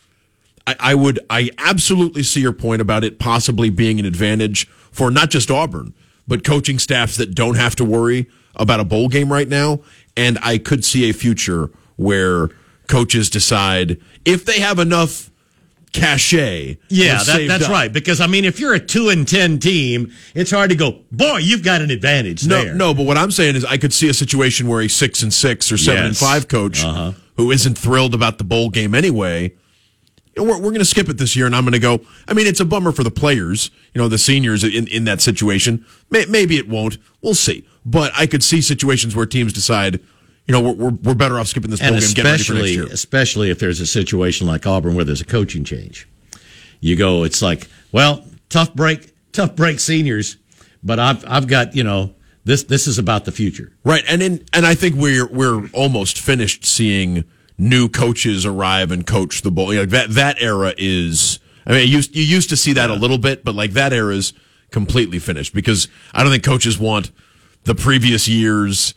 I, 0.68 0.76
I 0.80 0.96
would. 0.96 1.20
I 1.30 1.50
absolutely 1.60 2.24
see 2.24 2.42
your 2.42 2.52
point 2.52 2.82
about 2.82 3.04
it 3.06 3.20
possibly 3.20 3.70
being 3.70 4.00
an 4.02 4.06
advantage 4.06 4.68
for 4.92 5.10
not 5.10 5.30
just 5.30 5.50
Auburn, 5.50 5.94
but 6.28 6.44
coaching 6.44 6.78
staffs 6.78 7.16
that 7.18 7.34
don't 7.34 7.56
have 7.56 7.74
to 7.78 7.86
worry 7.86 8.28
about 8.58 8.80
a 8.80 8.84
bowl 8.84 9.08
game 9.08 9.32
right 9.32 9.48
now. 9.48 9.80
And 10.16 10.38
I 10.42 10.58
could 10.58 10.84
see 10.84 11.10
a 11.10 11.14
future 11.14 11.70
where 11.96 12.50
coaches 12.88 13.30
decide 13.30 14.00
if 14.26 14.46
they 14.46 14.60
have 14.60 14.80
enough 14.80 15.30
cachet. 15.94 16.78
Yeah, 16.90 17.24
that, 17.24 17.46
that's 17.48 17.66
up. 17.66 17.72
right. 17.72 17.92
Because 17.92 18.20
I 18.22 18.28
mean, 18.28 18.46
if 18.46 18.60
you're 18.60 18.74
a 18.74 18.80
two 18.80 19.10
and 19.10 19.28
ten 19.28 19.60
team, 19.60 20.12
it's 20.36 20.52
hard 20.52 20.70
to 20.70 20.76
go. 20.76 21.00
Boy, 21.12 21.38
you've 21.38 21.64
got 21.64 21.82
an 21.82 21.92
advantage 21.92 22.46
No, 22.46 22.64
there. 22.64 22.74
no, 22.76 22.94
but 22.94 23.06
what 23.06 23.18
I'm 23.18 23.32
saying 23.32 23.56
is 23.56 23.66
I 23.66 23.78
could 23.78 23.94
see 23.94 24.10
a 24.10 24.14
situation 24.14 24.68
where 24.68 24.82
a 24.82 24.88
six 24.88 25.24
and 25.24 25.34
six 25.34 25.72
or 25.72 25.78
seven 25.78 26.04
and 26.06 26.10
Yes. 26.14 26.22
Uh-huh. 26.22 26.34
five 26.34 26.48
coach 26.48 26.84
who 27.38 27.52
isn't 27.52 27.78
thrilled 27.78 28.14
about 28.14 28.38
the 28.38 28.44
bowl 28.44 28.70
game 28.70 28.94
anyway. 28.96 29.54
We're, 30.36 30.46
we're 30.54 30.60
going 30.70 30.80
to 30.80 30.86
skip 30.86 31.10
it 31.10 31.18
this 31.18 31.36
year, 31.36 31.48
and 31.48 31.56
I'm 31.56 31.64
going 31.64 31.74
to 31.74 31.80
go. 31.80 32.00
I 32.28 32.34
mean, 32.34 32.46
it's 32.46 32.60
a 32.60 32.66
bummer 32.66 32.92
for 32.92 33.04
the 33.04 33.10
players, 33.10 33.72
you 33.96 34.00
know, 34.02 34.08
the 34.08 34.20
seniors 34.20 34.64
in, 34.64 34.86
in 34.88 35.06
that 35.06 35.20
situation. 35.20 35.84
May, 36.12 36.26
maybe 36.26 36.58
it 36.58 36.68
won't. 36.70 37.00
We'll 37.24 37.34
see. 37.34 37.66
But 37.88 38.12
I 38.18 38.28
could 38.28 38.44
see 38.44 38.62
situations 38.62 39.16
where 39.16 39.26
teams 39.26 39.54
decide, 39.54 40.02
you 40.46 40.52
know, 40.52 40.60
we're, 40.60 40.74
we're, 40.74 40.90
we're 40.90 41.16
better 41.16 41.40
off 41.40 41.48
skipping 41.48 41.72
this 41.72 41.80
bowl 41.80 41.94
and 41.94 42.02
game, 42.02 42.14
get 42.16 42.26
ready 42.26 42.44
for 42.44 42.54
next 42.54 42.70
especially 42.70 42.94
especially 42.94 43.50
if 43.50 43.60
there's 43.60 43.80
a 43.80 43.88
situation 43.88 44.46
like 44.46 44.68
Auburn 44.68 44.96
where 44.96 45.06
there's 45.06 45.22
a 45.22 45.26
coaching 45.26 45.64
change. 45.64 46.06
You 46.82 46.98
go, 46.98 47.24
it's 47.24 47.42
like, 47.42 47.70
well, 47.94 48.26
tough 48.50 48.76
break, 48.76 49.14
tough 49.32 49.56
break, 49.56 49.80
seniors, 49.80 50.36
but 50.84 51.00
I've 51.00 51.24
I've 51.26 51.48
got 51.48 51.78
you 51.78 51.84
know 51.86 52.14
this 52.44 52.64
this 52.64 52.88
is 52.88 53.00
about 53.00 53.24
the 53.24 53.32
future. 53.32 53.72
Right, 53.86 54.04
and 54.06 54.22
in, 54.22 54.46
and 54.52 54.66
I 54.66 54.76
think 54.76 54.96
we're 54.96 55.26
we're 55.26 55.70
almost 55.70 56.20
finished 56.20 56.66
seeing 56.66 57.24
new 57.58 57.88
coaches 57.88 58.46
arrive 58.46 58.92
and 58.92 59.08
coach 59.08 59.44
the 59.44 59.52
bowl. 59.52 59.74
You 59.74 59.80
know, 59.80 59.86
that 59.86 60.10
that 60.12 60.42
era 60.42 60.74
is. 60.78 61.40
I 61.66 61.72
mean, 61.72 61.88
you 61.88 61.96
used, 61.96 62.16
you 62.16 62.24
used 62.24 62.50
to 62.50 62.58
see 62.58 62.74
that 62.74 62.90
a 62.90 62.94
little 62.94 63.18
bit, 63.18 63.46
but 63.46 63.56
like 63.56 63.72
that 63.72 63.94
era 63.94 64.14
is 64.14 64.34
completely 64.72 65.20
finished 65.20 65.54
because 65.54 65.88
I 66.14 66.24
don't 66.24 66.32
think 66.32 66.44
coaches 66.44 66.78
want 66.78 67.12
the 67.68 67.76
previous 67.76 68.28
years, 68.28 68.96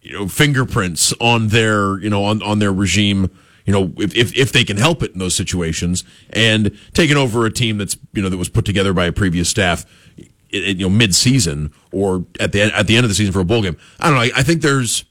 you 0.00 0.12
know, 0.12 0.28
fingerprints 0.28 1.12
on 1.20 1.48
their 1.48 1.98
you 1.98 2.08
know 2.08 2.24
on 2.24 2.42
on 2.42 2.58
their 2.58 2.72
regime. 2.72 3.30
You 3.66 3.72
know, 3.72 3.92
if, 3.98 4.16
if 4.16 4.36
if 4.36 4.52
they 4.52 4.64
can 4.64 4.76
help 4.76 5.02
it 5.02 5.12
in 5.12 5.18
those 5.18 5.36
situations, 5.36 6.04
and 6.30 6.76
taking 6.94 7.16
over 7.16 7.44
a 7.46 7.52
team 7.52 7.78
that's 7.78 7.96
you 8.12 8.22
know 8.22 8.28
that 8.28 8.38
was 8.38 8.48
put 8.48 8.64
together 8.64 8.92
by 8.92 9.06
a 9.06 9.12
previous 9.12 9.48
staff, 9.48 9.84
you 10.50 10.74
know, 10.74 10.88
mid 10.88 11.14
season 11.14 11.72
or 11.92 12.24
at 12.40 12.52
the 12.52 12.62
at 12.62 12.86
the 12.86 12.96
end 12.96 13.04
of 13.04 13.10
the 13.10 13.14
season 13.14 13.32
for 13.32 13.40
a 13.40 13.44
bowl 13.44 13.62
game. 13.62 13.76
I 14.00 14.06
don't 14.06 14.14
know. 14.14 14.22
I, 14.22 14.30
I 14.36 14.42
think 14.42 14.62
there's 14.62 15.04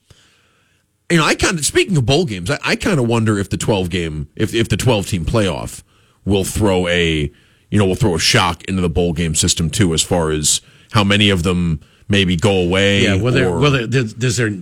you 1.12 1.18
know, 1.18 1.24
I 1.24 1.34
kind 1.34 1.58
of 1.58 1.66
speaking 1.66 1.96
of 1.98 2.06
bowl 2.06 2.24
games, 2.24 2.50
I, 2.50 2.58
I 2.64 2.76
kind 2.76 2.98
of 2.98 3.06
wonder 3.06 3.38
if 3.38 3.50
the 3.50 3.58
twelve 3.58 3.90
game, 3.90 4.28
if 4.34 4.54
if 4.54 4.70
the 4.70 4.78
twelve 4.78 5.06
team 5.06 5.26
playoff 5.26 5.82
will 6.24 6.44
throw 6.44 6.88
a, 6.88 7.30
you 7.70 7.78
know, 7.78 7.84
will 7.84 7.94
throw 7.94 8.14
a 8.14 8.18
shock 8.18 8.64
into 8.64 8.80
the 8.80 8.88
bowl 8.88 9.12
game 9.12 9.34
system 9.34 9.68
too, 9.68 9.92
as 9.92 10.02
far 10.02 10.30
as 10.30 10.62
how 10.92 11.04
many 11.04 11.28
of 11.28 11.42
them 11.42 11.80
maybe 12.12 12.36
go 12.36 12.62
away. 12.62 13.02
Yeah, 13.02 13.16
will 13.16 13.32
there, 13.32 13.48
or- 13.48 13.58
will 13.58 13.70
there 13.72 13.86
does, 13.88 14.36
there 14.36 14.52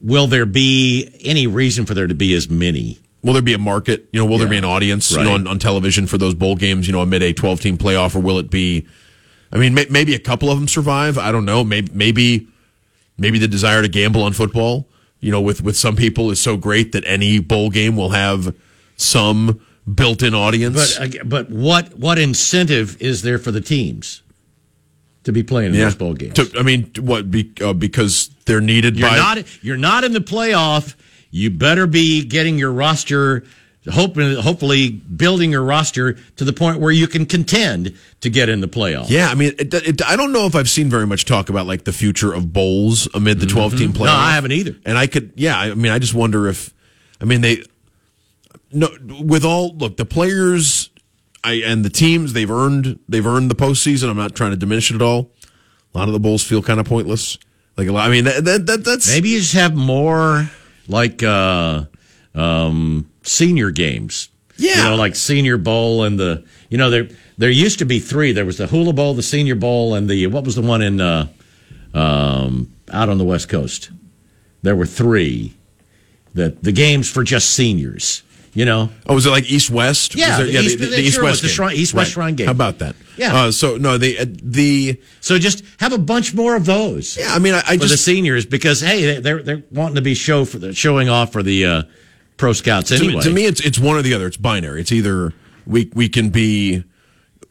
will 0.00 0.26
there 0.26 0.46
be 0.46 1.10
any 1.22 1.46
reason 1.46 1.84
for 1.84 1.92
there 1.92 2.06
to 2.06 2.14
be 2.14 2.34
as 2.34 2.48
many? 2.48 2.98
Will 3.22 3.32
there 3.34 3.42
be 3.42 3.52
a 3.52 3.58
market? 3.58 4.08
You 4.12 4.20
know, 4.20 4.26
will 4.26 4.38
there 4.38 4.48
be 4.48 4.56
an 4.56 4.64
audience? 4.64 5.10
You 5.10 5.24
know, 5.24 5.34
on, 5.34 5.46
on 5.46 5.58
television 5.58 6.06
for 6.06 6.16
those 6.16 6.34
bowl 6.34 6.54
games? 6.54 6.86
You 6.86 6.92
know, 6.92 7.02
amid 7.02 7.22
a 7.22 7.32
twelve 7.34 7.60
team 7.60 7.76
playoff, 7.76 8.14
or 8.14 8.20
will 8.20 8.38
it 8.38 8.48
be? 8.48 8.86
I 9.52 9.58
mean, 9.58 9.74
may, 9.74 9.86
maybe 9.90 10.14
a 10.14 10.18
couple 10.18 10.50
of 10.50 10.58
them 10.58 10.68
survive. 10.68 11.18
I 11.18 11.32
don't 11.32 11.44
know. 11.44 11.64
Maybe 11.64 11.90
maybe 11.92 12.48
maybe 13.18 13.38
the 13.38 13.48
desire 13.48 13.82
to 13.82 13.88
gamble 13.88 14.22
on 14.22 14.32
football, 14.32 14.86
you 15.20 15.32
know, 15.32 15.40
with 15.40 15.62
with 15.62 15.76
some 15.76 15.96
people 15.96 16.30
is 16.30 16.40
so 16.40 16.56
great 16.56 16.92
that 16.92 17.02
any 17.06 17.40
bowl 17.40 17.70
game 17.70 17.96
will 17.96 18.10
have 18.10 18.54
some 18.96 19.60
built-in 19.92 20.34
audience. 20.34 20.96
But 20.96 21.28
but 21.28 21.50
what 21.50 21.98
what 21.98 22.18
incentive 22.18 23.00
is 23.02 23.22
there 23.22 23.38
for 23.38 23.50
the 23.50 23.60
teams 23.60 24.22
to 25.24 25.32
be 25.32 25.42
playing 25.42 25.74
in 25.74 25.80
those 25.80 25.94
bowl 25.94 26.14
games? 26.14 26.34
To- 26.34 26.58
I 26.58 26.62
mean, 26.62 26.90
what? 27.00 27.30
Be, 27.30 27.52
uh, 27.60 27.72
because 27.72 28.28
they're 28.46 28.60
needed 28.60 28.96
You're 28.96 29.08
by. 29.10 29.16
not 29.16 29.64
you're 29.64 29.76
not 29.76 30.04
in 30.04 30.12
the 30.12 30.20
playoff. 30.20 30.94
You 31.30 31.50
better 31.50 31.86
be 31.86 32.24
getting 32.24 32.58
your 32.58 32.72
roster, 32.72 33.44
hoping 33.90 34.36
hopefully 34.36 34.90
building 34.90 35.50
your 35.50 35.62
roster 35.62 36.14
to 36.36 36.44
the 36.44 36.54
point 36.54 36.80
where 36.80 36.90
you 36.90 37.06
can 37.06 37.26
contend 37.26 37.94
to 38.22 38.30
get 38.30 38.48
in 38.48 38.60
the 38.60 38.68
playoff. 38.68 39.10
yeah, 39.10 39.28
I 39.28 39.34
mean, 39.34 39.52
it, 39.58 39.72
it, 39.74 40.08
I 40.08 40.16
don't 40.16 40.32
know 40.32 40.46
if 40.46 40.54
I've 40.54 40.70
seen 40.70 40.88
very 40.88 41.06
much 41.06 41.26
talk 41.26 41.50
about 41.50 41.66
like 41.66 41.84
the 41.84 41.92
future 41.92 42.32
of 42.32 42.52
bowls 42.52 43.08
amid 43.14 43.40
the 43.40 43.46
12 43.46 43.76
team 43.76 43.92
playoff. 43.92 43.94
Mm-hmm. 43.94 44.04
No, 44.06 44.12
I 44.12 44.32
haven't 44.32 44.52
either. 44.52 44.76
And 44.86 44.96
I 44.96 45.06
could, 45.06 45.32
yeah, 45.36 45.58
I 45.58 45.74
mean, 45.74 45.92
I 45.92 45.98
just 45.98 46.14
wonder 46.14 46.48
if, 46.48 46.72
I 47.20 47.24
mean, 47.26 47.42
they, 47.42 47.62
no, 48.72 48.88
with 49.20 49.44
all, 49.44 49.76
look, 49.76 49.96
the 49.98 50.04
players 50.06 50.88
I, 51.48 51.54
and 51.64 51.84
the 51.84 51.90
teams, 51.90 52.32
they've 52.32 52.50
earned, 52.50 52.98
they've 53.08 53.26
earned 53.26 53.50
the 53.50 53.54
postseason. 53.54 54.10
I'm 54.10 54.16
not 54.16 54.34
trying 54.34 54.50
to 54.50 54.56
diminish 54.56 54.90
it 54.90 54.96
at 54.96 55.02
all. 55.02 55.30
A 55.94 55.98
lot 55.98 56.08
of 56.08 56.12
the 56.12 56.20
bowls 56.20 56.44
feel 56.44 56.62
kind 56.62 56.80
of 56.80 56.86
pointless. 56.86 57.38
Like 57.76 57.88
a 57.88 57.92
lot, 57.92 58.08
I 58.08 58.10
mean, 58.10 58.24
that, 58.24 58.44
that, 58.44 58.66
that 58.66 58.84
that's, 58.84 59.08
Maybe 59.08 59.30
you 59.30 59.38
just 59.38 59.54
have 59.54 59.74
more 59.74 60.50
like 60.88 61.22
uh, 61.22 61.84
um, 62.34 63.10
senior 63.22 63.70
games. 63.70 64.30
Yeah. 64.56 64.76
you 64.76 64.90
know, 64.90 64.96
like 64.96 65.14
Senior 65.14 65.56
Bowl 65.56 66.02
and 66.02 66.18
the 66.18 66.44
you 66.68 66.78
know 66.78 66.90
there 66.90 67.08
there 67.38 67.48
used 67.48 67.78
to 67.78 67.84
be 67.84 68.00
three. 68.00 68.32
There 68.32 68.44
was 68.44 68.58
the 68.58 68.66
Hula 68.66 68.92
Bowl, 68.92 69.14
the 69.14 69.22
Senior 69.22 69.54
Bowl, 69.54 69.94
and 69.94 70.10
the 70.10 70.26
what 70.26 70.44
was 70.44 70.56
the 70.56 70.62
one 70.62 70.82
in 70.82 71.00
uh, 71.00 71.28
um, 71.94 72.72
out 72.90 73.08
on 73.08 73.18
the 73.18 73.24
West 73.24 73.48
Coast? 73.48 73.90
There 74.62 74.74
were 74.74 74.86
three. 74.86 75.54
That 76.34 76.62
the 76.62 76.72
games 76.72 77.08
for 77.08 77.22
just 77.22 77.50
seniors. 77.50 78.22
You 78.58 78.64
know, 78.64 78.90
Oh, 79.06 79.14
was 79.14 79.24
it 79.24 79.30
like 79.30 79.48
East 79.48 79.70
West? 79.70 80.16
Yeah, 80.16 80.38
there- 80.38 80.46
the 80.46 80.58
East- 80.64 80.80
it 80.80 81.10
sure 81.12 81.22
was 81.22 81.40
the. 81.40 81.46
Shrine- 81.46 81.76
East 81.76 81.94
West 81.94 82.10
Shrine 82.10 82.34
game. 82.34 82.46
How 82.46 82.50
about 82.50 82.80
that? 82.80 82.96
Yeah. 83.16 83.32
Uh, 83.32 83.50
so 83.52 83.76
no, 83.76 83.98
the 83.98 84.18
uh, 84.18 84.26
the 84.42 85.00
so 85.20 85.38
just 85.38 85.62
have 85.78 85.92
a 85.92 85.98
bunch 85.98 86.34
more 86.34 86.56
of 86.56 86.66
those. 86.66 87.16
yeah. 87.16 87.32
I 87.32 87.38
mean, 87.38 87.54
I, 87.54 87.58
I 87.58 87.76
for 87.76 87.84
the 87.84 87.86
just 87.86 88.04
seniors 88.04 88.46
because 88.46 88.80
hey, 88.80 89.20
they're 89.20 89.44
they're 89.44 89.62
wanting 89.70 89.94
to 89.94 90.02
be 90.02 90.14
show 90.14 90.44
for 90.44 90.58
the 90.58 90.74
showing 90.74 91.08
off 91.08 91.30
for 91.32 91.44
the 91.44 91.64
uh, 91.66 91.82
pro 92.36 92.52
scouts 92.52 92.88
to, 92.88 92.96
anyway. 92.96 93.22
to 93.22 93.30
me, 93.30 93.44
it's 93.46 93.60
it's 93.60 93.78
one 93.78 93.94
or 93.96 94.02
the 94.02 94.12
other. 94.12 94.26
It's 94.26 94.36
binary. 94.36 94.80
It's 94.80 94.90
either 94.90 95.32
we 95.64 95.88
we 95.94 96.08
can 96.08 96.30
be, 96.30 96.82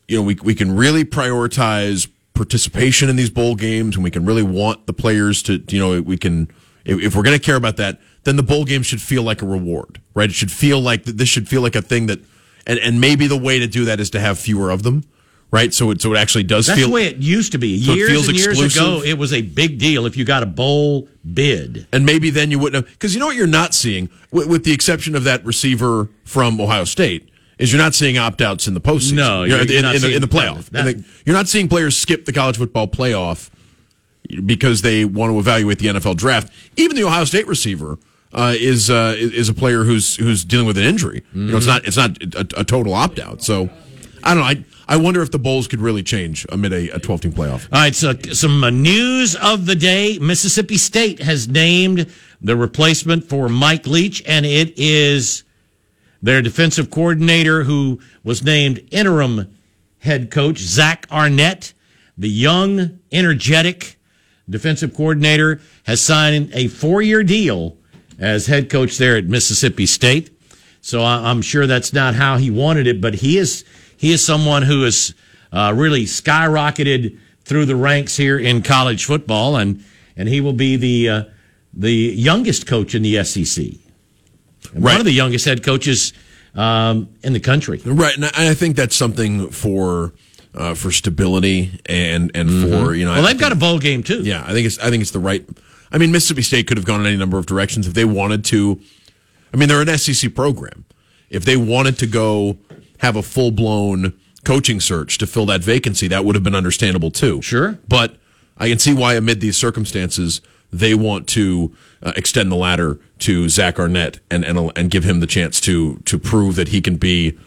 you 0.10 0.18
know, 0.18 0.24
we 0.24 0.36
we 0.43 0.55
can 0.55 0.76
really 0.76 1.05
prioritize 1.05 2.10
participation 2.34 3.08
in 3.08 3.16
these 3.16 3.30
bowl 3.30 3.55
games, 3.55 3.95
and 3.95 4.03
we 4.03 4.12
can 4.12 4.26
really 4.26 4.43
want 4.43 4.86
the 4.88 4.93
players 4.93 5.41
to, 5.43 5.64
you 5.70 5.80
know, 5.80 6.01
we 6.01 6.18
can 6.18 6.49
if, 6.84 6.99
if 7.01 7.16
we're 7.16 7.24
going 7.24 7.38
to 7.38 7.43
care 7.43 7.55
about 7.55 7.78
that, 7.78 8.01
then 8.28 8.36
the 8.36 8.43
bowl 8.43 8.65
game 8.65 8.84
should 8.84 9.01
feel 9.01 9.23
like 9.23 9.41
a 9.41 9.45
reward, 9.45 10.01
right? 10.13 10.30
It 10.30 10.34
should 10.34 10.51
feel 10.51 10.82
like 10.82 11.05
this 11.05 11.30
should 11.30 11.47
feel 11.47 11.61
like 11.61 11.75
a 11.78 11.82
thing 11.82 12.07
that, 12.07 12.19
and 12.67 12.78
and 12.80 12.99
maybe 12.99 13.25
the 13.28 13.38
way 13.38 13.57
to 13.59 13.67
do 13.67 13.86
that 13.86 14.01
is 14.01 14.09
to 14.11 14.19
have 14.19 14.38
fewer 14.38 14.69
of 14.69 14.84
them, 14.84 15.05
right? 15.49 15.73
So 15.73 15.91
it 15.91 16.01
so 16.01 16.13
it 16.13 16.17
actually 16.17 16.43
does 16.43 16.67
That's 16.67 16.78
feel 16.78 16.89
the 16.89 16.93
way 16.93 17.05
it 17.05 17.17
used 17.17 17.53
to 17.53 17.57
be. 17.57 17.69
Years 17.69 18.09
feels 18.09 18.28
and 18.28 18.38
years 18.38 18.59
exclusive. 18.59 18.82
ago, 18.82 19.01
it 19.03 19.17
was 19.17 19.32
a 19.32 19.41
big 19.41 19.80
deal 19.80 20.05
if 20.05 20.17
you 20.17 20.25
got 20.25 20.43
a 20.43 20.45
bowl 20.45 21.07
bid. 21.34 21.88
and 21.93 22.05
maybe 22.05 22.30
then 22.30 22.51
you 22.51 22.59
wouldn't 22.59 22.84
have 22.86 22.93
because 22.93 23.13
you 23.13 23.19
know 23.21 23.28
what 23.28 23.38
you're 23.38 23.47
not 23.47 23.73
seeing 23.73 24.09
with, 24.32 24.47
with 24.47 24.65
the 24.65 24.73
exception 24.73 25.15
of 25.15 25.23
that 25.23 25.45
receiver 25.45 26.09
from 26.25 26.59
ohio 26.59 26.84
state 26.84 27.30
is 27.57 27.71
you're 27.71 27.82
not 27.82 27.95
seeing 27.95 28.17
opt-outs 28.17 28.67
in 28.67 28.73
the 28.75 28.82
postseason 28.82 29.13
No, 29.13 29.43
You're- 29.43 29.61
you're- 29.63 29.75
in, 29.78 29.82
not 29.84 29.95
in 29.95 30.01
the, 30.01 30.15
in 30.15 30.21
the 30.21 30.28
playoff 30.28 30.65
that. 30.71 30.84
The- 30.86 31.03
you're 31.25 31.36
not 31.36 31.47
seeing 31.47 31.67
players 31.69 31.95
skip 31.97 32.25
the 32.25 32.34
college 32.34 32.57
football 32.57 32.88
playoff 32.88 33.49
because 34.45 34.82
they 34.82 35.05
want 35.05 35.32
to 35.32 35.39
evaluate 35.39 35.80
the 35.80 35.88
nfl 35.88 36.15
draft 36.15 36.51
even 36.75 36.95
the 36.97 37.03
ohio 37.03 37.23
state 37.23 37.47
receiver 37.47 37.97
uh, 38.34 38.53
is 38.57 38.89
uh, 38.89 39.15
is 39.17 39.49
a 39.49 39.53
player 39.53 39.84
who's 39.84 40.15
who's 40.17 40.43
dealing 40.43 40.67
with 40.67 40.78
an 40.78 40.84
injury. 40.84 41.23
You 41.34 41.51
know, 41.51 41.57
it's 41.57 41.65
not 41.65 41.86
it's 41.86 41.97
not 41.97 42.21
a, 42.36 42.61
a 42.61 42.63
total 42.63 42.93
opt 42.93 43.19
out. 43.19 43.41
So 43.43 43.69
I 44.23 44.34
don't 44.34 44.43
know. 44.43 44.49
I 44.49 44.65
I 44.88 44.97
wonder 44.97 45.21
if 45.21 45.32
the 45.32 45.39
Bulls 45.39 45.67
could 45.67 45.82
really 45.82 46.03
change 46.03 46.45
amid 46.49 46.71
a, 46.71 46.89
a 46.95 46.99
12 46.99 47.21
team 47.21 47.34
playoff. 47.34 47.67
All 47.73 47.80
right, 47.80 47.95
so 47.95 48.13
some 48.32 48.63
uh, 48.63 48.69
news 48.69 49.36
of 49.36 49.65
the 49.65 49.75
day. 49.75 50.17
Mississippi 50.19 50.78
State 50.78 51.19
has 51.19 51.47
named 51.47 52.09
the 52.41 52.55
replacement 52.55 53.25
for 53.25 53.49
Mike 53.49 53.86
Leach, 53.86 54.23
and 54.25 54.45
it 54.45 54.78
is 54.78 55.43
their 56.21 56.41
defensive 56.41 56.89
coordinator 56.89 57.63
who 57.63 57.99
was 58.23 58.43
named 58.43 58.88
interim 58.91 59.53
head 59.99 60.32
coach, 60.32 60.59
Zach 60.59 61.05
Arnett. 61.11 61.73
The 62.17 62.30
young, 62.30 62.99
energetic 63.11 63.99
defensive 64.49 64.95
coordinator 64.95 65.59
has 65.84 66.01
signed 66.01 66.49
a 66.53 66.67
four 66.67 67.01
year 67.01 67.23
deal 67.23 67.78
as 68.20 68.47
head 68.47 68.70
coach 68.70 68.97
there 68.97 69.15
at 69.15 69.26
Mississippi 69.26 69.86
State. 69.86 70.30
So 70.82 71.01
I- 71.03 71.30
I'm 71.30 71.41
sure 71.41 71.68
that's 71.68 71.93
not 71.93 72.15
how 72.15 72.38
he 72.38 72.49
wanted 72.51 72.88
it, 72.88 73.01
but 73.01 73.15
he 73.15 73.38
is 73.38 73.63
he 73.95 74.11
is 74.11 74.24
someone 74.26 74.61
who 74.63 74.84
has 74.84 75.13
uh, 75.51 75.74
really 75.76 76.05
skyrocketed 76.05 77.18
through 77.43 77.65
the 77.65 77.76
ranks 77.76 78.15
here 78.18 78.38
in 78.38 78.61
college 78.61 79.05
football, 79.05 79.55
and 79.55 79.84
and 80.15 80.28
he 80.30 80.41
will 80.41 80.53
be 80.53 80.76
the 80.76 81.09
uh, 81.09 81.24
the 81.74 81.91
youngest 81.93 82.68
coach 82.68 82.93
in 82.95 83.01
the 83.01 83.24
SEC, 83.24 83.65
and 84.74 84.84
one 84.84 84.97
of 84.97 85.05
the 85.05 85.11
youngest 85.11 85.45
head 85.45 85.63
coaches 85.63 86.13
um, 86.55 87.09
in 87.24 87.34
the 87.34 87.39
country. 87.39 87.82
Right, 87.86 88.15
and 88.15 88.26
I, 88.26 88.53
think 88.53 88.76
that's 88.76 88.95
something 88.95 89.49
for 89.49 90.13
uh, 90.55 90.74
for 90.74 90.91
stability 90.91 91.80
and 91.86 92.32
and 92.36 92.49
for 92.49 92.93
you 92.95 93.05
know. 93.05 93.11
Mm-hmm. 93.11 93.18
Well, 93.20 93.26
I 93.26 93.32
they've 93.34 93.39
got 93.39 93.51
a 93.51 93.55
think- 93.55 93.61
bowl 93.61 93.80
game 93.80 94.03
too. 94.03 94.22
Yeah, 94.24 94.43
I 94.45 94.53
think 94.53 94.65
it's 94.68 94.80
I 94.80 94.89
think 94.89 95.01
it's 95.01 95.11
the 95.11 95.20
right. 95.20 95.47
I 95.91 95.97
mean, 95.97 96.11
Mississippi 96.11 96.41
State 96.41 96.67
could 96.67 96.77
have 96.77 96.85
gone 96.85 97.01
in 97.01 97.05
any 97.07 97.17
number 97.17 97.38
of 97.38 97.45
directions 97.45 97.88
if 97.88 97.93
they 97.93 98.05
wanted 98.05 98.43
to. 98.45 98.79
I 99.53 99.57
mean, 99.57 99.69
they're 99.69 99.81
an 99.81 99.97
SEC 99.97 100.33
program. 100.35 100.85
If 101.29 101.45
they 101.45 101.57
wanted 101.57 101.97
to 101.99 102.07
go 102.07 102.57
have 102.99 103.15
a 103.15 103.21
full 103.23 103.51
blown 103.51 104.13
coaching 104.43 104.79
search 104.79 105.17
to 105.19 105.27
fill 105.27 105.45
that 105.47 105.61
vacancy, 105.61 106.07
that 106.07 106.25
would 106.25 106.35
have 106.35 106.43
been 106.43 106.55
understandable 106.55 107.11
too. 107.11 107.41
Sure. 107.41 107.79
but 107.88 108.17
I 108.57 108.69
can 108.69 108.79
see 108.79 108.93
why, 108.93 109.13
amid 109.13 109.39
these 109.39 109.55
circumstances, 109.55 110.41
they 110.73 110.95
want 110.95 111.27
to 111.29 111.75
uh, 112.01 112.13
extend 112.15 112.51
the 112.51 112.55
ladder 112.55 112.99
to 113.19 113.49
Zach 113.49 113.79
Arnett 113.79 114.19
and, 114.31 114.43
and 114.43 114.71
and 114.75 114.89
give 114.89 115.03
him 115.03 115.19
the 115.19 115.27
chance 115.27 115.61
to 115.61 115.97
to 116.05 116.17
prove 116.17 116.55
that 116.55 116.69
he 116.69 116.81
can 116.81 116.97
be 116.97 117.38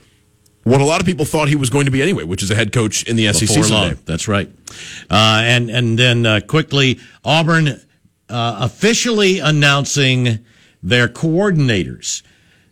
what 0.64 0.80
a 0.80 0.84
lot 0.84 1.00
of 1.00 1.06
people 1.06 1.24
thought 1.24 1.48
he 1.48 1.56
was 1.56 1.70
going 1.70 1.86
to 1.86 1.90
be 1.90 2.02
anyway, 2.02 2.22
which 2.24 2.42
is 2.42 2.50
a 2.50 2.54
head 2.54 2.72
coach 2.72 3.02
in 3.04 3.16
the 3.16 3.32
SEC 3.32 3.48
before 3.48 3.64
someday. 3.64 3.94
long. 3.94 3.98
That's 4.04 4.28
right. 4.28 4.50
Uh, 5.10 5.40
and 5.44 5.70
and 5.70 5.98
then 5.98 6.26
uh, 6.26 6.40
quickly, 6.46 7.00
Auburn 7.24 7.80
uh, 8.30 8.58
officially 8.60 9.40
announcing 9.40 10.44
their 10.82 11.08
coordinators. 11.08 12.22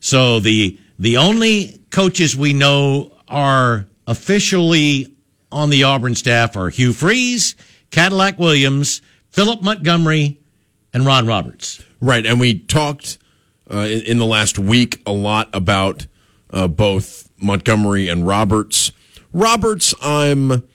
So 0.00 0.40
the 0.40 0.78
the 0.98 1.16
only 1.16 1.80
coaches 1.90 2.36
we 2.36 2.52
know 2.52 3.12
are 3.28 3.86
officially 4.06 5.14
on 5.50 5.70
the 5.70 5.84
Auburn 5.84 6.14
staff 6.14 6.56
are 6.56 6.70
Hugh 6.70 6.92
Freeze, 6.92 7.54
Cadillac 7.90 8.38
Williams, 8.38 9.02
Philip 9.30 9.62
Montgomery, 9.62 10.40
and 10.92 11.06
Ron 11.06 11.26
Roberts. 11.26 11.82
Right, 12.00 12.24
and 12.24 12.40
we 12.40 12.58
talked 12.58 13.18
uh, 13.72 13.78
in, 13.78 14.02
in 14.02 14.18
the 14.18 14.26
last 14.26 14.58
week 14.58 15.02
a 15.06 15.12
lot 15.12 15.48
about 15.52 16.06
uh, 16.50 16.68
both 16.68 17.28
Montgomery 17.40 18.08
and 18.08 18.26
Roberts. 18.26 18.92
Roberts, 19.32 19.94
I'm, 20.00 20.66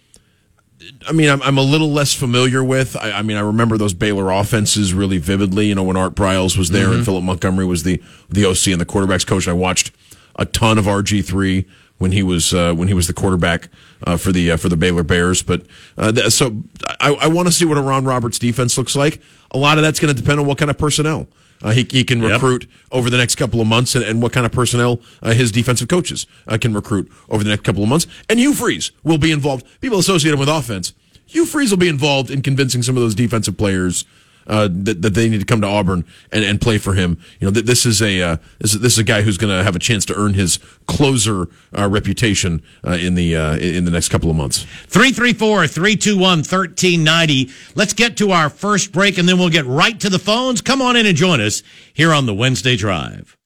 I 1.08 1.12
mean, 1.12 1.30
I'm, 1.30 1.42
I'm 1.42 1.58
a 1.58 1.62
little 1.62 1.92
less 1.92 2.14
familiar 2.14 2.64
with. 2.64 2.96
I, 2.96 3.12
I 3.12 3.22
mean, 3.22 3.38
I 3.38 3.42
remember 3.42 3.78
those 3.78 3.94
Baylor 3.94 4.32
offenses 4.32 4.94
really 4.94 5.18
vividly. 5.18 5.68
You 5.68 5.76
know, 5.76 5.84
when 5.84 5.98
Art 5.98 6.16
Briles 6.16 6.58
was 6.58 6.70
there 6.70 6.92
and 6.92 7.06
Philip 7.06 7.24
Montgomery 7.24 7.66
was 7.66 7.84
the 7.84 8.02
the 8.30 8.46
OC 8.46 8.68
and 8.68 8.82
the 8.82 8.86
quarterbacks 8.86 9.26
coach. 9.26 9.48
I 9.48 9.54
watched 9.54 9.92
a 10.36 10.46
ton 10.46 10.78
of 10.78 10.86
RG 10.86 11.26
three 11.26 11.66
when 11.98 12.12
he 12.12 12.24
was 12.24 12.54
uh, 12.54 12.74
when 12.74 12.88
he 12.88 12.94
was 12.94 13.08
the 13.08 13.14
quarterback 13.14 13.70
uh, 14.06 14.18
for 14.18 14.32
the 14.32 14.52
uh, 14.52 14.58
for 14.58 14.70
the 14.70 14.78
Baylor 14.78 15.04
Bears. 15.04 15.44
But 15.44 15.66
uh, 15.98 16.12
th- 16.12 16.32
so 16.32 16.64
I, 17.00 17.14
I 17.14 17.28
want 17.28 17.48
to 17.48 17.52
see 17.54 17.66
what 17.66 17.78
a 17.78 17.82
Ron 17.82 18.06
Roberts 18.06 18.40
defense 18.40 18.78
looks 18.78 18.96
like. 18.96 19.22
A 19.52 19.58
lot 19.58 19.78
of 19.78 19.84
that's 19.84 20.00
going 20.00 20.14
to 20.14 20.20
depend 20.20 20.40
on 20.40 20.46
what 20.46 20.58
kind 20.58 20.72
of 20.72 20.78
personnel 20.78 21.28
uh, 21.64 21.72
he, 21.72 21.88
he 21.90 22.04
can 22.04 22.22
Yep. 22.22 22.32
recruit 22.34 22.68
over 22.92 23.10
the 23.10 23.18
next 23.18 23.36
couple 23.36 23.60
of 23.62 23.68
months, 23.68 23.96
and, 23.96 24.04
and 24.04 24.22
what 24.22 24.32
kind 24.34 24.46
of 24.46 24.52
personnel 24.52 25.00
uh, 25.22 25.34
his 25.34 25.52
defensive 25.52 25.88
coaches 25.88 26.28
uh, 26.48 26.58
can 26.60 26.74
recruit 26.74 27.12
over 27.30 27.44
the 27.44 27.50
next 27.50 27.64
couple 27.64 27.82
of 27.84 27.90
months. 27.90 28.06
And 28.30 28.40
Hugh 28.40 28.54
Freeze 28.54 28.92
will 29.04 29.18
be 29.18 29.32
involved. 29.32 29.66
People 29.82 30.00
associate 30.00 30.34
him 30.34 30.40
with 30.40 30.50
offense. 30.50 30.94
Hugh 31.26 31.46
Freeze 31.46 31.72
will 31.72 31.78
be 31.80 31.88
involved 31.88 32.30
in 32.30 32.42
convincing 32.42 32.84
some 32.84 32.96
of 32.98 33.02
those 33.02 33.16
defensive 33.16 33.58
players 33.58 34.06
uh, 34.48 34.68
that, 34.72 35.02
that 35.02 35.14
they 35.14 35.30
need 35.30 35.40
to 35.40 35.46
come 35.46 35.62
to 35.62 35.68
Auburn 35.68 36.06
and, 36.32 36.44
and 36.44 36.60
play 36.60 36.78
for 36.78 36.94
him. 36.94 37.20
You 37.40 37.48
know, 37.48 37.54
th- 37.54 37.66
this 37.66 37.86
is 37.86 38.02
a 38.02 38.22
uh, 38.22 38.38
this, 38.60 38.74
is, 38.74 38.82
this 38.82 38.94
is 38.94 39.00
a 39.00 39.04
guy 39.04 39.22
who's 39.22 39.38
going 39.38 39.56
to 39.56 39.64
have 39.64 39.76
a 39.76 39.80
chance 39.80 40.06
to 40.06 40.16
earn 40.16 40.34
his 40.34 40.60
closer 40.88 41.48
uh, 41.78 41.88
reputation 41.90 42.62
uh, 42.86 42.92
in 42.92 43.16
the 43.16 43.36
uh, 43.36 43.58
in 43.58 43.86
the 43.86 43.92
next 43.92 44.10
couple 44.10 44.30
of 44.30 44.36
months. 44.36 44.64
334 44.88 45.68
321 45.68 46.40
1390. 46.40 47.50
Let's 47.76 47.94
get 47.94 48.18
to 48.18 48.32
our 48.32 48.50
first 48.50 48.92
break 48.92 49.18
and 49.18 49.28
then 49.28 49.38
we'll 49.38 49.50
get 49.50 49.66
right 49.66 50.00
to 50.00 50.10
the 50.10 50.20
phones. 50.20 50.62
Come 50.62 50.82
on 50.82 50.96
in 50.96 51.06
and 51.06 51.18
join 51.18 51.42
us 51.42 51.64
here 51.94 52.14
on 52.14 52.26
the 52.26 52.34
Wednesday 52.34 52.76
Drive. 52.76 53.38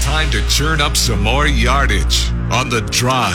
Time 0.00 0.30
to 0.30 0.46
churn 0.48 0.80
up 0.80 0.96
some 0.96 1.22
more 1.22 1.46
yardage 1.46 2.30
on 2.50 2.70
the 2.70 2.80
drive. 2.90 3.34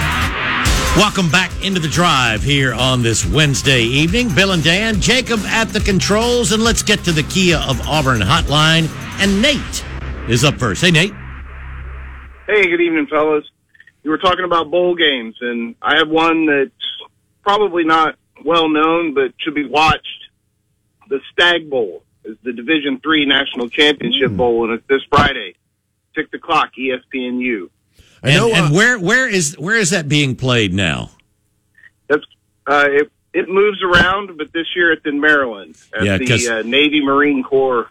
Welcome 0.97 1.29
back 1.29 1.51
into 1.63 1.79
the 1.79 1.87
drive 1.87 2.43
here 2.43 2.73
on 2.73 3.01
this 3.01 3.25
Wednesday 3.25 3.83
evening. 3.83 4.27
Bill 4.35 4.51
and 4.51 4.61
Dan, 4.61 4.99
Jacob 4.99 5.39
at 5.45 5.69
the 5.69 5.79
controls, 5.79 6.51
and 6.51 6.61
let's 6.61 6.83
get 6.83 7.01
to 7.05 7.13
the 7.13 7.23
Kia 7.23 7.59
of 7.59 7.79
Auburn 7.87 8.19
hotline. 8.19 8.89
And 9.21 9.41
Nate 9.41 9.85
is 10.29 10.43
up 10.43 10.55
first. 10.55 10.81
Hey, 10.81 10.91
Nate. 10.91 11.13
Hey, 12.45 12.69
good 12.69 12.81
evening, 12.81 13.07
fellas. 13.07 13.45
You 14.03 14.11
were 14.11 14.17
talking 14.17 14.43
about 14.43 14.69
bowl 14.69 14.93
games, 14.95 15.37
and 15.39 15.75
I 15.81 15.95
have 15.95 16.09
one 16.09 16.45
that's 16.45 16.71
probably 17.41 17.85
not 17.85 18.17
well 18.43 18.67
known, 18.67 19.13
but 19.13 19.33
should 19.37 19.55
be 19.55 19.65
watched. 19.65 20.27
The 21.07 21.21
Stag 21.31 21.69
Bowl 21.69 22.03
is 22.25 22.35
the 22.43 22.51
Division 22.51 22.99
Three 22.99 23.25
National 23.25 23.69
Championship 23.69 24.31
hmm. 24.31 24.37
Bowl, 24.37 24.65
and 24.65 24.73
it's 24.73 24.87
this 24.87 25.03
Friday, 25.09 25.55
six 26.15 26.33
o'clock, 26.33 26.71
ESPNU. 26.77 27.69
I 28.23 28.29
And, 28.29 28.37
know. 28.37 28.53
and 28.53 28.65
uh, 28.73 28.75
where 28.77 28.99
where 28.99 29.27
is 29.27 29.55
where 29.57 29.75
is 29.75 29.89
that 29.91 30.07
being 30.07 30.35
played 30.35 30.73
now? 30.73 31.09
That's 32.07 32.23
uh, 32.67 32.85
it. 32.89 33.11
It 33.33 33.47
moves 33.47 33.81
around, 33.81 34.37
but 34.37 34.51
this 34.51 34.67
year 34.75 34.91
it's 34.91 35.05
in 35.05 35.19
Maryland 35.21 35.75
at 35.97 36.03
Yeah, 36.03 36.17
'cause- 36.17 36.45
the 36.45 36.59
uh, 36.59 36.61
Navy 36.63 37.01
Marine 37.01 37.43
Corps 37.43 37.89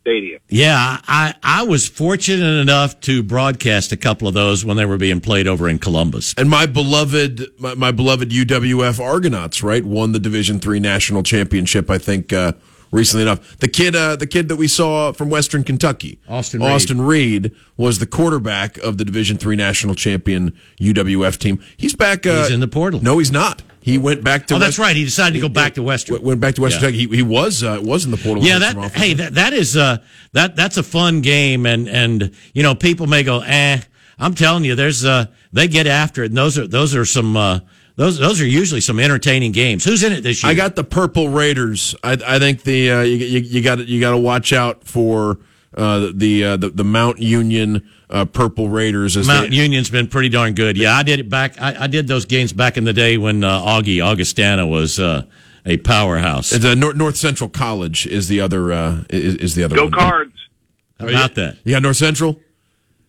Stadium. 0.00 0.40
Yeah, 0.48 0.98
I 1.06 1.34
I 1.42 1.62
was 1.62 1.86
fortunate 1.88 2.60
enough 2.60 2.98
to 3.02 3.22
broadcast 3.22 3.92
a 3.92 3.96
couple 3.96 4.26
of 4.26 4.34
those 4.34 4.64
when 4.64 4.76
they 4.76 4.84
were 4.86 4.96
being 4.98 5.20
played 5.20 5.46
over 5.46 5.68
in 5.68 5.78
Columbus. 5.78 6.34
and 6.36 6.50
my 6.50 6.66
beloved, 6.66 7.46
my, 7.58 7.74
my 7.74 7.92
beloved 7.92 8.30
UWF 8.30 8.98
Argonauts, 8.98 9.62
right, 9.62 9.84
won 9.84 10.10
the 10.12 10.18
Division 10.18 10.58
Three 10.58 10.80
national 10.80 11.22
championship. 11.22 11.88
I 11.88 11.98
think 11.98 12.32
uh, 12.32 12.52
recently 12.90 13.22
enough. 13.22 13.58
The 13.58 13.68
kid, 13.68 13.94
uh, 13.96 14.16
the 14.16 14.26
kid 14.26 14.48
that 14.48 14.56
we 14.56 14.68
saw 14.68 15.12
from 15.12 15.30
Western 15.30 15.64
Kentucky, 15.64 16.18
Austin 16.28 16.60
Reed. 16.60 16.70
Austin 16.70 17.00
Reed, 17.00 17.52
was 17.76 17.98
the 17.98 18.06
quarterback 18.06 18.76
of 18.78 18.98
the 18.98 19.04
Division 19.04 19.36
Three 19.38 19.56
national 19.56 19.94
champion 19.94 20.56
UWF 20.80 21.38
team. 21.38 21.62
He's 21.76 21.94
back. 21.94 22.26
Uh, 22.26 22.42
He's 22.42 22.50
in 22.50 22.60
the 22.60 22.68
portal. 22.68 23.00
No, 23.02 23.18
he's 23.18 23.32
not. 23.32 23.62
He 23.82 23.96
went 23.96 24.22
back 24.22 24.46
to. 24.48 24.56
Oh, 24.56 24.58
that's 24.58 24.78
right. 24.78 24.94
He 24.94 25.04
decided 25.04 25.34
to 25.34 25.40
go 25.40 25.48
back 25.48 25.74
to 25.74 25.82
Western. 25.82 26.20
Went- 26.22 26.40
back 26.40 26.54
to 26.56 26.60
Western 26.62 26.82
Yeah. 26.82 26.90
Kentucky. 26.90 27.10
He, 27.10 27.16
he 27.16 27.22
was 27.22 27.62
uh, 27.62 27.80
was 27.82 28.04
in 28.04 28.10
the 28.10 28.18
portal. 28.18 28.44
Yeah, 28.44 28.58
that 28.58 28.76
hey, 28.92 29.14
that 29.14 29.34
that 29.36 29.52
is 29.54 29.76
uh 29.76 29.98
that 30.32 30.54
that's 30.54 30.76
a 30.76 30.82
fun 30.82 31.22
game, 31.22 31.64
and 31.64 31.88
and 31.88 32.32
you 32.52 32.62
know 32.62 32.74
people 32.74 33.06
may 33.06 33.22
go, 33.22 33.40
eh. 33.40 33.80
I'm 34.18 34.34
telling 34.34 34.64
you, 34.64 34.74
there's 34.74 35.02
uh 35.06 35.26
they 35.52 35.66
get 35.66 35.86
after 35.86 36.22
it, 36.22 36.26
and 36.26 36.36
those 36.36 36.58
are 36.58 36.66
those 36.66 36.94
are 36.94 37.06
some 37.06 37.36
uh 37.38 37.60
those 38.00 38.18
those 38.18 38.40
are 38.40 38.46
usually 38.46 38.80
some 38.80 38.98
entertaining 38.98 39.52
games. 39.52 39.84
Who's 39.84 40.02
in 40.02 40.14
it 40.14 40.22
this 40.22 40.42
year? 40.42 40.52
I 40.52 40.54
got 40.54 40.74
the 40.74 40.84
Purple 40.84 41.28
Raiders. 41.28 41.94
I, 42.02 42.16
I 42.26 42.38
think 42.38 42.62
the 42.62 42.90
uh, 42.90 43.00
you, 43.02 43.16
you, 43.16 43.40
you 43.40 43.62
got 43.62 43.86
you 43.86 44.00
got 44.00 44.12
to 44.12 44.16
watch 44.16 44.54
out 44.54 44.84
for 44.84 45.38
uh, 45.76 46.10
the, 46.14 46.44
uh, 46.44 46.56
the 46.56 46.70
the 46.70 46.82
Mount 46.82 47.18
Union 47.18 47.86
uh, 48.08 48.24
Purple 48.24 48.70
Raiders. 48.70 49.18
As 49.18 49.26
Mount 49.26 49.50
they, 49.50 49.56
Union's 49.56 49.90
been 49.90 50.06
pretty 50.06 50.30
darn 50.30 50.54
good. 50.54 50.78
Yeah, 50.78 50.96
I 50.96 51.02
did 51.02 51.20
it 51.20 51.28
back. 51.28 51.60
I, 51.60 51.84
I 51.84 51.86
did 51.88 52.08
those 52.08 52.24
games 52.24 52.54
back 52.54 52.78
in 52.78 52.84
the 52.84 52.94
day 52.94 53.18
when 53.18 53.44
uh, 53.44 53.60
Augie 53.60 54.02
Augustana 54.02 54.66
was 54.66 54.98
uh, 54.98 55.24
a 55.66 55.76
powerhouse. 55.76 56.50
the 56.50 56.74
North, 56.74 56.96
North 56.96 57.16
Central 57.16 57.50
College 57.50 58.06
is 58.06 58.28
the 58.28 58.40
other 58.40 58.72
uh, 58.72 59.04
is, 59.10 59.34
is 59.34 59.54
the 59.56 59.64
other. 59.64 59.76
Go 59.76 59.84
one. 59.84 59.92
Cards! 59.92 60.32
How 60.98 61.06
about 61.06 61.34
that? 61.34 61.58
You 61.64 61.72
got 61.72 61.82
North 61.82 61.98
Central. 61.98 62.40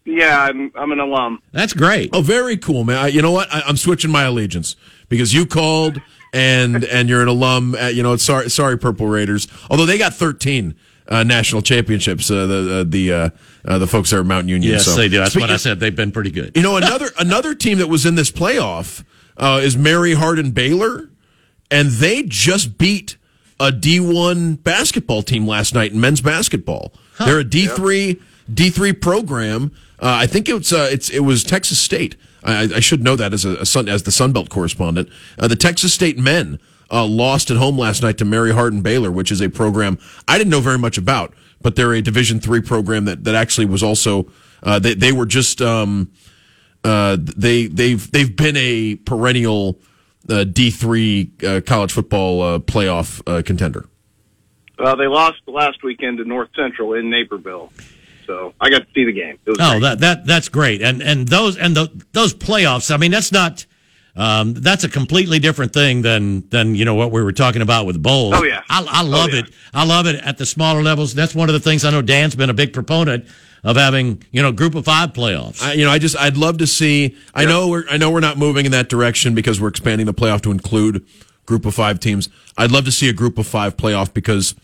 Yeah, 0.05 0.43
I'm 0.43 0.71
I'm 0.75 0.91
an 0.91 0.99
alum. 0.99 1.41
That's 1.51 1.73
great. 1.73 2.09
Oh, 2.13 2.21
very 2.21 2.57
cool, 2.57 2.83
man. 2.83 2.97
I, 2.97 3.07
you 3.07 3.21
know 3.21 3.31
what? 3.31 3.53
I, 3.53 3.69
am 3.69 3.77
switching 3.77 4.09
my 4.11 4.23
allegiance 4.23 4.75
because 5.09 5.33
you 5.33 5.45
called 5.45 6.01
and 6.33 6.83
and 6.85 7.07
you're 7.07 7.21
an 7.21 7.27
alum. 7.27 7.75
At, 7.75 7.93
you 7.93 8.01
know, 8.01 8.15
sorry, 8.15 8.49
sorry, 8.49 8.77
Purple 8.77 9.07
Raiders. 9.07 9.47
Although 9.69 9.85
they 9.85 9.99
got 9.99 10.13
13 10.13 10.75
uh, 11.07 11.23
national 11.23 11.61
championships, 11.61 12.31
uh, 12.31 12.47
the 12.47 12.79
uh, 12.79 12.83
the 12.87 13.13
uh, 13.13 13.29
uh, 13.65 13.77
the 13.77 13.85
folks 13.85 14.09
there 14.09 14.21
at 14.21 14.25
Mountain 14.25 14.49
Union. 14.49 14.71
Yes, 14.71 14.85
so. 14.85 14.95
they 14.95 15.07
do. 15.07 15.17
That's 15.17 15.31
Speaking, 15.31 15.49
what 15.49 15.53
I 15.53 15.57
said. 15.57 15.79
They've 15.79 15.95
been 15.95 16.11
pretty 16.11 16.31
good. 16.31 16.55
You 16.55 16.63
know, 16.63 16.77
another 16.77 17.09
another 17.19 17.53
team 17.53 17.77
that 17.77 17.87
was 17.87 18.05
in 18.05 18.15
this 18.15 18.31
playoff 18.31 19.03
uh, 19.37 19.59
is 19.61 19.77
Mary 19.77 20.15
Hardin 20.15 20.49
Baylor, 20.51 21.11
and 21.69 21.89
they 21.89 22.23
just 22.23 22.79
beat 22.79 23.17
a 23.59 23.71
D1 23.71 24.63
basketball 24.63 25.21
team 25.21 25.45
last 25.45 25.75
night 25.75 25.91
in 25.91 26.01
men's 26.01 26.21
basketball. 26.21 26.91
Huh. 27.17 27.25
They're 27.25 27.39
a 27.41 27.45
D3. 27.45 28.19
D3 28.53 28.99
program. 28.99 29.71
Uh, 29.99 30.17
I 30.21 30.27
think 30.27 30.49
it's, 30.49 30.73
uh, 30.73 30.89
it's, 30.91 31.09
it 31.09 31.21
was 31.21 31.43
Texas 31.43 31.79
State. 31.79 32.15
I, 32.43 32.63
I 32.75 32.79
should 32.79 33.03
know 33.03 33.15
that 33.15 33.33
as 33.33 33.45
a, 33.45 33.57
a 33.57 33.65
sun, 33.65 33.87
as 33.87 34.03
the 34.03 34.11
Sun 34.11 34.33
Belt 34.33 34.49
correspondent. 34.49 35.09
Uh, 35.37 35.47
the 35.47 35.55
Texas 35.55 35.93
State 35.93 36.17
men 36.17 36.59
uh, 36.91 37.05
lost 37.05 37.51
at 37.51 37.57
home 37.57 37.77
last 37.77 38.01
night 38.01 38.17
to 38.17 38.25
Mary 38.25 38.51
Hardin 38.51 38.81
Baylor, 38.81 39.11
which 39.11 39.31
is 39.31 39.41
a 39.41 39.49
program 39.49 39.97
I 40.27 40.37
didn't 40.37 40.51
know 40.51 40.59
very 40.59 40.79
much 40.79 40.97
about, 40.97 41.33
but 41.61 41.75
they're 41.75 41.93
a 41.93 42.01
Division 42.01 42.39
three 42.39 42.61
program 42.61 43.05
that 43.05 43.23
that 43.23 43.35
actually 43.35 43.65
was 43.65 43.83
also 43.83 44.27
uh, 44.63 44.79
they 44.79 44.93
they 44.93 45.11
were 45.11 45.25
just 45.25 45.61
um, 45.61 46.11
uh, 46.83 47.17
they 47.19 47.67
they've 47.67 48.11
they've 48.11 48.35
been 48.35 48.57
a 48.57 48.95
perennial 48.95 49.79
D 50.27 50.69
three 50.71 51.31
college 51.65 51.91
football 51.91 52.59
playoff 52.59 53.23
contender. 53.45 53.85
They 54.77 55.07
lost 55.07 55.41
last 55.47 55.83
weekend 55.83 56.17
to 56.17 56.25
North 56.25 56.49
Central 56.55 56.93
in 56.95 57.09
Naperville 57.09 57.71
so 58.31 58.53
I 58.61 58.69
got 58.69 58.79
to 58.79 58.87
see 58.95 59.03
the 59.05 59.11
game. 59.11 59.37
It 59.45 59.49
was 59.49 59.57
Oh, 59.59 59.71
great. 59.71 59.81
that 59.81 59.99
that 59.99 60.25
that's 60.25 60.49
great. 60.49 60.81
And 60.81 61.01
and 61.01 61.27
those 61.27 61.57
and 61.57 61.75
the, 61.75 61.89
those 62.13 62.33
playoffs. 62.33 62.93
I 62.93 62.97
mean, 62.97 63.11
that's 63.11 63.31
not. 63.31 63.65
Um, 64.13 64.53
that's 64.53 64.83
a 64.83 64.89
completely 64.89 65.39
different 65.39 65.71
thing 65.73 66.01
than 66.01 66.47
than 66.49 66.75
you 66.75 66.83
know 66.83 66.95
what 66.95 67.11
we 67.11 67.23
were 67.23 67.31
talking 67.31 67.61
about 67.61 67.85
with 67.85 68.01
bowls. 68.03 68.33
Oh, 68.37 68.43
yeah. 68.43 68.61
I, 68.69 68.85
I 68.89 69.01
love 69.03 69.29
Oh, 69.31 69.35
yeah. 69.35 69.39
it. 69.43 69.53
I 69.73 69.85
love 69.85 70.05
it 70.05 70.15
at 70.15 70.37
the 70.37 70.45
smaller 70.45 70.83
levels. 70.83 71.13
That's 71.13 71.33
one 71.33 71.47
of 71.49 71.53
the 71.53 71.61
things 71.61 71.85
I 71.85 71.91
know 71.91 72.01
Dan's 72.01 72.35
been 72.35 72.49
a 72.49 72.53
big 72.53 72.73
proponent 72.73 73.25
of 73.63 73.77
having. 73.77 74.21
You 74.31 74.41
know, 74.41 74.51
group 74.51 74.75
of 74.75 74.83
five 74.83 75.13
playoffs. 75.13 75.61
I, 75.63 75.73
you 75.73 75.85
know, 75.85 75.91
I 75.91 75.97
just 75.97 76.17
I'd 76.17 76.35
love 76.35 76.57
to 76.57 76.67
see. 76.67 77.15
I 77.33 77.45
know 77.45 77.69
we're 77.69 77.85
I 77.89 77.95
know 77.95 78.11
we're 78.11 78.19
not 78.19 78.37
moving 78.37 78.65
in 78.65 78.71
that 78.73 78.89
direction 78.89 79.33
because 79.33 79.61
we're 79.61 79.69
expanding 79.69 80.05
the 80.07 80.13
playoff 80.13 80.41
to 80.41 80.51
include 80.51 81.05
group 81.45 81.65
of 81.65 81.73
five 81.73 81.99
teams. 82.01 82.27
I'd 82.57 82.71
love 82.71 82.83
to 82.85 82.91
see 82.91 83.07
a 83.07 83.13
group 83.13 83.37
of 83.37 83.47
five 83.47 83.77
playoff 83.77 84.13
because 84.13 84.55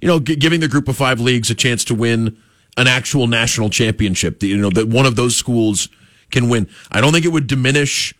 you 0.00 0.08
know 0.08 0.18
g- 0.18 0.34
giving 0.34 0.58
the 0.58 0.68
group 0.68 0.88
of 0.88 0.96
five 0.96 1.20
leagues 1.20 1.50
a 1.50 1.54
chance 1.54 1.84
to 1.84 1.94
win 1.94 2.36
an 2.78 2.86
actual 2.86 3.26
national 3.26 3.68
championship. 3.68 4.42
You 4.42 4.56
know 4.56 4.70
that 4.70 4.88
one 4.88 5.04
of 5.04 5.16
those 5.16 5.36
schools 5.36 5.88
can 6.30 6.48
win. 6.48 6.68
I 6.90 7.00
don't 7.00 7.12
think 7.12 7.24
it 7.24 7.32
would 7.32 7.46
diminish 7.46 8.14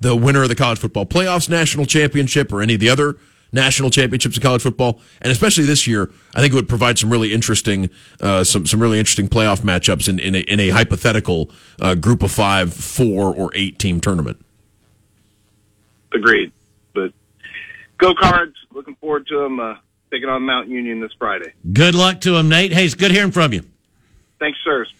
the 0.00 0.16
winner 0.16 0.42
of 0.42 0.48
the 0.48 0.56
college 0.56 0.78
football 0.78 1.06
playoffs 1.06 1.48
national 1.48 1.86
championship 1.86 2.52
or 2.52 2.60
any 2.60 2.74
of 2.74 2.80
the 2.80 2.88
other 2.88 3.16
national 3.52 3.90
championships 3.90 4.36
in 4.36 4.42
college 4.42 4.62
football, 4.62 4.98
and 5.20 5.30
especially 5.30 5.64
this 5.64 5.86
year, 5.86 6.10
I 6.34 6.40
think 6.40 6.52
it 6.52 6.56
would 6.56 6.68
provide 6.68 6.98
some 6.98 7.10
really 7.10 7.32
interesting, 7.32 7.90
uh, 8.20 8.44
some 8.44 8.66
some 8.66 8.80
really 8.80 8.98
interesting 8.98 9.28
playoff 9.28 9.60
matchups 9.60 10.08
in 10.08 10.18
in 10.18 10.34
a, 10.34 10.38
in 10.40 10.58
a 10.58 10.70
hypothetical 10.70 11.50
uh, 11.80 11.94
group 11.94 12.22
of 12.22 12.32
five, 12.32 12.72
four 12.72 13.34
or 13.34 13.50
eight 13.54 13.78
team 13.78 14.00
tournament. 14.00 14.42
agreed. 16.14 16.52
But 16.94 17.12
go 17.98 18.14
Cards! 18.14 18.56
Looking 18.72 18.96
forward 18.96 19.26
to 19.26 19.38
them 19.38 19.60
uh, 19.60 19.74
taking 20.10 20.28
on 20.28 20.42
Mount 20.42 20.68
Union 20.68 21.00
this 21.00 21.12
Friday. 21.18 21.52
Good 21.72 21.94
luck 21.94 22.22
to 22.22 22.36
him, 22.36 22.48
Nate. 22.48 22.72
Hey, 22.72 22.86
it's 22.86 22.94
good 22.94 23.10
hearing 23.10 23.32
from 23.32 23.52
you. 23.52 23.64
Thanks, 24.42 24.58
sirs. 24.64 24.92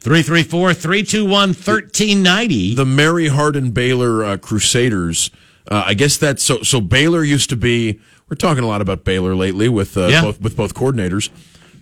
334 0.00 0.72
321 0.74 1.48
1390. 1.48 2.74
The 2.76 2.84
Mary 2.84 3.26
Hardin 3.28 3.72
Baylor 3.72 4.24
uh, 4.24 4.36
Crusaders. 4.36 5.30
Uh, 5.68 5.82
I 5.86 5.94
guess 5.94 6.16
that's 6.16 6.42
so. 6.44 6.62
So 6.62 6.80
Baylor 6.80 7.24
used 7.24 7.50
to 7.50 7.56
be. 7.56 7.98
We're 8.28 8.36
talking 8.36 8.62
a 8.62 8.66
lot 8.68 8.80
about 8.80 9.04
Baylor 9.04 9.34
lately 9.34 9.68
with 9.68 9.96
uh, 9.96 10.06
Yeah. 10.06 10.22
both 10.22 10.40
with 10.40 10.56
both 10.56 10.74
coordinators. 10.74 11.28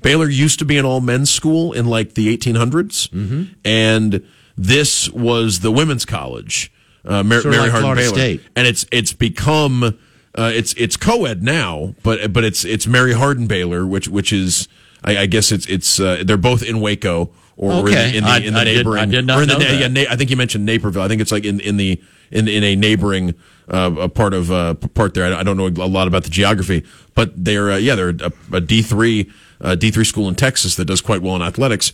Baylor 0.01 0.29
used 0.29 0.59
to 0.61 0.65
be 0.65 0.79
an 0.79 0.85
all 0.85 1.01
men's 1.01 1.31
school 1.31 1.73
in 1.73 1.87
like 1.87 2.15
the 2.15 2.37
1800s, 2.37 3.09
Mm-hmm. 3.11 3.43
and 3.65 4.27
this 4.57 5.09
was 5.11 5.61
the 5.61 5.71
women's 5.71 6.05
college, 6.05 6.73
uh, 7.05 7.23
Mar- 7.23 7.41
Sort 7.41 7.55
of 7.55 7.61
Mary 7.61 7.71
like 7.71 7.83
Hardin 7.83 8.05
Baylor, 8.05 8.15
State. 8.17 8.41
and 8.57 8.67
it's 8.67 8.87
it's 8.91 9.13
become 9.13 9.85
uh, 9.85 10.51
it's 10.55 10.73
it's 10.79 10.97
co-ed 10.97 11.43
now, 11.43 11.95
but 12.03 12.33
but 12.33 12.43
it's 12.45 12.65
it's 12.65 12.87
Mary 12.87 13.13
Hardin 13.13 13.47
Baylor, 13.47 13.87
which 13.87 14.09
which 14.09 14.33
is 14.33 14.67
I, 15.05 15.19
I 15.19 15.27
guess 15.27 15.53
it's 15.53 15.67
it's 15.67 15.99
uh, 16.01 16.23
they're 16.25 16.37
both 16.37 16.63
in 16.63 16.81
Waco 16.81 17.31
or 17.57 17.73
Okay. 17.89 18.17
in, 18.17 18.25
the, 18.25 18.31
I- 18.31 18.39
in 18.39 18.55
the 18.55 18.61
I 18.61 18.65
did- 18.65 18.77
neighboring. 18.77 19.03
I 19.03 19.07
did 19.07 19.27
not 19.27 19.39
or 19.39 19.43
in 19.43 19.49
the, 19.49 19.55
know 19.59 19.61
that. 19.61 19.91
Yeah, 19.93 20.05
I 20.11 20.17
think 20.17 20.31
you 20.31 20.37
mentioned 20.37 20.65
Naperville. 20.65 21.03
I 21.03 21.09
think 21.09 21.21
it's 21.21 21.33
like 21.33 21.45
in 21.45 21.61
in 21.61 21.77
the 21.77 22.01
in 22.31 22.49
in 22.49 22.65
a 22.65 22.77
neighboring 22.77 23.35
uh, 23.69 23.95
a 23.99 24.09
part 24.09 24.35
of 24.35 24.51
uh, 24.51 24.75
part 24.75 25.15
there. 25.15 25.25
I, 25.35 25.41
I 25.41 25.43
don't 25.43 25.57
know 25.57 25.67
a 25.67 25.87
lot 25.89 26.09
about 26.09 26.25
the 26.25 26.31
geography, 26.31 26.85
but 27.15 27.33
they're 27.45 27.71
uh, 27.73 27.77
yeah 27.77 27.95
they're 27.95 28.11
a, 28.11 28.33
a 28.53 28.61
D 28.61 28.83
three 28.83 29.31
uh, 29.61 29.75
D 29.75 29.91
three 29.91 30.05
school 30.05 30.29
in 30.29 30.35
Texas 30.35 30.77
that 30.77 30.87
does 30.87 31.01
quite 31.01 31.23
well 31.23 31.37
in 31.37 31.43
athletics. 31.43 31.93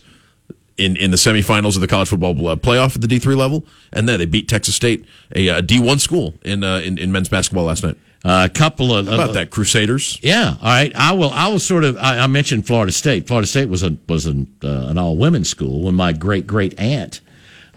In, 0.77 0.95
in 0.95 1.11
the 1.11 1.17
semifinals 1.17 1.75
of 1.75 1.81
the 1.81 1.87
college 1.87 2.07
football 2.07 2.31
uh, 2.47 2.55
playoff 2.55 2.95
at 2.95 3.01
the 3.01 3.07
D 3.07 3.19
three 3.19 3.35
level, 3.35 3.65
and 3.91 4.07
then 4.07 4.17
they 4.17 4.25
beat 4.25 4.47
Texas 4.47 4.75
State, 4.75 5.03
a 5.35 5.49
uh, 5.49 5.59
D 5.59 5.77
one 5.77 5.99
school 5.99 6.35
in, 6.41 6.63
uh, 6.63 6.77
in 6.77 6.97
in 6.97 7.11
men's 7.11 7.27
basketball 7.27 7.65
last 7.65 7.83
night. 7.83 7.97
A 8.23 8.49
couple 8.49 8.93
of 8.93 9.07
How 9.07 9.15
about 9.15 9.33
that 9.33 9.49
Crusaders. 9.49 10.19
Yeah, 10.21 10.55
all 10.61 10.67
right. 10.67 10.91
I 10.95 11.13
will. 11.13 11.29
I 11.29 11.47
will 11.47 11.59
sort 11.59 11.83
of. 11.83 11.97
I, 11.97 12.19
I 12.19 12.27
mentioned 12.27 12.67
Florida 12.67 12.91
State. 12.91 13.27
Florida 13.27 13.47
State 13.47 13.69
was 13.69 13.83
a 13.83 13.97
was 14.07 14.25
an 14.25 14.53
uh, 14.63 14.87
an 14.87 14.97
all 14.97 15.15
women's 15.17 15.49
school 15.49 15.83
when 15.83 15.95
my 15.95 16.13
great 16.13 16.45
great 16.45 16.79
aunt 16.79 17.21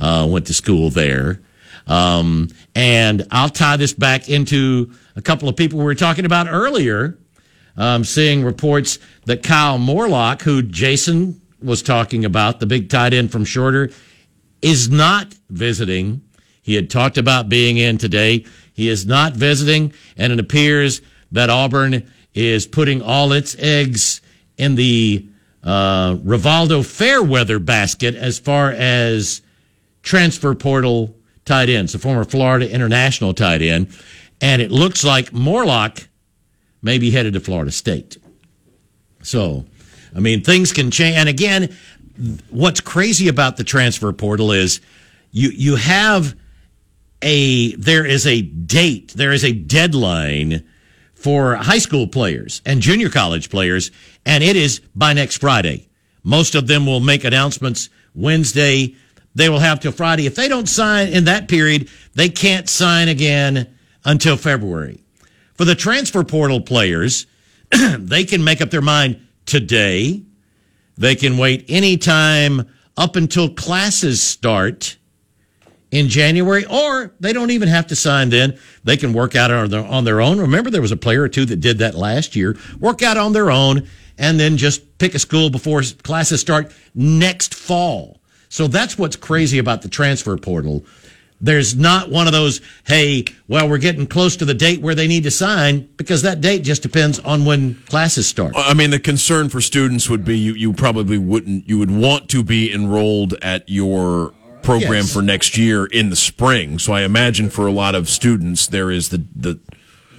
uh, 0.01 0.27
went 0.29 0.47
to 0.49 0.55
school 0.55 0.91
there. 0.91 1.41
Um, 1.87 2.49
and 2.75 3.27
I'll 3.31 3.49
tie 3.49 3.77
this 3.77 3.93
back 3.93 4.29
into 4.29 4.93
a 5.17 5.23
couple 5.23 5.49
of 5.49 5.57
people 5.57 5.79
we 5.79 5.85
were 5.85 5.95
talking 5.95 6.25
about 6.25 6.47
earlier. 6.49 7.19
Um, 7.75 8.05
seeing 8.05 8.45
reports 8.45 8.99
that 9.25 9.43
Kyle 9.43 9.79
Morlock, 9.79 10.43
who 10.43 10.61
Jason 10.61 11.41
was 11.63 11.83
talking 11.83 12.25
about, 12.25 12.61
the 12.61 12.67
big 12.67 12.91
tight 12.91 13.15
end 13.15 13.33
from 13.33 13.47
Shorter, 13.47 13.91
is 14.61 14.91
not 14.91 15.35
visiting. 15.49 16.23
He 16.61 16.75
had 16.75 16.91
talked 16.91 17.17
about 17.17 17.49
being 17.49 17.79
in 17.79 17.97
today. 17.97 18.45
He 18.73 18.89
is 18.89 19.07
not 19.07 19.35
visiting, 19.35 19.93
and 20.17 20.33
it 20.33 20.41
appears 20.41 21.03
that 21.33 21.51
Auburn 21.51 22.11
is 22.35 22.67
putting 22.67 23.03
all 23.03 23.33
its 23.33 23.55
eggs 23.59 24.21
in 24.57 24.75
the 24.75 25.27
uh, 25.63 26.15
Rivaldo 26.17 26.85
Fairweather 26.85 27.59
basket 27.59 28.15
as 28.15 28.39
far 28.39 28.71
as 28.71 29.43
transfer 30.03 30.55
portal 30.55 31.15
tight 31.45 31.69
ends, 31.69 31.93
the 31.93 31.99
former 31.99 32.25
Florida 32.25 32.71
international 32.71 33.35
tight 33.35 33.63
end. 33.63 33.89
And 34.41 34.61
it 34.61 34.71
looks 34.71 35.05
like 35.05 35.33
Morlock 35.33 36.09
may 36.83 36.99
be 36.99 37.11
headed 37.11 37.35
to 37.35 37.41
Florida 37.41 37.71
State. 37.71 38.17
So, 39.23 39.65
I 40.15 40.21
mean, 40.21 40.43
things 40.43 40.73
can 40.73 40.91
change. 40.91 41.17
And 41.17 41.29
again, 41.29 41.77
what's 42.51 42.81
crazy 42.81 43.29
about 43.29 43.57
the 43.57 43.65
transfer 43.65 44.13
portal 44.13 44.53
is 44.53 44.81
you 45.31 45.51
you 45.51 45.77
have 45.77 46.35
a 47.23 47.75
there 47.77 48.05
is 48.05 48.27
a 48.27 48.43
date, 48.43 49.13
there 49.15 49.33
is 49.33 49.45
a 49.45 49.53
deadline 49.53 50.65
for 51.15 51.55
high 51.55 51.79
school 51.79 52.07
players 52.07 52.61
and 52.67 52.81
junior 52.81 53.09
college 53.09 53.49
players, 53.49 53.91
and 54.27 54.43
it 54.43 54.57
is 54.57 54.81
by 54.95 55.13
next 55.13 55.39
Friday. 55.39 55.89
Most 56.25 56.55
of 56.55 56.67
them 56.67 56.87
will 56.87 57.01
make 57.01 57.25
announcements 57.25 57.89
Wednesday. 58.15 58.97
They 59.35 59.49
will 59.49 59.61
have 59.61 59.81
till 59.81 59.93
Friday. 59.93 60.27
If 60.27 60.35
they 60.35 60.49
don't 60.49 60.69
sign 60.69 61.09
in 61.09 61.25
that 61.25 61.49
period, 61.49 61.89
they 62.15 62.29
can't 62.29 62.69
sign 62.69 63.09
again 63.09 63.75
until 64.05 64.37
February. 64.37 65.03
For 65.55 65.65
the 65.65 65.75
transfer 65.75 66.25
portal 66.25 66.61
players, 66.61 67.27
they 67.99 68.25
can 68.25 68.45
make 68.45 68.61
up 68.61 68.71
their 68.71 68.83
mind 68.83 69.25
today. 69.47 70.23
They 70.97 71.15
can 71.15 71.39
wait 71.39 71.65
any 71.69 71.97
time 71.97 72.69
up 72.97 73.17
until 73.17 73.49
classes 73.49 74.23
start 74.23 74.97
in 75.93 76.09
January, 76.09 76.65
or 76.65 77.13
they 77.21 77.33
don't 77.33 77.51
even 77.51 77.69
have 77.69 77.87
to 77.87 77.95
sign 77.95 78.31
then. 78.31 78.59
They 78.83 78.97
can 78.97 79.13
work 79.13 79.37
out 79.37 79.51
on 79.51 79.71
their, 79.71 79.85
on 79.85 80.05
their 80.05 80.21
own. 80.21 80.41
Remember, 80.41 80.71
there 80.71 80.83
was 80.83 80.91
a 80.91 80.97
player 80.97 81.23
or 81.23 81.29
two 81.29 81.45
that 81.45 81.61
did 81.61 81.79
that 81.79 81.95
last 81.95 82.35
year. 82.35 82.57
Work 82.81 83.03
out 83.03 83.19
on 83.19 83.35
their 83.35 83.51
own 83.51 83.87
and 84.19 84.41
then 84.41 84.57
just 84.57 84.99
pick 84.99 85.15
a 85.15 85.19
school 85.19 85.51
before 85.51 85.83
classes 86.03 86.41
start 86.41 86.73
next 86.95 87.55
fall. 87.55 88.21
So 88.49 88.67
that's 88.67 88.99
what's 88.99 89.17
crazy 89.17 89.59
about 89.59 89.83
the 89.83 89.89
transfer 89.89 90.37
portal. 90.37 90.85
There's 91.41 91.75
not 91.75 92.09
one 92.09 92.27
of 92.27 92.33
those, 92.33 92.61
hey, 92.87 93.25
well, 93.49 93.69
we're 93.69 93.79
getting 93.79 94.07
close 94.07 94.37
to 94.37 94.45
the 94.45 94.55
date 94.55 94.81
where 94.81 94.95
they 94.95 95.09
need 95.09 95.25
to 95.25 95.31
sign 95.31 95.89
because 95.97 96.23
that 96.23 96.41
date 96.41 96.63
just 96.63 96.83
depends 96.83 97.19
on 97.19 97.45
when 97.45 97.75
classes 97.89 98.29
start. 98.29 98.53
I 98.57 98.75
mean, 98.75 98.91
the 98.91 99.01
concern 99.01 99.49
for 99.49 99.61
students 99.61 100.09
would 100.09 100.25
be 100.25 100.39
you, 100.39 100.55
you 100.55 100.73
probably 100.73 101.19
wouldn't, 101.19 101.69
you 101.69 101.79
would 101.81 101.91
want 101.91 102.29
to 102.31 102.45
be 102.45 102.73
enrolled 102.73 103.35
at 103.43 103.69
your 103.69 104.33
program 104.63 104.93
Yes. 104.93 105.13
for 105.13 105.23
next 105.23 105.57
year 105.59 105.87
in 105.87 106.11
the 106.11 106.17
spring. 106.17 106.79
So 106.79 106.93
I 106.93 107.03
imagine 107.03 107.51
for 107.51 107.67
a 107.67 107.73
lot 107.73 107.95
of 107.95 108.09
students, 108.09 108.67
there 108.67 108.91
is 108.91 109.09
the, 109.11 109.25
the 109.35 109.59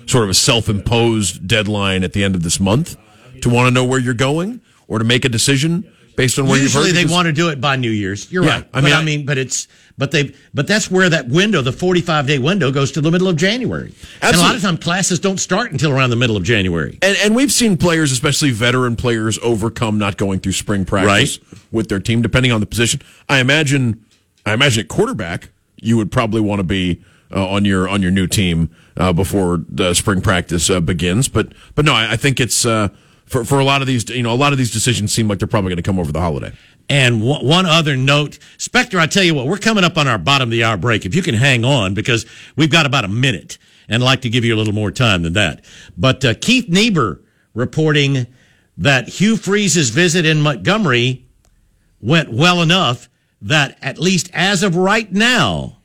sort 0.05 0.23
of 0.25 0.29
a 0.29 0.33
self 0.33 0.69
imposed 0.69 1.47
deadline 1.47 2.03
at 2.03 2.13
the 2.13 2.23
end 2.23 2.35
of 2.35 2.43
this 2.43 2.59
month 2.59 2.97
to 3.41 3.49
want 3.49 3.67
to 3.67 3.71
know 3.71 3.85
where 3.85 3.99
you're 3.99 4.13
going 4.13 4.61
or 4.87 4.99
to 4.99 5.05
make 5.05 5.25
a 5.25 5.29
decision 5.29 5.89
based 6.15 6.37
on 6.37 6.45
where 6.47 6.59
Usually 6.59 6.87
you've 6.89 6.95
heard. 6.97 7.07
they 7.07 7.11
want 7.11 7.25
to 7.25 7.31
do 7.31 7.49
it 7.49 7.59
by 7.59 7.75
New 7.75 7.89
Year's. 7.89 8.31
You're 8.31 8.43
Yeah, 8.43 8.51
right. 8.57 8.67
I 8.73 8.81
mean, 8.81 8.85
mean, 8.85 8.93
I- 8.93 8.99
I 8.99 9.03
mean, 9.03 9.25
but 9.25 9.37
it's 9.37 9.67
but 9.97 10.11
they 10.11 10.33
but 10.53 10.67
that's 10.67 10.89
where 10.91 11.07
that 11.09 11.27
window, 11.29 11.61
the 11.61 11.71
45 11.71 12.27
day 12.27 12.39
window, 12.39 12.71
goes 12.71 12.91
to 12.93 13.01
the 13.01 13.09
middle 13.11 13.27
of 13.27 13.35
January. 13.35 13.93
And 14.21 14.35
a 14.35 14.39
lot 14.39 14.55
of 14.55 14.61
time 14.61 14.77
classes 14.77 15.19
don't 15.19 15.39
start 15.39 15.71
until 15.71 15.91
around 15.91 16.09
the 16.11 16.15
middle 16.15 16.35
of 16.37 16.43
January. 16.43 16.97
And, 17.01 17.17
and 17.23 17.35
we've 17.35 17.51
seen 17.51 17.77
players, 17.77 18.11
especially 18.11 18.51
veteran 18.51 18.95
players, 18.95 19.37
overcome 19.41 19.97
not 19.99 20.17
going 20.17 20.39
through 20.39 20.53
spring 20.53 20.83
practice 20.85 21.39
with 21.71 21.89
their 21.89 21.99
team, 21.99 22.21
depending 22.21 22.51
on 22.51 22.59
the 22.59 22.65
position. 22.67 23.01
I 23.29 23.39
imagine, 23.39 24.03
I 24.45 24.53
imagine 24.53 24.87
quarterback, 24.87 25.49
you 25.77 25.97
would 25.97 26.11
probably 26.11 26.41
want 26.41 26.59
to 26.59 26.63
be 26.63 27.03
uh, 27.31 27.47
on 27.47 27.65
your 27.65 27.89
on 27.89 28.01
your 28.01 28.11
new 28.11 28.27
team 28.27 28.69
uh, 28.97 29.13
before 29.13 29.63
the 29.67 29.93
spring 29.93 30.21
practice 30.21 30.69
uh, 30.69 30.79
begins. 30.79 31.27
But 31.27 31.53
but 31.75 31.85
no, 31.85 31.93
I, 31.93 32.13
I 32.13 32.15
think 32.15 32.39
it's 32.39 32.65
uh, 32.65 32.89
for 33.25 33.43
for 33.43 33.59
a 33.59 33.63
lot 33.63 33.81
of 33.81 33.87
these, 33.87 34.09
you 34.09 34.23
know, 34.23 34.33
a 34.33 34.35
lot 34.35 34.51
of 34.51 34.57
these 34.57 34.71
decisions 34.71 35.13
seem 35.13 35.27
like 35.27 35.39
they're 35.39 35.47
probably 35.47 35.69
going 35.69 35.77
to 35.77 35.83
come 35.83 35.99
over 35.99 36.11
the 36.11 36.21
holiday. 36.21 36.51
And 36.89 37.21
one 37.21 37.45
one 37.45 37.65
other 37.65 37.95
note, 37.95 38.39
Spectre, 38.57 38.99
I 38.99 39.07
tell 39.07 39.23
you 39.23 39.33
what, 39.33 39.47
we're 39.47 39.57
coming 39.57 39.83
up 39.83 39.97
on 39.97 40.07
our 40.07 40.17
bottom 40.17 40.47
of 40.47 40.51
the 40.51 40.63
hour 40.63 40.77
break. 40.77 41.05
If 41.05 41.15
you 41.15 41.21
can 41.21 41.35
hang 41.35 41.65
on, 41.65 41.93
because 41.93 42.25
we've 42.55 42.71
got 42.71 42.85
about 42.85 43.05
a 43.05 43.09
minute 43.09 43.57
and 43.87 44.03
I'd 44.03 44.05
like 44.05 44.21
to 44.21 44.29
give 44.29 44.45
you 44.45 44.55
a 44.55 44.57
little 44.57 44.73
more 44.73 44.91
time 44.91 45.23
than 45.23 45.33
that. 45.33 45.63
But 45.97 46.23
uh, 46.23 46.33
Keith 46.35 46.69
Niebuhr 46.69 47.21
reporting 47.53 48.27
that 48.77 49.07
Hugh 49.07 49.37
Freeze's 49.37 49.89
visit 49.89 50.25
in 50.25 50.41
Montgomery 50.41 51.27
went 52.01 52.31
well 52.31 52.61
enough 52.61 53.09
that 53.43 53.77
at 53.81 53.99
least 53.99 54.29
as 54.33 54.63
of 54.63 54.75
right 54.75 55.11
now, 55.11 55.77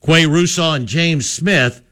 Qua 0.00 0.16
Russaw 0.16 0.76
and 0.76 0.86
James 0.86 1.28
Smith 1.28 1.82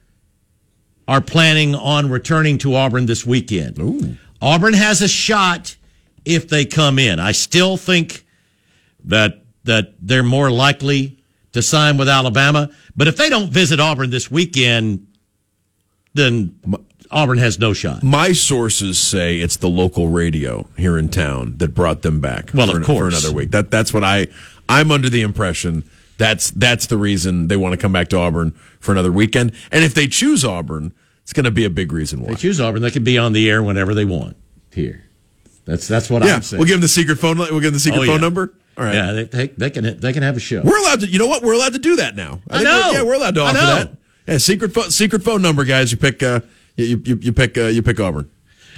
are 1.09 1.21
planning 1.21 1.75
on 1.75 2.11
returning 2.11 2.59
to 2.59 2.75
Auburn 2.75 3.07
this 3.07 3.27
weekend. 3.27 4.19
Auburn 4.41 4.75
has 4.75 5.03
a 5.03 5.09
shot 5.09 5.77
if 6.25 6.49
they 6.49 6.65
come 6.65 6.99
in. 6.99 7.19
I 7.19 7.33
still 7.33 7.77
think 7.77 8.25
that 9.05 9.41
that 9.65 9.95
they're 10.01 10.23
more 10.23 10.51
likely 10.51 11.19
to 11.53 11.63
sign 11.63 11.97
with 11.97 12.09
Alabama, 12.09 12.71
but 12.95 13.09
if 13.09 13.17
they 13.17 13.31
don't 13.31 13.51
visit 13.51 13.81
Auburn 13.81 14.11
this 14.11 14.31
weekend, 14.31 15.07
then 16.13 16.59
Auburn 17.11 17.39
has 17.39 17.59
no 17.59 17.73
shot. 17.73 18.03
My 18.03 18.33
sources 18.33 18.99
say 18.99 19.39
it's 19.39 19.57
the 19.57 19.69
local 19.69 20.09
radio 20.09 20.69
here 20.77 20.99
in 20.99 21.09
town 21.09 21.57
that 21.59 21.75
brought 21.75 22.03
them 22.03 22.21
back. 22.21 22.51
Well, 22.53 22.67
for, 22.67 22.81
of 22.81 22.85
course. 22.85 22.99
for 22.99 23.07
another 23.07 23.35
week. 23.35 23.53
That 23.53 23.71
that's 23.71 23.95
what 23.95 24.05
I 24.05 24.29
I'm 24.69 24.91
under 24.91 25.09
the 25.09 25.23
impression 25.23 25.85
that's 26.17 26.51
that's 26.53 26.87
the 26.87 26.97
reason 26.97 27.49
they 27.49 27.57
want 27.57 27.73
to 27.73 27.77
come 27.79 27.93
back 27.93 28.09
to 28.09 28.19
Auburn 28.19 28.53
for 28.81 28.93
another 28.93 29.13
weekend. 29.13 29.53
And 29.73 29.85
if 29.85 29.95
they 29.95 30.07
choose 30.07 30.45
Auburn, 30.45 30.93
it's 31.23 31.33
going 31.33 31.45
to 31.45 31.51
be 31.51 31.65
a 31.65 31.71
big 31.71 31.93
reason 31.93 32.21
why. 32.21 32.29
They 32.31 32.35
choose 32.37 32.61
Auburn, 32.61 32.83
they 32.83 32.91
can 32.91 33.05
be 33.05 33.19
on 33.19 33.33
the 33.33 33.51
air 33.51 33.63
whenever 33.63 33.95
they 33.95 34.05
want 34.05 34.37
here. 34.73 35.05
That's 35.65 35.89
that's 35.89 36.11
what 36.11 36.25
yeah, 36.25 36.37
I'm 36.37 36.43
saying. 36.43 36.59
we'll 36.59 36.67
give 36.67 36.75
them 36.77 36.83
the 36.83 36.89
secret 36.89 37.17
phone. 37.17 37.39
We'll 37.39 37.49
give 37.61 37.63
them 37.63 37.73
the 37.75 37.81
secret 37.81 38.03
Oh, 38.03 38.07
phone 38.07 38.17
yeah. 38.17 38.21
number. 38.21 38.55
All 38.77 38.85
right. 38.85 38.95
Yeah, 38.95 39.13
they, 39.13 39.25
they, 39.25 39.47
they 39.49 39.71
can 39.71 39.99
they 39.99 40.13
can 40.13 40.23
have 40.23 40.37
a 40.37 40.41
show. 40.41 40.61
We're 40.63 40.79
allowed 40.79 41.01
to. 41.01 41.07
You 41.07 41.19
know 41.19 41.27
what? 41.27 41.43
We're 41.43 41.55
allowed 41.55 41.73
to 41.73 41.79
do 41.79 41.97
that 41.97 42.17
now. 42.17 42.41
I 42.51 42.57
think 42.57 42.65
know. 42.65 42.89
We're, 42.91 42.99
yeah, 42.99 43.03
we're 43.03 43.15
allowed 43.15 43.35
to 43.37 43.41
I 43.43 43.45
offer 43.45 43.59
that. 43.59 43.97
Yeah, 44.27 44.39
secret 44.39 44.73
phone, 44.75 44.91
secret 44.91 45.23
phone 45.23 45.43
number, 45.43 45.65
guys. 45.65 45.91
You 45.91 45.99
pick. 45.99 46.23
Uh, 46.23 46.41
you, 46.77 47.01
you 47.05 47.17
you 47.17 47.33
pick. 47.33 47.57
Uh, 47.57 47.67
you 47.67 47.83
pick 47.83 47.99
Auburn. 48.01 48.31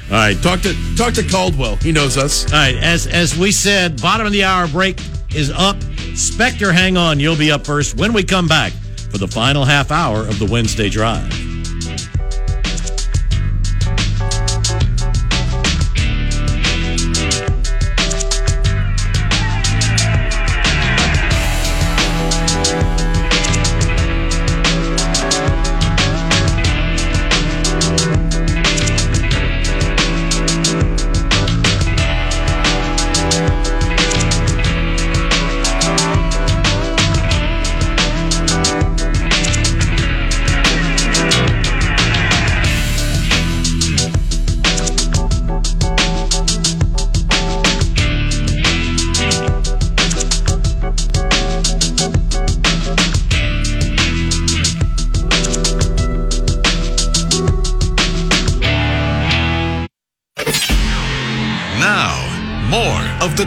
All 0.08 0.12
right, 0.12 0.40
talk 0.42 0.60
to 0.60 0.74
talk 0.96 1.14
to 1.14 1.22
Caldwell. 1.24 1.76
He 1.76 1.90
knows 1.90 2.16
us. 2.16 2.44
All 2.52 2.58
right, 2.58 2.76
as 2.76 3.06
as 3.08 3.36
we 3.36 3.50
said, 3.50 4.00
bottom 4.00 4.26
of 4.26 4.32
the 4.32 4.44
hour 4.44 4.68
break 4.68 5.00
is 5.36 5.50
up. 5.50 5.76
Spectre, 6.14 6.72
hang 6.72 6.96
on, 6.96 7.20
you'll 7.20 7.36
be 7.36 7.52
up 7.52 7.64
first 7.66 7.96
when 7.96 8.12
we 8.12 8.24
come 8.24 8.48
back 8.48 8.72
for 9.10 9.18
the 9.18 9.28
final 9.28 9.64
half 9.64 9.90
hour 9.90 10.20
of 10.20 10.38
the 10.38 10.46
Wednesday 10.46 10.88
drive. 10.88 11.55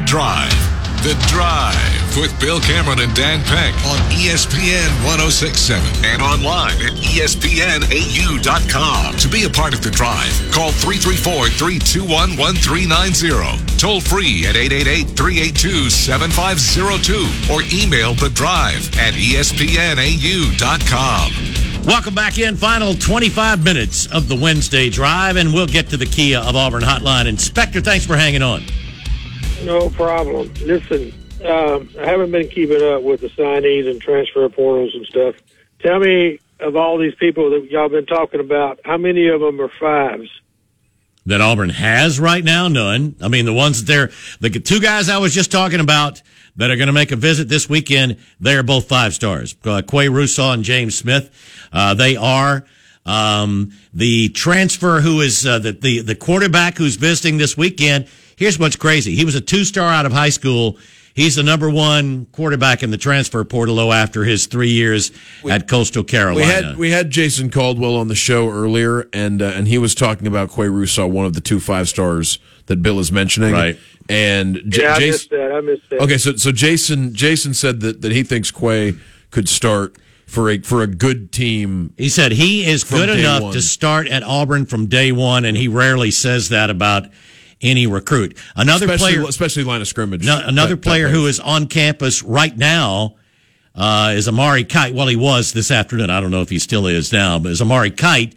Drive. 0.09 0.49
The 1.05 1.13
Drive 1.29 2.17
with 2.17 2.33
Bill 2.39 2.59
Cameron 2.59 2.97
and 2.97 3.13
Dan 3.13 3.43
Peck 3.43 3.75
on 3.85 3.99
ESPN 4.09 4.89
1067 5.05 6.03
and 6.03 6.23
online 6.23 6.81
at 6.81 6.93
ESPNAU.com. 6.97 7.57
To 9.17 9.27
be 9.27 9.43
a 9.43 9.49
part 9.51 9.75
of 9.75 9.83
the 9.83 9.91
drive, 9.91 10.33
call 10.51 10.71
334 10.71 11.49
321 11.49 12.35
1390. 12.35 13.77
Toll 13.77 14.01
free 14.01 14.47
at 14.47 14.57
888 14.57 15.15
382 15.15 15.91
7502 15.91 17.53
or 17.53 17.61
email 17.69 18.15
the 18.15 18.31
drive 18.33 18.89
at 18.97 19.13
ESPNAU.com. 19.13 19.45
Welcome 21.85 22.15
back 22.15 22.39
in. 22.39 22.55
Final 22.55 22.95
25 22.95 23.63
minutes 23.63 24.07
of 24.07 24.27
the 24.27 24.35
Wednesday 24.35 24.89
drive, 24.89 25.35
and 25.35 25.53
we'll 25.53 25.67
get 25.67 25.87
to 25.89 25.97
the 25.97 26.07
Kia 26.07 26.39
of 26.39 26.55
Auburn 26.55 26.81
hotline. 26.81 27.27
Inspector, 27.27 27.79
thanks 27.81 28.07
for 28.07 28.17
hanging 28.17 28.41
on. 28.41 28.63
No 29.63 29.89
problem. 29.89 30.51
Listen, 30.61 31.13
um, 31.45 31.89
I 31.99 32.05
haven't 32.05 32.31
been 32.31 32.47
keeping 32.47 32.81
up 32.81 33.01
with 33.03 33.21
the 33.21 33.29
signees 33.29 33.89
and 33.89 34.01
transfer 34.01 34.47
portals 34.49 34.93
and 34.95 35.05
stuff. 35.05 35.35
Tell 35.79 35.99
me 35.99 36.39
of 36.59 36.75
all 36.75 36.97
these 36.97 37.15
people 37.15 37.49
that 37.51 37.69
y'all 37.69 37.89
been 37.89 38.05
talking 38.05 38.39
about, 38.39 38.79
how 38.83 38.97
many 38.97 39.27
of 39.27 39.39
them 39.41 39.59
are 39.61 39.71
fives? 39.79 40.29
That 41.25 41.41
Auburn 41.41 41.69
has 41.69 42.19
right 42.19 42.43
now, 42.43 42.67
none. 42.67 43.15
I 43.21 43.27
mean, 43.27 43.45
the 43.45 43.53
ones 43.53 43.83
that 43.83 43.91
they're, 43.91 44.11
the 44.39 44.49
two 44.59 44.79
guys 44.79 45.09
I 45.09 45.17
was 45.17 45.33
just 45.33 45.51
talking 45.51 45.79
about 45.79 46.21
that 46.55 46.71
are 46.71 46.75
going 46.75 46.87
to 46.87 46.93
make 46.93 47.11
a 47.11 47.15
visit 47.15 47.47
this 47.47 47.69
weekend, 47.69 48.17
they're 48.39 48.63
both 48.63 48.87
five 48.87 49.13
stars. 49.13 49.55
Uh, 49.63 49.81
Qua 49.81 50.03
Russaw 50.03 50.53
and 50.53 50.63
James 50.63 50.97
Smith. 50.97 51.29
Uh, 51.71 51.93
they 51.93 52.15
are. 52.15 52.65
Um, 53.05 53.71
the 53.93 54.29
transfer 54.29 55.01
who 55.01 55.21
is, 55.21 55.45
uh, 55.45 55.59
the, 55.59 55.71
the, 55.71 56.01
the 56.01 56.15
quarterback 56.15 56.77
who's 56.77 56.95
visiting 56.95 57.37
this 57.37 57.55
weekend. 57.55 58.07
Here's 58.39 58.57
what's 58.57 58.77
crazy. 58.77 59.15
He 59.15 59.25
was 59.25 59.35
a 59.35 59.41
two 59.41 59.65
star 59.65 59.91
out 59.91 60.05
of 60.05 60.13
high 60.13 60.29
school. 60.29 60.77
He's 61.13 61.35
the 61.35 61.43
number 61.43 61.69
one 61.69 62.27
quarterback 62.27 62.83
in 62.83 62.89
the 62.89 62.97
transfer 62.97 63.43
portal 63.43 63.91
after 63.91 64.23
his 64.23 64.45
three 64.45 64.69
years 64.69 65.11
at 65.49 65.67
Coastal 65.67 66.05
Carolina. 66.05 66.39
We 66.39 66.45
had 66.45 66.77
we 66.77 66.91
had 66.91 67.09
Jason 67.09 67.51
Caldwell 67.51 67.97
on 67.97 68.07
the 68.07 68.15
show 68.15 68.49
earlier, 68.49 69.09
and 69.11 69.41
uh, 69.41 69.47
and 69.47 69.67
he 69.67 69.77
was 69.77 69.93
talking 69.93 70.25
about 70.25 70.51
Qua 70.51 70.65
Russaw, 70.67 71.11
one 71.11 71.25
of 71.25 71.33
the 71.33 71.41
two 71.41 71.59
five 71.59 71.89
stars 71.89 72.39
that 72.67 72.81
Bill 72.81 72.99
is 72.99 73.11
mentioning. 73.11 73.51
Right. 73.51 73.77
And 74.07 74.61
J- 74.69 74.83
yeah, 74.83 74.93
I 74.93 74.99
Jason, 74.99 75.09
missed 75.09 75.29
that. 75.31 75.51
I 75.51 75.61
missed 75.61 75.89
that. 75.89 75.99
Okay, 75.99 76.17
so 76.17 76.37
so 76.37 76.53
Jason 76.53 77.13
Jason 77.13 77.53
said 77.53 77.81
that, 77.81 78.01
that 78.01 78.13
he 78.13 78.23
thinks 78.23 78.51
Qua 78.51 78.91
could 79.31 79.49
start 79.49 79.97
for 80.25 80.49
a 80.49 80.59
for 80.59 80.81
a 80.81 80.87
good 80.87 81.33
team. 81.33 81.93
He 81.97 82.07
said 82.07 82.31
he 82.31 82.65
is 82.65 82.85
good 82.85 83.09
enough 83.09 83.41
one. 83.43 83.53
to 83.53 83.61
start 83.61 84.07
at 84.07 84.23
Auburn 84.23 84.65
from 84.65 84.85
day 84.85 85.11
one, 85.11 85.43
and 85.43 85.57
he 85.57 85.67
rarely 85.67 86.11
says 86.11 86.47
that 86.47 86.69
about 86.69 87.09
any 87.61 87.87
recruit. 87.87 88.37
Another 88.55 88.85
especially, 88.85 89.15
player, 89.15 89.27
especially 89.29 89.63
line 89.63 89.81
of 89.81 89.87
scrimmage. 89.87 90.25
no, 90.25 90.39
another 90.45 90.69
That- 90.75 90.81
that 90.81 90.89
player 90.89 91.09
who 91.09 91.19
range. 91.25 91.29
is 91.31 91.39
on 91.39 91.67
campus 91.67 92.23
right 92.23 92.55
now 92.57 93.15
uh, 93.75 94.13
is 94.15 94.27
Amari 94.27 94.63
Kight. 94.63 94.93
Well, 94.93 95.07
he 95.07 95.15
was 95.15 95.53
this 95.53 95.71
afternoon. 95.71 96.09
I 96.09 96.19
don't 96.21 96.31
know 96.31 96.41
if 96.41 96.49
he 96.49 96.59
still 96.59 96.87
is 96.87 97.11
now, 97.13 97.39
but 97.39 97.51
is 97.51 97.61
Amari 97.61 97.91
Kight, 97.91 98.35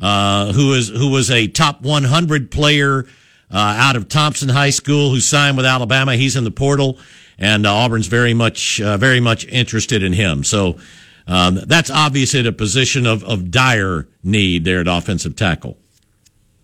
uh, 0.00 0.52
who 0.52 0.72
is 0.74 0.88
who 0.88 1.10
was 1.10 1.30
a 1.30 1.46
top 1.48 1.82
100 1.82 2.50
player 2.50 3.04
uh, 3.50 3.56
out 3.56 3.96
of 3.96 4.08
Thompson 4.08 4.48
High 4.48 4.70
School, 4.70 5.10
who 5.10 5.20
signed 5.20 5.56
with 5.56 5.66
Alabama. 5.66 6.16
He's 6.16 6.36
in 6.36 6.44
the 6.44 6.50
portal, 6.50 6.98
and 7.38 7.66
uh, 7.66 7.74
Auburn's 7.74 8.06
very 8.06 8.34
much 8.34 8.80
uh, 8.80 8.96
very 8.96 9.20
much 9.20 9.44
interested 9.46 10.02
in 10.02 10.12
him. 10.12 10.44
So. 10.44 10.78
Um, 11.24 11.60
that's 11.68 11.88
obviously 11.88 12.40
at 12.40 12.46
a 12.48 12.52
position 12.52 13.06
of, 13.06 13.22
of 13.22 13.52
dire 13.52 14.08
need 14.24 14.64
there 14.64 14.80
at 14.80 14.88
offensive 14.88 15.36
tackle. 15.36 15.78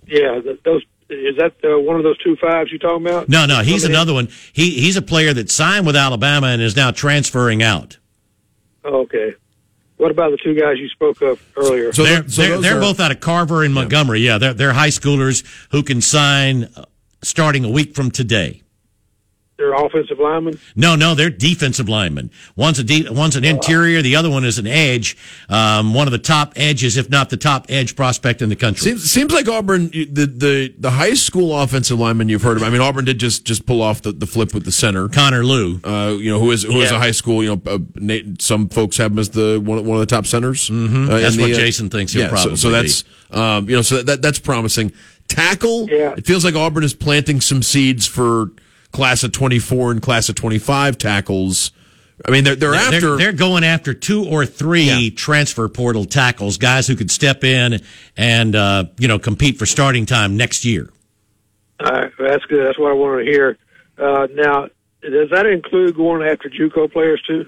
Yeah, 0.05 0.41
th- 0.41 0.59
those 0.65 0.83
is 1.11 1.37
that 1.39 1.55
uh, 1.65 1.79
one 1.81 1.97
of 1.97 2.03
those 2.03 2.19
two 2.19 2.37
fives 2.37 2.71
you're 2.71 2.79
talking 2.79 3.07
about? 3.07 3.29
No, 3.29 3.47
no, 3.47 3.63
he's 3.63 3.83
Coming 3.83 3.95
in? 3.95 3.97
another 3.97 4.15
one. 4.15 4.29
He 4.53 4.71
he's 4.81 4.97
a 4.97 5.03
player 5.03 5.33
that 5.35 5.51
signed 5.51 5.87
with 5.87 5.97
Alabama 5.97 6.49
and 6.49 6.61
is 6.63 6.77
now 6.77 6.91
transferring 6.91 7.63
out. 7.63 7.99
Oh, 8.85 9.01
okay. 9.03 9.35
What 9.97 10.11
about 10.13 10.31
the 10.31 10.37
two 10.37 10.55
guys 10.55 10.79
you 10.79 10.89
spoke 10.89 11.21
of 11.23 11.43
earlier? 11.57 11.93
So 11.93 12.05
they're 12.05 12.29
so 12.29 12.43
they're, 12.43 12.51
those 12.53 12.63
they're 12.63 12.77
are- 12.79 12.81
both 12.81 13.01
out 13.01 13.11
of 13.11 13.21
Carver 13.21 13.65
and 13.65 13.75
Montgomery. 13.75 14.21
Yeah, 14.21 14.39
they're 14.39 14.55
they're 14.55 14.73
high 14.73 14.89
schoolers 14.91 15.45
who 15.73 15.83
can 15.83 16.01
sign 16.01 16.65
uh, 16.77 16.85
starting 17.23 17.65
a 17.65 17.71
week 17.71 17.95
from 17.95 18.11
today. 18.11 18.63
They're 19.59 19.75
offensive 19.75 20.21
linemen. 20.21 20.61
No, 20.77 20.95
no, 20.95 21.17
they're 21.17 21.31
defensive 21.31 21.89
linemen. 21.89 22.31
One's 22.55 22.79
a 22.79 22.85
de- 22.85 23.11
one's 23.11 23.35
an 23.35 23.45
interior, 23.45 24.03
the 24.03 24.15
other 24.15 24.31
one 24.31 24.45
is 24.45 24.57
an 24.61 24.69
edge. 24.69 25.17
Um, 25.49 25.95
one 25.95 26.07
of 26.07 26.13
the 26.13 26.19
top 26.19 26.53
edges, 26.55 26.97
if 26.97 27.11
not 27.11 27.29
the 27.29 27.37
top 27.37 27.67
edge 27.69 27.97
prospect 27.97 28.41
in 28.41 28.51
the 28.51 28.55
country. 28.57 28.83
Seems, 28.93 29.11
seems 29.11 29.33
like 29.33 29.49
Auburn, 29.49 29.89
the, 29.91 30.05
the 30.33 30.75
the 30.79 30.91
high 30.93 31.15
school 31.15 31.59
offensive 31.61 31.99
lineman 31.99 32.29
you've 32.29 32.43
heard 32.43 32.57
of. 32.57 32.63
I 32.63 32.71
mean, 32.71 32.81
Auburn 32.81 33.05
did 33.05 33.19
just 33.19 33.45
just 33.45 33.67
pull 33.67 33.83
off 33.83 34.01
the, 34.03 34.13
the 34.13 34.29
flip 34.29 34.55
with 34.55 34.65
the 34.65 34.71
center, 34.71 35.09
Connor 35.09 35.45
Lew. 35.45 35.81
uh, 35.83 36.15
you 36.17 36.31
know, 36.31 36.39
who 36.39 36.53
is 36.53 36.63
who 36.63 36.81
is 36.81 36.93
Yeah. 36.93 36.97
a 36.97 37.01
high 37.01 37.11
school. 37.11 37.43
You 37.43 37.57
know, 37.57 37.63
uh, 37.67 37.79
Nate, 37.97 38.41
some 38.41 38.69
folks 38.69 38.97
have 38.99 39.11
him 39.11 39.19
as 39.19 39.31
the 39.31 39.59
one, 39.61 39.85
one 39.85 39.97
of 39.97 40.01
the 40.01 40.07
top 40.15 40.27
centers. 40.27 40.71
Mm-hmm. 40.71 41.07
That's 41.07 41.37
what 41.37 41.49
Jason 41.51 41.91
thinks 41.91 42.13
he'll 42.13 42.23
yeah, 42.23 42.29
so- 42.29 42.35
probably 42.35 42.57
So, 42.59 42.71
that's 42.71 43.03
um, 43.33 43.69
you 43.69 43.75
know, 43.75 43.83
so 43.83 44.03
that 44.05 44.23
that's 44.23 44.39
promising. 44.39 44.93
Tackle. 45.27 45.91
Yeah. 45.91 46.15
It 46.17 46.27
feels 46.27 46.45
like 46.45 46.55
Auburn 46.55 46.85
is 46.85 46.95
planting 46.95 47.41
some 47.41 47.63
seeds 47.65 48.07
for 48.07 48.53
class 48.93 49.23
of 49.25 49.33
twenty 49.33 49.59
four 49.59 49.91
and 49.91 50.01
class 50.03 50.29
of 50.29 50.35
twenty 50.35 50.59
five 50.59 50.99
tackles. 50.99 51.71
I 52.27 52.31
mean, 52.33 52.43
they're 52.45 52.57
they're, 52.57 52.73
They're, 52.73 52.81
after. 52.95 53.17
they're 53.17 53.33
going 53.33 53.63
after 53.63 53.95
two 53.95 54.25
or 54.25 54.45
three 54.45 54.83
Yeah. 54.85 55.11
transfer 55.15 55.69
portal 55.69 56.05
tackles, 56.05 56.59
guys 56.59 56.87
who 56.89 56.97
could 56.97 57.11
step 57.13 57.45
in 57.45 57.81
and 58.17 58.57
uh, 58.57 58.85
you 58.99 59.07
know 59.09 59.19
compete 59.19 59.57
for 59.59 59.67
starting 59.67 60.05
time 60.07 60.37
next 60.37 60.65
year. 60.65 60.91
All 61.81 61.93
right, 61.93 62.11
that's 62.19 62.45
good. 62.47 62.67
That's 62.67 62.79
what 62.79 62.91
I 62.91 62.95
wanted 62.95 63.25
to 63.27 63.31
hear. 63.31 63.57
Uh, 63.97 64.27
now, 64.33 64.67
does 65.01 65.31
that 65.31 65.47
include 65.47 65.95
going 65.97 66.29
after 66.29 66.49
JUCO 66.51 66.93
players 66.93 67.23
too? 67.25 67.47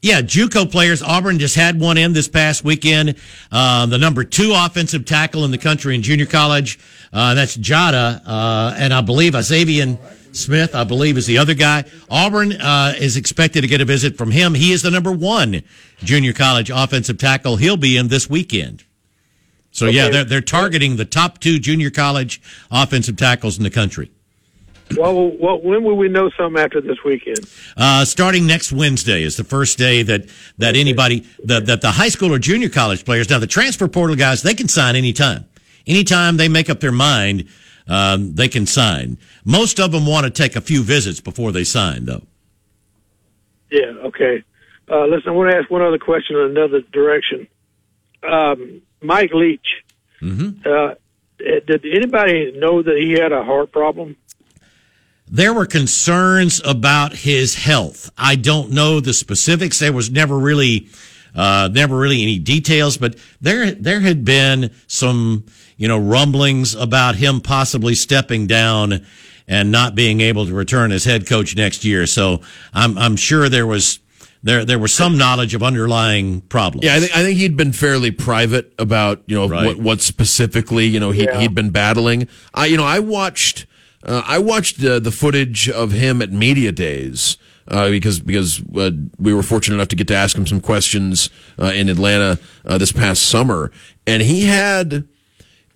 Yeah, 0.00 0.20
JUCO 0.20 0.70
players. 0.70 1.02
Auburn 1.02 1.38
just 1.40 1.54
had 1.56 1.78
one 1.80 1.96
in 1.98 2.12
this 2.12 2.26
past 2.28 2.64
weekend. 2.64 3.16
Uh, 3.50 3.86
the 3.86 3.98
number 3.98 4.22
two 4.24 4.52
offensive 4.54 5.04
tackle 5.04 5.44
in 5.44 5.50
the 5.52 5.58
country 5.58 5.94
in 5.96 6.02
junior 6.02 6.26
college. 6.26 6.78
Uh, 7.12 7.34
that's 7.34 7.56
Jada, 7.56 8.20
uh, 8.26 8.74
and 8.76 8.92
I 8.94 9.00
believe 9.00 9.34
Xavier 9.40 9.96
Smith. 10.32 10.74
I 10.74 10.84
believe 10.84 11.16
is 11.16 11.26
the 11.26 11.38
other 11.38 11.54
guy. 11.54 11.84
Auburn 12.10 12.52
uh, 12.52 12.94
is 12.98 13.16
expected 13.16 13.62
to 13.62 13.66
get 13.66 13.80
a 13.80 13.84
visit 13.84 14.16
from 14.16 14.30
him. 14.30 14.54
He 14.54 14.72
is 14.72 14.82
the 14.82 14.90
number 14.90 15.12
one 15.12 15.62
junior 15.98 16.32
college 16.32 16.70
offensive 16.70 17.18
tackle. 17.18 17.56
He'll 17.56 17.76
be 17.76 17.96
in 17.96 18.08
this 18.08 18.28
weekend. 18.28 18.84
So 19.70 19.86
yeah, 19.86 20.10
they're 20.10 20.24
they're 20.24 20.40
targeting 20.42 20.96
the 20.96 21.06
top 21.06 21.38
two 21.38 21.58
junior 21.58 21.90
college 21.90 22.42
offensive 22.70 23.16
tackles 23.16 23.56
in 23.56 23.64
the 23.64 23.70
country. 23.70 24.10
Well, 24.96 25.30
well, 25.38 25.60
when 25.60 25.84
will 25.84 25.96
we 25.96 26.08
know 26.08 26.30
something 26.36 26.62
after 26.62 26.80
this 26.80 27.02
weekend? 27.04 27.40
Uh, 27.76 28.04
starting 28.04 28.46
next 28.46 28.72
Wednesday 28.72 29.22
is 29.22 29.36
the 29.36 29.44
first 29.44 29.78
day 29.78 30.02
that, 30.02 30.28
that 30.58 30.76
anybody, 30.76 31.26
that, 31.44 31.66
that 31.66 31.80
the 31.80 31.90
high 31.90 32.08
school 32.08 32.32
or 32.32 32.38
junior 32.38 32.68
college 32.68 33.04
players, 33.04 33.30
now 33.30 33.38
the 33.38 33.46
transfer 33.46 33.88
portal 33.88 34.16
guys, 34.16 34.42
they 34.42 34.54
can 34.54 34.68
sign 34.68 34.96
anytime. 34.96 35.46
Anytime 35.86 36.36
they 36.36 36.48
make 36.48 36.70
up 36.70 36.80
their 36.80 36.92
mind, 36.92 37.48
um, 37.88 38.34
they 38.34 38.48
can 38.48 38.66
sign. 38.66 39.18
Most 39.44 39.80
of 39.80 39.92
them 39.92 40.06
want 40.06 40.24
to 40.24 40.30
take 40.30 40.56
a 40.56 40.60
few 40.60 40.82
visits 40.82 41.20
before 41.20 41.52
they 41.52 41.64
sign, 41.64 42.04
though. 42.06 42.22
Yeah, 43.70 43.92
okay. 44.04 44.42
Uh, 44.90 45.06
listen, 45.06 45.28
I 45.28 45.32
want 45.32 45.50
to 45.50 45.56
ask 45.56 45.70
one 45.70 45.82
other 45.82 45.98
question 45.98 46.36
in 46.36 46.50
another 46.50 46.80
direction. 46.92 47.48
Um, 48.22 48.82
Mike 49.00 49.32
Leach, 49.32 49.66
Mm-hmm. 50.20 50.60
uh, 50.64 50.94
did 51.38 51.84
anybody 51.84 52.52
know 52.56 52.80
that 52.80 52.96
he 52.96 53.12
had 53.12 53.32
a 53.32 53.42
heart 53.42 53.72
problem? 53.72 54.16
There 55.26 55.52
were 55.52 55.66
concerns 55.66 56.60
about 56.64 57.12
his 57.12 57.56
health. 57.56 58.10
I 58.16 58.36
don't 58.36 58.70
know 58.70 59.00
the 59.00 59.14
specifics. 59.14 59.80
There 59.80 59.92
was 59.92 60.10
never 60.12 60.38
really, 60.38 60.88
uh, 61.34 61.70
never 61.72 61.96
really 61.96 62.22
any 62.22 62.38
details, 62.38 62.98
but 62.98 63.16
there, 63.40 63.72
there 63.72 63.98
had 64.00 64.24
been 64.24 64.70
some, 64.86 65.44
you 65.82 65.88
know, 65.88 65.98
rumblings 65.98 66.76
about 66.76 67.16
him 67.16 67.40
possibly 67.40 67.92
stepping 67.96 68.46
down 68.46 69.04
and 69.48 69.72
not 69.72 69.96
being 69.96 70.20
able 70.20 70.46
to 70.46 70.54
return 70.54 70.92
as 70.92 71.04
head 71.04 71.26
coach 71.26 71.56
next 71.56 71.84
year. 71.84 72.06
So 72.06 72.40
I'm, 72.72 72.96
I'm 72.96 73.16
sure 73.16 73.48
there 73.48 73.66
was, 73.66 73.98
there, 74.44 74.64
there 74.64 74.78
was 74.78 74.94
some 74.94 75.18
knowledge 75.18 75.54
of 75.56 75.62
underlying 75.64 76.40
problems. 76.42 76.84
Yeah, 76.84 76.94
I 76.94 77.00
think 77.00 77.16
I 77.16 77.22
think 77.24 77.36
he'd 77.38 77.56
been 77.56 77.72
fairly 77.72 78.12
private 78.12 78.72
about 78.78 79.22
you 79.26 79.34
know 79.34 79.48
Right. 79.48 79.66
what, 79.66 79.78
what 79.78 80.00
specifically 80.00 80.86
you 80.86 81.00
know 81.00 81.10
he 81.10 81.24
Yeah. 81.24 81.40
he'd 81.40 81.54
been 81.54 81.70
battling. 81.70 82.28
I 82.54 82.66
you 82.66 82.76
know 82.76 82.84
I 82.84 83.00
watched 83.00 83.66
uh, 84.04 84.22
I 84.24 84.38
watched 84.38 84.84
uh, 84.84 85.00
the 85.00 85.10
footage 85.12 85.68
of 85.68 85.90
him 85.90 86.22
at 86.22 86.30
media 86.30 86.70
days. 86.70 87.38
Uh, 87.68 87.88
because 87.90 88.18
because 88.18 88.60
uh, 88.76 88.90
we 89.18 89.32
were 89.32 89.42
fortunate 89.44 89.76
enough 89.76 89.86
to 89.88 89.96
get 89.96 90.08
to 90.08 90.14
ask 90.14 90.36
him 90.36 90.46
some 90.46 90.60
questions 90.60 91.30
uh, 91.60 91.66
in 91.66 91.88
Atlanta 91.88 92.36
uh, 92.66 92.76
this 92.78 92.90
past 92.90 93.22
summer, 93.22 93.70
and 94.04 94.20
he 94.22 94.46
had 94.46 95.06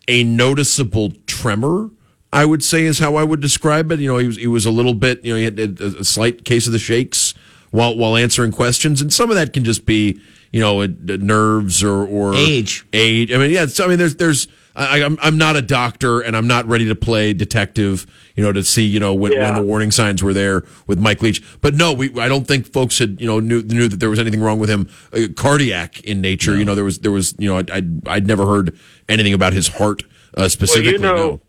a 0.09 0.25
noticeable 0.25 1.13
tremor. 1.27 1.91
I 2.33 2.45
would 2.45 2.63
say 2.63 2.85
is 2.85 2.99
how 2.99 3.17
I 3.17 3.25
would 3.25 3.41
describe 3.41 3.91
it. 3.93 4.01
You 4.01 4.09
know, 4.13 4.19
he 4.19 4.27
was 4.27 4.37
he 4.37 4.47
was 4.47 4.67
a 4.67 4.71
little 4.71 4.95
bit. 4.95 5.25
You 5.25 5.33
know, 5.33 5.39
he 5.39 5.45
had 5.45 5.59
a, 5.81 6.01
a 6.01 6.05
slight 6.05 6.45
case 6.45 6.67
of 6.67 6.73
the 6.73 6.79
shakes 6.79 7.35
while 7.71 7.97
while 7.97 8.17
answering 8.17 8.53
questions, 8.53 9.01
and 9.01 9.13
some 9.13 9.31
of 9.31 9.37
that 9.37 9.53
can 9.53 9.65
just 9.65 9.87
be 9.87 10.21
you 10.53 10.61
know 10.61 10.85
nerves 10.85 11.83
or 11.83 12.07
or 12.07 12.35
Age. 12.35 12.85
age. 12.93 13.33
I 13.33 13.39
mean, 13.39 13.51
yeah. 13.51 13.67
So, 13.67 13.85
I 13.85 13.89
mean, 13.89 13.99
there's 13.99 14.17
there's 14.17 14.49
I, 14.77 15.03
I'm 15.03 15.17
I'm 15.23 15.39
not 15.39 15.57
a 15.57 15.63
doctor, 15.63 16.21
and 16.21 16.37
I'm 16.37 16.47
not 16.47 16.67
ready 16.67 16.87
to 16.87 16.95
play 16.95 17.33
detective. 17.33 18.07
You 18.37 18.43
know, 18.45 18.53
to 18.53 18.63
see 18.63 18.85
you 18.85 19.01
know 19.01 19.15
when, 19.15 19.33
Yeah. 19.33 19.45
when 19.51 19.55
the 19.55 19.67
warning 19.67 19.91
signs 19.91 20.23
were 20.23 20.35
there 20.35 20.65
with 20.87 20.99
Mike 20.99 21.23
Leach. 21.23 21.43
But 21.63 21.75
no, 21.75 21.93
we 21.93 22.13
I 22.21 22.29
don't 22.29 22.47
think 22.47 22.71
folks 22.71 22.99
had 22.99 23.21
you 23.21 23.27
know 23.27 23.41
knew 23.41 23.63
knew 23.63 23.89
that 23.89 24.01
there 24.01 24.11
was 24.11 24.19
anything 24.19 24.41
wrong 24.43 24.59
with 24.59 24.69
him, 24.69 24.89
uh, 25.13 25.29
cardiac 25.35 26.01
in 26.05 26.21
nature. 26.21 26.57
You 26.57 26.65
know, 26.67 26.75
there 26.75 26.85
was 26.85 26.99
there 26.99 27.13
was 27.13 27.35
you 27.39 27.49
know 27.49 27.57
I 27.59 27.65
I'd, 27.73 28.07
I'd 28.09 28.27
never 28.27 28.47
heard 28.47 28.79
anything 29.09 29.33
about 29.33 29.55
his 29.55 29.69
heart 29.69 30.03
uh, 30.37 30.49
specifically. 30.49 30.99
know, 30.99 31.17
no. 31.17 31.41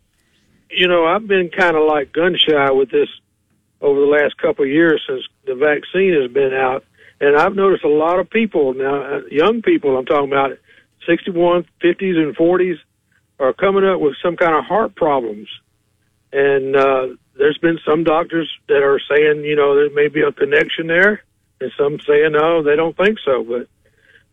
you 0.69 0.87
know, 0.87 1.05
I've 1.05 1.27
been 1.27 1.49
kind 1.49 1.75
of 1.75 1.83
like 1.85 2.13
gun 2.13 2.37
shy 2.37 2.71
with 2.71 2.89
this 2.91 3.09
over 3.81 3.99
the 3.99 4.05
last 4.07 4.37
couple 4.37 4.63
of 4.63 4.71
years 4.71 5.01
since 5.07 5.23
the 5.45 5.55
vaccine 5.55 6.13
has 6.13 6.31
been 6.31 6.53
out, 6.53 6.85
and 7.19 7.35
I've 7.35 7.55
noticed 7.55 7.83
a 7.83 7.89
lot 7.89 8.19
of 8.19 8.29
people 8.29 8.73
now, 8.73 9.01
uh, 9.17 9.21
young 9.29 9.61
people, 9.61 9.97
I'm 9.97 10.05
talking 10.05 10.31
about 10.31 10.57
61, 11.05 11.65
50s, 11.83 12.17
and 12.17 12.35
40s, 12.35 12.77
are 13.39 13.53
coming 13.53 13.85
up 13.85 13.99
with 13.99 14.15
some 14.23 14.35
kind 14.35 14.55
of 14.55 14.65
heart 14.65 14.95
problems, 14.95 15.47
and 16.31 16.75
uh, 16.75 17.07
there's 17.37 17.57
been 17.59 17.79
some 17.85 18.03
doctors 18.03 18.49
that 18.67 18.83
are 18.83 18.99
saying, 19.09 19.43
you 19.43 19.55
know, 19.55 19.75
there 19.75 19.89
may 19.91 20.07
be 20.07 20.21
a 20.21 20.31
connection 20.31 20.87
there, 20.87 21.23
and 21.61 21.71
some 21.77 21.99
saying 22.07 22.31
no, 22.33 22.63
they 22.63 22.75
don't 22.75 22.97
think 22.97 23.17
so, 23.23 23.43
but. 23.43 23.67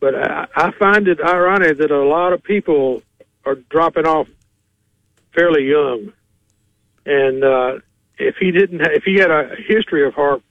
But 0.01 0.17
I, 0.17 0.47
I 0.55 0.71
find 0.73 1.09
it 1.09 1.19
ironic 1.21 1.79
that 1.79 1.91
a 1.91 2.05
lot 2.05 2.35
of 2.35 2.43
people 2.43 3.01
are 3.47 3.55
dropping 3.55 4.05
off 4.07 4.27
fairly 5.35 5.65
young, 5.65 6.13
and 7.07 7.43
uh, 7.43 7.79
if 8.19 8.37
he 8.37 8.51
didn't, 8.51 8.81
ha- 8.81 8.93
if 8.93 9.05
he 9.05 9.15
had 9.15 9.31
a 9.31 9.55
history 9.67 10.07
of 10.07 10.13
heart 10.13 10.43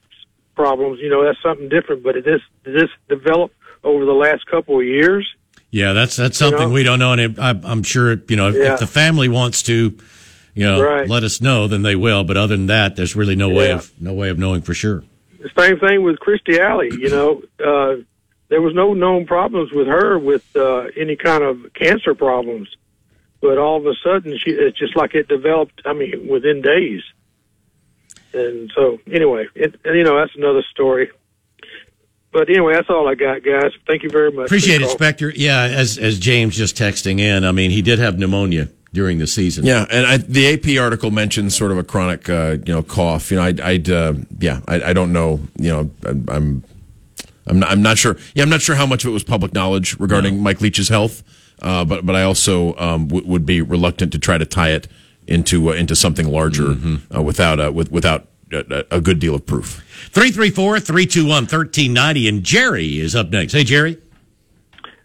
problems, 0.56 0.98
you 1.00 1.08
know, 1.08 1.24
that's 1.24 1.40
something 1.40 1.68
different. 1.68 2.02
But 2.02 2.16
it 2.16 2.24
this 2.24 2.40
this 2.64 2.90
develop 3.08 3.52
over 3.84 4.04
the 4.04 4.12
last 4.12 4.46
couple 4.46 4.80
of 4.80 4.86
years? 4.86 5.26
Yeah, 5.74 5.92
that's 5.92 6.14
that's 6.14 6.38
something 6.38 6.68
know? 6.68 6.70
we 6.70 6.84
don't 6.84 7.00
know, 7.00 7.14
and 7.14 7.36
I, 7.40 7.50
I'm 7.64 7.82
sure 7.82 8.12
you 8.28 8.36
know 8.36 8.48
if, 8.50 8.54
Yeah. 8.54 8.74
if 8.74 8.78
the 8.78 8.86
family 8.86 9.28
wants 9.28 9.64
to, 9.64 9.98
you 10.54 10.64
know, 10.64 10.80
Right. 10.80 11.08
let 11.08 11.24
us 11.24 11.40
know, 11.40 11.66
then 11.66 11.82
they 11.82 11.96
will. 11.96 12.22
But 12.22 12.36
other 12.36 12.56
than 12.56 12.66
that, 12.66 12.94
there's 12.94 13.16
really 13.16 13.34
no 13.34 13.48
way 13.48 13.72
of 13.72 13.90
no 14.00 14.12
way 14.12 14.28
of 14.28 14.38
knowing 14.38 14.62
for 14.62 14.72
sure. 14.72 15.02
The 15.40 15.50
same 15.58 15.80
thing 15.80 16.04
with 16.04 16.20
Kirstie 16.20 16.60
Alley. 16.60 16.90
You 16.96 17.10
know, 17.10 17.42
uh, 17.58 17.96
there 18.50 18.62
was 18.62 18.72
no 18.72 18.94
known 18.94 19.26
problems 19.26 19.72
with 19.72 19.88
her 19.88 20.16
with 20.16 20.44
uh, 20.54 20.84
any 20.96 21.16
kind 21.16 21.42
of 21.42 21.72
cancer 21.74 22.14
problems, 22.14 22.68
but 23.40 23.58
all 23.58 23.76
of 23.76 23.84
a 23.84 23.94
sudden, 24.04 24.38
she 24.38 24.52
it's 24.52 24.78
just 24.78 24.94
like 24.94 25.16
it 25.16 25.26
developed. 25.26 25.82
I 25.84 25.92
mean, 25.92 26.28
within 26.28 26.62
days. 26.62 27.02
And 28.32 28.70
so, 28.76 29.00
anyway, 29.10 29.46
it, 29.56 29.74
and, 29.84 29.96
you 29.98 30.04
know, 30.04 30.16
that's 30.18 30.36
another 30.36 30.62
story. 30.70 31.10
But 32.34 32.50
anyway, 32.50 32.74
that's 32.74 32.90
all 32.90 33.06
I 33.06 33.14
got, 33.14 33.44
guys. 33.44 33.70
Thank 33.86 34.02
you 34.02 34.10
very 34.10 34.32
much. 34.32 34.46
Appreciate 34.46 34.82
it, 34.82 34.90
Spectre. 34.90 35.32
Yeah, 35.34 35.62
as 35.62 35.96
as 35.98 36.18
James 36.18 36.56
just 36.56 36.76
texting 36.76 37.20
in, 37.20 37.44
I 37.44 37.52
mean, 37.52 37.70
he 37.70 37.80
did 37.80 38.00
have 38.00 38.18
pneumonia 38.18 38.68
during 38.92 39.18
the 39.18 39.26
season. 39.28 39.64
Yeah, 39.64 39.86
and 39.88 40.04
I, 40.04 40.16
the 40.16 40.52
AP 40.54 40.82
article 40.82 41.12
mentions 41.12 41.54
sort 41.54 41.70
of 41.70 41.78
a 41.78 41.84
chronic, 41.84 42.28
uh, 42.28 42.56
you 42.66 42.74
know, 42.74 42.82
cough. 42.82 43.30
You 43.30 43.36
know, 43.36 43.44
I'd, 43.44 43.60
I'd 43.60 43.88
uh, 43.88 44.14
yeah, 44.40 44.60
I, 44.66 44.82
I 44.82 44.92
don't 44.92 45.12
know. 45.12 45.40
You 45.58 45.70
know, 45.70 45.90
I, 46.04 46.10
I'm, 46.34 46.64
I'm 47.46 47.58
not, 47.60 47.70
I'm 47.70 47.82
not 47.82 47.98
sure. 47.98 48.16
Yeah, 48.34 48.42
I'm 48.42 48.50
not 48.50 48.62
sure 48.62 48.74
how 48.74 48.86
much 48.86 49.04
of 49.04 49.10
it 49.10 49.12
was 49.12 49.22
public 49.22 49.54
knowledge 49.54 49.98
regarding 50.00 50.42
Mike 50.42 50.60
Leach's 50.60 50.88
health. 50.88 51.22
Uh, 51.62 51.84
but, 51.84 52.04
but 52.04 52.16
I 52.16 52.24
also 52.24 52.74
um, 52.78 53.06
w- 53.06 53.26
would 53.28 53.46
be 53.46 53.62
reluctant 53.62 54.10
to 54.12 54.18
try 54.18 54.38
to 54.38 54.44
tie 54.44 54.70
it 54.70 54.88
into 55.28 55.70
uh, 55.70 55.74
into 55.74 55.94
something 55.94 56.28
larger 56.28 56.76
uh, 57.14 57.22
without 57.22 57.60
uh, 57.60 57.70
with, 57.72 57.92
without 57.92 58.26
a, 58.52 58.84
a 58.90 59.00
good 59.00 59.18
deal 59.18 59.34
of 59.34 59.46
proof. 59.46 59.84
334 60.12 60.80
321 60.80 61.28
1390. 61.44 62.28
And 62.28 62.44
Jerry 62.44 62.98
is 62.98 63.14
up 63.14 63.30
next. 63.30 63.52
Hey, 63.52 63.64
Jerry. 63.64 63.98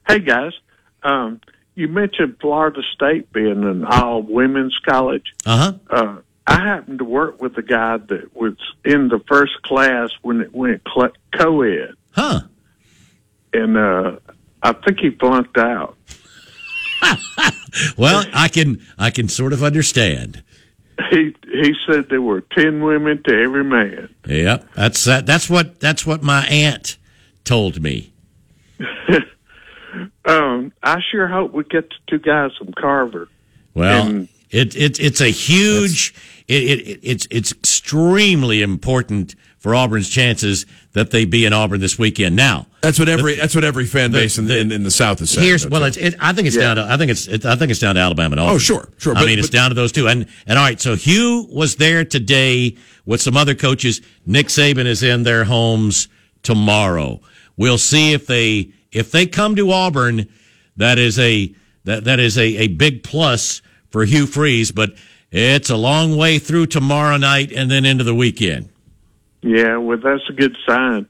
Hey 0.08 0.20
guys, 0.20 0.54
um, 1.04 1.40
you 1.76 1.88
mentioned 1.88 2.38
Florida 2.42 2.82
State 2.96 3.32
being 3.32 3.64
an 3.64 3.86
all 3.86 4.24
women's 4.24 4.76
college. 4.84 5.34
Uh-huh. 5.46 5.74
Uh 5.90 6.18
I 6.50 6.56
happened 6.56 6.98
to 6.98 7.06
work 7.06 7.40
with 7.40 7.56
a 7.60 7.62
guy 7.62 7.98
that 7.98 8.36
was 8.36 8.56
in 8.84 9.10
the 9.10 9.20
first 9.28 9.62
class 9.62 10.10
when 10.24 10.42
it 10.42 10.52
went 10.52 10.82
co-ed. 10.84 11.94
Huh. 12.10 12.42
And 13.54 13.78
uh, 13.78 14.18
I 14.64 14.74
think 14.74 15.00
he 15.00 15.12
flunked 15.12 15.58
out. 15.58 15.96
Well, 17.98 18.26
I 18.34 18.48
can 18.48 18.82
I 18.98 19.12
can 19.12 19.30
sort 19.30 19.54
of 19.54 19.64
understand. 19.64 20.44
He 21.12 21.36
he 21.52 21.74
said 21.88 22.10
there 22.10 22.22
were 22.22 22.42
ten 22.42 22.82
women 22.84 23.24
to 23.24 23.34
every 23.42 23.64
man. 23.64 24.14
Yep, 24.28 24.74
that's 24.76 25.04
that, 25.06 25.26
that's 25.26 25.50
what 25.50 25.80
that's 25.80 26.06
what 26.06 26.22
my 26.24 26.46
aunt 26.48 26.98
told 27.44 27.82
me. 27.82 28.12
Um, 30.26 30.72
I 30.84 31.00
sure 31.12 31.28
hope 31.28 31.52
we 31.52 31.64
get 31.64 31.90
the 31.90 31.96
two 32.08 32.20
guys 32.20 32.52
from 32.58 32.74
Carver. 32.74 33.28
Well, 33.74 34.08
And- 34.08 34.28
it, 34.52 34.76
it 34.76 35.00
it's 35.00 35.22
a 35.22 35.30
huge 35.32 36.14
it, 36.48 36.64
it 36.64 37.00
it's 37.04 37.28
it's 37.32 37.52
extremely 37.52 38.62
important 38.62 39.36
for 39.60 39.76
Auburn's 39.76 40.10
chances 40.10 40.66
that 40.94 41.12
they 41.12 41.26
be 41.26 41.46
in 41.46 41.54
Auburn 41.54 41.80
this 41.82 42.00
weekend. 42.00 42.36
Now, 42.36 42.66
That's 42.82 42.98
what 42.98 43.10
every 43.10 43.36
that's 43.36 43.54
what 43.54 43.64
every 43.64 43.86
fan 43.86 44.12
base 44.12 44.38
in, 44.38 44.46
the, 44.46 44.58
in, 44.58 44.72
in 44.72 44.84
the 44.84 44.92
South 44.92 45.22
is 45.22 45.30
saying. 45.32 45.46
Here's 45.46 45.68
well, 45.68 45.84
it. 45.84 45.98
it's, 45.98 46.16
it, 46.16 46.16
I 46.20 46.34
think 46.34 46.48
it's 46.48 46.56
Yeah. 46.56 46.74
down 46.74 46.76
to 46.78 46.94
I 46.94 46.98
think 46.98 47.12
it's 47.12 47.28
it, 47.28 47.46
I 47.46 47.56
think 47.56 47.70
it's 47.70 47.80
down 47.80 47.96
to 47.96 48.02
Alabama 48.02 48.34
and 48.34 48.40
oh, 48.40 48.44
Auburn. 48.44 48.56
Oh, 48.56 48.60
sure, 48.60 48.90
sure, 48.98 49.14
I 49.16 49.20
but- 49.22 49.28
mean, 49.28 49.38
it's 49.38 49.50
down 49.50 49.70
to 49.70 49.76
those 49.76 49.92
two. 49.92 50.08
And 50.08 50.28
and 50.48 50.58
all 50.58 50.66
right, 50.66 50.80
so 50.80 50.96
Hugh 50.96 51.48
was 51.52 51.76
there 51.76 52.06
today 52.06 52.78
with 53.06 53.22
some 53.22 53.36
other 53.38 53.54
coaches. 53.54 54.02
Nick 54.26 54.48
Saban 54.48 54.86
is 54.86 55.04
in 55.04 55.24
their 55.24 55.44
homes 55.44 56.08
tomorrow. 56.42 57.20
We'll 57.58 57.78
see 57.78 58.14
if 58.14 58.26
they 58.28 58.72
if 58.92 59.12
they 59.12 59.26
come 59.28 59.56
to 59.58 59.72
Auburn. 59.72 60.28
That 60.78 60.98
is 60.98 61.20
a 61.20 61.54
that 61.84 62.06
that 62.06 62.20
is 62.22 62.38
a, 62.38 62.44
a 62.44 62.68
big 62.68 63.04
plus 63.04 63.62
for 63.90 64.06
Hugh 64.06 64.26
Freeze, 64.26 64.72
but 64.72 64.94
it's 65.32 65.70
a 65.70 65.76
long 65.76 66.16
way 66.16 66.40
through 66.40 66.68
tomorrow 66.68 67.18
night 67.18 67.52
and 67.52 67.70
then 67.70 67.86
into 67.86 68.04
the 68.04 68.16
weekend. 68.16 68.70
Yeah, 69.42 69.78
well, 69.78 69.98
that's 69.98 70.30
a 70.30 70.34
good 70.34 70.58
sign, 70.68 71.08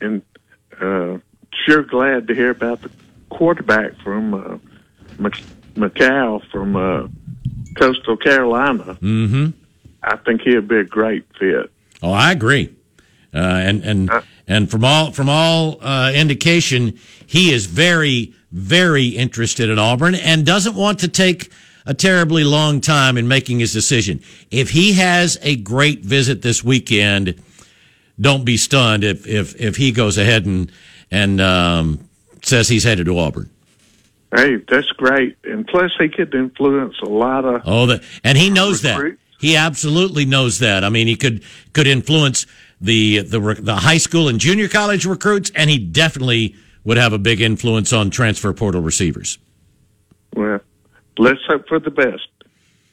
and 0.00 0.22
uh, 0.80 1.18
sure 1.64 1.82
glad 1.82 2.28
to 2.28 2.34
hear 2.34 2.50
about 2.50 2.82
the 2.82 2.90
quarterback 3.30 3.96
from 4.02 4.34
uh, 4.34 4.58
McCall 5.74 6.48
from 6.50 6.76
uh, 6.76 7.08
Coastal 7.78 8.16
Carolina. 8.16 8.98
Mm-hmm. 9.00 9.50
I 10.02 10.16
think 10.16 10.42
he'd 10.42 10.68
be 10.68 10.76
a 10.76 10.84
great 10.84 11.24
fit. 11.38 11.70
Oh, 12.02 12.12
I 12.12 12.32
agree. 12.32 12.74
Uh, 13.32 13.38
and 13.38 13.84
and 13.84 14.10
and 14.48 14.70
from 14.70 14.84
all 14.84 15.12
from 15.12 15.28
all 15.28 15.78
uh, 15.82 16.12
indication, 16.14 16.98
he 17.26 17.52
is 17.52 17.66
very 17.66 18.34
very 18.50 19.08
interested 19.08 19.70
in 19.70 19.78
Auburn 19.78 20.16
and 20.16 20.44
doesn't 20.44 20.74
want 20.74 20.98
to 21.00 21.08
take 21.08 21.50
a 21.86 21.94
terribly 21.94 22.44
long 22.44 22.80
time 22.80 23.16
in 23.16 23.28
making 23.28 23.60
his 23.60 23.72
decision. 23.72 24.20
If 24.50 24.70
he 24.70 24.94
has 24.94 25.38
a 25.42 25.56
great 25.56 26.00
visit 26.00 26.42
this 26.42 26.64
weekend, 26.64 27.40
don't 28.20 28.44
be 28.44 28.56
stunned 28.56 29.04
if 29.04 29.26
if 29.26 29.58
if 29.60 29.76
he 29.76 29.92
goes 29.92 30.18
ahead 30.18 30.46
and 30.46 30.70
and 31.10 31.40
um, 31.40 32.08
says 32.42 32.68
he's 32.68 32.84
headed 32.84 33.06
to 33.06 33.18
Auburn. 33.18 33.50
Hey, 34.34 34.56
that's 34.68 34.90
great, 34.92 35.36
and 35.44 35.66
plus 35.66 35.90
he 35.98 36.08
could 36.08 36.32
influence 36.34 36.94
a 37.02 37.08
lot 37.08 37.44
of. 37.44 37.62
Oh, 37.64 37.86
that 37.86 38.02
and 38.22 38.38
he 38.38 38.50
knows 38.50 38.82
that. 38.82 39.16
He 39.40 39.56
absolutely 39.56 40.26
knows 40.26 40.58
that. 40.58 40.84
I 40.84 40.90
mean, 40.90 41.06
he 41.06 41.16
could 41.16 41.42
could 41.72 41.86
influence 41.86 42.46
the 42.80 43.22
the 43.22 43.40
the 43.58 43.76
high 43.76 43.98
school 43.98 44.28
and 44.28 44.38
junior 44.38 44.68
college 44.68 45.04
recruits, 45.04 45.50
and 45.54 45.68
he 45.68 45.78
definitely 45.78 46.54
would 46.84 46.96
have 46.96 47.12
a 47.12 47.18
big 47.18 47.40
influence 47.40 47.92
on 47.92 48.10
transfer 48.10 48.52
portal 48.52 48.80
receivers. 48.80 49.38
Well, 50.34 50.60
let's 51.18 51.40
hope 51.48 51.66
for 51.68 51.80
the 51.80 51.90
best. 51.90 52.28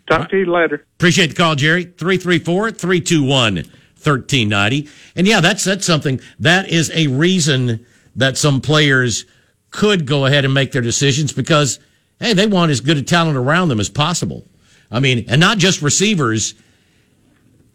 Talk 0.10 0.30
to 0.30 0.38
you 0.38 0.45
later. 0.45 0.86
Appreciate 0.95 1.28
the 1.28 1.36
call, 1.36 1.56
Jerry. 1.56 1.84
334 1.84 2.72
321 2.72 3.66
1390. 4.07 4.89
And 5.15 5.27
yeah, 5.27 5.41
that's 5.41 5.63
that's 5.63 5.85
something 5.85 6.19
that 6.39 6.69
is 6.69 6.91
a 6.93 7.07
reason 7.07 7.85
that 8.15 8.38
some 8.38 8.61
players 8.61 9.25
could 9.71 10.05
go 10.05 10.25
ahead 10.25 10.45
and 10.45 10.53
make 10.53 10.71
their 10.71 10.81
decisions 10.81 11.34
because 11.34 11.79
hey, 12.19 12.34
they 12.34 12.47
want 12.47 12.71
as 12.71 12.81
good 12.81 12.97
a 12.97 13.03
talent 13.03 13.38
around 13.38 13.69
them 13.69 13.79
as 13.79 13.89
possible. 13.89 14.45
I 14.89 14.99
mean, 14.99 15.25
and 15.27 15.39
not 15.39 15.57
just 15.57 15.81
receivers. 15.81 16.55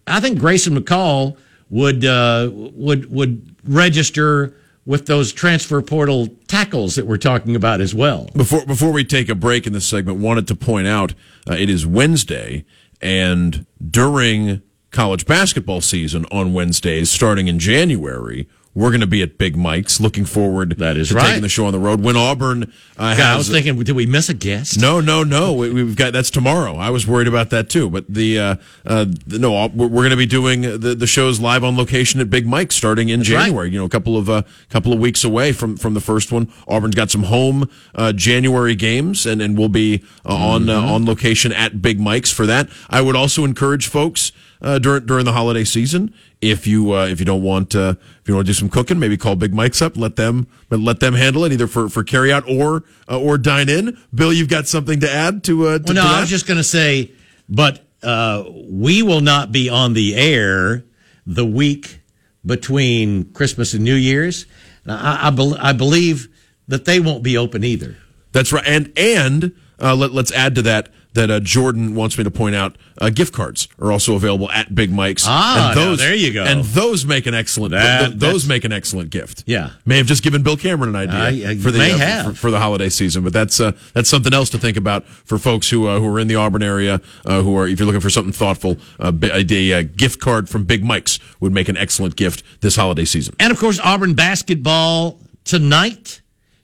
I 0.06 0.18
think 0.20 0.40
Grayson 0.40 0.76
McCall 0.76 1.36
would 1.70 2.04
uh, 2.04 2.50
would 2.52 3.10
would 3.10 3.56
register 3.64 4.54
with 4.84 5.06
those 5.06 5.32
transfer 5.32 5.80
portal 5.80 6.28
tackles 6.48 6.96
that 6.96 7.06
we're 7.06 7.18
talking 7.18 7.54
about 7.54 7.80
as 7.80 7.94
well. 7.94 8.28
Before 8.34 8.64
before 8.66 8.92
we 8.92 9.04
take 9.04 9.28
a 9.28 9.34
break 9.34 9.66
in 9.66 9.72
this 9.72 9.86
segment, 9.86 10.18
wanted 10.18 10.48
to 10.48 10.56
point 10.56 10.86
out 10.86 11.14
uh, 11.48 11.54
it 11.54 11.70
is 11.70 11.86
Wednesday, 11.86 12.64
and 13.00 13.66
during 13.90 14.62
college 14.92 15.26
basketball 15.26 15.80
season 15.80 16.24
on 16.30 16.52
Wednesdays, 16.52 17.10
starting 17.10 17.48
in 17.48 17.58
January, 17.58 18.46
we're 18.74 18.88
going 18.88 19.02
to 19.02 19.06
be 19.06 19.20
at 19.22 19.36
Big 19.36 19.54
Mike's. 19.54 20.00
Looking 20.00 20.24
forward 20.24 20.78
That 20.78 20.96
is 20.96 21.10
to 21.10 21.16
right. 21.16 21.26
taking 21.26 21.42
the 21.42 21.48
show 21.50 21.66
on 21.66 21.72
the 21.72 21.78
road. 21.78 22.00
When 22.00 22.16
Auburn 22.16 22.72
uh, 22.96 23.16
God, 23.16 23.20
I 23.20 23.36
was 23.36 23.50
thinking, 23.50 23.78
did 23.82 23.94
we 23.94 24.06
miss 24.06 24.30
a 24.30 24.34
guest? 24.34 24.80
no, 24.80 24.98
no, 24.98 25.22
no. 25.24 25.52
We, 25.52 25.70
we've 25.70 25.94
got 25.96 26.14
that's 26.14 26.30
tomorrow. 26.30 26.76
I 26.76 26.88
was 26.88 27.06
worried 27.06 27.28
about 27.28 27.50
that 27.50 27.68
too. 27.68 27.90
But 27.90 28.06
the 28.08 28.38
uh, 28.38 28.56
uh, 28.86 29.06
the- 29.26 29.38
no, 29.38 29.66
we're, 29.68 29.88
going 29.88 30.10
to 30.10 30.16
be 30.16 30.24
doing 30.24 30.62
the, 30.62 30.94
the 30.94 31.06
shows 31.06 31.38
live 31.38 31.64
on 31.64 31.76
location 31.76 32.18
at 32.20 32.30
Big 32.30 32.46
Mike's 32.46 32.74
starting 32.74 33.10
in 33.10 33.20
right. 33.20 33.26
January. 33.26 33.70
You 33.70 33.78
know, 33.78 33.84
a 33.84 33.90
couple 33.90 34.16
of 34.16 34.30
uh, 34.30 34.42
couple 34.70 34.94
of 34.94 34.98
weeks 34.98 35.22
away 35.22 35.52
from 35.52 35.76
from 35.76 35.92
the 35.92 36.00
first 36.00 36.32
one. 36.32 36.50
Auburn's 36.66 36.94
got 36.94 37.10
some 37.10 37.24
home 37.24 37.68
uh, 37.94 38.14
January 38.14 38.74
games, 38.74 39.26
and 39.26 39.42
and 39.42 39.58
we'll 39.58 39.68
be 39.68 40.02
uh, 40.24 40.34
on 40.34 40.70
uh, 40.70 40.80
on 40.80 41.04
location 41.04 41.52
at 41.52 41.82
Big 41.82 42.00
Mike's 42.00 42.32
for 42.32 42.46
that. 42.46 42.70
I 42.88 43.02
would 43.02 43.16
also 43.16 43.44
encourage 43.44 43.86
folks 43.86 44.32
uh, 44.62 44.78
during 44.78 45.04
during 45.06 45.24
the 45.24 45.32
holiday 45.32 45.64
season. 45.64 46.14
If 46.40 46.66
you 46.66 46.92
uh, 46.92 47.06
if 47.06 47.18
you 47.18 47.26
don't 47.26 47.42
want 47.42 47.74
uh, 47.74 47.94
if 48.20 48.28
you 48.28 48.34
want 48.34 48.46
to 48.46 48.50
do 48.50 48.54
some 48.54 48.68
cooking, 48.68 48.98
maybe 48.98 49.16
call 49.16 49.36
Big 49.36 49.52
Mike's 49.52 49.82
up. 49.82 49.96
Let 49.96 50.16
them 50.16 50.46
let 50.70 51.00
them 51.00 51.14
handle 51.14 51.44
it 51.44 51.52
either 51.52 51.66
for 51.66 51.88
for 51.88 52.04
carry 52.04 52.32
out 52.32 52.48
or 52.48 52.84
uh, 53.08 53.20
or 53.20 53.38
dine 53.38 53.68
in. 53.68 53.98
Bill, 54.14 54.32
you've 54.32 54.48
got 54.48 54.66
something 54.66 55.00
to 55.00 55.10
add 55.10 55.44
to 55.44 55.66
uh, 55.66 55.78
to, 55.78 55.84
Well, 55.86 55.94
no, 55.94 56.02
to 56.02 56.08
I 56.08 56.20
was 56.20 56.30
just 56.30 56.46
going 56.46 56.58
to 56.58 56.64
say, 56.64 57.12
but 57.48 57.84
uh, 58.02 58.44
we 58.68 59.02
will 59.02 59.20
not 59.20 59.52
be 59.52 59.68
on 59.68 59.92
the 59.92 60.14
air 60.14 60.84
the 61.26 61.44
week 61.44 62.00
between 62.44 63.32
Christmas 63.32 63.74
and 63.74 63.84
New 63.84 63.94
Year's. 63.94 64.46
I, 64.86 65.28
I, 65.28 65.30
bel 65.30 65.56
I 65.60 65.72
believe 65.72 66.28
that 66.66 66.84
they 66.84 66.98
won't 66.98 67.22
be 67.22 67.36
open 67.36 67.62
either. 67.62 67.96
That's 68.32 68.52
right. 68.52 68.64
And 68.66 68.92
and 68.96 69.54
uh, 69.80 69.94
let, 69.94 70.12
let's 70.12 70.32
add 70.32 70.54
to 70.56 70.62
that 70.62 70.88
that 71.14 71.30
uh, 71.30 71.40
Jordan 71.40 71.94
wants 71.94 72.16
me 72.16 72.24
to 72.24 72.30
point 72.30 72.54
out 72.54 72.76
uh, 72.98 73.10
gift 73.10 73.34
cards 73.34 73.68
are 73.78 73.92
also 73.92 74.14
available 74.14 74.50
at 74.50 74.74
Big 74.74 74.90
Mike's. 74.90 75.24
Ah, 75.26 75.72
and 75.72 75.78
now 75.80 75.94
there 75.96 76.14
you 76.14 76.32
go. 76.32 76.44
And 76.44 76.64
those 76.64 77.04
make 77.04 77.26
an 77.26 77.34
excellent. 77.34 77.72
That- 77.72 78.08
th- 78.08 78.18
those 78.18 78.46
make 78.48 78.64
an 78.64 78.72
excellent 78.72 79.10
gift. 79.10 79.44
Yeah. 79.46 79.70
may 79.84 79.98
have 79.98 80.06
just 80.06 80.22
given 80.22 80.42
Bill 80.42 80.56
Cameron 80.56 80.94
an 80.94 80.96
idea 81.08 81.48
I- 81.48 81.50
I 81.52 81.56
for 81.56 81.70
the 81.70 81.78
may 81.78 81.92
uh, 81.92 81.98
have. 81.98 82.26
For, 82.26 82.34
for 82.34 82.50
the 82.50 82.58
holiday 82.60 82.88
season. 82.88 83.24
But 83.24 83.32
that's 83.32 83.60
uh, 83.60 83.72
that's 83.92 84.08
something 84.08 84.32
else 84.32 84.48
to 84.50 84.58
think 84.58 84.76
about 84.76 85.04
for 85.06 85.38
folks 85.38 85.68
who 85.70 85.86
uh, 85.86 85.98
who 85.98 86.06
are 86.06 86.18
in 86.18 86.28
the 86.28 86.36
Auburn 86.36 86.62
area. 86.62 87.00
Uh, 87.26 87.42
who 87.42 87.56
are 87.56 87.66
if 87.68 87.78
you're 87.78 87.86
looking 87.86 88.00
for 88.00 88.10
something 88.10 88.32
thoughtful, 88.32 88.76
uh, 89.00 89.12
a, 89.22 89.44
a 89.72 89.82
gift 89.84 90.20
card 90.20 90.48
from 90.48 90.64
Big 90.64 90.82
Mike's 90.84 91.18
would 91.40 91.52
make 91.52 91.68
an 91.68 91.76
excellent 91.76 92.16
gift 92.16 92.42
this 92.62 92.76
holiday 92.76 93.04
season. 93.04 93.34
And 93.38 93.52
of 93.52 93.58
course, 93.58 93.78
Auburn 93.80 94.14
basketball 94.14 95.18
tonight, 95.44 96.20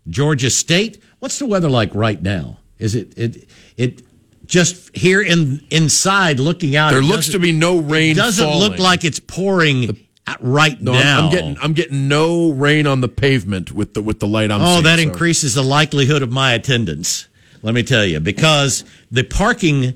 Georgia 0.08 0.50
State. 0.50 1.02
What's 1.18 1.38
the 1.38 1.46
weather 1.46 1.68
like 1.68 1.94
right 1.94 2.20
now? 2.22 2.58
Is 2.78 2.94
it 2.94 3.12
it 3.18 3.48
it 3.76 4.02
just 4.48 4.96
here 4.96 5.22
in 5.22 5.64
inside 5.70 6.40
looking 6.40 6.74
out? 6.74 6.90
There 6.90 7.02
looks 7.02 7.28
to 7.28 7.38
be 7.38 7.52
no 7.52 7.78
rain. 7.78 8.12
It 8.12 8.16
doesn't 8.16 8.50
look 8.58 8.78
like 8.78 9.04
it's 9.04 9.20
pouring 9.20 10.04
right 10.40 10.80
No, 10.82 10.92
I'm- 10.92 11.02
now. 11.04 11.24
I'm 11.26 11.30
getting 11.30 11.56
I'm 11.62 11.72
getting 11.74 12.08
no 12.08 12.50
rain 12.50 12.86
on 12.86 13.00
the 13.00 13.08
pavement 13.08 13.72
with 13.72 13.94
the 13.94 14.02
with 14.02 14.18
the 14.20 14.26
light 14.26 14.50
I'm 14.50 14.60
Oh, 14.60 14.66
seeing. 14.72 14.84
that 14.84 14.96
so- 14.98 15.02
increases 15.02 15.54
the 15.54 15.62
likelihood 15.62 16.22
of 16.22 16.30
my 16.32 16.52
attendance. 16.54 17.28
Let 17.62 17.74
me 17.74 17.82
tell 17.82 18.04
you, 18.04 18.20
because 18.20 18.84
the 19.10 19.24
parking, 19.24 19.94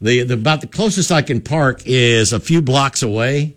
the, 0.00 0.22
the 0.24 0.34
about 0.34 0.60
the 0.62 0.66
closest 0.66 1.12
I 1.12 1.22
can 1.22 1.40
park 1.40 1.82
is 1.86 2.32
a 2.32 2.40
few 2.40 2.60
blocks 2.60 3.02
away, 3.02 3.54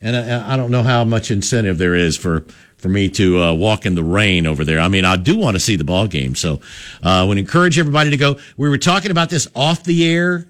and 0.00 0.14
I, 0.16 0.54
I 0.54 0.56
don't 0.56 0.70
know 0.70 0.84
how 0.84 1.02
much 1.04 1.30
incentive 1.30 1.78
there 1.78 1.94
is 1.96 2.16
for 2.16 2.44
for 2.82 2.88
me 2.88 3.08
to 3.08 3.40
uh, 3.40 3.52
walk 3.54 3.86
in 3.86 3.94
the 3.94 4.02
rain 4.02 4.44
over 4.44 4.64
there. 4.64 4.80
I 4.80 4.88
mean, 4.88 5.04
I 5.04 5.14
do 5.16 5.38
want 5.38 5.54
to 5.54 5.60
see 5.60 5.76
the 5.76 5.84
ball 5.84 6.08
game, 6.08 6.34
so 6.34 6.54
uh, 7.04 7.22
I 7.22 7.24
would 7.24 7.38
encourage 7.38 7.78
everybody 7.78 8.10
to 8.10 8.16
go. 8.16 8.38
We 8.56 8.68
were 8.68 8.76
talking 8.76 9.12
about 9.12 9.30
this 9.30 9.46
off 9.54 9.84
the 9.84 10.04
air. 10.06 10.48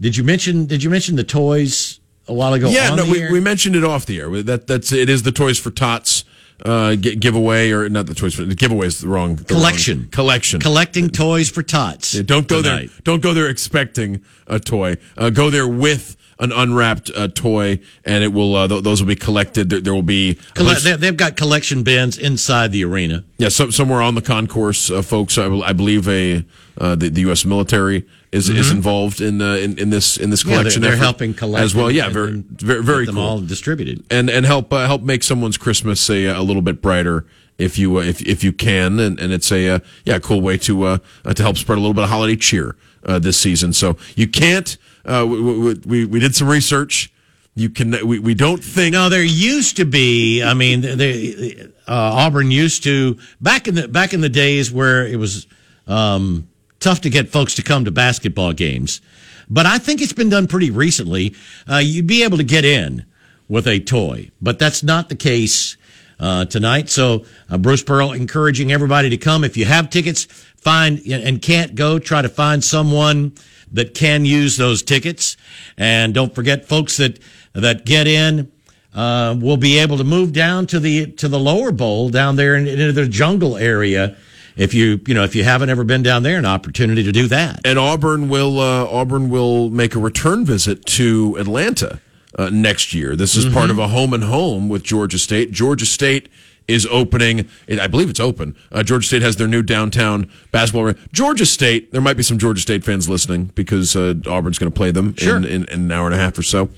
Did 0.00 0.16
you 0.16 0.22
mention? 0.24 0.66
Did 0.66 0.82
you 0.84 0.88
mention 0.90 1.16
the 1.16 1.24
toys 1.24 1.98
a 2.28 2.32
while 2.32 2.54
ago? 2.54 2.68
Yeah, 2.70 2.90
on 2.92 2.96
no, 2.96 3.04
we, 3.04 3.30
we 3.30 3.40
mentioned 3.40 3.74
it 3.74 3.84
off 3.84 4.06
the 4.06 4.20
air. 4.20 4.42
That 4.42 4.66
that's 4.68 4.92
it 4.92 5.08
is 5.08 5.24
the 5.24 5.32
Toys 5.32 5.58
for 5.58 5.70
Tots 5.72 6.24
uh, 6.64 6.94
gi- 6.94 7.16
giveaway 7.16 7.70
or 7.72 7.88
not 7.88 8.06
the 8.06 8.14
Toys 8.14 8.34
for 8.34 8.44
the 8.44 8.54
giveaway 8.54 8.86
is 8.86 9.00
the 9.00 9.08
wrong 9.08 9.34
the 9.36 9.44
Collection. 9.44 9.98
wrong- 10.02 10.08
collection. 10.10 10.60
collecting 10.60 11.08
toys 11.10 11.50
for 11.50 11.62
tots. 11.64 12.14
Yeah, 12.14 12.22
don't 12.22 12.46
go 12.46 12.62
tonight. 12.62 12.90
there. 12.90 13.00
Don't 13.02 13.22
go 13.22 13.34
there 13.34 13.48
expecting 13.48 14.22
a 14.46 14.60
toy. 14.60 14.96
Uh, 15.16 15.30
go 15.30 15.50
there 15.50 15.66
with 15.66 16.16
an 16.38 16.52
unwrapped 16.52 17.10
uh, 17.14 17.28
toy, 17.28 17.78
and 18.04 18.24
it 18.24 18.32
will. 18.32 18.54
Uh, 18.56 18.68
th- 18.68 18.82
those 18.82 19.00
will 19.00 19.08
be 19.08 19.16
collected. 19.16 19.70
There, 19.70 19.80
there 19.80 19.94
will 19.94 20.02
be 20.02 20.38
Colle- 20.54 20.68
least- 20.68 21.00
they've 21.00 21.16
got 21.16 21.36
collection 21.36 21.82
bins 21.82 22.18
inside 22.18 22.72
the 22.72 22.84
arena. 22.84 23.24
Yeah, 23.38 23.48
some, 23.50 23.70
somewhere 23.72 24.02
on 24.02 24.14
the 24.14 24.22
concourse, 24.22 24.90
uh, 24.90 25.02
folks. 25.02 25.38
I, 25.38 25.46
I 25.46 25.72
believe 25.72 26.08
a 26.08 26.44
uh, 26.78 26.96
the, 26.96 27.08
the 27.08 27.20
U.S. 27.22 27.44
military 27.44 28.04
is 28.32 28.48
is 28.48 28.72
involved 28.72 29.20
in, 29.20 29.40
uh, 29.40 29.54
in 29.54 29.78
in 29.78 29.90
this 29.90 30.16
in 30.16 30.30
this 30.30 30.42
Mm-hmm. 30.42 30.50
Yeah, 30.50 30.56
they're, 30.56 30.62
collection. 30.62 30.82
they're 30.82 30.96
helping 30.96 31.34
collect 31.34 31.62
as 31.64 31.74
well. 31.74 31.90
Yeah, 31.90 32.08
very 32.08 32.32
very 32.40 32.80
get 32.80 32.84
very 32.84 33.06
them 33.06 33.14
cool. 33.14 33.24
all 33.24 33.40
distributed. 33.40 34.04
and 34.10 34.28
and 34.28 34.44
help 34.44 34.72
uh, 34.72 34.86
help 34.86 35.02
make 35.02 35.22
someone's 35.22 35.56
Christmas 35.56 36.10
a, 36.10 36.26
a 36.26 36.42
little 36.42 36.62
bit 36.62 36.82
brighter 36.82 37.24
if 37.58 37.78
you 37.78 37.96
uh, 37.98 38.02
if 38.02 38.20
if 38.22 38.42
you 38.42 38.52
can, 38.52 38.98
and, 38.98 39.20
and 39.20 39.32
it's 39.32 39.52
a 39.52 39.68
uh, 39.68 39.78
yeah 40.04 40.18
cool 40.18 40.40
way 40.40 40.58
to 40.58 40.82
uh, 40.82 40.98
uh, 41.24 41.32
to 41.32 41.42
help 41.44 41.56
spread 41.56 41.78
a 41.78 41.80
little 41.80 41.94
bit 41.94 42.02
of 42.04 42.10
holiday 42.10 42.34
cheer 42.34 42.74
uh, 43.06 43.20
this 43.20 43.38
season. 43.38 43.72
So 43.72 43.96
you 44.16 44.26
can't. 44.26 44.76
Uh, 45.04 45.26
we, 45.28 45.74
we, 45.74 46.04
we 46.04 46.20
did 46.20 46.34
some 46.34 46.48
research. 46.48 47.12
You 47.54 47.70
can 47.70 48.06
we, 48.06 48.18
we 48.18 48.34
don't 48.34 48.62
think 48.62 48.94
No, 48.94 49.08
there 49.08 49.22
used 49.22 49.76
to 49.76 49.84
be. 49.84 50.42
I 50.42 50.54
mean, 50.54 50.80
they, 50.80 51.54
uh, 51.86 51.92
Auburn 51.92 52.50
used 52.50 52.82
to 52.84 53.18
back 53.40 53.68
in 53.68 53.76
the 53.76 53.86
back 53.86 54.12
in 54.12 54.20
the 54.20 54.28
days 54.28 54.72
where 54.72 55.06
it 55.06 55.16
was 55.16 55.46
um, 55.86 56.48
tough 56.80 57.02
to 57.02 57.10
get 57.10 57.28
folks 57.28 57.54
to 57.54 57.62
come 57.62 57.84
to 57.84 57.90
basketball 57.90 58.52
games. 58.52 59.00
But 59.48 59.66
I 59.66 59.78
think 59.78 60.00
it's 60.00 60.12
been 60.12 60.30
done 60.30 60.46
pretty 60.46 60.70
recently. 60.70 61.34
Uh, 61.70 61.76
you'd 61.76 62.06
be 62.06 62.24
able 62.24 62.38
to 62.38 62.44
get 62.44 62.64
in 62.64 63.04
with 63.48 63.66
a 63.68 63.78
toy, 63.78 64.30
but 64.40 64.58
that's 64.58 64.82
not 64.82 65.08
the 65.08 65.16
case 65.16 65.76
uh, 66.18 66.46
tonight. 66.46 66.88
So 66.88 67.24
uh, 67.50 67.58
Bruce 67.58 67.82
Pearl 67.82 68.12
encouraging 68.12 68.72
everybody 68.72 69.10
to 69.10 69.16
come. 69.16 69.44
If 69.44 69.56
you 69.56 69.64
have 69.66 69.90
tickets, 69.90 70.24
find 70.56 71.00
and 71.06 71.40
can't 71.40 71.74
go, 71.74 71.98
try 71.98 72.22
to 72.22 72.28
find 72.28 72.64
someone 72.64 73.34
that 73.74 73.94
can 73.94 74.24
use 74.24 74.56
those 74.56 74.82
tickets. 74.82 75.36
And 75.76 76.14
don't 76.14 76.34
forget, 76.34 76.66
folks 76.66 76.96
that 76.96 77.18
that 77.52 77.84
get 77.84 78.06
in 78.06 78.50
uh, 78.94 79.36
will 79.38 79.56
be 79.56 79.78
able 79.78 79.98
to 79.98 80.04
move 80.04 80.32
down 80.32 80.66
to 80.68 80.80
the 80.80 81.06
to 81.12 81.28
the 81.28 81.38
lower 81.38 81.70
bowl 81.70 82.08
down 82.08 82.36
there 82.36 82.54
in, 82.54 82.66
into 82.66 82.92
the 82.92 83.06
jungle 83.06 83.56
area. 83.56 84.16
If 84.56 84.72
you 84.72 85.00
you 85.06 85.14
know 85.14 85.24
if 85.24 85.34
you 85.34 85.44
haven't 85.44 85.68
ever 85.68 85.84
been 85.84 86.02
down 86.02 86.22
there, 86.22 86.38
an 86.38 86.46
opportunity 86.46 87.02
to 87.02 87.12
do 87.12 87.26
that. 87.28 87.60
and 87.64 87.78
Auburn 87.78 88.28
will 88.28 88.60
uh, 88.60 88.86
Auburn 88.86 89.28
will 89.28 89.68
make 89.68 89.94
a 89.94 89.98
return 89.98 90.44
visit 90.44 90.86
to 90.86 91.36
Atlanta 91.38 92.00
uh, 92.38 92.50
next 92.50 92.94
year. 92.94 93.16
This 93.16 93.34
is 93.34 93.52
part 93.52 93.70
of 93.70 93.78
a 93.78 93.88
home 93.88 94.12
and 94.12 94.24
home 94.24 94.68
with 94.68 94.84
Georgia 94.84 95.18
State. 95.18 95.50
Georgia 95.50 95.86
State 95.86 96.28
is 96.66 96.86
opening. 96.90 97.48
It, 97.66 97.78
I 97.78 97.86
believe 97.86 98.08
it's 98.08 98.20
open. 98.20 98.56
Uh, 98.72 98.82
Georgia 98.82 99.06
State 99.06 99.22
has 99.22 99.36
their 99.36 99.48
new 99.48 99.62
downtown 99.62 100.30
basketball. 100.50 100.84
arena. 100.84 100.98
Georgia 101.12 101.46
State. 101.46 101.92
There 101.92 102.00
might 102.00 102.16
be 102.16 102.22
some 102.22 102.38
Georgia 102.38 102.60
State 102.60 102.84
fans 102.84 103.08
listening 103.08 103.46
because 103.54 103.94
uh, 103.96 104.14
Auburn's 104.26 104.58
going 104.58 104.70
to 104.72 104.76
play 104.76 104.90
them 104.90 105.14
Sure. 105.16 105.36
in, 105.36 105.44
in, 105.44 105.64
in 105.64 105.80
an 105.80 105.92
hour 105.92 106.06
and 106.06 106.14
a 106.14 106.18
half 106.18 106.38
or 106.38 106.42
so. 106.42 106.70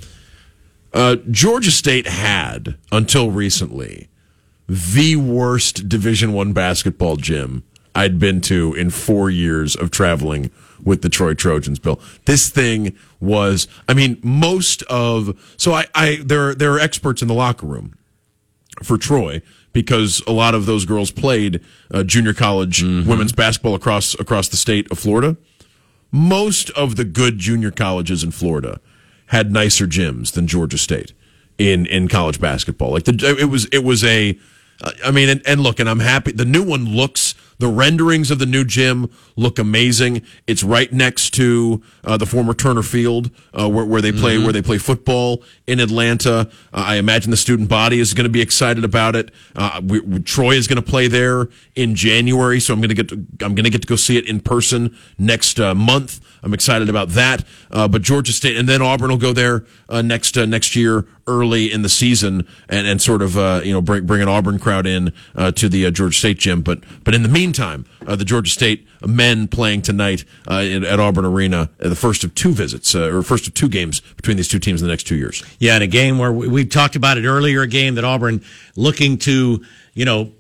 Uh, 0.93 1.17
Georgia 1.31 1.71
State 1.71 2.07
had 2.07 2.77
until 2.91 3.31
recently 3.31 4.09
the 4.69 5.17
worst 5.17 5.89
Division 5.89 6.33
One 6.33 6.53
basketball 6.53 7.17
gym 7.17 7.63
I'd 7.95 8.19
been 8.19 8.41
to 8.43 8.75
in 8.75 8.91
four 8.91 9.31
years 9.31 9.77
of 9.77 9.91
traveling 9.91 10.51
with 10.83 11.03
the 11.03 11.09
Troy 11.09 11.35
Trojans. 11.35 11.79
Bill, 11.79 12.01
this 12.25 12.49
thing 12.49 12.97
was. 13.21 13.69
I 13.89 13.95
mean, 13.95 14.19
most 14.23 14.83
of 14.85 15.39
so 15.57 15.73
I, 15.73 15.87
I 15.95 16.21
there 16.25 16.55
there 16.55 16.73
are 16.73 16.79
experts 16.79 17.23
in 17.23 17.29
the 17.29 17.35
locker 17.35 17.67
room 17.67 17.95
for 18.83 18.97
Troy 18.99 19.41
because 19.77 20.23
a 20.27 20.33
lot 20.33 20.55
of 20.55 20.65
those 20.65 20.87
girls 20.87 21.11
played 21.11 21.61
uh, 21.93 22.03
junior 22.03 22.33
college 22.33 22.83
women's 22.83 23.33
basketball 23.33 23.75
across 23.75 24.19
across 24.19 24.49
the 24.49 24.57
state 24.57 24.91
of 24.91 24.99
Florida. 24.99 25.37
Most 26.11 26.71
of 26.71 26.97
the 26.97 27.05
good 27.05 27.37
junior 27.37 27.71
colleges 27.71 28.25
in 28.25 28.31
Florida 28.31 28.81
had 29.27 29.53
nicer 29.53 29.87
gyms 29.87 30.33
than 30.33 30.47
Georgia 30.47 30.79
State 30.79 31.13
in 31.59 31.85
in 31.85 32.09
college 32.09 32.41
basketball. 32.41 32.91
Like 32.91 33.05
the, 33.05 33.37
it 33.39 33.51
was 33.51 33.67
it 33.67 33.85
was 33.85 34.03
a 34.03 34.39
uh, 34.81 35.13
mean, 35.13 35.29
and, 35.29 35.43
and 35.47 35.61
look, 35.61 35.79
and 35.79 35.91
I'm 35.91 36.01
happy. 36.01 36.33
The 36.33 36.47
new 36.47 36.63
one 36.63 36.87
looks, 36.87 37.35
the 37.59 37.69
renderings 37.69 38.31
of 38.31 38.39
the 38.39 38.47
new 38.47 38.65
gym 38.65 39.11
look 39.37 39.59
amazing. 39.59 40.23
It's 40.47 40.63
right 40.63 40.93
next 40.93 41.31
to 41.35 41.83
uh, 42.05 42.17
the 42.17 42.27
former 42.27 42.55
Turner 42.55 42.83
Field, 42.83 43.31
uh, 43.53 43.69
where, 43.69 43.85
where 43.85 44.03
they 44.03 44.13
play, 44.13 44.39
where 44.39 44.53
they 44.53 44.63
play 44.63 44.79
football 44.79 45.43
in 45.67 45.81
Atlanta. 45.81 46.51
Uh, 46.73 46.85
I 46.87 46.97
imagine 46.97 47.31
the 47.31 47.37
student 47.37 47.69
body 47.69 47.99
is 48.01 48.15
going 48.15 48.25
to 48.25 48.31
be 48.31 48.41
excited 48.43 48.85
about 48.85 49.17
it. 49.17 49.31
Uh, 49.55 49.81
we, 49.85 50.01
we- 50.01 50.21
Troy 50.21 50.53
is 50.57 50.67
going 50.67 50.83
to 50.83 50.91
play 50.91 51.09
there 51.09 51.49
in 51.75 51.95
January, 51.95 52.61
so 52.61 52.75
I'm 52.75 52.81
going 52.81 52.95
to 52.95 52.95
get, 52.95 53.09
to, 53.09 53.15
I'm 53.45 53.55
going 53.55 53.65
to 53.65 53.71
get 53.71 53.83
to 53.83 53.89
go 53.89 53.97
see 53.97 54.17
it 54.17 54.27
in 54.29 54.41
person 54.41 54.97
next 55.19 55.59
uh, 55.61 55.75
month. 55.75 56.21
I'm 56.47 56.55
excited 56.55 56.89
about 56.89 57.09
that. 57.11 57.45
Uh, 57.73 57.89
but 57.89 58.03
Georgia 58.03 58.33
State, 58.33 58.57
and 58.57 58.69
then 58.69 58.81
Auburn 58.81 59.11
will 59.11 59.19
go 59.19 59.33
there 59.33 59.65
uh, 59.89 60.01
next 60.01 60.39
uh, 60.39 60.47
next 60.47 60.77
year 60.77 61.05
early 61.27 61.73
in 61.73 61.83
the 61.83 61.89
season 61.89 62.47
and, 62.69 62.87
and 62.87 63.03
sort 63.03 63.21
of 63.21 63.37
uh, 63.37 63.63
you 63.65 63.73
know 63.73 63.81
bring 63.81 64.07
bring 64.07 64.23
an 64.23 64.29
Auburn 64.29 64.61
crowd 64.61 64.87
in 64.87 65.13
uh, 65.35 65.51
to 65.51 65.69
the 65.69 65.85
uh, 65.85 65.91
Georgia 65.91 66.17
State 66.17 66.39
gym. 66.39 66.63
But 66.63 66.85
but 67.03 67.17
in 67.17 67.25
the 67.25 67.29
meantime, 67.29 67.85
the 68.01 68.25
Georgia 68.25 68.51
State 68.51 68.87
men 69.05 69.49
playing 69.49 69.83
tonight 69.83 70.25
in, 70.49 70.85
at 70.85 71.01
Auburn 71.01 71.25
Arena, 71.25 71.69
the 71.79 71.97
first 71.97 72.23
of 72.23 72.33
two 72.37 72.53
visits 72.53 72.95
or 72.95 73.25
first 73.25 73.49
of 73.49 73.55
two 73.55 73.69
games 73.69 74.01
between 74.15 74.37
these 74.37 74.49
two 74.49 74.61
teams 74.61 74.81
in 74.81 74.87
the 74.87 74.93
next 74.93 75.09
two 75.09 75.17
years. 75.17 75.43
Yeah, 75.59 75.75
in 75.75 75.83
a 75.83 75.89
game 75.89 76.17
where 76.17 76.33
we, 76.33 76.47
we 76.47 76.65
talked 76.65 76.95
about 76.95 77.19
it 77.19 77.27
earlier, 77.27 77.63
a 77.63 77.67
game 77.67 77.97
that 77.97 78.05
Auburn 78.05 78.41
looking 78.77 79.19
to, 79.19 79.65
you 79.95 80.05
know, 80.05 80.31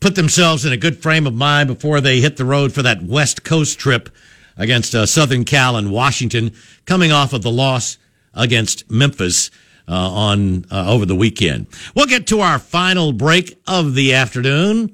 put 0.00 0.16
themselves 0.16 0.64
in 0.64 0.72
a 0.72 0.76
good 0.76 1.00
frame 1.00 1.24
of 1.24 1.34
mind 1.34 1.68
before 1.68 2.00
they 2.00 2.20
hit 2.20 2.36
the 2.36 2.44
road 2.44 2.72
for 2.72 2.82
that 2.82 3.00
West 3.02 3.44
Coast 3.44 3.78
trip 3.78 4.10
against 4.56 4.94
uh, 4.94 5.06
Southern 5.06 5.44
Cal 5.44 5.76
and 5.76 5.90
Washington, 5.90 6.52
coming 6.84 7.12
off 7.12 7.32
of 7.32 7.42
the 7.42 7.50
loss 7.50 7.98
against 8.34 8.90
Memphis. 8.90 9.50
Uh, 9.88 9.92
on 9.92 10.64
uh, 10.72 10.92
over 10.92 11.06
the 11.06 11.14
weekend, 11.14 11.64
we'll 11.94 12.06
get 12.06 12.26
to 12.26 12.40
our 12.40 12.58
final 12.58 13.12
break 13.12 13.56
of 13.68 13.94
the 13.94 14.12
afternoon. 14.12 14.92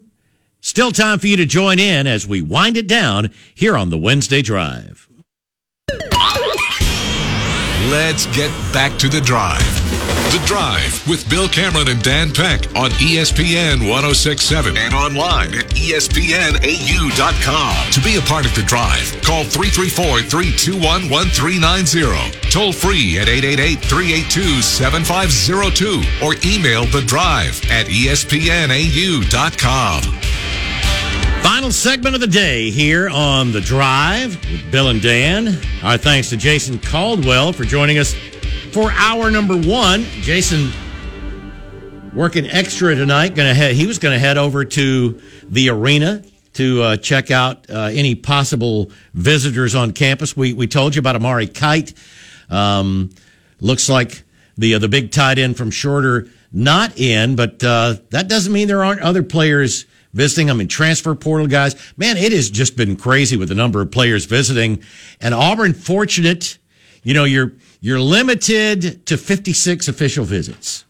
Still 0.60 0.93
time 0.93 1.18
for 1.18 1.28
you 1.28 1.39
to 1.39 1.47
join 1.47 1.78
in 1.78 2.06
as 2.06 2.28
we 2.28 2.43
wind 2.43 2.76
it 2.76 2.86
down 2.86 3.30
here 3.55 3.74
on 3.74 3.89
the 3.89 3.97
Wednesday 3.97 4.43
Drive. 4.43 5.09
Let's 7.90 8.26
get 8.26 8.50
back 8.72 8.96
to 8.98 9.09
the 9.09 9.20
drive. 9.20 9.59
The 10.30 10.38
Drive 10.46 11.06
with 11.06 11.28
Bill 11.28 11.48
Cameron 11.48 11.88
and 11.88 12.00
Dan 12.02 12.32
Peck 12.32 12.64
on 12.74 12.90
ESPN 12.92 13.86
1067 13.86 14.76
and 14.78 14.94
online 14.94 15.52
at 15.52 15.66
ESPNAU.com. 15.74 16.30
To 17.92 18.00
be 18.00 18.16
a 18.16 18.22
part 18.22 18.46
of 18.46 18.54
the 18.54 18.62
drive, 18.62 19.12
call 19.22 19.44
334 19.44 20.22
321 20.22 21.10
1390. 21.10 22.50
Toll 22.50 22.72
free 22.72 23.18
at 23.18 23.28
888 23.28 23.80
382 23.84 24.62
7502 24.62 26.24
or 26.24 26.34
email 26.46 26.86
the 26.86 27.02
drive 27.02 27.60
at 27.70 27.86
ESPNAU.com. 27.88 28.72
Final 31.62 31.72
segment 31.72 32.14
of 32.16 32.20
the 32.20 32.26
day 32.26 32.72
here 32.72 33.09
on 33.09 33.52
The 33.52 33.60
Drive 33.60 34.34
with 34.51 34.72
Bill 34.72 34.89
and 34.89 35.01
Dan. 35.01 35.60
Our 35.84 35.97
thanks 35.97 36.30
to 36.30 36.36
Jason 36.36 36.80
Caldwell 36.80 37.52
for 37.52 37.62
joining 37.62 37.98
us 37.98 38.14
for 38.72 38.90
hour 38.90 39.30
number 39.30 39.56
one. 39.56 40.02
Jason 40.22 40.72
working 42.12 42.47
extra 42.48 42.97
tonight. 42.97 43.36
To 43.36 43.55
head. 43.55 43.76
He 43.76 43.86
was 43.86 44.01
going 44.01 44.12
to 44.12 44.18
head 44.18 44.39
over 44.39 44.64
to 44.64 45.22
the 45.44 45.68
arena 45.68 46.24
to 46.55 46.82
uh, 46.82 46.97
check 46.97 47.30
out 47.30 47.70
uh, 47.70 47.90
any 47.93 48.16
possible 48.16 48.90
visitors 49.14 49.76
on 49.76 49.93
campus. 49.93 50.36
We 50.36 50.55
we 50.55 50.66
told 50.66 50.97
you 50.97 50.98
about 50.98 51.14
Amari 51.14 51.47
Kight. 51.47 51.94
Um, 52.51 53.10
looks 53.60 53.89
like 53.89 54.24
the 54.59 54.74
uh, 54.74 54.78
the 54.80 54.89
big 54.89 55.12
tight 55.12 55.39
end 55.39 55.56
from 55.56 55.70
Shorter 55.70 56.26
not 56.52 56.98
in, 56.98 57.36
but 57.36 57.62
uh, 57.62 57.98
that 58.10 58.26
doesn't 58.26 58.52
mean 58.52 58.66
there 58.66 58.82
aren't 58.82 59.01
other 59.01 59.22
players 59.22 59.86
visiting. 60.12 60.51
I 60.51 60.55
mean, 60.55 60.68
transfer 60.68 61.14
portal 61.14 61.47
guys. 61.47 61.74
Man, 61.97 62.16
it 62.16 62.32
has 62.32 62.51
just 62.51 62.76
been 62.76 62.97
crazy 62.97 63.36
with 63.36 63.48
the 63.48 63.55
number 63.55 63.80
of 63.80 63.90
players 63.90 64.24
visiting. 64.24 64.82
And 65.20 65.34
Auburn, 65.34 65.74
fortunate, 65.74 66.59
you 67.02 67.14
know, 67.14 67.24
you're 67.24 67.52
you're 67.80 68.01
limited 68.01 69.05
to 69.06 69.16
56 69.16 69.89
official 69.89 70.24
visits 70.24 70.84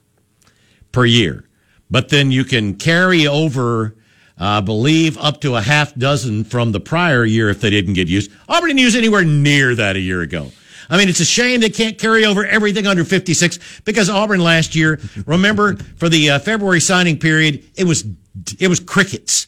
per 0.92 1.06
year, 1.06 1.44
but 1.90 2.10
then 2.10 2.30
you 2.30 2.44
can 2.44 2.74
carry 2.74 3.26
over. 3.26 3.96
Uh, 4.40 4.44
I 4.44 4.60
believe 4.60 5.18
up 5.18 5.40
to 5.42 5.56
a 5.56 5.60
half 5.60 5.94
dozen 5.94 6.44
from 6.44 6.72
the 6.72 6.80
prior 6.80 7.24
year 7.24 7.48
if 7.50 7.60
they 7.60 7.70
didn't 7.70 7.94
get 7.94 8.08
used. 8.08 8.30
Auburn 8.48 8.68
didn't 8.68 8.80
use 8.80 8.96
anywhere 8.96 9.24
near 9.24 9.74
that 9.74 9.94
a 9.94 10.00
year 10.00 10.22
ago. 10.22 10.50
I 10.92 10.98
mean, 10.98 11.08
it's 11.08 11.20
a 11.20 11.24
shame 11.24 11.60
they 11.60 11.70
can't 11.70 11.98
carry 11.98 12.26
over 12.26 12.44
everything 12.44 12.86
under 12.86 13.02
56 13.02 13.80
because 13.86 14.10
Auburn 14.10 14.40
last 14.40 14.74
year, 14.74 15.00
remember, 15.26 15.76
for 15.96 16.10
the 16.10 16.30
uh, 16.30 16.38
February 16.38 16.80
signing 16.80 17.18
period, 17.18 17.64
it 17.76 17.84
was 17.84 18.04
it 18.58 18.68
was 18.68 18.78
crickets 18.78 19.46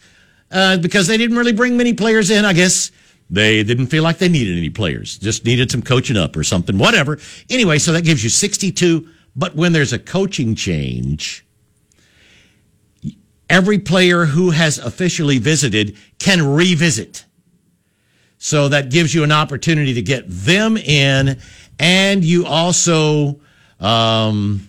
uh, 0.50 0.78
because 0.78 1.06
they 1.06 1.18
didn't 1.18 1.36
really 1.36 1.52
bring 1.52 1.76
many 1.76 1.92
players 1.92 2.30
in. 2.30 2.46
I 2.46 2.54
guess 2.54 2.90
they 3.28 3.62
didn't 3.62 3.88
feel 3.88 4.02
like 4.02 4.16
they 4.16 4.28
needed 4.28 4.56
any 4.56 4.70
players, 4.70 5.18
just 5.18 5.44
needed 5.44 5.70
some 5.70 5.82
coaching 5.82 6.16
up 6.16 6.34
or 6.34 6.44
something, 6.44 6.78
whatever. 6.78 7.18
Anyway, 7.50 7.78
so 7.78 7.92
that 7.92 8.04
gives 8.04 8.24
you 8.24 8.30
62. 8.30 9.06
But 9.36 9.54
when 9.54 9.72
there's 9.72 9.92
a 9.92 9.98
coaching 9.98 10.54
change, 10.54 11.44
every 13.50 13.78
player 13.78 14.24
who 14.24 14.50
has 14.50 14.78
officially 14.78 15.38
visited 15.38 15.98
can 16.18 16.54
revisit. 16.54 17.26
So 18.44 18.68
that 18.68 18.90
gives 18.90 19.14
you 19.14 19.24
an 19.24 19.32
opportunity 19.32 19.94
to 19.94 20.02
get 20.02 20.26
them 20.28 20.76
in, 20.76 21.40
and 21.78 22.22
you 22.22 22.44
also 22.44 23.40
um, 23.80 24.68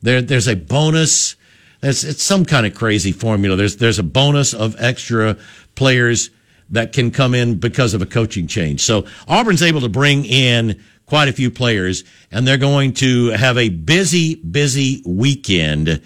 there 0.00 0.22
there's 0.22 0.48
a 0.48 0.56
bonus. 0.56 1.36
It's, 1.82 2.02
it's 2.02 2.22
some 2.22 2.46
kind 2.46 2.64
of 2.64 2.74
crazy 2.74 3.12
formula. 3.12 3.56
There's 3.56 3.76
there's 3.76 3.98
a 3.98 4.02
bonus 4.02 4.54
of 4.54 4.74
extra 4.80 5.36
players 5.74 6.30
that 6.70 6.94
can 6.94 7.10
come 7.10 7.34
in 7.34 7.58
because 7.58 7.92
of 7.92 8.00
a 8.00 8.06
coaching 8.06 8.46
change. 8.46 8.80
So 8.80 9.04
Auburn's 9.28 9.62
able 9.62 9.82
to 9.82 9.90
bring 9.90 10.24
in 10.24 10.82
quite 11.04 11.28
a 11.28 11.34
few 11.34 11.50
players, 11.50 12.04
and 12.32 12.48
they're 12.48 12.56
going 12.56 12.94
to 12.94 13.32
have 13.32 13.58
a 13.58 13.68
busy, 13.68 14.36
busy 14.36 15.02
weekend. 15.04 16.00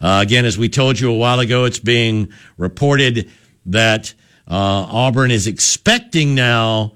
Uh, 0.00 0.20
again, 0.22 0.46
as 0.46 0.56
we 0.56 0.70
told 0.70 0.98
you 0.98 1.10
a 1.10 1.16
while 1.18 1.40
ago, 1.40 1.66
it's 1.66 1.78
being 1.78 2.32
reported 2.56 3.30
that 3.66 4.14
Uh, 4.48 4.86
Auburn 4.90 5.30
is 5.30 5.46
expecting 5.46 6.34
now 6.34 6.94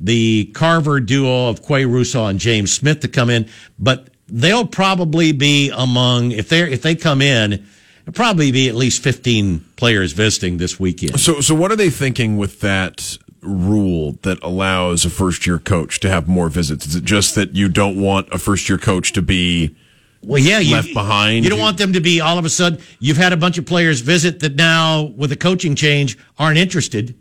the 0.00 0.46
Carver 0.54 1.00
duo 1.00 1.48
of 1.48 1.60
Qua 1.62 1.78
Russaw 1.78 2.30
and 2.30 2.38
James 2.38 2.72
Smith 2.72 3.00
to 3.00 3.08
come 3.08 3.28
in, 3.28 3.48
but 3.78 4.08
they'll 4.28 4.66
probably 4.66 5.32
be 5.32 5.70
among 5.70 6.32
if 6.32 6.48
they 6.48 6.62
if 6.70 6.82
they 6.82 6.94
come 6.94 7.20
in, 7.20 7.66
probably 8.14 8.50
be 8.52 8.68
at 8.68 8.74
least 8.74 9.02
fifteen 9.02 9.64
players 9.76 10.12
visiting 10.12 10.56
this 10.56 10.80
weekend. 10.80 11.20
So, 11.20 11.40
so 11.40 11.54
what 11.54 11.70
are 11.70 11.76
they 11.76 11.90
thinking 11.90 12.36
with 12.38 12.60
that 12.60 13.18
rule 13.42 14.18
that 14.22 14.42
allows 14.42 15.04
a 15.04 15.10
first 15.10 15.46
year 15.46 15.58
coach 15.58 16.00
to 16.00 16.08
have 16.08 16.26
more 16.26 16.48
visits? 16.48 16.86
Is 16.86 16.96
it 16.96 17.04
just 17.04 17.34
that 17.34 17.54
you 17.54 17.68
don't 17.68 18.00
want 18.00 18.28
a 18.32 18.38
first 18.38 18.68
year 18.68 18.78
coach 18.78 19.12
to 19.12 19.22
be 19.22 19.76
well, 20.22 20.38
yeah, 20.40 20.58
you, 20.58 20.74
left 20.74 20.92
behind? 20.92 21.44
You 21.44 21.50
don't 21.50 21.60
want 21.60 21.78
them 21.78 21.92
to 21.92 22.00
be 22.00 22.20
all 22.20 22.38
of 22.38 22.44
a 22.44 22.50
sudden. 22.50 22.80
You've 22.98 23.16
had 23.16 23.32
a 23.32 23.36
bunch 23.36 23.58
of 23.58 23.66
players 23.66 24.00
visit 24.00 24.40
that 24.40 24.56
now, 24.56 25.02
with 25.16 25.32
a 25.32 25.36
coaching 25.36 25.74
change, 25.74 26.18
aren't 26.38 26.58
interested, 26.58 27.14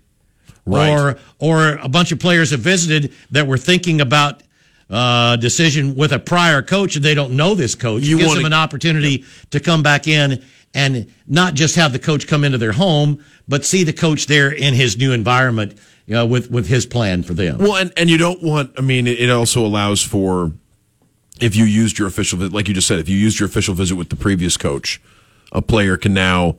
Right. 0.66 0.90
or 0.90 1.18
or 1.40 1.78
a 1.78 1.88
bunch 1.88 2.12
of 2.12 2.20
players 2.20 2.52
have 2.52 2.60
visited 2.60 3.14
that 3.32 3.48
were 3.48 3.58
thinking 3.58 4.02
about 4.02 4.44
uh, 4.90 5.36
decision 5.38 5.96
with 5.96 6.12
a 6.12 6.20
prior 6.20 6.62
coach 6.62 6.96
and 6.96 7.04
they 7.04 7.14
don't 7.14 7.34
know 7.34 7.56
this 7.56 7.76
coach. 7.76 8.04
You 8.04 8.18
gives 8.18 8.28
wanna- 8.30 8.40
them 8.40 8.46
an 8.48 8.54
opportunity 8.54 9.26
to 9.52 9.60
come 9.60 9.84
back 9.84 10.08
in 10.08 10.44
and 10.74 11.12
not 11.28 11.54
just 11.54 11.76
have 11.76 11.92
the 11.94 12.00
coach 12.00 12.28
come 12.28 12.44
into 12.44 12.58
their 12.58 12.74
home, 12.74 13.24
but 13.48 13.66
see 13.66 13.84
the 13.84 13.94
coach 13.94 14.28
there 14.28 14.52
in 14.52 14.74
his 14.74 14.98
new 14.98 15.12
environment 15.14 15.78
you 16.06 16.14
know, 16.14 16.26
with 16.26 16.50
with 16.50 16.68
his 16.68 16.86
plan 16.86 17.22
for 17.22 17.34
them. 17.34 17.58
Well, 17.58 17.76
and, 17.76 17.92
and 17.98 18.10
you 18.10 18.18
don't 18.18 18.42
want, 18.42 18.72
I 18.78 18.82
mean, 18.82 19.08
it 19.08 19.30
also 19.30 19.66
allows 19.66 20.02
for, 20.02 20.54
if 21.42 21.56
you 21.56 21.66
used 21.66 21.98
your 22.00 22.08
official 22.08 22.40
like 22.50 22.68
you 22.68 22.74
just 22.74 22.88
said, 22.88 23.00
if 23.00 23.10
you 23.10 23.18
used 23.18 23.40
your 23.40 23.48
official 23.48 23.74
visit 23.76 23.96
with 23.96 24.10
the 24.10 24.16
previous 24.16 24.58
coach, 24.58 25.02
a 25.52 25.62
player 25.62 25.98
can 25.98 26.14
now 26.14 26.56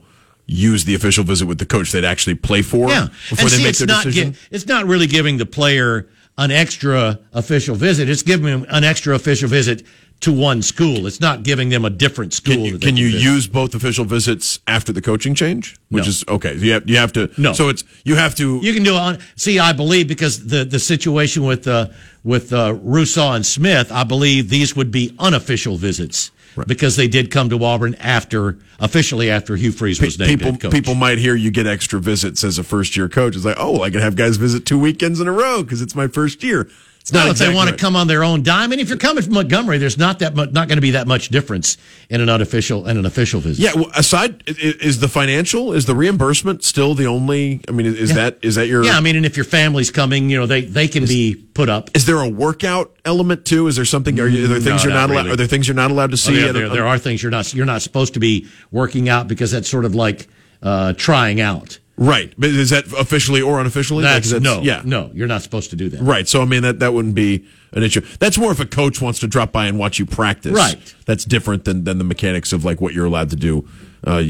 use 0.47 0.85
the 0.85 0.95
official 0.95 1.23
visit 1.23 1.45
with 1.45 1.59
the 1.59 1.65
coach 1.65 1.91
they'd 1.91 2.03
actually 2.05 2.35
play 2.35 2.61
for 2.61 2.89
Yeah, 2.89 3.07
before 3.29 3.39
and 3.43 3.49
they 3.49 3.55
see, 3.57 3.63
make 3.63 3.77
their 3.77 3.87
decision. 3.87 4.33
gi- 4.33 4.39
it's 4.51 4.65
not 4.65 4.85
really 4.87 5.05
giving 5.07 5.37
the 5.37 5.45
player 5.45 6.07
an 6.37 6.51
extra 6.51 7.19
official 7.33 7.75
visit. 7.75 8.09
It's 8.09 8.23
giving 8.23 8.45
them 8.45 8.65
an 8.69 8.83
extra 8.83 9.13
official 9.15 9.49
visit 9.49 9.83
to 10.21 10.33
one 10.33 10.61
school. 10.61 11.07
It's 11.07 11.21
not 11.21 11.43
giving 11.43 11.69
them 11.69 11.85
a 11.85 11.89
different 11.89 12.33
school. 12.33 12.55
Can 12.55 12.65
you, 12.65 12.77
can 12.79 12.97
you 12.97 13.11
visit. 13.11 13.23
use 13.23 13.47
both 13.47 13.73
official 13.73 14.03
visits 14.05 14.59
after 14.67 14.91
the 14.91 15.01
coaching 15.01 15.33
change? 15.33 15.77
Which 15.89 16.03
No. 16.05 16.09
is 16.09 16.25
okay. 16.27 16.55
You 16.55 16.73
have 16.73 16.89
you 16.89 16.97
have 16.97 17.13
to. 17.13 17.29
No. 17.37 17.53
So 17.53 17.69
it's 17.69 17.83
you 18.03 18.15
have 18.15 18.35
to. 18.35 18.59
You 18.61 18.73
can 18.73 18.83
do 18.83 18.95
it 18.95 18.99
on. 18.99 19.19
See, 19.35 19.59
I 19.59 19.71
believe 19.73 20.07
because 20.07 20.47
the 20.47 20.65
the 20.65 20.79
situation 20.79 21.43
with 21.43 21.67
uh, 21.67 21.87
with 22.23 22.51
uh, 22.51 22.73
Russaw 22.73 23.35
and 23.35 23.45
Smith, 23.45 23.91
I 23.91 24.03
believe 24.03 24.49
these 24.49 24.75
would 24.75 24.91
be 24.91 25.15
unofficial 25.19 25.77
visits 25.77 26.31
because 26.67 26.97
they 26.97 27.07
did 27.07 27.31
come 27.31 27.49
to 27.49 27.63
Auburn 27.63 27.95
after 27.95 28.57
officially 28.81 29.29
after 29.31 29.55
Hugh 29.55 29.71
Freeze 29.71 30.01
was 30.01 30.19
named 30.19 30.41
people 30.41 30.57
coach. 30.57 30.71
people 30.71 30.95
might 30.95 31.17
hear 31.17 31.33
you 31.33 31.51
get 31.51 31.65
extra 31.67 32.01
visits 32.01 32.43
as 32.43 32.59
a 32.59 32.63
first 32.63 32.97
year 32.97 33.07
coach. 33.07 33.37
It's 33.37 33.45
like, 33.45 33.55
oh, 33.57 33.81
I 33.83 33.89
can 33.89 34.01
have 34.01 34.17
guys 34.17 34.35
visit 34.35 34.65
two 34.65 34.77
weekends 34.77 35.21
in 35.21 35.27
a 35.29 35.31
row 35.31 35.63
because 35.63 35.81
it's 35.81 35.95
my 35.95 36.07
first 36.07 36.43
year. 36.43 36.67
It's 37.01 37.13
not 37.13 37.25
if 37.25 37.31
exactly 37.31 37.53
they 37.53 37.55
want 37.57 37.69
right. 37.71 37.77
to 37.79 37.83
come 37.83 37.95
on 37.95 38.07
their 38.07 38.23
own 38.23 38.43
dime, 38.43 38.71
and 38.71 38.79
if 38.79 38.89
you're 38.89 38.97
coming 38.97 39.23
from 39.23 39.33
Montgomery, 39.33 39.77
there's 39.79 39.97
not 39.97 40.19
that 40.19 40.35
much, 40.35 40.51
not 40.51 40.67
going 40.67 40.77
to 40.77 40.81
be 40.81 40.91
that 40.91 41.07
much 41.07 41.29
difference 41.29 41.77
in 42.09 42.21
an 42.21 42.29
unofficial 42.29 42.85
and 42.85 42.99
an 42.99 43.05
official 43.05 43.39
visit. 43.39 43.63
Yeah. 43.63 43.71
Well, 43.73 43.89
aside, 43.95 44.43
is 44.47 44.99
the 44.99 45.07
financial 45.07 45.73
is 45.73 45.85
the 45.85 45.95
reimbursement 45.95 46.63
still 46.63 46.93
the 46.93 47.07
only? 47.07 47.61
I 47.67 47.71
mean, 47.71 47.87
is 47.87 48.09
Yeah. 48.09 48.15
that 48.15 48.39
is 48.43 48.55
that 48.55 48.67
your? 48.67 48.83
Yeah, 48.83 48.97
I 48.97 48.99
mean, 48.99 49.15
and 49.15 49.25
if 49.25 49.37
your 49.37 49.45
family's 49.45 49.89
coming, 49.91 50.29
you 50.29 50.37
know, 50.39 50.45
they 50.45 50.61
they 50.61 50.87
can 50.87 51.05
be 51.05 51.33
put 51.35 51.67
up. 51.69 51.89
Is 51.95 52.05
there 52.05 52.19
a 52.21 52.29
workout 52.29 52.95
element 53.05 53.43
too? 53.45 53.67
Is 53.67 53.75
there 53.75 53.85
something? 53.85 54.19
Are, 54.19 54.27
you, 54.27 54.45
are 54.45 54.47
there 54.47 54.59
things 54.59 54.83
No, 54.83 54.89
you're 54.89 54.93
not 54.93 55.07
not 55.07 55.09
allowed? 55.09 55.17
really. 55.23 55.33
Are 55.33 55.37
there 55.37 55.47
things 55.47 55.67
you're 55.67 55.75
not 55.75 55.89
allowed 55.91 56.11
to 56.11 56.13
Oh, 56.13 56.17
see? 56.17 56.35
yeah, 56.39 56.43
at 56.43 56.49
a- 56.49 56.53
there, 56.53 56.69
there 56.69 56.87
are 56.87 56.97
things 56.99 57.23
you're 57.23 57.31
not 57.31 57.51
you're 57.55 57.65
not 57.65 57.81
supposed 57.81 58.13
to 58.15 58.19
be 58.19 58.47
working 58.71 59.09
out 59.09 59.27
because 59.27 59.49
that's 59.51 59.67
sort 59.69 59.85
of 59.85 59.95
like 59.95 60.27
uh, 60.61 60.93
trying 60.93 61.41
out. 61.41 61.79
Right, 62.01 62.33
but 62.37 62.49
is 62.51 62.69
that 62.69 62.85
officially 62.93 63.41
or 63.41 63.59
unofficially? 63.59 64.05
Like, 64.05 64.23
That's, 64.23 64.41
no, 64.41 64.61
yeah, 64.61 64.81
no. 64.85 65.11
You're 65.13 65.27
not 65.27 65.41
supposed 65.41 65.69
to 65.71 65.75
do 65.75 65.89
that. 65.89 66.01
Right. 66.01 66.29
So 66.29 66.41
I 66.41 66.45
mean 66.45 66.61
that 66.63 66.79
that 66.79 66.93
wouldn't 66.93 67.13
be 67.13 67.45
an 67.73 67.83
issue. 67.83 67.99
That's 68.19 68.37
more 68.37 68.51
if 68.53 68.61
a 68.61 68.65
coach 68.65 69.01
wants 69.01 69.19
to 69.19 69.27
drop 69.27 69.51
by 69.51 69.65
and 69.67 69.77
watch 69.77 69.99
you 69.99 70.05
practice. 70.05 70.53
Right. 70.53 70.77
That's 71.05 71.25
different 71.25 71.65
than, 71.65 71.83
than 71.83 71.97
the 71.97 72.05
mechanics 72.05 72.53
of 72.53 72.63
like 72.63 72.79
what 72.79 72.93
you're 72.93 73.05
allowed 73.05 73.31
to 73.31 73.35
do 73.35 73.67
uh, 74.07 74.23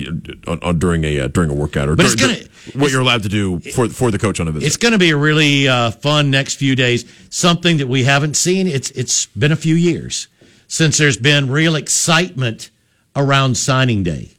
on, 0.48 0.60
on 0.64 0.80
during 0.80 1.04
a 1.04 1.20
uh, 1.20 1.28
during 1.28 1.52
a 1.52 1.54
workout 1.54 1.88
or 1.90 1.96
But 1.96 2.08
it's 2.08 2.16
dur- 2.16 2.28
gonna- 2.28 2.40
dur- 2.40 2.80
what 2.80 2.92
you're 2.92 3.02
allowed 3.02 3.22
to 3.24 3.30
do 3.30 3.60
for 3.60 3.88
for 3.90 4.10
the 4.10 4.18
coach 4.18 4.40
on 4.40 4.48
a 4.48 4.52
visit. 4.52 4.66
It's 4.66 4.78
going 4.78 4.94
to 4.94 4.98
be 4.98 5.12
a 5.12 5.18
really 5.18 5.68
uh, 5.68 5.92
fun 5.92 6.32
next 6.32 6.56
few 6.56 6.76
days. 6.76 7.06
Something 7.30 7.78
that 7.78 7.88
we 7.88 8.04
haven't 8.04 8.36
seen. 8.36 8.68
It's 8.68 8.90
it's 8.92 9.28
been 9.28 9.52
a 9.52 9.56
few 9.56 9.76
years 9.76 10.28
since 10.68 10.98
there's 10.98 11.18
been 11.18 11.52
real 11.52 11.76
excitement 11.76 12.72
around 13.16 13.58
signing 13.58 14.02
day. 14.02 14.32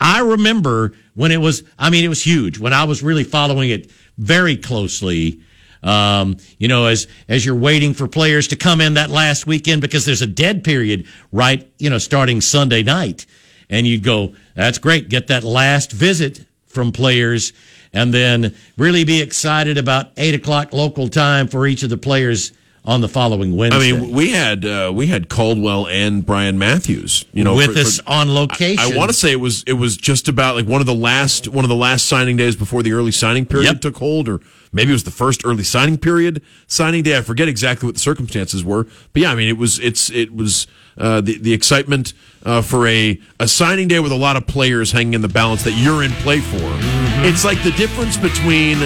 I 0.00 0.20
remember 0.20 0.92
when 1.18 1.32
it 1.32 1.38
was. 1.38 1.64
I 1.76 1.90
mean, 1.90 2.04
it 2.04 2.08
was 2.08 2.24
huge 2.24 2.60
when 2.60 2.72
I 2.72 2.84
was 2.84 3.02
really 3.02 3.24
following 3.24 3.70
it 3.70 3.90
very 4.18 4.56
closely. 4.56 5.40
Um, 5.82 6.36
you 6.58 6.68
know, 6.68 6.86
as 6.86 7.08
as 7.28 7.44
you're 7.44 7.56
waiting 7.56 7.92
for 7.92 8.06
players 8.06 8.46
to 8.48 8.56
come 8.56 8.80
in 8.80 8.94
that 8.94 9.10
last 9.10 9.44
weekend 9.44 9.82
because 9.82 10.06
there's 10.06 10.22
a 10.22 10.28
dead 10.28 10.62
period, 10.62 11.06
right? 11.32 11.68
You 11.78 11.90
know, 11.90 11.98
starting 11.98 12.40
Sunday 12.40 12.84
night, 12.84 13.26
and 13.68 13.84
you'd 13.84 14.04
go, 14.04 14.34
"That's 14.54 14.78
great, 14.78 15.08
get 15.08 15.26
that 15.26 15.42
last 15.42 15.90
visit 15.90 16.46
from 16.68 16.92
players." 16.92 17.52
And 17.92 18.14
then 18.14 18.54
really 18.76 19.02
be 19.02 19.20
excited 19.20 19.76
about 19.76 20.12
eight 20.18 20.34
o'clock 20.34 20.72
local 20.72 21.08
time 21.08 21.48
for 21.48 21.66
each 21.66 21.82
of 21.82 21.90
the 21.90 21.96
players 21.96 22.52
on 22.84 23.00
the 23.00 23.08
following 23.08 23.56
Wednesday. 23.56 23.92
I 23.92 23.92
mean, 23.92 24.12
we 24.12 24.30
had 24.30 24.64
uh, 24.64 24.90
we 24.94 25.08
had 25.08 25.28
Caldwell 25.28 25.86
and 25.88 26.24
Brian 26.24 26.58
Matthews, 26.58 27.24
you 27.32 27.44
know, 27.44 27.54
with 27.54 27.76
us 27.76 28.00
on 28.06 28.34
location. 28.34 28.92
I, 28.92 28.96
want 28.96 29.10
to 29.10 29.14
say 29.16 29.32
it 29.32 29.40
was 29.40 29.62
it 29.66 29.74
was 29.74 29.96
just 29.96 30.28
about 30.28 30.56
like 30.56 30.66
one 30.66 30.80
of 30.80 30.86
the 30.86 30.94
last 30.94 31.48
one 31.48 31.64
of 31.64 31.68
the 31.68 31.76
last 31.76 32.06
signing 32.06 32.36
days 32.36 32.56
before 32.56 32.82
the 32.82 32.92
early 32.92 33.12
signing 33.12 33.44
period 33.46 33.68
Yep. 33.72 33.80
took 33.80 33.96
hold, 33.98 34.28
or 34.28 34.40
maybe 34.72 34.90
it 34.90 34.94
was 34.94 35.04
the 35.04 35.10
first 35.10 35.44
early 35.44 35.64
signing 35.64 35.98
period 35.98 36.42
signing 36.66 37.02
day. 37.02 37.16
I 37.18 37.22
forget 37.22 37.48
exactly 37.48 37.86
what 37.86 37.94
the 37.94 38.00
circumstances 38.00 38.64
were, 38.64 38.84
but 39.12 39.22
yeah, 39.22 39.32
I 39.32 39.34
mean 39.34 39.48
it 39.48 39.58
was 39.58 39.78
it's 39.80 40.10
it 40.10 40.34
was 40.34 40.66
uh, 40.96 41.20
the 41.20 41.38
the 41.38 41.52
excitement 41.52 42.14
uh, 42.46 42.62
for 42.62 42.86
a 42.86 43.20
a 43.38 43.48
signing 43.48 43.88
day 43.88 44.00
with 44.00 44.12
a 44.12 44.16
lot 44.16 44.36
of 44.36 44.46
players 44.46 44.92
hanging 44.92 45.14
in 45.14 45.20
the 45.20 45.28
balance 45.28 45.62
that 45.64 45.72
you're 45.72 46.02
in 46.02 46.10
play 46.12 46.40
for. 46.40 46.56
Mm-hmm. 46.56 47.24
It's 47.24 47.44
like 47.44 47.62
the 47.62 47.72
difference 47.72 48.16
between 48.16 48.78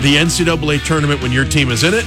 the 0.00 0.16
NCAA 0.16 0.84
tournament 0.84 1.22
when 1.22 1.30
your 1.32 1.44
team 1.44 1.70
is 1.70 1.84
in 1.84 1.92
it. 1.94 2.04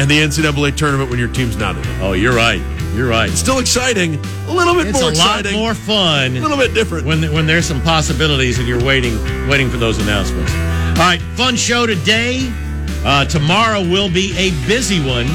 And 0.00 0.10
the 0.10 0.18
NCAA 0.18 0.74
tournament 0.76 1.10
when 1.10 1.18
your 1.18 1.28
team's 1.28 1.56
not 1.58 1.76
in 1.76 1.82
it. 1.82 2.00
Oh, 2.00 2.12
you're 2.14 2.34
right. 2.34 2.60
You're 2.94 3.08
right. 3.08 3.28
Still 3.30 3.58
exciting. 3.58 4.14
A 4.48 4.52
little 4.52 4.74
bit 4.74 4.86
It's 4.88 4.98
more 5.00 5.10
a 5.10 5.14
lot 5.14 5.40
exciting. 5.40 5.58
more 5.58 5.74
fun. 5.74 6.36
A 6.36 6.40
little 6.40 6.56
bit 6.56 6.72
different. 6.72 7.06
when 7.06 7.30
when 7.32 7.46
there's 7.46 7.66
some 7.66 7.82
possibilities 7.82 8.58
and 8.58 8.66
you're 8.66 8.82
waiting 8.82 9.14
waiting 9.46 9.68
for 9.68 9.76
those 9.76 9.98
announcements. 9.98 10.50
All 10.52 11.06
right, 11.06 11.20
fun 11.36 11.54
show 11.54 11.86
today. 11.86 12.50
Uh, 13.04 13.24
tomorrow 13.26 13.80
will 13.82 14.10
be 14.10 14.32
a 14.38 14.50
busy 14.66 14.98
one. 15.06 15.26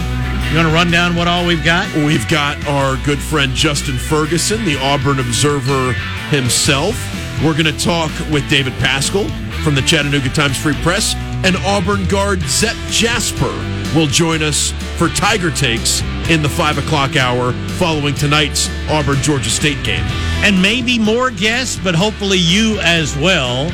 You 0.49 0.57
want 0.57 0.67
to 0.67 0.73
run 0.73 0.89
down 0.91 1.15
what 1.15 1.27
all 1.27 1.45
we've 1.45 1.63
got? 1.63 1.85
We've 1.95 2.27
got 2.27 2.57
our 2.67 2.97
good 3.05 3.19
friend 3.19 3.53
Justin 3.53 3.97
Ferguson, 3.97 4.65
the 4.65 4.77
Auburn 4.79 5.19
Observer 5.19 5.93
himself. 6.29 6.95
We're 7.43 7.53
going 7.53 7.65
to 7.65 7.77
talk 7.79 8.11
with 8.31 8.47
David 8.49 8.73
Paschall 8.73 9.29
from 9.63 9.75
the 9.75 9.81
Chattanooga 9.81 10.29
Times 10.29 10.57
Free 10.57 10.75
Press, 10.83 11.13
and 11.45 11.55
Auburn 11.57 12.07
guard 12.07 12.41
Zep 12.41 12.75
Jasper 12.89 13.53
will 13.95 14.07
join 14.07 14.41
us 14.41 14.71
for 14.97 15.09
Tiger 15.09 15.51
Takes 15.51 16.01
in 16.27 16.41
the 16.41 16.49
5 16.49 16.79
o'clock 16.79 17.15
hour 17.15 17.53
following 17.77 18.15
tonight's 18.15 18.67
Auburn 18.89 19.21
Georgia 19.21 19.51
State 19.51 19.81
game. 19.83 20.03
And 20.43 20.59
maybe 20.59 20.97
more 20.97 21.29
guests, 21.29 21.79
but 21.81 21.93
hopefully 21.93 22.39
you 22.39 22.79
as 22.79 23.15
well 23.15 23.71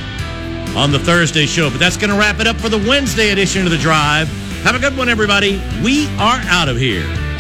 on 0.78 0.92
the 0.92 1.00
Thursday 1.00 1.46
show. 1.46 1.70
But 1.70 1.80
that's 1.80 1.96
going 1.96 2.12
to 2.12 2.20
wrap 2.20 2.42
it 2.42 2.48
up 2.48 2.58
for 2.58 2.68
the 2.68 2.78
Wednesday 2.78 3.30
edition 3.30 3.64
of 3.64 3.72
The 3.72 3.78
Drive. 3.78 4.28
Have 4.64 4.76
a 4.76 4.80
good 4.80 4.98
one, 4.98 5.08
everybody. 5.08 5.62
We 5.82 6.08
are 6.18 6.42
out 6.48 6.68
of 6.68 6.76
here. 6.76 7.31